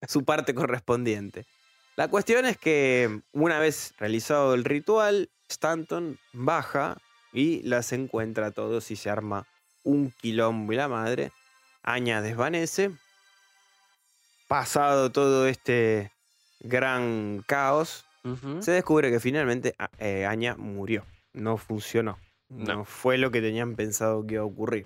su 0.08 0.26
parte 0.26 0.54
correspondiente. 0.54 1.46
La 1.96 2.08
cuestión 2.08 2.46
es 2.46 2.58
que 2.58 3.22
una 3.32 3.60
vez 3.60 3.94
realizado 3.98 4.54
el 4.54 4.64
ritual, 4.64 5.30
Stanton 5.50 6.20
baja 6.34 6.98
y 7.34 7.62
las 7.64 7.92
encuentra 7.92 8.48
a 8.48 8.52
todos 8.52 8.92
y 8.92 8.96
se 8.96 9.10
arma 9.10 9.48
un 9.84 10.12
quilombo 10.12 10.74
y 10.74 10.76
la 10.76 10.88
madre. 10.88 11.32
Aña 11.84 12.22
desvanece. 12.22 12.92
Pasado 14.48 15.12
todo 15.12 15.48
este 15.48 16.12
gran 16.60 17.44
caos, 17.48 18.06
se 18.60 18.72
descubre 18.72 19.10
que 19.10 19.20
finalmente 19.20 19.74
eh, 19.98 20.26
Anya 20.26 20.56
murió. 20.56 21.06
No 21.34 21.58
funcionó. 21.58 22.20
No. 22.50 22.76
No. 22.76 22.86
fue 22.86 23.18
lo 23.18 23.32
que 23.32 23.42
tenían 23.42 23.76
pensado 23.76 24.28
que 24.28 24.36
iba 24.36 24.44
a 24.44 24.46
ocurrir. 24.46 24.86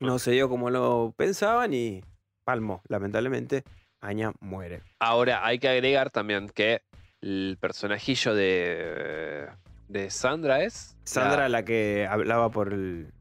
No 0.00 0.18
se 0.18 0.32
dio 0.32 0.48
como 0.48 0.70
lo 0.70 1.14
pensaban 1.16 1.72
y 1.72 2.02
palmó. 2.44 2.82
Lamentablemente, 2.88 3.62
Anya 4.00 4.32
muere. 4.40 4.82
Ahora 4.98 5.46
hay 5.46 5.60
que 5.60 5.68
agregar 5.68 6.10
también 6.10 6.48
que 6.48 6.82
el 7.20 7.56
personajillo 7.60 8.34
de, 8.34 9.46
de 9.88 10.10
Sandra 10.10 10.64
es. 10.64 10.96
Sandra, 11.04 11.42
La, 11.42 11.60
la, 11.60 11.64
que 11.64 12.08
hablaba 12.10 12.50
por 12.50 12.72
el, 12.72 13.12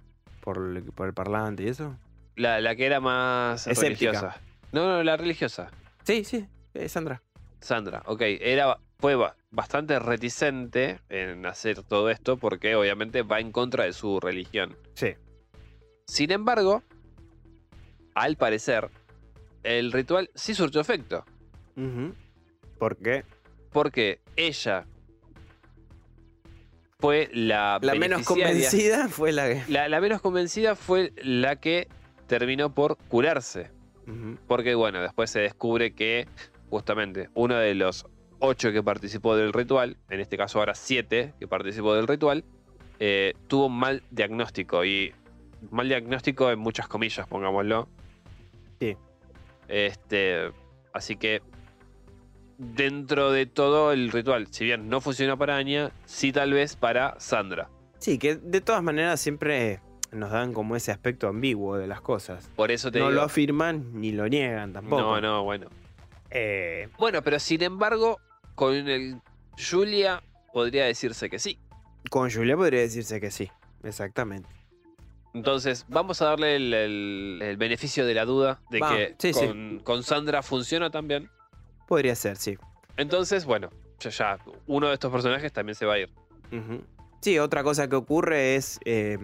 por 0.41 0.57
el, 0.57 0.84
por 0.91 1.07
el 1.07 1.13
parlante 1.13 1.63
y 1.63 1.68
eso. 1.69 1.95
la- 2.35 2.59
la 2.61 2.76
que 2.76 2.85
era 2.85 2.99
más 2.99 3.68
Escéptica. 3.68 4.11
religiosa. 4.11 4.41
No, 4.72 4.85
no, 4.88 5.03
la 5.03 5.15
religiosa. 5.18 5.69
Sí, 6.03 6.23
sí, 6.23 6.47
es 6.73 6.91
Sandra. 6.91 7.22
Sandra, 7.59 8.01
ok. 8.05 8.22
Era, 8.22 8.77
fue 8.99 9.15
ba- 9.15 9.35
bastante 9.51 9.99
reticente 9.99 10.99
en 11.09 11.45
hacer 11.45 11.84
todo 11.84 12.09
esto 12.09 12.38
porque 12.38 12.76
obviamente 12.76 13.22
va 13.22 13.39
en 13.39 13.51
contra 13.51 13.84
de 13.84 13.93
su 13.93 14.19
religión. 14.19 14.76
Sí. 14.95 15.13
Sin 16.07 16.31
embargo, 16.31 16.84
al 18.15 18.35
parecer, 18.38 18.89
el 19.63 19.91
ritual 19.91 20.30
sí 20.35 20.53
surgió 20.55 20.81
efecto. 20.81 21.23
Ujú. 21.77 22.13
¿Por 22.80 22.97
qué? 22.97 23.23
Porque 23.72 24.19
ella 24.35 24.85
fue 27.02 27.30
la, 27.34 27.80
La 27.82 27.95
menos 27.95 28.23
convencida 28.23 29.10
fue 29.10 29.32
la 29.32 29.48
que. 29.48 29.64
La, 29.68 29.90
la 29.90 29.99
menos 29.99 30.22
convencida 30.22 30.76
fue 30.76 31.11
la 31.18 31.56
que 31.57 31.88
terminó 32.28 32.73
por 32.73 32.98
curarse. 32.98 33.72
Porque, 34.48 34.76
bueno, 34.76 35.02
después 35.02 35.30
se 35.30 35.40
descubre 35.40 35.94
que 35.94 36.28
justamente 36.69 37.30
uno 37.34 37.56
de 37.56 37.76
los 37.76 38.06
ocho 38.40 38.73
que 38.73 38.84
participó 38.84 39.38
del 39.38 39.53
ritual, 39.53 39.98
en 40.10 40.19
este 40.19 40.36
caso 40.36 40.60
ahora 40.60 40.76
siete 40.76 41.34
que 41.40 41.48
participó 41.48 41.95
del 41.95 42.07
ritual, 42.07 42.44
eh, 42.99 43.34
tuvo 43.48 43.68
un 43.68 43.78
mal 43.78 44.03
diagnóstico. 44.11 44.84
Y 44.84 45.14
mal 45.69 45.88
diagnóstico 45.88 46.52
en 46.52 46.60
muchas 46.60 46.88
comillas, 46.88 47.26
pongámoslo. 47.28 47.88
Sí. 48.80 48.98
Este, 49.69 50.52
así 50.91 51.15
que 51.15 51.41
dentro 52.61 53.31
de 53.31 53.45
todo 53.47 53.91
el 53.91 54.11
ritual, 54.11 54.47
si 54.51 54.65
bien 54.65 54.88
no 54.88 55.01
funcionó 55.01 55.38
para 55.38 55.57
Anya, 55.57 55.91
sí 56.05 56.31
tal 56.31 56.53
vez 56.53 56.75
para 56.75 57.19
Sandra. 57.19 57.69
Sí, 57.97 58.17
que 58.19 58.35
de 58.35 58.61
todas 58.61 58.83
maneras 58.83 59.19
siempre 59.19 59.79
nos 60.11 60.31
dan 60.31 60.53
como 60.53 60.75
ese 60.75 60.91
aspecto 60.91 61.27
ambiguo 61.27 61.77
de 61.77 61.88
las 61.88 62.01
cosas. 62.01 62.49
Por 62.55 62.71
eso 62.71 62.91
te 62.91 62.99
No 62.99 63.05
digo. 63.07 63.15
lo 63.15 63.23
afirman 63.23 63.99
ni 63.99 64.11
lo 64.11 64.27
niegan 64.27 64.73
tampoco. 64.73 65.01
no, 65.01 65.21
no, 65.21 65.43
bueno. 65.43 65.67
Eh, 66.29 66.89
Bueno, 66.97 67.21
pero 67.23 67.39
sin 67.39 67.61
embargo, 67.63 68.19
con 68.55 68.73
el 68.75 69.19
Julia 69.57 70.21
podría 70.53 70.85
decirse 70.85 71.29
que 71.29 71.39
sí. 71.39 71.57
con 72.09 72.29
Julia 72.31 72.55
podría 72.57 72.81
decirse 72.81 73.19
que 73.19 73.31
sí, 73.31 73.49
exactamente. 73.83 74.49
Entonces, 75.33 75.85
vamos 75.88 76.21
a 76.21 76.25
darle 76.25 76.57
el, 76.57 76.73
el- 76.73 77.39
el 77.41 77.57
beneficio 77.57 78.05
de 78.05 78.13
la 78.13 78.25
duda 78.25 78.59
de 78.69 78.79
que 78.81 79.15
sí, 79.17 79.33
sí. 79.33 79.47
con, 79.47 79.79
con 79.79 80.03
Sandra 80.03 80.43
funciona 80.43 80.89
también. 80.89 81.29
Podría 81.91 82.15
ser, 82.15 82.38
sí. 82.38 82.57
Entonces, 82.95 83.43
bueno, 83.43 83.69
ya, 83.99 84.09
ya, 84.11 84.38
uno 84.65 84.88
de 84.88 84.93
estos 84.93 85.11
personajes 85.11 85.51
también 85.51 85.76
se 85.76 85.85
va 85.85 85.95
a 85.95 85.99
ir. 85.99 86.09
Sí, 87.19 87.38
otra 87.38 87.63
cosa 87.63 87.89
que 87.89 87.97
ocurre 87.97 88.55
es 88.55 88.80
eh, 88.85 89.18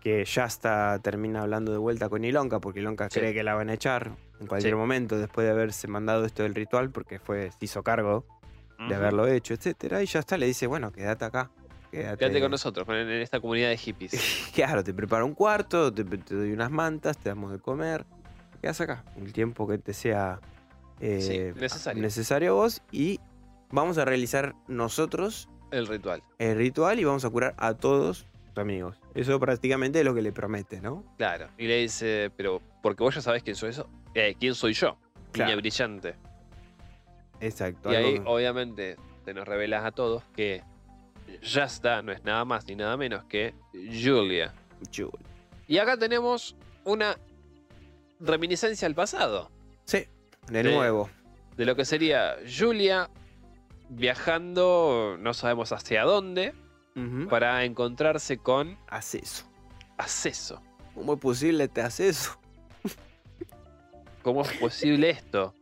que 0.00 0.24
Yasta 0.24 1.00
termina 1.02 1.42
hablando 1.42 1.72
de 1.72 1.78
vuelta 1.78 2.08
con 2.08 2.24
Ilonka, 2.24 2.60
porque 2.60 2.78
Ilonka 2.78 3.10
Sí. 3.10 3.18
cree 3.18 3.34
que 3.34 3.42
la 3.42 3.54
van 3.54 3.70
a 3.70 3.74
echar 3.74 4.12
en 4.38 4.46
cualquier 4.46 4.74
Sí. 4.74 4.76
momento 4.76 5.18
después 5.18 5.44
de 5.44 5.50
haberse 5.50 5.88
mandado 5.88 6.24
esto 6.26 6.44
del 6.44 6.54
ritual, 6.54 6.90
porque 6.90 7.18
fue, 7.18 7.50
se 7.50 7.58
hizo 7.64 7.82
cargo 7.82 8.24
de 8.88 8.94
haberlo 8.94 9.26
hecho, 9.26 9.52
etcétera. 9.54 10.00
Y 10.00 10.06
Yasta 10.06 10.36
le 10.36 10.46
dice, 10.46 10.68
bueno, 10.68 10.92
quédate 10.92 11.24
acá. 11.24 11.50
Quédate, 11.90 12.18
Quédate 12.18 12.40
con 12.40 12.52
nosotros, 12.52 12.88
en 12.88 13.10
esta 13.20 13.40
comunidad 13.40 13.70
de 13.70 13.76
hippies. 13.78 14.12
Claro, 14.54 14.84
te 14.84 14.94
preparo 14.94 15.26
un 15.26 15.34
cuarto, 15.34 15.92
te, 15.92 16.04
te 16.04 16.36
doy 16.36 16.52
unas 16.52 16.70
mantas, 16.70 17.18
te 17.18 17.30
damos 17.30 17.50
de 17.50 17.58
comer. 17.58 18.06
Quedas 18.62 18.80
acá 18.80 19.02
el 19.16 19.32
tiempo 19.32 19.66
que 19.66 19.76
te 19.78 19.92
sea 19.92 20.38
eh, 21.00 21.20
Sí, 21.20 21.60
necesario. 21.60 22.02
necesario 22.02 22.50
a 22.50 22.54
vos 22.54 22.82
y 22.92 23.20
vamos 23.70 23.98
a 23.98 24.04
realizar 24.04 24.54
nosotros 24.68 25.48
El 25.70 25.86
ritual. 25.86 26.22
el 26.38 26.56
ritual 26.56 26.98
y 27.00 27.04
vamos 27.04 27.24
a 27.24 27.30
curar 27.30 27.54
a 27.58 27.74
todos 27.74 28.26
tus 28.48 28.58
amigos. 28.58 28.96
Eso 29.14 29.38
prácticamente 29.40 30.00
es 30.00 30.04
lo 30.04 30.14
que 30.14 30.22
le 30.22 30.32
promete, 30.32 30.80
¿no? 30.80 31.04
Claro. 31.16 31.48
Y 31.58 31.66
le 31.66 31.78
dice, 31.78 32.30
pero 32.36 32.60
porque 32.82 33.02
vos 33.02 33.14
ya 33.14 33.20
sabés 33.22 33.42
quién 33.42 33.56
soy 33.56 33.70
eso. 33.70 33.88
Eh, 34.14 34.34
¿Quién 34.38 34.54
soy 34.54 34.72
yo? 34.72 34.96
Claro. 35.32 35.50
Niña 35.50 35.60
brillante. 35.60 36.14
Exacto. 37.40 37.92
Y 37.92 37.96
ahí, 37.96 38.14
que- 38.14 38.22
obviamente, 38.26 38.96
te 39.24 39.32
nos 39.34 39.46
revelas 39.46 39.84
a 39.84 39.92
todos 39.92 40.24
que 40.34 40.62
Yasta 41.42 42.02
no 42.02 42.10
es 42.12 42.24
nada 42.24 42.44
más 42.44 42.66
ni 42.66 42.74
nada 42.74 42.96
menos 42.96 43.24
que 43.24 43.54
Julia. 43.72 44.52
Chul. 44.90 45.10
Y 45.68 45.78
acá 45.78 45.96
tenemos 45.96 46.56
una 46.84 47.16
reminiscencia 48.18 48.86
al 48.88 48.94
pasado. 48.94 49.50
Sí, 49.84 50.04
de 50.50 50.62
De- 50.62 50.74
nuevo. 50.74 51.08
De 51.56 51.64
lo 51.64 51.76
que 51.76 51.84
sería 51.84 52.36
Julia 52.46 53.08
viajando, 53.88 55.16
no 55.18 55.34
sabemos 55.34 55.72
hacia 55.72 56.04
dónde, 56.04 56.54
para 57.30 57.64
encontrarse 57.64 58.36
con 58.38 58.76
Haz 58.88 59.14
eso. 59.14 59.50
Acceso. 59.96 60.60
¿Cómo 60.94 61.14
es 61.14 61.20
posible 61.20 61.66
te 61.68 61.80
hace 61.80 62.08
eso? 62.10 62.38
¿Cómo 64.22 64.42
es 64.42 64.52
posible 64.58 65.08
esto? 65.10 65.54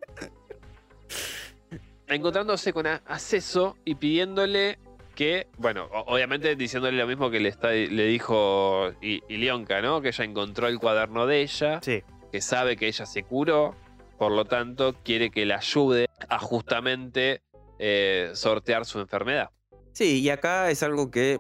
Encontrándose 2.09 2.73
con 2.73 2.87
Acceso 2.87 3.77
y 3.85 3.95
pidiéndole 3.95 4.79
que, 5.15 5.47
bueno, 5.59 5.89
obviamente 6.07 6.57
diciéndole 6.57 6.97
lo 6.97 7.07
mismo 7.07 7.31
que 7.31 7.39
le, 7.41 7.49
está, 7.51 7.71
le 7.71 8.05
dijo 8.07 8.91
Ilionka, 9.01 9.81
¿no? 9.83 10.01
Que 10.01 10.09
ella 10.09 10.25
encontró 10.25 10.69
el 10.69 10.79
cuaderno 10.79 11.27
de 11.27 11.43
ella, 11.43 11.81
Sí. 11.83 12.03
que 12.33 12.41
sabe 12.41 12.77
que 12.77 12.87
ella 12.89 13.05
se 13.05 13.23
curó, 13.25 13.75
por 14.19 14.33
lo 14.33 14.45
tanto 14.45 14.95
quiere 15.05 15.31
que 15.31 15.47
la 15.47 15.57
ayude 15.57 16.09
a 16.29 16.39
justamente 16.39 17.41
eh, 17.79 18.31
sortear 18.35 18.85
su 18.85 18.99
enfermedad. 19.01 19.51
Sí, 19.93 20.21
y 20.21 20.31
acá 20.31 20.71
es 20.71 20.83
algo 20.83 21.11
que 21.11 21.39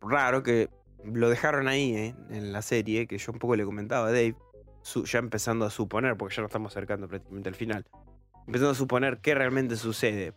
raro 0.00 0.42
que 0.42 0.68
lo 1.04 1.28
dejaron 1.28 1.68
ahí 1.68 1.94
¿eh? 1.94 2.14
en 2.30 2.52
la 2.52 2.62
serie, 2.62 3.06
que 3.06 3.18
yo 3.18 3.32
un 3.32 3.38
poco 3.38 3.56
le 3.56 3.64
comentaba 3.64 4.08
a 4.08 4.12
Dave, 4.12 4.36
su- 4.82 5.04
ya 5.04 5.18
empezando 5.18 5.64
a 5.64 5.70
suponer, 5.70 6.16
porque 6.16 6.34
ya 6.36 6.42
nos 6.42 6.50
estamos 6.50 6.72
acercando 6.72 7.08
prácticamente 7.08 7.48
al 7.48 7.54
final, 7.54 7.84
empezando 8.46 8.70
a 8.70 8.74
suponer 8.74 9.18
qué 9.18 9.34
realmente 9.34 9.76
sucede. 9.76 10.32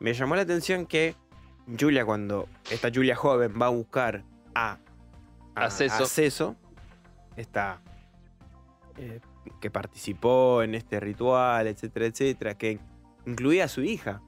Me 0.00 0.12
llamó 0.12 0.36
la 0.36 0.42
atención 0.42 0.86
que 0.86 1.14
Julia, 1.78 2.04
cuando 2.04 2.48
esta 2.70 2.90
Julia 2.94 3.16
joven 3.16 3.54
va 3.60 3.66
a 3.66 3.70
buscar 3.70 4.22
a, 4.54 4.78
a 5.54 5.64
Acceso. 5.64 6.02
Acceso, 6.04 6.56
esta 7.36 7.80
eh, 8.96 9.20
que 9.60 9.70
participó 9.70 10.62
en 10.62 10.74
este 10.74 11.00
ritual, 11.00 11.66
etcétera, 11.66 12.06
etcétera, 12.06 12.54
que 12.58 12.78
incluía 13.26 13.64
a 13.64 13.68
su 13.68 13.82
hija, 13.82 14.22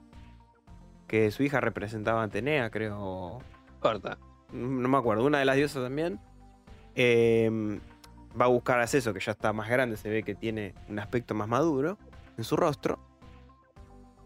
que 1.06 1.30
su 1.30 1.42
hija 1.42 1.60
representaba 1.60 2.22
a 2.22 2.24
Atenea, 2.24 2.70
creo, 2.70 3.38
Corta. 3.80 4.18
no 4.52 4.88
me 4.88 4.98
acuerdo, 4.98 5.24
una 5.24 5.38
de 5.38 5.44
las 5.44 5.56
diosas 5.56 5.82
también. 5.82 6.20
eh, 6.94 7.78
va 8.40 8.44
a 8.44 8.48
buscar 8.48 8.78
a 8.78 8.82
Acceso, 8.82 9.12
que 9.14 9.20
ya 9.20 9.32
está 9.32 9.52
más 9.52 9.68
grande, 9.68 9.96
se 9.96 10.08
ve 10.10 10.22
que 10.22 10.34
tiene 10.34 10.74
un 10.88 10.98
aspecto 10.98 11.34
más 11.34 11.48
maduro 11.48 11.98
en 12.36 12.44
su 12.44 12.56
rostro. 12.56 12.98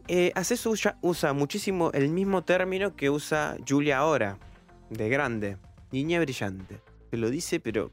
Eh, 0.09 0.33
Acceso 0.35 0.71
usa, 0.71 0.99
usa 1.01 1.33
muchísimo 1.33 1.91
el 1.93 2.09
mismo 2.09 2.43
término 2.43 2.97
que 2.97 3.09
usa 3.11 3.57
Julia 3.67 3.99
ahora, 3.99 4.39
de 4.91 5.09
grande, 5.09 5.57
niña 5.93 6.19
brillante. 6.21 6.81
Se 7.11 7.17
lo 7.17 7.31
dice, 7.31 7.61
pero 7.61 7.93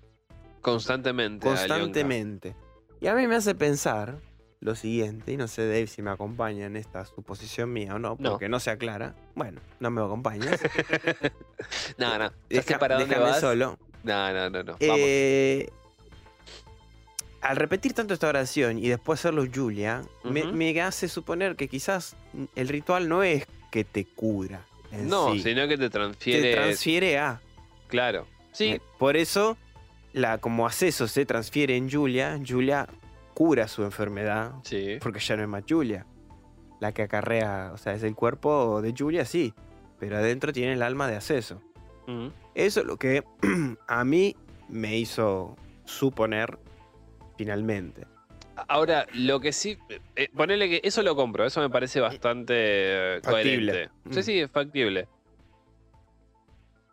Constantemente. 0.62 1.48
constantemente. 1.48 2.56
Y 3.02 3.08
a 3.08 3.16
mí 3.16 3.28
me 3.28 3.36
hace 3.36 3.56
pensar 3.56 4.18
lo 4.62 4.76
siguiente, 4.76 5.32
y 5.32 5.38
no 5.38 5.48
sé 5.48 5.66
Dave 5.68 5.88
si 5.88 6.02
me 6.02 6.12
acompaña 6.12 6.66
en 6.66 6.76
esta 6.76 7.06
suposición 7.06 7.72
mía 7.72 7.96
o 7.96 8.00
no, 8.00 8.18
porque 8.18 8.50
no, 8.50 8.60
se 8.60 8.72
aclara. 8.72 9.16
Bueno, 9.36 9.62
no 9.80 9.90
me 9.90 10.02
acompañas. 10.02 10.60
no, 11.98 12.18
no. 12.18 12.26
Ya 12.50 12.62
sé 12.62 12.68
Deja- 12.68 12.80
para 12.80 12.96
dónde 13.00 13.10
déjame 13.16 13.32
vas. 13.32 13.40
solo. 13.40 13.78
No, 14.04 14.34
no, 14.34 14.50
no, 14.50 14.64
no. 14.64 14.74
Vamos. 14.80 14.98
Eh, 15.00 15.70
al 17.42 17.56
repetir 17.56 17.94
tanto 17.94 18.14
esta 18.14 18.28
oración 18.28 18.80
y 18.80 18.90
después 18.90 19.20
hacerlo 19.22 19.46
Julia, 19.54 20.02
me, 20.26 20.44
me 20.52 20.82
hace 20.82 21.08
suponer 21.08 21.56
que 21.56 21.70
quizás 21.70 22.16
el 22.56 22.68
ritual 22.68 23.08
no 23.08 23.24
es 23.24 23.46
que 23.72 23.86
te 23.86 24.04
cura. 24.06 24.66
en 24.92 25.08
no, 25.08 25.32
sí, 25.34 25.42
sino 25.42 25.68
que 25.70 25.78
te 25.78 25.90
transfiere. 25.90 26.42
te 26.52 26.54
transfiere 26.56 27.18
a. 27.18 27.40
Claro. 27.88 28.28
Sí, 28.52 28.72
Eh, 28.72 28.82
Por 28.98 29.16
eso, 29.16 29.58
la, 30.14 30.40
como 30.40 30.66
acceso 30.66 31.08
se 31.08 31.26
transfiere 31.26 31.76
en 31.76 31.90
Julia, 31.90 32.40
Julia 32.46 32.88
cura 33.34 33.68
su 33.68 33.84
enfermedad, 33.84 34.54
sí. 34.64 34.98
porque 35.02 35.20
ya 35.20 35.38
no 35.38 35.44
es 35.44 35.50
más 35.50 35.64
Julia. 35.68 36.06
La 36.80 36.94
que 36.94 37.04
acarrea, 37.04 37.72
o 37.74 37.78
sea, 37.78 37.94
es 37.94 38.04
el 38.04 38.16
cuerpo 38.16 38.82
de 38.82 38.94
Julia, 38.98 39.26
sí, 39.26 39.54
pero 40.00 40.18
adentro 40.18 40.54
tiene 40.54 40.74
el 40.74 40.82
alma 40.82 41.08
de 41.08 41.16
acceso. 41.16 41.62
Mm. 42.08 42.28
Eso 42.56 42.82
es 42.82 42.86
lo 42.86 42.98
que 42.98 43.24
a 43.88 44.04
mí 44.04 44.36
me 44.68 44.98
hizo 44.98 45.56
suponer 45.86 46.58
finalmente. 47.38 48.06
Ahora, 48.68 49.08
lo 49.14 49.40
que 49.40 49.54
sí, 49.54 49.78
eh, 50.16 50.30
ponele 50.36 50.68
que 50.68 50.82
eso 50.84 51.02
lo 51.02 51.16
compro, 51.16 51.46
eso 51.46 51.62
me 51.62 51.70
parece 51.70 52.02
bastante 52.02 52.54
eh, 52.58 53.20
Factible. 53.24 53.72
coherente. 53.72 53.90
Mm. 54.04 54.14
Sí, 54.14 54.24
sí, 54.24 54.40
es 54.40 54.52
factible. 54.52 55.08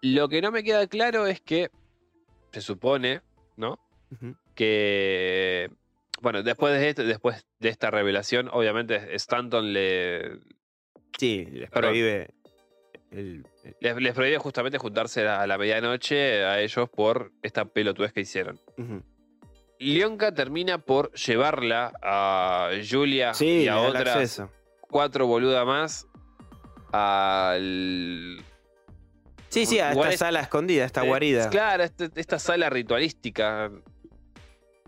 Lo 0.03 0.29
que 0.29 0.41
no 0.41 0.53
me 0.53 0.63
queda 0.63 0.87
claro 0.87 1.27
es 1.27 1.41
que 1.41 1.71
se 2.57 2.63
supone, 2.63 3.21
¿no? 3.59 3.79
Que 4.55 5.71
bueno, 6.23 6.43
después 6.43 6.73
de 6.81 7.05
después 7.05 7.47
de 7.61 7.69
esta 7.69 7.91
revelación, 7.91 8.49
obviamente 8.51 9.15
Stanton 9.17 9.75
le, 9.75 10.39
Sí, 11.19 11.45
les 11.47 11.69
prohíbe 11.71 12.31
el, 13.11 13.45
el- 13.65 13.77
les, 13.81 13.97
les 13.97 14.15
prohíbe 14.15 14.39
justamente 14.39 14.79
juntarse 14.79 15.29
a 15.29 15.47
la 15.47 15.59
medianoche 15.59 16.45
a 16.47 16.61
ellos 16.63 16.89
por 16.89 17.31
esta 17.43 17.67
pelotudez 17.67 18.13
que 18.15 18.21
hicieron. 18.23 18.59
ujú. 18.79 19.03
Leonka 19.79 20.33
termina 20.33 20.79
por 20.79 21.13
llevarla 21.13 21.93
a 22.03 22.71
Julia 22.91 23.35
Sí, 23.35 23.65
y 23.65 23.69
a 23.69 23.79
otras 23.81 24.43
cuatro 24.81 25.27
boludas 25.27 25.67
más 25.67 26.07
al. 26.93 28.43
Sí, 29.61 29.67
sí, 29.67 29.79
a 29.81 29.93
esta 29.93 30.11
es- 30.13 30.19
sala 30.19 30.41
escondida, 30.41 30.85
esta 30.85 31.03
eh, 31.05 31.07
guarida. 31.09 31.49
Claro, 31.51 31.83
este- 31.85 32.11
esta 32.17 32.39
sala 32.39 32.69
ritualística. 32.71 33.71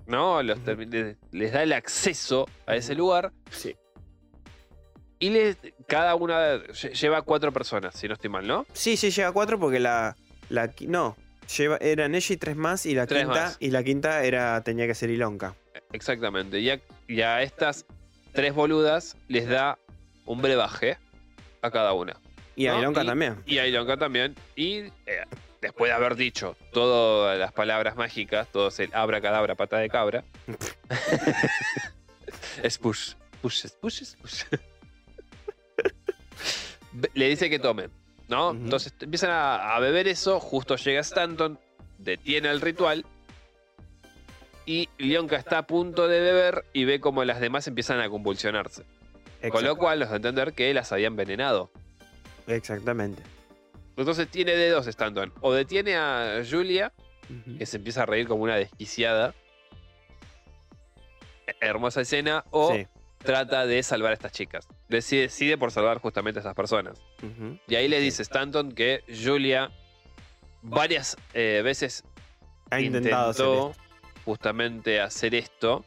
¿No? 0.07 0.43
Los 0.43 0.59
les, 0.67 1.17
les 1.33 1.53
da 1.53 1.63
el 1.63 1.73
acceso 1.73 2.47
a 2.67 2.77
ese 2.77 2.95
lugar. 2.95 3.33
Sí. 3.51 3.77
Y 5.19 5.31
les, 5.31 5.57
cada 5.87 6.15
una 6.15 6.57
lle- 6.67 6.93
lleva 6.93 7.23
cuatro 7.23 7.53
personas, 7.53 7.95
si 7.95 8.09
no 8.09 8.15
estoy 8.15 8.31
mal, 8.31 8.47
¿no? 8.47 8.67
Sí, 8.73 8.97
sí, 8.97 9.11
llega 9.11 9.29
a 9.29 9.33
cuatro 9.33 9.59
porque 9.59 9.81
la. 9.81 10.17
la 10.49 10.71
no, 10.83 11.17
lleva, 11.57 11.77
eran 11.79 12.15
ella 12.15 12.33
y 12.35 12.37
tres 12.37 12.57
más 12.57 12.87
y 12.87 12.95
la 12.95 13.07
Tres 13.07 13.25
quinta. 13.25 13.41
más. 13.43 13.57
Y 13.61 13.71
la 13.71 13.83
quinta 13.83 14.23
era, 14.25 14.63
tenía 14.63 14.87
que 14.87 14.95
ser 14.95 15.11
Ilonka. 15.11 15.55
Exactamente. 15.93 16.61
Y 16.61 16.71
a, 16.71 16.81
y 17.07 17.21
a 17.23 17.43
estas 17.43 17.85
tres 18.33 18.55
boludas 18.55 19.17
les 19.29 19.49
da 19.49 19.79
un 20.25 20.41
brebaje 20.41 20.99
a 21.63 21.71
cada 21.71 21.93
una. 21.95 22.17
Y 22.59 22.67
a. 22.67 22.79
Ilonka 22.79 23.05
Y- 23.05 23.07
también. 23.07 23.37
Y 23.47 23.59
a 23.59 23.67
Ilonka 23.67 23.97
también. 23.97 24.35
Y 24.57 24.79
eh, 24.79 24.93
después 25.63 25.91
de 25.91 25.95
haber 25.95 26.17
dicho 26.17 26.57
todas 26.73 27.39
las 27.39 27.53
palabras 27.53 27.97
mágicas, 27.97 28.49
todo 28.51 28.71
el 28.79 28.91
abracadabra, 28.93 29.55
pata 29.55 29.79
de 29.79 29.89
cabra. 29.89 30.25
es 32.63 32.79
push. 32.79 33.15
Push, 33.41 33.67
push, 33.81 34.03
push. 34.21 34.43
Le 37.15 37.29
dice 37.29 37.49
que 37.49 37.61
tomen, 37.61 37.91
¿no? 38.27 38.51
Entonces 38.51 38.93
empiezan 39.01 39.31
a, 39.31 39.77
a 39.77 39.79
beber 39.79 40.09
eso. 40.09 40.41
Justo 40.41 40.75
llega 40.75 41.01
Stanton, 41.01 41.61
detiene 41.99 42.51
el 42.51 42.61
ritual. 42.61 43.07
Y 44.67 44.89
Leonka 44.99 45.37
está 45.37 45.59
a 45.59 45.67
punto 45.67 46.09
de 46.09 46.21
beber 46.21 46.65
y 46.73 46.85
ve 46.85 47.01
como 47.01 47.25
las 47.25 47.41
demás 47.41 47.69
empiezan 47.69 48.01
a 48.01 48.09
convulsionarse. 48.11 48.83
Con 49.51 49.65
lo 49.65 49.77
cual 49.77 50.01
nos 50.01 50.09
da 50.09 50.15
a 50.15 50.17
entender 50.17 50.53
que 50.55 50.75
las 50.75 50.91
habían 50.93 51.13
envenenado. 51.13 51.71
Exactamente. 52.49 53.23
Entonces 53.97 54.29
tiene 54.29 54.53
de 54.53 54.71
dos 54.71 54.87
Stanton. 54.87 55.33
O 55.41 55.53
detiene 55.53 55.97
a 55.97 56.43
Julia, 56.49 56.93
que 57.59 57.67
se 57.67 57.77
empieza 57.77 58.03
a 58.03 58.07
reír 58.07 58.27
como 58.27 58.43
una 58.45 58.57
desquiciada. 58.57 59.35
Hermosa 61.61 62.03
escena. 62.03 62.45
O 62.51 62.73
Sí. 62.75 62.87
trata 63.19 63.67
de 63.67 63.83
salvar 63.83 64.13
a 64.13 64.15
estas 64.15 64.33
chicas. 64.33 64.69
Decide, 64.89 65.23
decide 65.23 65.59
por 65.59 65.73
salvar 65.73 65.99
justamente 65.99 66.39
a 66.39 66.43
esas 66.43 66.55
personas. 66.55 67.03
Y 67.67 67.75
ahí 67.75 67.89
le 67.89 68.01
dice 68.01 68.23
Stanton 68.23 68.73
que 68.73 69.03
Julia 69.09 69.71
varias 70.63 71.17
eh, 71.35 71.61
veces 71.65 72.05
Ha 72.71 72.81
intentado 72.81 73.31
intentó 73.31 73.73
justamente 74.25 75.01
hacer 75.01 75.35
esto. 75.35 75.85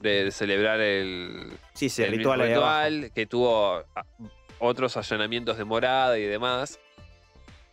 De 0.00 0.30
celebrar 0.30 0.80
el, 0.80 1.52
Sí, 1.72 1.88
sí, 1.88 2.02
el 2.02 2.10
ritual 2.12 2.40
ritual, 2.40 3.10
que 3.14 3.26
tuvo 3.26 3.82
otros 4.64 4.96
allanamientos 4.96 5.58
de 5.58 5.64
morada 5.64 6.18
y 6.18 6.24
demás. 6.24 6.78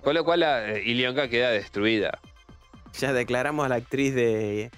Con 0.03 0.15
lo 0.15 0.23
cual 0.25 0.39
la 0.41 0.71
eh, 0.71 0.83
Ilionka 0.85 1.27
queda 1.27 1.51
destruida. 1.51 2.19
Ya 2.99 3.13
declaramos 3.13 3.65
a 3.65 3.69
la 3.69 3.75
actriz 3.75 4.13
de, 4.15 4.71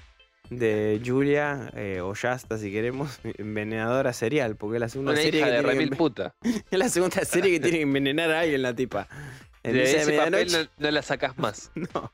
de 0.50 1.02
Julia, 1.04 1.72
eh, 1.76 2.02
o 2.02 2.14
Yasta 2.14 2.58
si 2.58 2.72
queremos, 2.72 3.20
envenenadora 3.38 4.14
serial, 4.14 4.56
porque 4.56 4.78
es 4.78 4.82
la 4.82 4.90
segunda 4.90 5.14
Una 5.14 5.22
serie 5.22 5.40
hija 5.40 5.48
que 5.50 5.52
de 5.56 5.58
tiene 5.60 5.70
que 5.74 5.80
remil 5.80 5.92
enven- 5.94 5.98
puta. 5.98 6.36
es 6.72 6.78
la 6.80 6.90
segunda 6.90 7.24
serie 7.26 7.52
que 7.52 7.60
tiene 7.60 7.78
que 7.78 7.84
envenenar 7.84 8.32
a 8.32 8.42
alguien 8.42 8.62
la 8.62 8.74
tipa. 8.76 9.08
En 9.64 9.74
De 9.74 9.80
Misa 9.82 9.94
de 9.94 10.02
ese 10.02 10.12
papel 10.18 10.32
medianoche, 10.32 10.70
no, 10.78 10.86
no 10.86 10.92
la 10.92 11.02
sacas 11.02 11.38
más. 11.38 11.72
no. 11.76 12.12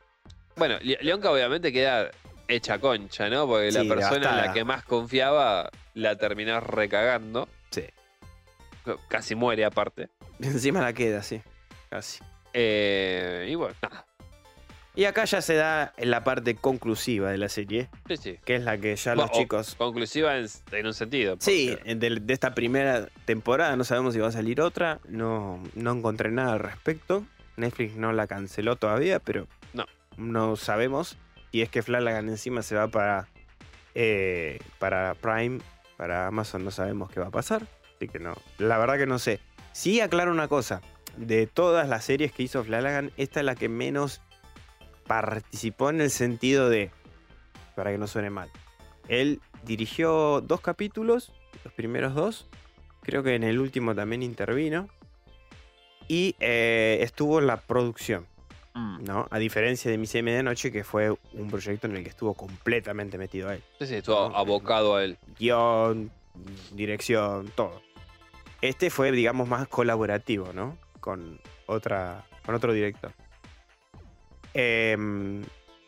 Bueno, 0.55 0.77
Leonka 0.81 1.31
obviamente 1.31 1.73
queda 1.73 2.11
hecha 2.47 2.79
concha, 2.79 3.29
¿no? 3.29 3.47
Porque 3.47 3.71
la 3.71 3.81
Sí, 3.81 3.87
persona 3.87 4.15
en 4.17 4.21
la 4.23 4.29
devastada. 4.31 4.53
que 4.53 4.63
más 4.63 4.83
confiaba 4.83 5.69
la 5.95 6.15
terminó 6.17 6.59
recagando. 6.59 7.47
Casi 9.07 9.35
muere 9.35 9.65
aparte. 9.65 10.09
Encima 10.39 10.81
la 10.81 10.93
queda, 10.93 11.21
sí. 11.23 11.41
Casi. 11.89 12.19
Eh, 12.53 13.47
y 13.49 13.55
bueno, 13.55 13.75
nada. 13.81 14.05
Y 14.95 15.05
acá 15.05 15.23
ya 15.25 15.41
se 15.41 15.53
da 15.53 15.93
la 15.97 16.23
parte 16.23 16.55
conclusiva 16.55 17.31
de 17.31 17.37
la 17.37 17.47
serie, 17.47 17.89
Sí, 18.07 18.17
sí. 18.17 18.39
que 18.43 18.55
es 18.55 18.63
la 18.63 18.77
que 18.77 18.95
ya 18.95 19.15
los 19.15 19.29
o 19.29 19.33
chicos. 19.33 19.75
Conclusiva 19.75 20.35
en, 20.37 20.47
en 20.73 20.85
un 20.87 20.93
sentido. 20.93 21.37
Sí, 21.39 21.77
de 21.85 22.21
esta 22.33 22.53
primera 22.53 23.07
temporada 23.25 23.75
no 23.77 23.83
sabemos 23.85 24.13
si 24.13 24.19
va 24.19 24.27
a 24.27 24.31
salir 24.31 24.59
otra. 24.59 24.99
No, 25.07 25.61
no 25.75 25.91
encontré 25.91 26.31
nada 26.31 26.53
al 26.53 26.59
respecto. 26.59 27.23
Netflix 27.55 27.95
no 27.95 28.11
la 28.11 28.27
canceló 28.27 28.75
todavía, 28.75 29.19
pero 29.19 29.47
No. 29.73 29.85
no 30.17 30.55
sabemos. 30.57 31.17
Y 31.51 31.61
es 31.61 31.69
que 31.69 31.81
Flanagan 31.81 32.27
encima 32.27 32.61
se 32.61 32.75
va 32.75 32.87
para, 32.89 33.29
eh, 33.95 34.59
para 34.79 35.13
Prime, 35.15 35.59
para 35.97 36.27
Amazon, 36.27 36.65
no 36.65 36.71
sabemos 36.71 37.09
qué 37.09 37.19
va 37.21 37.27
a 37.27 37.31
pasar. 37.31 37.65
Así 37.99 38.07
que 38.07 38.19
no, 38.19 38.33
la 38.59 38.77
verdad 38.77 38.97
que 38.97 39.05
no 39.05 39.19
sé. 39.19 39.41
Sí 39.73 39.99
aclaro 39.99 40.31
una 40.31 40.47
cosa. 40.47 40.81
De 41.17 41.47
todas 41.47 41.89
las 41.89 42.05
series 42.05 42.31
que 42.31 42.43
hizo 42.43 42.63
Flanagan, 42.63 43.11
esta 43.17 43.41
es 43.41 43.45
la 43.45 43.55
que 43.55 43.67
menos 43.67 44.21
participó 45.05 45.89
en 45.89 45.99
el 45.99 46.09
sentido 46.09 46.69
de, 46.69 46.91
para 47.75 47.91
que 47.91 47.97
no 47.97 48.07
suene 48.07 48.29
mal, 48.29 48.49
él 49.09 49.41
dirigió 49.63 50.39
dos 50.39 50.61
capítulos, 50.61 51.33
los 51.65 51.73
primeros 51.73 52.15
dos. 52.15 52.47
Creo 53.01 53.21
que 53.21 53.35
en 53.35 53.43
el 53.43 53.59
último 53.59 53.93
también 53.93 54.23
intervino. 54.23 54.87
Y 56.07 56.35
eh, 56.39 56.99
estuvo 57.01 57.39
en 57.39 57.47
la 57.47 57.57
producción, 57.57 58.25
Mm. 58.75 59.03
¿no? 59.03 59.27
A 59.31 59.39
diferencia 59.39 59.89
de 59.89 59.97
Misa 59.97 60.19
y 60.19 60.21
Medianoche, 60.23 60.71
que 60.71 60.83
fue 60.83 61.09
un 61.33 61.49
proyecto 61.49 61.87
en 61.87 61.97
el 61.97 62.03
que 62.03 62.09
estuvo 62.09 62.35
completamente 62.35 63.17
metido 63.17 63.51
él. 63.51 63.63
Sí, 63.79 63.87
sí, 63.87 63.95
estuvo 63.95 64.29
No, 64.29 64.37
abocado 64.37 64.95
a 64.95 65.03
él. 65.03 65.17
Guión, 65.39 66.11
dirección, 66.71 67.51
todo. 67.55 67.81
Este 68.61 68.89
fue, 68.89 69.11
digamos, 69.11 69.47
más 69.47 69.67
colaborativo, 69.67 70.51
¿no? 70.53 70.77
Con, 70.99 71.39
otra, 71.65 72.25
con 72.45 72.55
otro 72.55 72.73
director. 72.73 73.13
Em, 74.53 75.43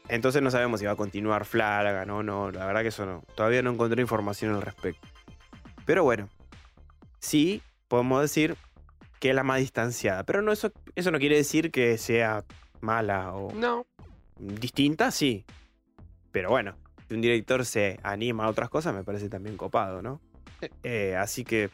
entonces 0.08 0.42
no 0.42 0.52
sabemos 0.52 0.80
si 0.80 0.86
va 0.86 0.94
a 0.94 0.96
continuar 0.96 1.46
Flanagan 1.46 2.10
o 2.10 2.24
no. 2.24 2.52
La 2.52 2.66
verdad 2.66 2.82
que 2.82 2.90
eso 2.90 3.06
no. 3.06 3.24
Todavía 3.36 3.62
no 3.62 3.72
encontré 3.72 4.02
información 4.02 4.54
al 4.56 4.62
respecto. 4.62 5.08
Pero 5.86 6.04
bueno, 6.04 6.30
sí 7.20 7.62
podemos 7.88 8.22
decir 8.22 8.56
que 9.20 9.30
es 9.30 9.36
la 9.36 9.44
más 9.44 9.60
distanciada. 9.60 10.24
Pero 10.24 10.42
no, 10.42 10.52
eso, 10.52 10.72
eso 10.96 11.12
no 11.12 11.20
quiere 11.20 11.36
decir 11.36 11.72
que 11.72 11.98
sea 11.98 12.44
mala 12.80 13.34
o 13.34 13.52
No. 13.54 13.86
distinta, 14.38 15.12
sí. 15.12 15.46
Pero 16.32 16.50
bueno, 16.50 16.76
si 17.08 17.16
un 17.16 17.22
director 17.22 17.66
se 17.66 18.00
anima 18.04 18.46
a 18.46 18.50
otras 18.50 18.70
cosas, 18.70 18.94
me 18.94 19.04
parece 19.04 19.28
también 19.30 19.58
copado, 19.58 20.02
¿no? 20.02 20.22
Eh, 20.84 21.16
así 21.18 21.44
que, 21.44 21.70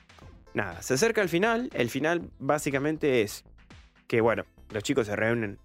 nada, 0.58 0.82
se 0.82 0.96
acerca 0.96 1.22
el 1.22 1.30
final. 1.30 1.70
El 1.74 1.90
final 1.90 2.30
básicamente 2.40 3.22
es 3.22 3.46
que, 4.08 4.20
bueno, 4.22 4.44
los 4.72 4.84
chicos 4.84 5.08
se 5.08 5.16
reúnen 5.16 5.58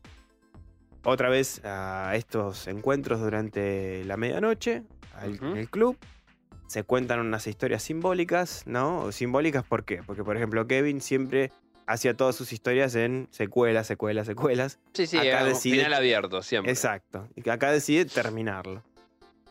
otra 1.05 1.29
vez 1.29 1.61
a 1.65 2.13
estos 2.15 2.69
encuentros 2.69 3.21
durante 3.21 4.05
la 4.05 4.17
medianoche 4.17 4.85
al- 5.17 5.35
en 5.43 5.57
el 5.57 5.69
club. 5.69 5.97
Se 6.69 6.85
cuentan 6.85 7.21
unas 7.21 7.47
historias 7.47 7.83
simbólicas, 7.83 8.63
¿no? 8.67 9.11
Simbólicas, 9.13 9.65
¿por 9.65 9.85
qué? 9.85 10.03
Porque, 10.07 10.25
por 10.25 10.37
ejemplo, 10.37 10.67
Kevin 10.67 11.01
siempre 11.01 11.51
hacía 11.87 12.15
todas 12.17 12.35
sus 12.37 12.53
historias 12.53 12.95
en 12.95 13.27
secuelas, 13.31 13.87
secuelas, 13.89 14.27
secuelas. 14.27 14.79
Sí, 14.95 15.07
sí, 15.07 15.19
Acá 15.19 15.45
decide- 15.45 15.79
final 15.79 15.93
abierto 15.95 16.43
siempre. 16.43 16.73
Exacto. 16.73 17.29
Acá 17.51 17.73
decide 17.73 18.05
terminarlo. 18.07 18.83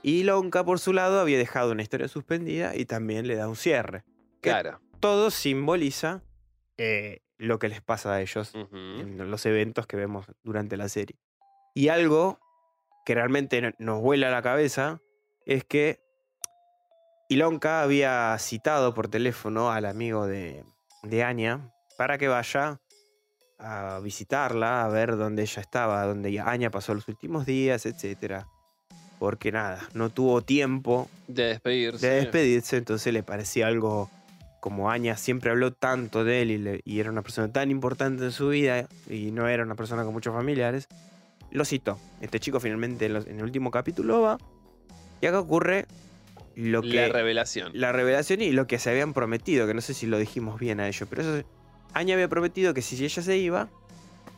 Y 0.01 0.23
Lonka, 0.23 0.63
por 0.63 0.79
su 0.79 0.93
lado, 0.93 1.19
había 1.19 1.37
dejado 1.37 1.73
una 1.73 1.83
historia 1.83 2.07
suspendida 2.07 2.75
y 2.75 2.85
también 2.85 3.27
le 3.27 3.35
da 3.35 3.47
un 3.47 3.55
cierre. 3.55 4.03
que- 4.41 4.49
Claro. 4.49 4.79
Todo 5.01 5.31
simboliza 5.31 6.21
eh, 6.77 7.19
lo 7.37 7.59
que 7.59 7.67
les 7.69 7.81
pasa 7.81 8.13
a 8.13 8.21
ellos 8.21 8.53
en 8.53 9.29
los 9.29 9.45
eventos 9.45 9.87
que 9.87 9.97
vemos 9.97 10.25
durante 10.43 10.77
la 10.77 10.87
serie. 10.89 11.17
Y 11.73 11.87
algo 11.89 12.39
que 13.05 13.15
realmente 13.15 13.61
no- 13.61 13.71
nos 13.79 14.01
vuela 14.01 14.29
la 14.29 14.41
cabeza 14.41 15.01
es 15.45 15.63
que 15.65 15.99
Ilonka 17.29 17.81
había 17.81 18.35
citado 18.39 18.93
por 18.93 19.07
teléfono 19.07 19.71
al 19.71 19.85
amigo 19.85 20.27
de, 20.27 20.63
de 21.03 21.23
Anya 21.23 21.71
para 21.97 22.17
que 22.17 22.27
vaya 22.27 22.79
a 23.57 23.99
visitarla, 24.03 24.83
a 24.83 24.87
ver 24.89 25.17
dónde 25.17 25.43
ella 25.43 25.61
estaba, 25.61 26.05
dónde 26.05 26.39
Anya 26.39 26.69
pasó 26.71 26.93
los 26.93 27.07
últimos 27.07 27.45
días, 27.45 27.85
etc. 27.85 28.43
porque 29.19 29.51
nada, 29.51 29.87
no 29.93 30.09
tuvo 30.09 30.41
tiempo 30.41 31.09
De 31.27 31.43
despedirse. 31.45 32.07
de 32.07 32.15
despedirse, 32.21 32.77
entonces 32.77 33.13
le 33.13 33.23
parecía 33.23 33.67
algo 33.67 34.09
como 34.61 34.89
Aña 34.89 35.17
siempre 35.17 35.51
habló 35.51 35.73
tanto 35.73 36.23
de 36.23 36.41
él 36.43 36.51
y, 36.51 36.57
le- 36.57 36.81
y 36.85 36.99
era 37.01 37.09
una 37.11 37.21
persona 37.23 37.51
tan 37.51 37.69
importante 37.71 38.23
en 38.23 38.31
su 38.31 38.47
vida 38.49 38.87
y 39.09 39.31
no 39.31 39.49
era 39.49 39.63
una 39.63 39.75
persona 39.75 40.03
con 40.05 40.13
muchos 40.13 40.33
familiares, 40.33 40.87
lo 41.51 41.65
citó. 41.65 41.99
Este 42.21 42.39
chico 42.39 42.61
finalmente 42.61 43.07
en, 43.07 43.13
los- 43.15 43.27
en 43.27 43.37
el 43.39 43.43
último 43.43 43.71
capítulo 43.71 44.21
va 44.21 44.37
y 45.19 45.25
acá 45.25 45.39
ocurre 45.39 45.85
lo 46.55 46.81
que 46.81 46.93
La 46.93 47.09
revelación. 47.09 47.71
la 47.73 47.91
revelación 47.91 48.41
y 48.41 48.51
lo 48.51 48.67
que 48.67 48.77
se 48.79 48.89
habían 48.91 49.13
prometido, 49.13 49.67
que 49.67 49.73
no 49.73 49.81
sé 49.81 49.93
si 49.93 50.05
lo 50.07 50.17
dijimos 50.17 50.59
bien 50.59 50.79
a 50.79 50.87
ellos, 50.87 51.07
pero 51.09 51.21
eso 51.23 51.47
Aña 51.93 52.13
había 52.13 52.29
prometido 52.29 52.73
que 52.73 52.81
si 52.81 53.03
ella 53.03 53.21
se 53.21 53.37
iba, 53.37 53.67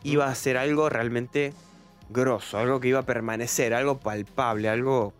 iba 0.04 0.26
a 0.26 0.32
hacer 0.32 0.58
algo 0.58 0.90
realmente 0.90 1.54
grosso, 2.10 2.58
algo 2.58 2.80
que 2.80 2.88
iba 2.88 3.00
a 3.00 3.06
permanecer, 3.06 3.74
algo 3.74 4.00
palpable, 4.00 4.70
algo 4.70 5.14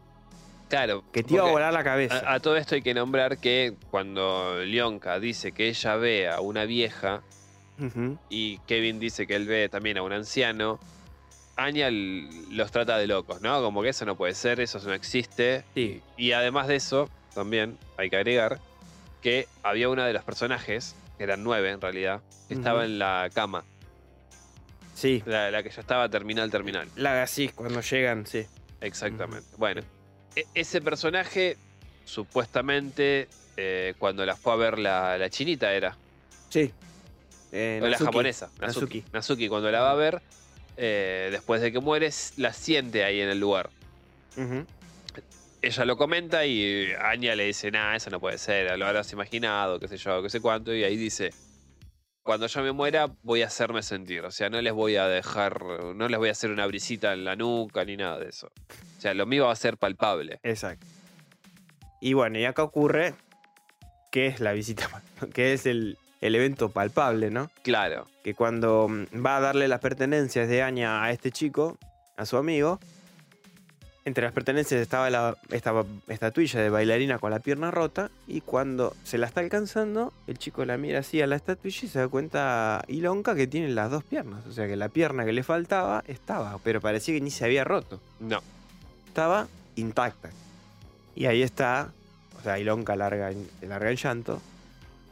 Claro. 0.78 1.04
que 1.12 1.22
te 1.24 1.36
iba 1.36 1.48
a 1.48 1.52
volar 1.52 1.72
la 1.74 1.84
cabeza. 1.84 2.24
A, 2.26 2.34
a 2.36 2.40
todo 2.40 2.58
esto 2.58 2.74
hay 2.76 2.82
que 2.82 2.94
nombrar 2.94 3.38
que 3.38 3.76
cuando 3.92 4.56
Leonka 4.66 5.20
dice 5.20 5.52
que 5.52 5.68
ella 5.70 5.96
ve 5.98 6.28
a 6.30 6.40
una 6.42 6.66
vieja 6.66 7.22
y 8.30 8.58
Kevin 8.68 9.00
dice 9.00 9.28
que 9.28 9.36
él 9.36 9.46
ve 9.48 9.68
también 9.70 9.98
a 9.98 10.04
un 10.04 10.14
anciano, 10.14 10.80
Anya 11.56 11.90
los 11.92 12.72
trata 12.72 12.98
de 12.98 13.06
locos, 13.08 13.42
¿no? 13.42 13.62
Como 13.62 13.82
que 13.84 13.90
eso 13.90 14.06
no 14.06 14.16
puede 14.16 14.34
ser, 14.34 14.60
eso 14.60 14.80
no 14.86 14.94
existe. 14.94 15.64
Sí. 15.76 16.02
Y 16.18 16.32
además 16.32 16.68
de 16.68 16.76
eso, 16.78 17.10
también 17.36 17.78
hay 17.98 18.10
que 18.10 18.16
agregar 18.18 18.60
que 19.22 19.48
había 19.62 19.90
una 19.90 20.08
de 20.08 20.14
los 20.14 20.24
personajes, 20.24 20.96
que 21.18 21.24
eran 21.26 21.44
nueve 21.44 21.70
en 21.72 21.82
realidad, 21.82 22.22
que 22.48 22.56
estaba 22.56 22.84
en 22.86 22.98
la 23.00 23.30
cama, 23.34 23.64
Sí, 24.96 25.22
la, 25.26 25.50
la 25.52 25.62
que 25.64 25.70
ya 25.72 25.82
estaba 25.82 26.08
terminal, 26.10 26.50
terminal. 26.52 26.88
la 26.96 27.22
así 27.24 27.50
cuando 27.50 27.82
llegan, 27.82 28.26
sí. 28.28 28.46
Exactamente. 28.82 29.48
Bueno, 29.58 29.82
e- 30.36 30.46
ese 30.54 30.82
personaje, 30.82 31.58
supuestamente, 32.06 33.28
eh, 33.58 33.94
cuando 33.98 34.26
la 34.26 34.36
fue 34.36 34.54
a 34.54 34.56
ver 34.56 34.80
la, 34.80 35.18
la 35.18 35.30
chinita 35.30 35.74
era, 35.74 35.98
Sí. 36.50 36.72
Eh, 37.52 37.80
o 37.84 37.88
la 37.88 37.98
japonesa, 37.98 38.50
Natsuki. 38.60 39.00
Natsuki. 39.00 39.04
Natsuki, 39.14 39.48
cuando 39.50 39.70
la 39.72 39.82
va 39.82 39.92
a 39.92 39.96
ver, 39.96 40.22
eh, 40.78 41.30
después 41.32 41.62
de 41.62 41.72
que 41.72 41.80
muere, 41.80 42.08
s- 42.08 42.34
la 42.38 42.52
siente 42.54 43.04
ahí 43.04 43.22
en 43.22 43.30
el 43.30 43.40
lugar. 43.40 43.70
Ella 45.62 45.86
lo 45.86 45.96
comenta 45.96 46.46
y 46.46 46.92
Anya 47.00 47.36
le 47.36 47.46
dice, 47.46 47.72
nah, 47.72 47.96
eso 47.96 48.10
no 48.10 48.20
puede 48.20 48.38
ser, 48.38 48.78
lo 48.78 48.86
habrás 48.86 49.12
imaginado, 49.14 49.80
qué 49.80 49.88
sé 49.88 49.98
yo, 49.98 50.22
qué 50.22 50.30
sé 50.30 50.42
cuánto, 50.42 50.74
y 50.76 50.84
ahí 50.84 50.98
dice, 50.98 51.30
cuando 52.24 52.48
yo 52.48 52.64
me 52.64 52.72
muera 52.72 53.12
voy 53.22 53.42
a 53.42 53.48
hacerme 53.48 53.84
sentir, 53.84 54.24
o 54.26 54.32
sea, 54.32 54.50
no 54.50 54.62
les 54.62 54.74
voy 54.74 54.96
a 54.96 55.08
dejar, 55.08 55.62
no 55.94 56.08
les 56.08 56.18
voy 56.18 56.30
a 56.30 56.32
hacer 56.32 56.52
una 56.52 56.66
brisita 56.66 57.14
en 57.14 57.26
la 57.26 57.36
nuca 57.36 57.84
ni 57.84 57.98
nada 57.98 58.18
de 58.18 58.30
eso. 58.30 58.48
O 58.98 59.02
sea, 59.02 59.14
lo 59.14 59.26
mío 59.26 59.46
va 59.46 59.52
a 59.52 59.58
ser 59.58 59.78
palpable. 59.78 60.40
Exacto. 60.44 60.88
Y 62.00 62.14
bueno, 62.14 62.40
y 62.40 62.46
acá 62.46 62.64
ocurre 62.64 63.14
que 64.12 64.28
es 64.28 64.40
la 64.40 64.54
visita, 64.54 64.90
que 65.34 65.54
es 65.54 65.66
el, 65.66 65.98
el 66.22 66.36
evento 66.36 66.70
palpable, 66.70 67.30
¿no? 67.30 67.52
Claro. 67.62 68.08
que 68.24 68.34
cuando 68.34 68.88
mm, 68.88 69.26
va 69.26 69.38
a 69.38 69.42
darle 69.42 69.68
las 69.68 69.82
pertenencias 69.82 70.48
de 70.48 70.62
Aña 70.62 71.04
a 71.04 71.12
este 71.12 71.32
chico, 71.32 71.78
a 72.16 72.26
su 72.26 72.38
amigo, 72.38 72.80
entre 74.06 74.24
las 74.26 74.34
pertenencias 74.34 74.82
estaba 74.82 75.10
la 75.10 75.36
esta 75.52 75.74
estatuilla 76.08 76.60
de 76.62 76.70
bailarina 76.70 77.20
con 77.20 77.32
la 77.32 77.40
pierna 77.40 77.72
rota 77.72 78.12
y 78.28 78.42
cuando 78.42 78.94
se 79.04 79.18
la 79.18 79.28
está 79.28 79.40
alcanzando, 79.42 80.12
el 80.28 80.38
chico 80.38 80.66
la 80.66 80.78
mira 80.78 81.00
así 81.00 81.22
a 81.22 81.28
la 81.28 81.36
estatuilla 81.38 81.80
y 81.84 81.88
se 81.88 82.00
da 82.00 82.08
cuenta 82.10 82.84
Ilonka 82.88 83.34
que 83.36 83.48
tiene 83.48 83.70
las 83.70 83.90
dos 83.92 84.04
piernas, 84.04 84.46
o 84.46 84.52
sea 84.52 84.68
que 84.68 84.76
la 84.76 84.90
pierna 84.90 85.24
que 85.26 85.32
le 85.34 85.44
faltaba 85.44 86.04
estaba, 86.08 86.58
pero 86.64 86.82
parecía 86.82 87.14
que 87.16 87.22
ni 87.22 87.32
se 87.32 87.46
había 87.46 87.64
roto, 87.64 88.02
No. 88.20 88.42
estaba 89.08 89.48
intacta. 89.76 90.30
Y 91.16 91.28
ahí 91.28 91.42
está, 91.42 91.92
o 92.40 92.44
sea, 92.44 92.60
Ilonka 92.60 92.96
larga, 92.96 93.32
larga 93.62 93.90
en 93.90 93.96
llanto 93.98 94.42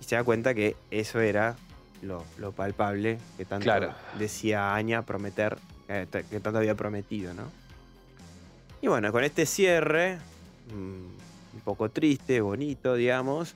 y 0.02 0.04
se 0.04 0.16
da 0.16 0.24
cuenta 0.24 0.54
que 0.54 0.76
eso 0.90 1.20
era 1.22 1.56
lo, 2.02 2.26
lo 2.40 2.52
palpable 2.52 3.20
que 3.38 3.46
tanto 3.46 3.64
Claro. 3.64 3.94
decía 4.20 4.74
Aña 4.74 5.04
prometer, 5.04 5.58
eh, 5.88 6.08
que 6.30 6.40
tanto 6.40 6.58
había 6.58 6.76
prometido, 6.76 7.34
¿no? 7.34 7.44
Y 8.82 8.88
bueno, 8.88 9.12
con 9.12 9.24
este 9.24 9.46
cierre, 9.46 10.18
mm, 10.74 10.76
un 11.56 11.62
poco 11.64 11.90
triste, 11.90 12.42
bonito, 12.42 12.96
digamos, 12.96 13.54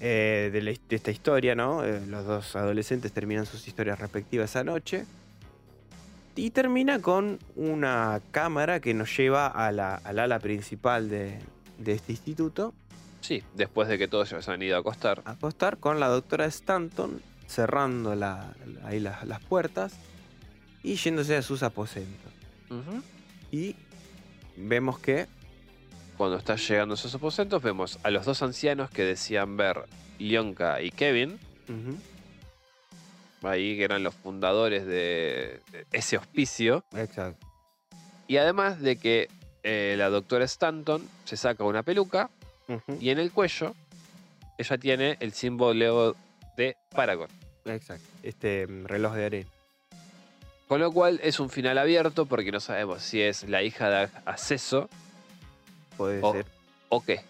eh, 0.00 0.50
de, 0.52 0.62
la 0.62 0.70
his- 0.72 0.80
de 0.88 0.96
esta 0.96 1.10
historia, 1.10 1.54
¿no? 1.54 1.84
Eh, 1.84 2.04
los 2.06 2.24
dos 2.24 2.54
adolescentes 2.56 3.12
terminan 3.12 3.46
sus 3.46 3.66
historias 3.66 3.98
respectivas 3.98 4.50
esa 4.50 4.62
noche. 4.64 5.06
Y 6.36 6.50
termina 6.50 7.00
con 7.00 7.38
una 7.54 8.20
cámara 8.32 8.80
que 8.80 8.92
nos 8.94 9.16
lleva 9.16 9.46
a 9.46 9.70
la, 9.72 9.94
al 9.96 10.18
ala 10.18 10.38
principal 10.40 11.08
de, 11.08 11.38
de 11.78 11.92
este 11.92 12.12
instituto, 12.12 12.74
Sí, 13.20 13.42
después 13.54 13.88
de 13.88 13.96
que 13.96 14.06
todos 14.06 14.28
se 14.28 14.50
han 14.52 14.62
ido 14.62 14.76
a 14.76 14.80
acostar. 14.80 15.22
a 15.24 15.30
acostar 15.30 15.78
con 15.78 15.98
la 15.98 16.08
doctora 16.08 16.44
Stanton 16.44 17.22
cerrando 17.46 18.14
la- 18.14 18.52
la- 18.66 18.86
ahí 18.88 19.00
las, 19.00 19.24
las 19.24 19.40
puertas 19.42 19.94
y 20.82 20.96
yéndose 20.96 21.34
a 21.34 21.40
sus 21.40 21.62
aposentos. 21.62 22.30
Y 23.50 23.76
vemos 24.56 24.98
que 24.98 25.26
Cuando 26.16 26.36
está 26.36 26.54
llegando 26.56 26.94
a 26.94 26.96
sus 26.96 27.14
aposentos, 27.14 27.60
vemos 27.62 27.98
a 28.04 28.10
los 28.10 28.24
dos 28.24 28.40
ancianos 28.42 28.88
que 28.90 29.02
decían 29.02 29.56
ver 29.56 29.82
Leonka 30.18 30.80
y 30.80 30.90
Kevin, 30.92 31.38
ahí 33.42 33.76
que 33.76 33.84
eran 33.84 34.02
los 34.02 34.14
fundadores 34.14 34.86
de 34.86 35.60
ese 35.92 36.16
hospicio. 36.16 36.84
exacto, 36.94 37.46
Y 38.28 38.36
además 38.36 38.80
de 38.80 38.96
que 38.96 39.28
eh, 39.64 39.96
la 39.98 40.08
doctora 40.08 40.44
Stanton 40.44 41.06
se 41.24 41.36
saca 41.36 41.64
una 41.64 41.82
peluca 41.82 42.30
y 43.00 43.10
en 43.10 43.18
el 43.18 43.32
cuello 43.32 43.74
ella 44.56 44.78
tiene 44.78 45.16
el 45.20 45.32
símbolo 45.32 46.14
de 46.56 46.76
Paragon. 46.94 47.28
exacto, 47.64 48.06
este 48.22 48.66
mm, 48.66 48.84
reloj 48.86 49.14
de 49.14 49.24
arena. 49.26 49.50
Con 50.74 50.80
lo 50.80 50.90
cual 50.90 51.20
es 51.22 51.38
un 51.38 51.50
final 51.50 51.78
abierto 51.78 52.26
porque 52.26 52.50
no 52.50 52.58
sabemos 52.58 53.00
si 53.00 53.22
es 53.22 53.48
la 53.48 53.62
hija 53.62 53.88
de 53.90 54.08
Acceso 54.24 54.90
Puede 55.96 56.20
ser. 56.20 56.46
o 56.88 57.00
qué. 57.00 57.20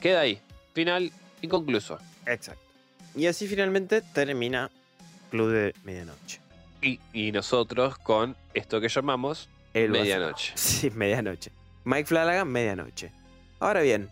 Queda 0.00 0.22
ahí. 0.22 0.40
Final 0.74 1.12
inconcluso. 1.42 2.00
Exacto. 2.26 2.60
Y 3.14 3.28
así 3.28 3.46
finalmente 3.46 4.02
termina 4.02 4.68
Club 5.30 5.52
de 5.52 5.74
Medianoche. 5.84 6.40
Y, 6.80 6.98
y 7.12 7.30
nosotros 7.30 7.98
con 7.98 8.34
esto 8.52 8.80
que 8.80 8.88
llamamos 8.88 9.48
El 9.74 9.92
Medianoche. 9.92 10.52
Sí, 10.56 10.90
medianoche. 10.90 11.52
Mike 11.84 12.06
Flanagan, 12.06 12.48
medianoche. 12.48 13.12
Ahora 13.60 13.82
bien, 13.82 14.10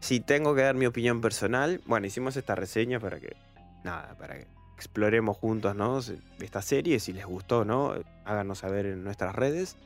si 0.00 0.20
tengo 0.20 0.54
que 0.54 0.60
dar 0.60 0.74
mi 0.74 0.84
opinión 0.84 1.22
personal, 1.22 1.80
bueno, 1.86 2.06
hicimos 2.06 2.36
esta 2.36 2.54
reseña 2.54 3.00
para 3.00 3.18
que, 3.18 3.34
nada, 3.82 4.14
para 4.18 4.34
que 4.36 4.57
exploremos 4.78 5.36
juntos, 5.36 5.74
¿no? 5.74 5.98
Esta 6.40 6.62
serie, 6.62 7.00
si 7.00 7.12
les 7.12 7.26
gustó, 7.26 7.64
¿no? 7.64 7.94
Háganos 8.24 8.58
saber 8.58 8.86
en 8.86 9.02
nuestras 9.02 9.34
redes. 9.34 9.76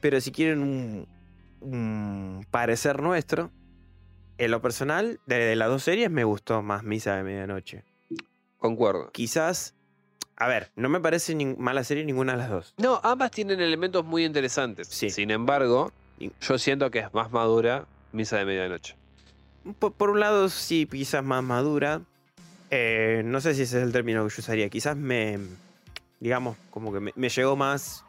Pero 0.00 0.20
si 0.20 0.32
quieren 0.32 0.62
un, 0.62 1.06
un 1.60 2.44
parecer 2.50 3.00
nuestro, 3.02 3.50
en 4.38 4.50
lo 4.50 4.60
personal, 4.60 5.20
de, 5.26 5.36
de 5.36 5.54
las 5.56 5.68
dos 5.68 5.84
series 5.84 6.10
me 6.10 6.24
gustó 6.24 6.60
más 6.62 6.82
Misa 6.82 7.14
de 7.16 7.22
Medianoche. 7.22 7.84
Concuerdo. 8.58 9.10
Quizás, 9.12 9.74
a 10.36 10.48
ver, 10.48 10.72
no 10.74 10.88
me 10.88 10.98
parece 11.00 11.34
ni- 11.34 11.54
mala 11.56 11.84
serie 11.84 12.04
ninguna 12.04 12.32
de 12.32 12.38
las 12.38 12.50
dos. 12.50 12.74
No, 12.78 13.00
ambas 13.04 13.30
tienen 13.30 13.60
elementos 13.60 14.04
muy 14.04 14.24
interesantes. 14.24 14.88
Sí. 14.88 15.10
Sin 15.10 15.30
embargo, 15.30 15.92
yo 16.40 16.58
siento 16.58 16.90
que 16.90 16.98
es 16.98 17.14
más 17.14 17.30
madura 17.30 17.86
Misa 18.12 18.38
de 18.38 18.44
Medianoche. 18.44 18.96
Por, 19.78 19.92
por 19.92 20.10
un 20.10 20.20
lado, 20.20 20.48
sí, 20.48 20.88
quizás 20.90 21.22
más 21.22 21.44
madura. 21.44 22.00
Eh, 22.70 23.22
no 23.24 23.40
sé 23.40 23.54
si 23.54 23.62
ese 23.62 23.78
es 23.78 23.84
el 23.84 23.92
término 23.92 24.24
que 24.26 24.34
yo 24.34 24.40
usaría. 24.40 24.68
Quizás 24.68 24.96
me. 24.96 25.38
Digamos, 26.20 26.56
como 26.70 26.92
que 26.92 27.00
me, 27.00 27.28
llegó 27.28 27.56
más. 27.56 28.04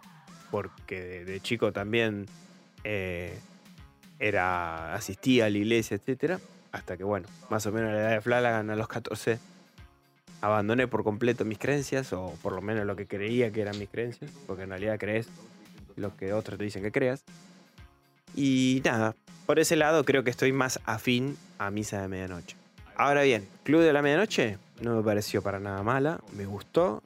Porque 0.51 1.01
de, 1.01 1.25
de 1.25 1.39
chico 1.39 1.71
también. 1.71 2.27
eh, 2.83 3.37
era. 4.19 4.93
asistía 4.93 5.45
a 5.45 5.49
la 5.49 5.57
iglesia, 5.57 5.95
etcétera. 5.95 6.39
Hasta 6.71 6.95
que, 6.95 7.03
bueno, 7.03 7.27
más 7.49 7.65
o 7.65 7.71
menos 7.71 7.89
a 7.89 7.93
la 7.93 7.99
edad 8.01 8.11
de 8.11 8.21
Flanagan, 8.21 8.69
a 8.69 8.75
los 8.75 8.87
14. 8.87 9.39
Abandoné 10.41 10.87
por 10.87 11.03
completo 11.03 11.45
mis 11.45 11.59
creencias, 11.59 12.13
o 12.13 12.33
por 12.41 12.53
lo 12.53 12.61
menos 12.61 12.85
lo 12.85 12.95
que 12.95 13.05
creía 13.05 13.51
que 13.51 13.61
eran 13.61 13.77
mis 13.77 13.89
creencias, 13.89 14.31
porque 14.47 14.63
en 14.63 14.69
realidad 14.69 14.97
crees 14.97 15.27
lo 15.95 16.15
que 16.15 16.33
otros 16.33 16.57
te 16.57 16.63
dicen 16.63 16.81
que 16.81 16.91
creas. 16.91 17.23
Y 18.35 18.81
nada, 18.83 19.15
por 19.45 19.59
ese 19.59 19.75
lado 19.75 20.03
creo 20.05 20.23
que 20.23 20.29
estoy 20.31 20.51
más 20.51 20.79
afín 20.85 21.37
a 21.59 21.69
Misa 21.69 22.01
de 22.01 22.07
Medianoche. 22.07 22.60
Ahora 23.01 23.23
bien, 23.23 23.47
Club 23.63 23.81
de 23.81 23.93
la 23.93 24.03
Medianoche 24.03 24.59
no 24.79 24.95
me 24.95 25.01
pareció 25.01 25.41
para 25.41 25.59
nada 25.59 25.81
mala, 25.81 26.19
me 26.33 26.45
gustó. 26.45 27.01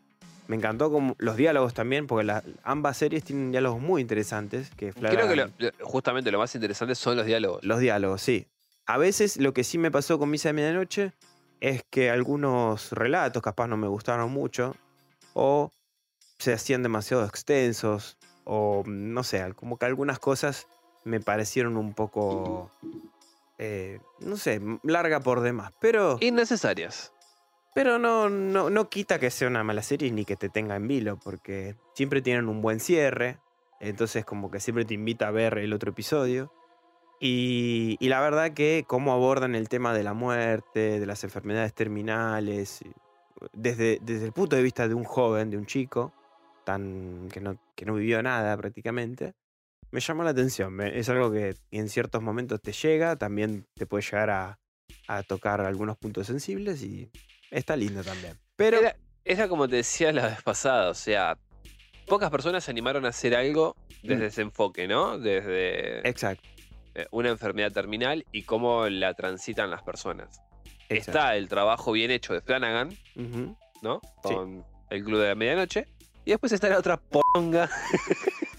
Me 0.49 0.57
encantó 0.57 0.91
como 0.91 1.15
los 1.19 1.37
diálogos 1.37 1.73
también, 1.73 2.05
porque 2.05 2.25
la- 2.25 2.43
ambas 2.63 2.97
series 2.97 3.23
tienen 3.23 3.51
diálogos 3.51 3.79
muy 3.81 4.01
interesantes. 4.01 4.69
Que 4.75 4.91
Creo 4.91 5.29
que 5.29 5.37
lo- 5.37 5.71
justamente 5.85 6.31
lo 6.33 6.39
más 6.39 6.53
interesante 6.53 6.95
son 6.95 7.15
los 7.15 7.25
diálogos. 7.25 7.63
los 7.63 7.79
diálogos, 7.79 8.21
sí. 8.21 8.45
A 8.85 8.97
veces 8.97 9.37
lo 9.37 9.53
que 9.53 9.63
sí 9.63 9.77
me 9.77 9.89
pasó 9.89 10.19
con 10.19 10.29
Misa 10.29 10.49
de 10.49 10.53
Medianoche 10.53 11.13
es 11.61 11.81
que 11.89 12.09
algunos 12.09 12.91
relatos 12.91 13.41
capaz 13.41 13.67
no 13.67 13.77
me 13.77 13.87
gustaron 13.87 14.29
mucho 14.31 14.75
o 15.33 15.71
se 16.39 16.51
hacían 16.51 16.83
demasiado 16.83 17.23
extensos 17.23 18.17
o 18.43 18.83
no 18.85 19.23
sé, 19.23 19.53
como 19.55 19.77
que 19.77 19.85
algunas 19.85 20.19
cosas 20.19 20.67
me 21.05 21.21
parecieron 21.21 21.77
un 21.77 21.93
poco, 21.93 22.69
eh, 23.57 23.99
no 24.19 24.37
sé, 24.37 24.61
larga 24.83 25.19
por 25.19 25.41
demás. 25.41 25.71
Pero, 25.79 26.17
Innecesarias. 26.21 27.13
pero 27.73 27.97
no, 27.99 28.29
no, 28.29 28.69
no 28.69 28.89
quita 28.89 29.19
que 29.19 29.31
sea 29.31 29.47
una 29.47 29.63
mala 29.63 29.81
serie 29.81 30.11
ni 30.11 30.25
que 30.25 30.35
te 30.35 30.49
tenga 30.49 30.75
en 30.75 30.87
vilo, 30.87 31.17
porque 31.17 31.75
siempre 31.93 32.21
tienen 32.21 32.47
un 32.49 32.61
buen 32.61 32.79
cierre. 32.79 33.39
Entonces 33.79 34.25
como 34.25 34.49
que 34.49 34.59
siempre 34.59 34.85
te 34.85 34.93
invita 34.93 35.27
a 35.27 35.31
ver 35.31 35.57
el 35.57 35.73
otro 35.73 35.91
episodio. 35.91 36.51
Y, 37.19 37.97
y 37.99 38.09
la 38.09 38.19
verdad 38.19 38.53
que 38.53 38.83
cómo 38.87 39.13
abordan 39.13 39.55
el 39.55 39.69
tema 39.69 39.93
de 39.93 40.03
la 40.03 40.13
muerte, 40.13 40.99
de 40.99 41.05
las 41.05 41.23
enfermedades 41.23 41.73
terminales, 41.73 42.83
desde, 43.53 43.99
desde 44.01 44.25
el 44.25 44.33
punto 44.33 44.55
de 44.55 44.63
vista 44.63 44.87
de 44.87 44.93
un 44.93 45.03
joven, 45.03 45.49
de 45.49 45.57
un 45.57 45.65
chico, 45.65 46.13
tan, 46.63 47.29
que, 47.31 47.39
no, 47.39 47.57
que 47.75 47.85
no 47.85 47.95
vivió 47.95 48.21
nada 48.21 48.55
prácticamente, 48.57 49.33
me 49.91 49.99
llamó 49.99 50.23
la 50.23 50.31
atención. 50.31 50.73
me- 50.73 50.97
es 50.97 51.07
algo 51.09 51.31
que 51.31 51.55
en 51.71 51.89
ciertos 51.89 52.21
momentos 52.21 52.61
te 52.61 52.71
llega, 52.73 53.15
también 53.15 53.65
te 53.75 53.85
puede 53.85 54.03
llegar 54.03 54.29
a, 54.29 54.59
a 55.07 55.23
tocar 55.23 55.61
algunos 55.61 55.97
puntos 55.97 56.27
sensibles 56.27 56.81
y 56.83 57.09
está 57.51 57.75
lindo 57.75 58.03
también. 58.03 58.37
Pero 58.55 58.79
Era, 58.79 58.95
era 59.23 59.47
como 59.47 59.67
te 59.67 59.77
decía 59.77 60.11
la 60.11 60.27
vez 60.27 60.41
pasada, 60.43 60.89
o 60.89 60.93
sea, 60.93 61.37
pocas 62.07 62.29
personas 62.29 62.63
se 62.63 62.71
animaron 62.71 63.05
a 63.05 63.09
hacer 63.09 63.35
algo 63.35 63.75
desde 64.03 64.23
Mm. 64.25 64.27
ese 64.27 64.41
enfoque, 64.41 64.87
¿no? 64.87 65.17
Desde 65.17 66.07
exacto, 66.07 66.47
eh, 66.93 67.07
una 67.11 67.29
enfermedad 67.29 67.71
terminal 67.71 68.25
y 68.31 68.43
cómo 68.43 68.87
la 68.87 69.13
transitan 69.13 69.69
las 69.71 69.81
personas. 69.83 70.41
exacto. 70.89 71.11
Está 71.19 71.35
el 71.35 71.47
trabajo 71.47 71.91
bien 71.91 72.11
hecho 72.11 72.33
de 72.33 72.41
Flanagan. 72.41 72.89
¿no? 73.81 73.99
Sí. 74.03 74.33
Con 74.33 74.65
el 74.89 75.03
Club 75.03 75.19
de 75.19 75.27
la 75.29 75.35
Medianoche. 75.35 75.87
Y 76.25 76.31
después 76.31 76.51
está 76.53 76.69
la 76.69 76.79
otra 76.79 76.97
ponga 76.97 77.69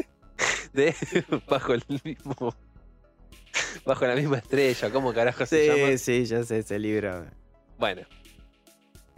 de 0.76 0.94
bajo 1.48 1.74
el 1.74 1.84
mismo. 2.04 2.54
Bajo 3.84 4.06
la 4.06 4.14
misma 4.14 4.38
estrella, 4.38 4.90
¿cómo 4.90 5.12
carajo 5.12 5.46
se 5.46 5.66
llama? 5.66 5.96
Sí, 5.96 5.98
sí, 5.98 6.24
ya 6.26 6.44
sé 6.44 6.58
ese 6.58 6.78
libro. 6.78 7.26
Bueno, 7.78 8.02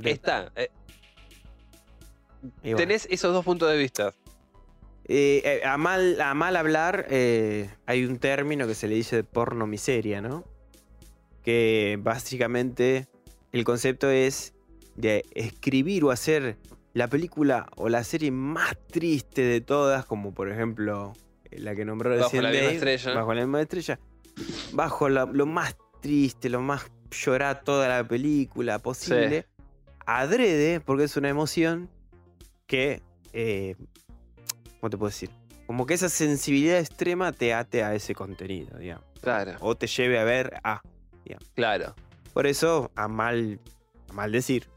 está. 0.03 0.53
eh, 0.57 0.71
bueno. 2.63 2.77
tenés 2.77 3.07
esos 3.11 3.33
dos 3.33 3.45
puntos 3.45 3.71
de 3.71 3.77
vista. 3.77 4.15
Eh, 5.11 5.41
eh, 5.45 5.67
a, 5.67 5.79
mal, 5.79 6.21
a 6.21 6.35
mal 6.35 6.55
hablar, 6.55 7.07
eh, 7.09 7.71
hay 7.87 8.05
un 8.05 8.19
término 8.19 8.67
que 8.67 8.75
se 8.75 8.89
le 8.89 8.95
dice 8.95 9.25
porno 9.25 9.67
miseria, 9.67 10.21
¿no? 10.21 10.45
Que 11.43 11.99
básicamente 12.01 13.09
el 13.53 13.65
concepto 13.65 14.11
es 14.11 14.53
de 14.97 15.25
escribir 15.35 16.05
o 16.05 16.11
hacer 16.11 16.59
la 16.93 17.09
película 17.09 17.71
o 17.77 17.89
la 17.89 18.05
serie 18.05 18.31
más 18.31 18.77
triste 18.89 19.43
de 19.43 19.63
todas, 19.63 20.05
como 20.05 20.35
por 20.35 20.51
ejemplo 20.51 21.15
la 21.53 21.75
que 21.75 21.85
nombró 21.85 22.17
Bajo 22.19 22.41
la 22.41 22.51
misma 22.51 22.71
estrella. 22.71 23.15
Bajo 23.15 23.35
la 23.35 23.41
misma 23.43 23.61
estrella. 23.63 23.99
Bajo 24.73 25.09
la- 25.09 25.25
lo 25.27 25.47
más 25.47 25.77
triste, 26.01 26.49
lo 26.49 26.61
más 26.61 26.91
llorar 27.11 27.63
toda 27.65 27.89
la 27.89 28.07
película 28.07 28.79
posible. 28.79 29.47
Adrede, 30.07 30.81
porque 30.81 31.05
es 31.05 31.17
una 31.17 31.29
emoción 31.29 31.89
que 32.67 33.03
eh, 33.33 33.77
¿cómo 34.81 34.91
te 34.91 34.97
puedo 34.97 35.11
decir? 35.11 35.31
Como 35.67 35.85
que 35.87 35.95
esa 35.95 36.09
sensibilidad 36.09 36.79
extrema 36.79 37.33
te 37.33 37.53
ate 37.53 37.83
a 37.85 37.95
ese 37.95 38.15
contenido, 38.15 38.79
digamos. 38.79 39.05
Claro, 39.21 39.57
O 39.61 39.77
te 39.77 39.87
lleve 39.87 40.19
a 40.19 40.25
ver 40.25 40.55
a. 40.65 40.81
claro. 41.55 41.95
Por 42.33 42.47
eso, 42.47 42.91
a 42.95 43.09
mal, 43.09 43.59
a 44.09 44.13
mal 44.13 44.33
decir, 44.33 44.69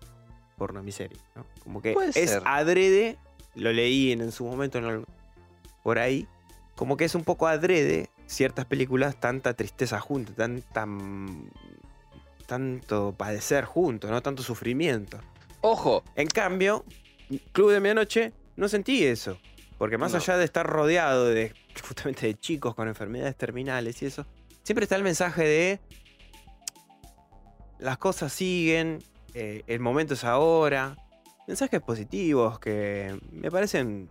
porno 0.57 0.81
miseria, 0.83 1.19
¿no? 1.35 1.45
Como 1.63 1.81
que 1.81 1.93
Puede 1.93 2.09
es 2.09 2.29
ser. 2.31 2.41
adrede, 2.45 3.17
lo 3.55 3.71
leí 3.71 4.11
en, 4.11 4.21
en 4.21 4.31
su 4.31 4.43
momento 4.45 4.79
en 4.79 4.85
el- 4.85 5.05
por 5.83 5.97
ahí, 5.99 6.27
como 6.81 6.97
que 6.97 7.05
es 7.05 7.13
un 7.13 7.23
poco 7.23 7.45
adrede 7.45 8.09
ciertas 8.25 8.65
películas, 8.65 9.19
tanta 9.19 9.53
tristeza 9.53 9.99
junto, 9.99 10.33
tanta, 10.33 10.87
tanto 12.47 13.13
padecer 13.15 13.65
junto, 13.65 14.09
¿no? 14.09 14.23
Tanto 14.23 14.41
sufrimiento. 14.41 15.19
Ojo, 15.61 16.03
En 16.15 16.27
cambio, 16.27 16.83
Club 17.51 17.69
de 17.69 17.79
Medianoche 17.81 18.33
no 18.55 18.67
sentí 18.67 19.03
eso. 19.05 19.37
Porque 19.77 19.99
más 19.99 20.13
No. 20.13 20.17
allá 20.17 20.37
de 20.37 20.43
estar 20.45 20.65
rodeado 20.65 21.27
de 21.27 21.53
justamente 21.87 22.25
de 22.25 22.33
chicos 22.33 22.73
con 22.73 22.87
enfermedades 22.87 23.35
terminales 23.35 24.01
y 24.01 24.07
eso, 24.07 24.25
siempre 24.63 24.85
está 24.85 24.95
el 24.95 25.03
mensaje 25.03 25.43
de 25.43 25.79
las 27.77 27.99
cosas 27.99 28.33
siguen, 28.33 29.03
eh, 29.35 29.61
el 29.67 29.79
momento 29.81 30.15
es 30.15 30.23
ahora. 30.23 30.95
Mensajes 31.47 31.79
positivos 31.81 32.57
que 32.57 33.19
me 33.31 33.51
parecen, 33.51 34.09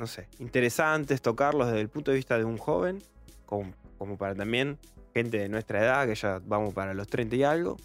no 0.00 0.06
sé, 0.06 0.28
interesantes 0.38 1.20
tocarlos 1.20 1.66
desde 1.66 1.82
el 1.82 1.90
punto 1.90 2.10
de 2.10 2.16
vista 2.16 2.38
de 2.38 2.44
un 2.44 2.56
joven, 2.56 3.02
como, 3.44 3.74
como 3.98 4.16
para 4.16 4.34
también 4.34 4.78
gente 5.12 5.38
de 5.38 5.50
nuestra 5.50 5.80
edad, 5.80 6.08
que 6.08 6.14
ya 6.14 6.40
vamos 6.42 6.72
para 6.72 6.94
los 6.94 7.06
30 7.06 7.36
y 7.36 7.42
algo, 7.44 7.76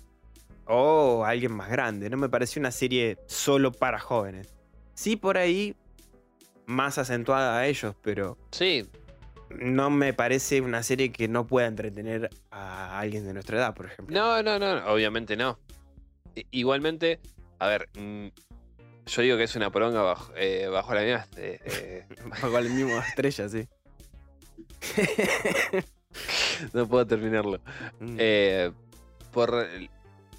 o 0.66 1.26
alguien 1.26 1.52
más 1.52 1.70
grande. 1.70 2.10
No 2.10 2.16
me 2.16 2.30
pareció 2.30 2.62
una 2.62 2.72
serie 2.72 3.18
solo 3.28 3.74
para 3.74 4.00
jóvenes. 4.00 4.56
Sí, 4.94 5.18
por 5.18 5.38
ahí, 5.38 5.76
más 6.66 6.98
acentuada 6.98 7.60
a 7.60 7.68
ellos, 7.68 7.94
pero 8.02 8.38
sí, 8.52 8.90
no 9.50 9.90
me 9.90 10.14
parece 10.14 10.62
una 10.62 10.84
serie 10.84 11.12
que 11.12 11.28
no 11.28 11.46
pueda 11.46 11.68
entretener 11.68 12.30
a 12.50 12.98
alguien 12.98 13.26
de 13.26 13.34
nuestra 13.34 13.58
edad, 13.58 13.76
por 13.76 13.88
ejemplo. 13.88 14.16
no, 14.16 14.42
no, 14.42 14.58
no, 14.58 14.86
obviamente 14.88 15.36
no. 15.36 15.60
Igualmente, 16.52 17.20
a 17.60 17.68
ver, 17.68 17.90
mm, 17.98 18.28
yo 19.06 19.22
digo 19.22 19.38
que 19.38 19.44
es 19.44 19.56
una 19.56 19.70
poronga 19.72 20.02
bajo, 20.02 20.34
eh, 20.36 20.68
bajo 20.68 20.94
la 20.94 21.02
misma. 21.02 21.28
eh, 21.38 21.60
eh, 21.66 22.06
Bajo 22.26 22.50
la 22.50 22.62
misma 22.62 23.00
estrella, 23.08 23.50
sí. 23.50 23.68
no 26.74 26.88
puedo 26.88 27.06
terminarlo. 27.06 27.60
Mm. 28.00 28.16
Eh, 28.20 28.72
por 29.32 29.68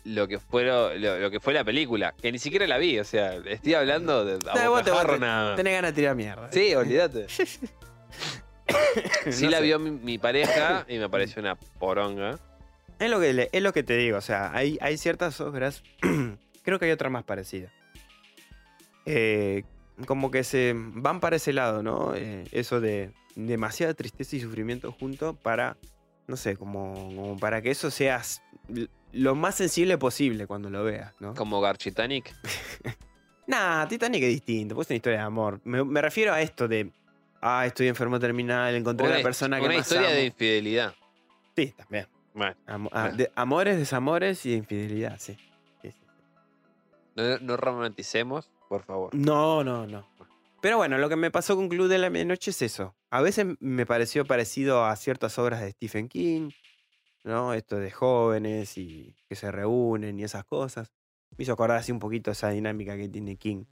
lo 0.05 0.28
que, 0.28 0.38
fue 0.38 0.64
lo, 0.64 1.30
que 1.30 1.40
fue 1.40 1.52
la 1.52 1.64
película, 1.64 2.14
que 2.20 2.30
ni 2.32 2.38
siquiera 2.38 2.66
la 2.66 2.78
vi, 2.78 2.98
o 2.98 3.05
sea, 3.05 3.34
estoy 3.47 3.74
hablando 3.74 4.24
de 4.24 4.34
a 4.51 4.55
No, 4.64 4.70
vos 4.70 4.82
te- 4.84 4.93
más. 5.18 5.56
Tenés 5.56 5.74
ganas 5.74 5.93
de 5.93 5.94
tirar 6.01 6.14
mierda. 6.16 6.51
Sí, 6.52 6.74
olvídate. 6.74 7.26
Sí 9.30 9.44
No 9.44 9.51
la 9.51 9.59
sé. 9.59 9.62
vio 9.64 9.78
mi, 9.78 9.90
mi 9.93 10.18
pareja 10.18 10.84
y 10.88 10.98
me 10.98 11.09
pareció 11.09 11.40
una 11.40 11.55
poronga. 11.55 12.36
Es 12.98 13.09
lo 13.10 13.20
que, 13.20 13.48
es 13.52 13.62
lo 13.62 13.72
que 13.72 13.82
te 13.84 13.97
digo, 13.97 14.18
o 14.18 14.20
sea, 14.22 14.51
hay, 14.52 14.76
hay 14.80 14.97
ciertas 14.97 15.40
obras, 15.40 15.84
creo 16.64 16.78
que 16.80 16.86
hay 16.86 16.90
otra 16.90 17.09
más 17.09 17.22
parecida. 17.22 17.70
Eh, 19.06 19.64
como 20.06 20.30
que 20.30 20.44
se 20.44 20.74
van 20.76 21.20
para 21.20 21.36
ese 21.36 21.52
lado, 21.52 21.82
¿no? 21.82 22.14
Eh, 22.14 22.44
eso 22.52 22.80
de 22.80 23.12
demasiada 23.34 23.94
tristeza 23.94 24.36
y 24.36 24.40
sufrimiento 24.40 24.92
junto 24.92 25.34
para, 25.34 25.76
no 26.26 26.36
sé, 26.36 26.56
como, 26.56 26.92
como 26.94 27.38
para 27.38 27.62
que 27.62 27.70
eso 27.70 27.90
sea 27.90 28.16
s- 28.16 28.40
l- 28.68 28.88
lo 29.12 29.34
más 29.34 29.54
sensible 29.54 29.96
posible 29.96 30.46
cuando 30.46 30.68
lo 30.70 30.84
veas, 30.84 31.14
¿no? 31.20 31.34
Como 31.34 31.60
Garchitanic. 31.60 32.34
Nah, 33.48 33.86
Titanic 33.86 34.24
es 34.24 34.30
distinto, 34.30 34.74
pues 34.74 34.86
es 34.86 34.90
una 34.90 34.96
historia 34.96 35.18
de 35.20 35.24
amor. 35.24 35.60
Me, 35.62 35.84
me 35.84 36.02
refiero 36.02 36.32
a 36.32 36.40
esto 36.42 36.66
de, 36.66 36.90
ah, 37.40 37.64
estoy 37.64 37.86
enfermo 37.86 38.18
terminal, 38.18 38.74
encontré 38.74 39.06
a 39.06 39.08
Una, 39.10 39.18
la 39.18 39.22
persona 39.22 39.60
que 39.60 39.66
una 39.66 39.76
más 39.76 39.86
historia 39.86 40.08
amo. 40.08 40.16
de 40.16 40.24
infidelidad. 40.24 40.94
Sí, 41.54 41.72
también. 41.76 42.08
Bueno, 42.34 42.56
ah, 42.66 42.76
Bueno. 42.76 43.16
de- 43.16 43.30
amores, 43.36 43.78
desamores 43.78 44.44
y 44.46 44.54
infidelidad, 44.54 45.16
sí. 45.20 45.36
Sí, 45.80 45.92
sí. 45.92 45.94
no, 47.14 47.38
no 47.38 47.56
romanticemos, 47.56 48.50
por 48.68 48.82
favor. 48.82 49.14
No, 49.14 49.64
no, 49.64 49.86
no. 49.86 50.06
Pero 50.60 50.78
bueno, 50.78 50.98
lo 50.98 51.09
que 51.09 51.16
me 51.16 51.30
pasó 51.30 51.55
con 51.55 51.68
Club 51.68 51.88
de 51.88 51.98
la 51.98 52.10
Medianoche 52.10 52.51
es 52.51 52.62
eso. 52.62 52.97
A 53.10 53.20
veces 53.20 53.47
me 53.60 53.86
pareció 53.86 54.24
parecido 54.24 54.84
a 54.84 54.97
ciertas 54.97 55.38
obras 55.38 55.60
de 55.60 55.70
Stephen 55.70 56.09
King, 56.09 56.51
¿no? 57.24 57.55
Esto 57.55 57.76
de 57.76 57.90
jóvenes 57.90 58.76
y 58.78 59.14
que 59.28 59.36
se 59.36 59.52
reúnen 59.52 60.18
y 60.18 60.24
esas 60.24 60.44
cosas. 60.44 60.93
Me 61.36 61.43
hizo 61.44 61.52
acordar 61.52 61.78
así 61.78 61.93
un 61.93 61.98
poquito 61.98 62.30
esa 62.30 62.48
dinámica 62.51 62.97
que 62.97 63.09
tiene 63.09 63.36
King 63.36 63.64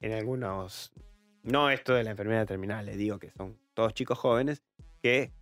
en 0.00 0.12
algunos. 0.12 0.92
No 1.42 1.70
esto 1.70 1.94
de 1.94 2.04
la 2.04 2.10
enfermedad 2.10 2.46
terminal, 2.46 2.86
le 2.86 2.96
digo 2.96 3.18
que 3.18 3.30
son 3.30 3.58
todos 3.74 3.94
chicos 3.94 4.18
jóvenes 4.18 4.62
que 5.02 5.32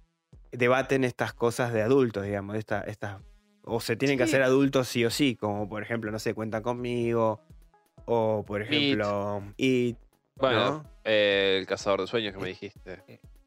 debaten 0.53 1.05
estas 1.05 1.35
cosas 1.35 1.73
de 1.73 1.83
adultos, 1.83 2.24
digamos, 2.24 2.57
esta, 2.57 2.81
estas 2.83 3.20
o 3.69 3.81
se 3.81 3.97
tienen 3.97 4.16
que 4.16 4.24
hacer 4.24 4.43
adultos 4.43 4.89
sí 4.89 5.05
o 5.05 5.11
sí, 5.11 5.35
como 5.35 5.69
por 5.69 5.83
ejemplo, 5.83 6.11
no 6.12 6.19
sé, 6.20 6.35
cuentan 6.35 6.62
conmigo, 6.62 7.43
o 8.07 8.43
por 8.47 8.62
ejemplo, 8.62 9.43
It, 9.59 9.97
Bueno, 10.37 10.59
¿no? 10.83 10.91
eh, 11.05 11.57
el 11.61 11.66
cazador 11.66 12.01
de 12.01 12.07
sueños 12.07 12.33
que 12.35 12.41
me 12.41 12.49
dijiste. 12.49 13.03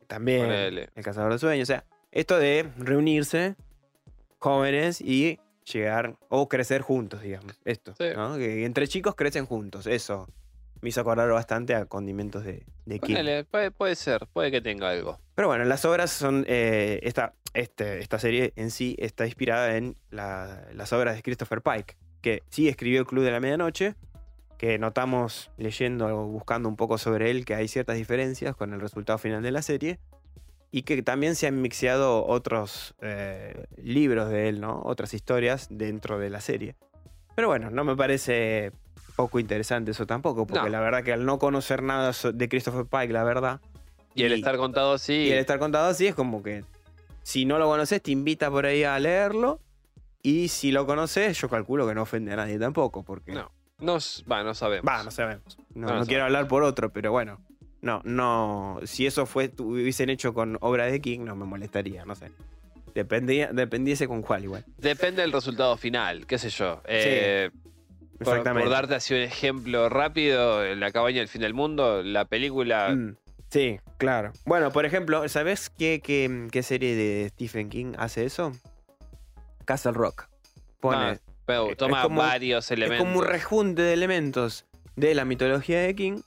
también 0.08 0.42
Ponele. 0.46 0.90
El 0.96 1.04
Cazador 1.04 1.32
de 1.34 1.40
Sueños, 1.40 1.68
o 1.70 1.72
sea, 1.74 1.84
esto 2.12 2.38
de 2.40 2.68
reunirse 2.78 3.56
jóvenes 4.40 5.02
y 5.02 5.40
llegar 5.72 6.16
o 6.30 6.48
crecer 6.50 6.82
juntos, 6.82 7.22
digamos, 7.22 7.60
esto, 7.66 7.94
Sí. 7.98 8.06
¿no? 8.16 8.38
Que 8.38 8.66
entre 8.66 8.88
chicos 8.88 9.16
crecen 9.16 9.46
juntos, 9.46 9.86
eso 9.88 10.28
me 10.82 10.90
hizo 10.90 11.02
acordar 11.02 11.30
bastante 11.30 11.76
a 11.76 11.86
condimentos 11.86 12.44
de, 12.44 12.66
de. 12.86 13.00
Ponele, 13.00 13.44
puede, 13.44 13.70
puede 13.72 13.96
ser, 13.96 14.26
puede 14.32 14.50
que 14.50 14.62
tenga 14.62 14.90
algo. 14.90 15.20
Pero 15.36 15.48
bueno, 15.50 15.66
las 15.66 15.84
obras 15.86 16.10
son. 16.10 16.46
eh, 16.48 17.00
esta, 17.04 17.34
este, 17.54 18.00
esta 18.00 18.18
serie 18.18 18.54
en 18.56 18.72
sí 18.72 18.96
está 18.98 19.26
inspirada 19.26 19.76
en 19.76 19.96
la- 20.10 20.68
las 20.74 20.94
obras 20.94 21.16
de 21.16 21.22
Christopher 21.22 21.62
Pike, 21.62 21.98
que 22.22 22.44
sí 22.50 22.68
escribió 22.70 23.02
El 23.02 23.06
Club 23.08 23.24
de 23.26 23.32
la 23.32 23.40
Medianoche, 23.40 23.96
que 24.60 24.78
notamos 24.78 25.50
leyendo 25.58 26.06
o 26.08 26.28
buscando 26.28 26.70
un 26.70 26.76
poco 26.76 26.98
sobre 27.00 27.32
él 27.32 27.46
que 27.46 27.56
hay 27.56 27.68
ciertas 27.68 27.96
diferencias 27.96 28.56
con 28.56 28.74
el 28.74 28.80
resultado 28.82 29.18
final 29.18 29.42
de 29.42 29.50
la 29.52 29.64
serie. 29.64 29.98
y 30.72 30.84
que 30.84 31.02
también 31.02 31.34
se 31.36 31.48
han 31.48 31.60
mixeado 31.64 32.24
otros 32.28 32.94
eh, 33.02 33.66
libros 33.82 34.30
de 34.30 34.50
él, 34.50 34.62
¿no? 34.62 34.80
Otras 34.86 35.16
historias 35.16 35.66
dentro 35.72 36.20
de 36.20 36.30
la 36.30 36.42
serie. 36.42 36.76
Pero 37.34 37.48
bueno, 37.48 37.72
no 37.72 37.84
me 37.84 37.96
parece 37.96 38.72
poco 39.16 39.40
interesante 39.40 39.90
eso 39.92 40.06
tampoco, 40.06 40.46
porque 40.46 40.66
No. 40.66 40.70
la 40.70 40.80
verdad 40.80 41.04
que 41.04 41.12
al 41.12 41.26
no 41.26 41.40
conocer 41.40 41.82
nada 41.82 42.12
de 42.34 42.50
Christopher 42.50 42.86
Pike, 42.86 43.12
la 43.12 43.24
verdad, 43.24 43.62
Y 44.14 44.26
el 44.26 44.34
estar 44.34 44.58
contado 44.58 44.94
así. 44.94 45.14
y 45.14 45.32
el 45.32 45.40
estar 45.40 45.58
contado 45.58 45.88
así 45.90 46.06
es 46.06 46.14
como 46.14 46.44
que 46.44 46.64
si 47.24 47.46
no 47.46 47.58
lo 47.58 47.66
conoces 47.68 48.00
te 48.04 48.12
invita 48.12 48.52
por 48.52 48.68
ahí 48.68 48.84
a 48.84 49.00
leerlo 49.00 49.60
y 50.22 50.50
si 50.50 50.72
lo 50.72 50.86
conoces 50.86 51.36
yo 51.42 51.50
calculo 51.50 51.88
que 51.88 51.96
no 51.96 52.04
ofende 52.04 52.34
a 52.34 52.36
nadie 52.36 52.60
tampoco, 52.60 53.02
porque... 53.04 53.32
No. 53.32 53.50
No, 53.80 53.94
no 53.94 54.54
sabemos. 54.54 54.88
Va, 54.88 55.04
no 55.04 55.12
sabemos. 55.12 55.58
No, 55.74 55.88
No 55.88 55.94
lo 55.94 56.00
no 56.02 56.06
quiero 56.06 56.24
hablar 56.26 56.48
por 56.48 56.64
otro, 56.64 56.90
pero 56.92 57.12
bueno. 57.12 57.40
No, 57.82 58.02
no. 58.04 58.80
Si 58.84 59.06
eso 59.06 59.26
fue, 59.26 59.48
tu- 59.48 59.72
hubiesen 59.74 60.10
hecho 60.10 60.34
con 60.34 60.58
obra 60.62 60.86
de 60.86 61.00
King, 61.00 61.22
no 61.22 61.36
me 61.36 61.46
molestaría, 61.46 62.04
no 62.06 62.16
sé. 62.16 62.32
Dependía, 62.94 63.52
dependiese 63.54 64.08
con 64.08 64.22
cuál 64.22 64.44
igual. 64.44 64.66
Depende 64.78 65.22
del 65.22 65.32
resultado 65.32 65.78
final, 65.78 66.26
qué 66.28 66.38
sé 66.38 66.50
yo. 66.50 66.82
Eh, 66.86 67.52
por, 68.18 68.28
Exactamente. 68.28 68.66
por 68.66 68.70
darte 68.70 68.96
así 68.96 69.14
un 69.14 69.22
ejemplo 69.22 69.88
rápido, 69.88 70.66
en 70.66 70.80
La 70.82 70.92
cabaña 70.92 71.20
del 71.20 71.30
fin 71.30 71.42
del 71.42 71.54
mundo, 71.54 72.04
la 72.04 72.26
película. 72.26 72.90
Mm, 72.94 73.16
sí, 73.50 73.80
claro. 73.98 74.34
Bueno, 74.46 74.72
por 74.72 74.86
ejemplo, 74.86 75.30
¿sabes 75.30 75.70
qué, 75.70 76.02
qué, 76.04 76.48
qué 76.52 76.64
serie 76.64 76.96
de 76.96 77.30
Stephen 77.30 77.70
King 77.70 77.94
hace 77.98 78.26
eso? 78.26 78.52
Castle 79.66 79.94
Rock. 79.94 80.28
Pone, 80.82 80.98
Ah, 80.98 81.18
pero 81.50 81.72
es 81.72 81.78
toma 81.78 82.04
como- 82.04 82.22
varios 82.22 82.66
es 82.66 82.72
elementos. 82.72 83.06
como 83.08 83.20
un 83.20 83.26
rejunte 83.26 83.82
de 83.82 83.94
elementos 83.94 84.66
de 84.96 85.16
la 85.16 85.26
mitología 85.26 85.80
de 85.82 85.96
King 85.96 86.22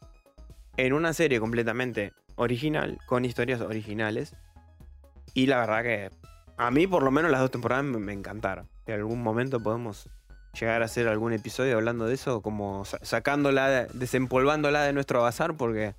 en 0.77 0.93
una 0.95 1.13
serie 1.13 1.39
completamente 1.39 2.13
original, 2.35 2.99
con 3.07 3.25
historias 3.25 3.61
originales. 3.61 4.35
Y 5.35 5.47
la 5.47 5.61
verdad 5.61 5.83
que 5.85 6.11
a 6.57 6.71
mí 6.73 6.89
por 6.89 7.05
lo 7.05 7.13
menos 7.13 7.31
las 7.31 7.41
dos 7.41 7.53
temporadas 7.53 7.85
me, 7.85 8.13
encantaron. 8.13 8.69
En 8.87 8.95
algún 8.95 9.23
momento 9.23 9.61
podemos 9.63 10.09
llegar 10.59 10.83
a 10.83 10.87
hacer 10.87 11.07
algún 11.07 11.33
episodio 11.33 11.77
hablando 11.77 12.07
de 12.07 12.15
eso, 12.15 12.43
como 12.43 12.85
sa- 12.85 12.99
sacándola, 13.03 13.87
desempolvándola 13.95 14.83
de 14.83 14.93
nuestro 14.93 15.23
bazar, 15.23 15.57
porque 15.57 15.95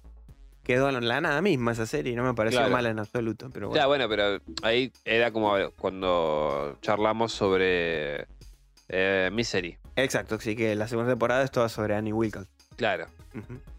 quedó 0.64 0.90
en 0.90 1.08
la 1.08 1.22
nada 1.22 1.42
misma 1.42 1.72
esa 1.72 1.86
serie 1.86 2.12
y 2.12 2.16
no 2.16 2.24
me 2.24 2.34
pareció 2.34 2.60
Claro. 2.60 2.74
mala 2.74 2.90
en 2.90 3.00
absoluto. 3.00 3.50
Pero 3.54 3.70
bueno. 3.70 3.82
Ya, 3.82 3.88
bueno, 3.88 4.10
pero 4.10 4.40
ahí 4.64 4.92
era 5.06 5.32
como 5.32 5.56
cuando 5.78 6.78
charlamos 6.82 7.32
sobre 7.32 8.28
eh, 8.96 9.30
Misery. 9.34 9.78
Exacto, 9.96 10.40
sí 10.40 10.56
que 10.56 10.76
la 10.76 10.88
segunda 10.88 11.12
temporada 11.12 11.44
es 11.44 11.52
toda 11.52 11.68
sobre 11.70 11.96
Annie 11.96 12.14
Wilkes. 12.14 12.48
Claro. 12.76 13.08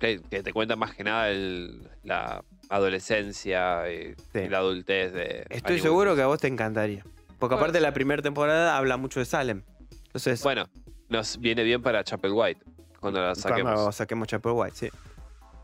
Que, 0.01 0.21
que 0.21 0.43
te 0.43 0.53
cuenta 0.53 0.75
más 0.77 0.95
que 0.95 1.05
nada 1.05 1.29
el- 1.31 1.89
la 2.03 2.45
adolescencia 2.69 3.91
y, 3.93 4.15
Sí. 4.33 4.41
y 4.41 4.49
la 4.49 4.59
adultez 4.59 5.13
de. 5.13 5.47
Estoy 5.51 5.75
Annie 5.77 5.83
seguro 5.83 6.15
que 6.17 6.23
a 6.23 6.27
vos 6.27 6.41
te 6.41 6.49
encantaría. 6.49 7.05
Porque 7.39 7.55
aparte 7.57 7.81
la 7.81 7.93
primera 7.93 8.23
temporada 8.23 8.77
habla 8.77 8.97
mucho 8.97 9.21
de 9.21 9.27
Salem. 9.27 9.63
Entonces, 10.07 10.43
Bueno, 10.43 10.69
nos 11.09 11.39
viene 11.39 11.63
bien 11.63 11.83
para 11.83 12.03
Chapel 12.05 12.33
White 12.33 12.61
cuando 13.01 13.21
la 13.21 13.35
saquemos. 13.35 13.73
cuando 13.75 13.93
saquemos 13.93 14.29
Chapel 14.29 14.53
White, 14.55 14.77
sí. 14.77 14.89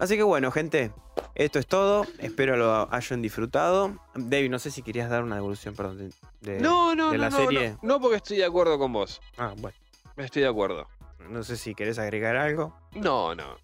Así 0.00 0.16
que 0.16 0.22
bueno, 0.22 0.50
gente, 0.50 0.92
esto 1.34 1.58
es 1.58 1.66
todo. 1.66 2.06
Espero 2.18 2.56
lo 2.56 2.92
hayan 2.92 3.22
disfrutado. 3.22 3.96
David, 4.14 4.50
no 4.50 4.58
sé 4.58 4.70
si 4.70 4.82
querías 4.82 5.10
dar 5.10 5.22
una 5.22 5.36
devolución, 5.36 5.74
perdón, 5.76 5.98
de, 6.40 6.52
de- 6.54 6.60
No, 6.60 6.94
no, 6.94 7.10
de 7.12 7.18
la 7.18 7.30
no, 7.30 7.36
serie. 7.36 7.76
no, 7.82 7.88
no, 7.94 8.00
porque 8.00 8.16
estoy 8.16 8.38
de 8.38 8.46
acuerdo 8.46 8.78
con 8.78 8.92
vos. 8.92 9.20
Ah, 9.36 9.52
bueno. 9.58 9.76
Estoy 10.16 10.42
de 10.42 10.48
acuerdo. 10.48 10.88
No 11.28 11.42
sé 11.44 11.56
si 11.56 11.74
querés 11.74 11.98
agregar 11.98 12.36
algo. 12.36 12.74
No, 12.94 13.34
no. 13.34 13.56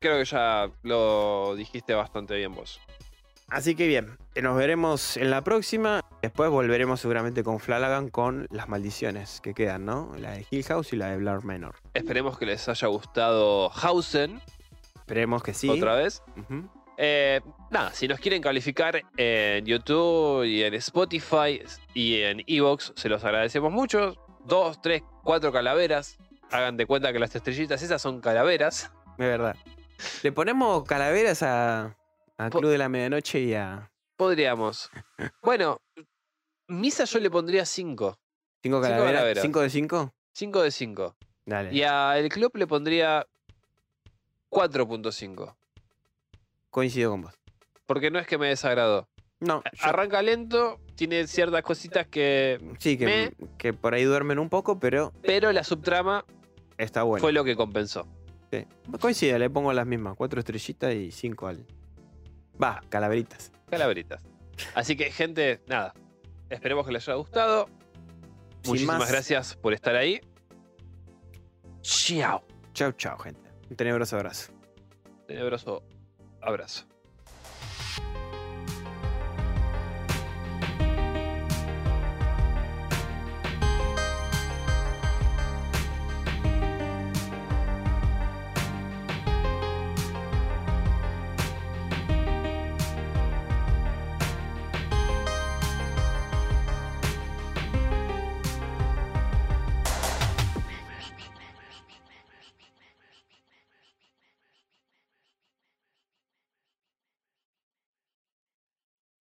Creo 0.00 0.18
que 0.18 0.24
ya 0.24 0.68
lo 0.82 1.54
dijiste 1.56 1.94
bastante 1.94 2.36
bien 2.36 2.54
vos. 2.54 2.80
Así 3.48 3.74
que 3.74 3.86
bien, 3.86 4.18
nos 4.42 4.56
veremos 4.56 5.16
en 5.16 5.30
la 5.30 5.42
próxima. 5.42 6.02
Después 6.22 6.50
volveremos 6.50 7.00
seguramente 7.00 7.42
con 7.42 7.60
Flanagan 7.60 8.10
con 8.10 8.46
las 8.50 8.68
maldiciones 8.68 9.40
que 9.40 9.54
quedan, 9.54 9.86
¿no? 9.86 10.12
La 10.18 10.32
de 10.32 10.46
Hill 10.50 10.64
House 10.64 10.92
y 10.92 10.96
la 10.96 11.06
de 11.10 11.16
Blair 11.16 11.42
Manor. 11.44 11.76
Esperemos 11.94 12.36
que 12.38 12.44
les 12.46 12.68
haya 12.68 12.88
gustado 12.88 13.70
Hausen 13.72 14.40
Esperemos 15.08 15.42
que 15.42 15.54
sí. 15.54 15.70
otra 15.70 15.94
vez. 15.94 16.22
Eh, 16.98 17.40
nada, 17.70 17.94
si 17.94 18.06
nos 18.06 18.20
quieren 18.20 18.42
calificar 18.42 19.00
en 19.16 19.64
YouTube 19.64 20.44
y 20.44 20.62
en 20.62 20.74
Spotify 20.74 21.62
y 21.94 22.20
en 22.20 22.42
Evox, 22.46 22.92
se 22.94 23.08
los 23.08 23.24
agradecemos 23.24 23.72
mucho. 23.72 24.16
Dos, 24.44 24.82
tres, 24.82 25.02
cuatro 25.24 25.50
calaveras. 25.50 26.18
Hagan 26.50 26.76
de 26.76 26.84
cuenta 26.84 27.10
que 27.10 27.18
las 27.18 27.34
estrellitas 27.34 27.82
esas 27.82 28.02
son 28.02 28.20
calaveras. 28.20 28.92
De 29.16 29.26
verdad. 29.26 29.56
Le 30.22 30.30
ponemos 30.30 30.84
calaveras 30.84 31.42
a, 31.42 31.96
a 32.36 32.50
Club 32.50 32.70
de 32.70 32.76
la 32.76 32.90
Medianoche 32.90 33.40
y 33.40 33.54
a. 33.54 33.90
Podríamos. 34.16 34.90
Bueno, 35.42 35.80
Misa 36.68 37.04
yo 37.04 37.18
le 37.18 37.30
pondría 37.30 37.64
cinco. 37.64 38.18
¿Cinco 38.62 38.82
calaveras? 38.82 39.12
calaveras. 39.12 39.42
¿Cinco 39.42 39.60
de 39.60 39.70
cinco? 39.70 40.12
Cinco 40.34 40.60
de 40.62 40.70
cinco. 40.70 41.16
Dale. 41.46 41.72
Y 41.72 41.82
a 41.82 42.18
El 42.18 42.28
Club 42.28 42.54
le 42.56 42.66
pondría 42.66 43.26
4.5. 44.50 45.54
Coincido 46.70 47.10
con 47.10 47.22
vos. 47.22 47.34
Porque 47.86 48.10
no 48.10 48.18
es 48.18 48.26
que 48.26 48.38
me 48.38 48.48
desagradó. 48.48 49.08
No, 49.40 49.62
yo- 49.72 49.86
Arranca 49.86 50.20
lento, 50.20 50.80
tiene 50.96 51.26
ciertas 51.26 51.62
cositas 51.62 52.06
que. 52.08 52.58
sí, 52.78 52.98
que, 52.98 53.34
que 53.56 53.72
por 53.72 53.94
ahí 53.94 54.04
duermen 54.04 54.38
un 54.38 54.48
poco, 54.48 54.78
pero 54.80 55.12
Pero 55.22 55.52
la 55.52 55.62
subtrama 55.64 56.24
está 56.76 57.04
bueno. 57.04 57.20
fue 57.22 57.32
lo 57.32 57.44
que 57.44 57.54
compensó. 57.56 58.06
Sí. 58.50 58.64
Coincide, 59.00 59.38
le 59.38 59.48
pongo 59.50 59.72
las 59.72 59.86
mismas. 59.86 60.16
Cuatro 60.16 60.40
estrellitas 60.40 60.92
y 60.94 61.10
cinco 61.12 61.46
al. 61.46 61.64
Va, 62.62 62.80
calaveritas. 62.88 63.52
Calaveritas. 63.70 64.22
Así 64.74 64.96
que, 64.96 65.12
gente, 65.12 65.60
nada. 65.68 65.94
Esperemos 66.50 66.84
que 66.86 66.92
les 66.92 67.06
haya 67.08 67.16
gustado. 67.16 67.66
Sin 68.62 68.70
Muchísimas 68.72 68.98
más. 68.98 69.10
gracias 69.12 69.54
por 69.54 69.72
estar 69.72 69.94
ahí. 69.94 70.20
Chao. 71.82 72.42
Chau, 72.74 72.92
chau, 72.92 73.16
gente. 73.18 73.47
Un 73.70 73.76
tenebroso 73.76 74.16
abrazo. 74.16 74.52
Tenebroso 75.26 75.82
abrazo. 76.40 76.87